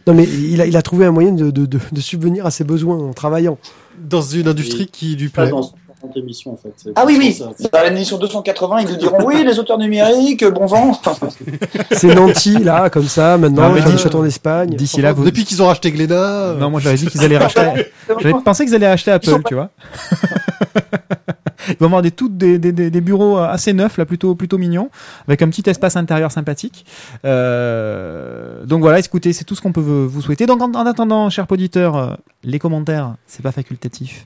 Non, 0.08 0.14
mais 0.16 0.24
il 0.24 0.60
a, 0.62 0.66
il 0.66 0.76
a 0.78 0.82
trouvé 0.82 1.06
un 1.06 1.12
moyen 1.12 1.32
de, 1.32 1.52
de, 1.52 1.66
de, 1.66 1.80
de 1.92 2.02
subvenir 2.02 2.46
à 2.46 2.52
ses 2.52 2.64
besoins 2.64 2.98
en 2.98 3.14
travaillant. 3.14 3.58
Dans 4.00 4.22
une 4.22 4.48
industrie 4.48 4.88
qui 4.88 5.16
lui 5.16 5.30
plaît. 5.30 5.50
dans 5.50 5.72
50 6.02 6.18
émissions 6.18 6.54
en 6.54 6.58
fait. 6.58 6.74
Ah 6.96 7.04
oui, 7.06 7.16
oui. 7.20 7.34
ça. 7.34 7.50
Dans 7.72 7.84
l'émission 7.84 8.18
280, 8.18 8.80
ils 8.82 8.88
nous 8.90 8.96
diront 8.98 9.24
oui, 9.26 9.44
les 9.46 9.60
auteurs 9.60 9.78
numériques, 9.78 10.44
bon 10.46 10.66
vent. 10.66 11.00
C'est 11.92 12.14
Nanti, 12.16 12.58
là, 12.58 12.90
comme 12.90 13.08
ça. 13.08 13.38
Maintenant, 13.38 13.64
Non, 13.70 13.74
mais 13.74 13.80
il 13.80 13.84
fait 13.84 13.90
des 13.92 13.96
dis- 13.98 14.02
châteaux 14.04 14.20
en 14.22 14.26
Espagne. 14.26 14.70
D'ici 14.72 15.02
là, 15.02 15.14
vous, 15.14 15.24
Depuis 15.24 15.46
qu'ils 15.46 15.62
ont 15.62 15.68
racheté 15.68 15.92
Glénat. 15.92 16.16
euh, 16.16 16.58
non, 16.58 16.70
moi 16.70 16.80
j'avais 16.80 16.96
dit 16.98 17.08
qu'ils 17.08 17.24
allaient 17.24 17.38
racheter. 17.38 17.88
J'avais 18.20 18.34
pensé 18.44 18.66
qu'ils 18.66 18.76
allaient 18.76 18.86
acheter 18.88 19.12
Ils 19.22 19.30
sont 19.30 19.36
Apple, 19.36 19.44
pas- 19.44 19.50
tu 19.50 19.56
vois. 19.56 19.70
Ils 21.70 21.78
vont 21.80 21.86
avoir 21.86 22.02
des, 22.02 22.10
toutes 22.12 22.38
des, 22.38 22.58
des, 22.58 22.72
des, 22.72 22.90
des 22.90 23.02
bureaux 23.02 23.38
assez 23.38 23.72
neufs, 23.72 23.98
là, 23.98 24.06
plutôt, 24.06 24.34
plutôt 24.34 24.58
mignons, 24.58 24.90
avec 25.28 25.44
un 25.44 25.50
petit 25.50 25.70
espace 25.70 25.96
intérieur 25.96 26.32
sympathique. 26.32 26.86
Euh, 27.24 28.66
donc 28.66 28.82
voilà, 28.82 28.98
écoutez, 29.00 29.32
c'est 29.32 29.44
tout 29.44 29.54
ce 29.56 29.62
qu'on 29.62 29.72
peut 29.72 29.80
vous 29.82 30.10
vous 30.10 30.22
souhaiter. 30.22 30.48
Donc 30.48 30.62
en, 30.62 30.72
en 30.74 30.86
attendant, 30.88 31.30
chers 31.30 31.46
auditeurs, 31.52 31.96
euh, 31.96 32.14
les 32.44 32.58
commentaires, 32.58 33.16
c'est 33.28 33.44
pas 33.44 33.52
facultatif, 33.52 34.26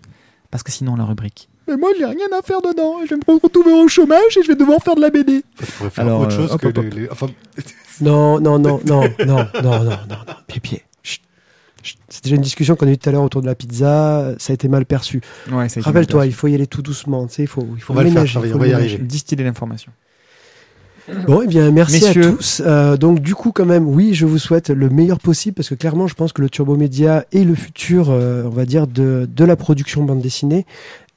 parce 0.50 0.64
que 0.64 0.72
sinon 0.72 0.96
la 0.96 1.04
rubrique. 1.04 1.50
Mais 1.68 1.78
moi, 1.78 1.90
j'ai 1.98 2.06
rien 2.06 2.28
à 2.38 2.42
faire 2.42 2.62
dedans. 2.62 2.98
Je 3.06 3.10
vais 3.10 3.16
me 3.16 3.40
retrouver 3.42 3.74
au 3.74 3.88
chômage 3.88 4.38
et 4.38 4.44
je 4.44 4.48
vais 4.50 4.56
devoir 4.56 4.82
faire 4.84 4.96
de 4.96 5.02
la 5.02 5.10
BD. 5.10 5.44
Faire 5.56 5.90
Alors, 5.98 6.22
autre 6.22 6.34
euh, 6.34 6.38
chose 6.44 6.52
hop, 6.54 6.62
que 6.62 6.68
hop, 6.68 6.78
hop. 6.78 6.84
les, 6.94 7.02
les- 7.02 7.10
Enfin, 7.10 7.28
Non, 8.02 8.40
non, 8.40 8.60
non, 8.60 8.80
non, 8.86 9.02
non, 9.26 9.26
non, 9.26 9.48
non, 9.64 9.84
non, 9.84 9.90
non. 10.10 10.60
Pied. 10.62 10.84
C'est 12.10 12.24
déjà 12.24 12.36
une 12.36 12.42
discussion 12.42 12.76
qu'on 12.76 12.88
a 12.88 12.92
eue 12.92 12.98
tout 12.98 13.08
à 13.10 13.12
l'heure 13.12 13.22
autour 13.24 13.42
de 13.42 13.48
la 13.48 13.54
pizza. 13.56 14.34
Ça 14.40 14.52
a 14.52 14.54
été 14.56 14.68
mal 14.68 14.86
perçu. 14.86 15.22
Ouais, 15.52 15.68
Rappelle-toi, 15.78 16.26
il 16.26 16.34
faut 16.34 16.48
y 16.48 16.56
aller 16.56 16.66
tout 16.68 16.82
doucement. 16.82 17.28
Tu 17.28 17.36
sais, 17.36 17.44
il 17.44 17.48
faut, 17.48 17.68
il 17.76 17.82
faut 17.82 17.94
On 17.94 17.96
va 17.96 18.02
le 18.04 18.10
faire, 18.10 18.16
ménager, 18.22 18.34
Charlie, 18.34 18.50
il 18.50 18.52
faut 18.52 18.58
on 18.58 18.62
va 18.62 18.68
y 18.68 18.70
ménager. 18.72 18.94
arriver. 18.96 19.04
distiller 19.08 19.44
l'information. 19.44 19.92
Bon, 21.28 21.44
eh 21.44 21.48
bien, 21.48 21.70
merci 21.70 22.04
Messieurs. 22.04 22.26
à 22.30 22.32
tous. 22.32 22.64
Euh, 22.66 22.98
donc, 22.98 23.20
du 23.20 23.36
coup, 23.36 23.52
quand 23.52 23.66
même, 23.68 23.88
oui, 23.88 24.16
je 24.16 24.26
vous 24.26 24.40
souhaite 24.40 24.72
le 24.72 24.90
meilleur 24.90 25.20
possible 25.20 25.54
parce 25.54 25.70
que 25.70 25.76
clairement, 25.76 26.08
je 26.08 26.16
pense 26.16 26.34
que 26.34 26.42
le 26.42 26.50
Turbo 26.50 26.76
Média 26.76 27.26
est 27.32 27.44
le 27.44 27.54
futur, 27.54 28.08
euh, 28.10 28.42
on 28.46 28.50
va 28.50 28.66
dire, 28.66 28.88
de, 28.88 29.30
de 29.32 29.46
la 29.46 29.56
production 29.56 30.04
bande 30.04 30.22
dessinée 30.22 30.66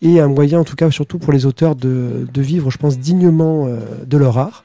et 0.00 0.20
un 0.20 0.28
moyen, 0.28 0.60
en 0.60 0.64
tout 0.64 0.76
cas, 0.76 0.90
surtout 0.90 1.18
pour 1.18 1.32
les 1.32 1.46
auteurs 1.46 1.74
de, 1.74 2.26
de 2.32 2.42
vivre, 2.42 2.70
je 2.70 2.78
pense, 2.78 2.98
dignement 2.98 3.66
euh, 3.66 3.80
de 4.06 4.16
leur 4.16 4.38
art. 4.38 4.64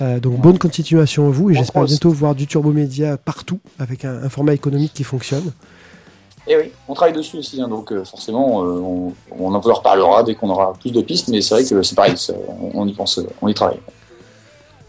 Euh, 0.00 0.20
donc, 0.20 0.40
bonne 0.40 0.58
continuation 0.58 1.26
à 1.26 1.30
vous 1.30 1.50
et 1.50 1.54
j'espère 1.54 1.84
bientôt 1.84 2.10
voir 2.10 2.36
du 2.36 2.46
Turbo 2.46 2.70
Média 2.72 3.16
partout 3.16 3.58
avec 3.80 4.04
un, 4.04 4.22
un 4.22 4.28
format 4.28 4.54
économique 4.54 4.92
qui 4.94 5.02
fonctionne. 5.02 5.52
Et 6.46 6.56
oui, 6.56 6.70
on 6.86 6.94
travaille 6.94 7.14
dessus 7.14 7.36
aussi, 7.36 7.60
hein, 7.60 7.68
donc 7.68 7.92
euh, 7.92 8.04
forcément, 8.04 8.62
euh, 8.62 8.78
on, 8.78 9.12
on 9.38 9.54
en 9.54 9.60
reparlera 9.60 10.22
dès 10.22 10.34
qu'on 10.34 10.48
aura 10.48 10.72
plus 10.74 10.92
de 10.92 11.02
pistes, 11.02 11.28
mais 11.28 11.42
c'est 11.42 11.54
vrai 11.54 11.64
que 11.64 11.82
c'est 11.82 11.94
pareil, 11.94 12.14
on, 12.48 12.82
on 12.82 12.86
y 12.86 12.94
pense, 12.94 13.20
on 13.42 13.48
y 13.48 13.54
travaille. 13.54 13.80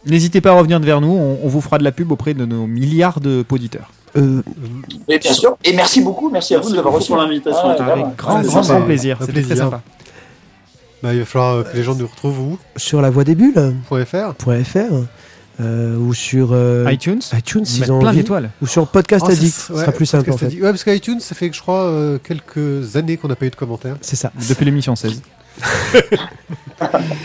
N'hésitez 0.05 0.39
pas 0.39 0.51
à 0.51 0.53
revenir 0.53 0.79
vers 0.79 1.01
nous, 1.01 1.11
on, 1.11 1.39
on 1.43 1.47
vous 1.49 1.59
fera 1.59 1.77
de 1.77 1.83
la 1.83 1.91
pub 1.91 2.11
auprès 2.11 2.33
de 2.33 2.45
nos 2.45 2.65
milliards 2.65 3.19
de 3.19 3.43
auditeurs. 3.49 3.91
Euh, 4.17 4.41
Et 5.07 5.19
bien 5.19 5.33
sûr. 5.33 5.57
Et 5.63 5.73
merci 5.73 6.01
beaucoup. 6.01 6.29
Merci, 6.29 6.55
à 6.55 6.59
vous 6.59 6.71
de 6.71 6.75
beaucoup 6.81 6.95
reçu. 6.95 7.07
pour 7.07 7.17
l'invitation. 7.17 7.61
Ah, 7.63 7.71
Avec 7.71 7.83
vraiment. 7.83 8.13
grand, 8.17 8.41
grand, 8.41 8.81
plaisir. 8.81 9.17
Un 9.21 9.25
C'était 9.25 9.33
très 9.41 9.41
plaisir. 9.43 9.63
sympa. 9.65 9.81
Bah, 11.03 11.13
il 11.13 11.19
va 11.19 11.25
falloir 11.25 11.63
que 11.71 11.77
les 11.77 11.83
gens 11.83 11.95
nous 11.95 12.07
retrouvent 12.07 12.39
où? 12.39 12.57
Sur 12.75 13.01
la 13.01 13.09
voie 13.09 13.23
des 13.23 13.35
bulles 13.35 13.73
.fr 13.89 14.33
euh, 15.61 15.97
ou 15.97 16.13
sur 16.13 16.49
euh, 16.53 16.89
iTunes, 16.89 17.19
iTunes 17.37 17.65
s'ils 17.65 17.81
mettre 17.81 17.93
ont 17.93 17.99
plein 17.99 18.13
d'étoiles. 18.13 18.49
ou 18.61 18.67
sur 18.67 18.87
Podcast 18.87 19.25
Ah, 19.27 19.31
Addict, 19.33 19.53
ça- 19.53 19.67
ce 19.67 19.73
ouais, 19.73 19.79
sera 19.81 19.91
plus 19.91 20.05
simple 20.05 20.21
en 20.21 20.25
Podcast 20.33 20.39
fait. 20.39 20.45
Addict. 20.45 20.63
Ouais, 20.63 20.69
parce 20.69 20.83
qu'iTunes, 20.85 21.19
ça 21.19 21.35
fait, 21.35 21.51
je 21.51 21.61
crois, 21.61 21.83
euh, 21.83 22.17
quelques 22.17 22.95
années 22.95 23.17
qu'on 23.17 23.27
n'a 23.27 23.35
pas 23.35 23.45
eu 23.45 23.49
de 23.49 23.55
commentaires. 23.57 23.97
C'est 23.99 24.15
ça. 24.15 24.31
Depuis 24.49 24.63
l'émission 24.65 24.95
16. 24.95 25.21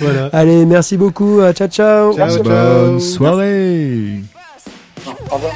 Voilà. 0.00 0.26
Allez, 0.32 0.64
merci 0.66 0.96
beaucoup. 0.96 1.40
Ciao, 1.52 1.68
ciao. 1.68 2.14
Ciao, 2.16 2.28
ciao. 2.28 2.42
Bonne 2.42 3.00
soirée. 3.00 4.20
Au 5.30 5.34
revoir. 5.36 5.52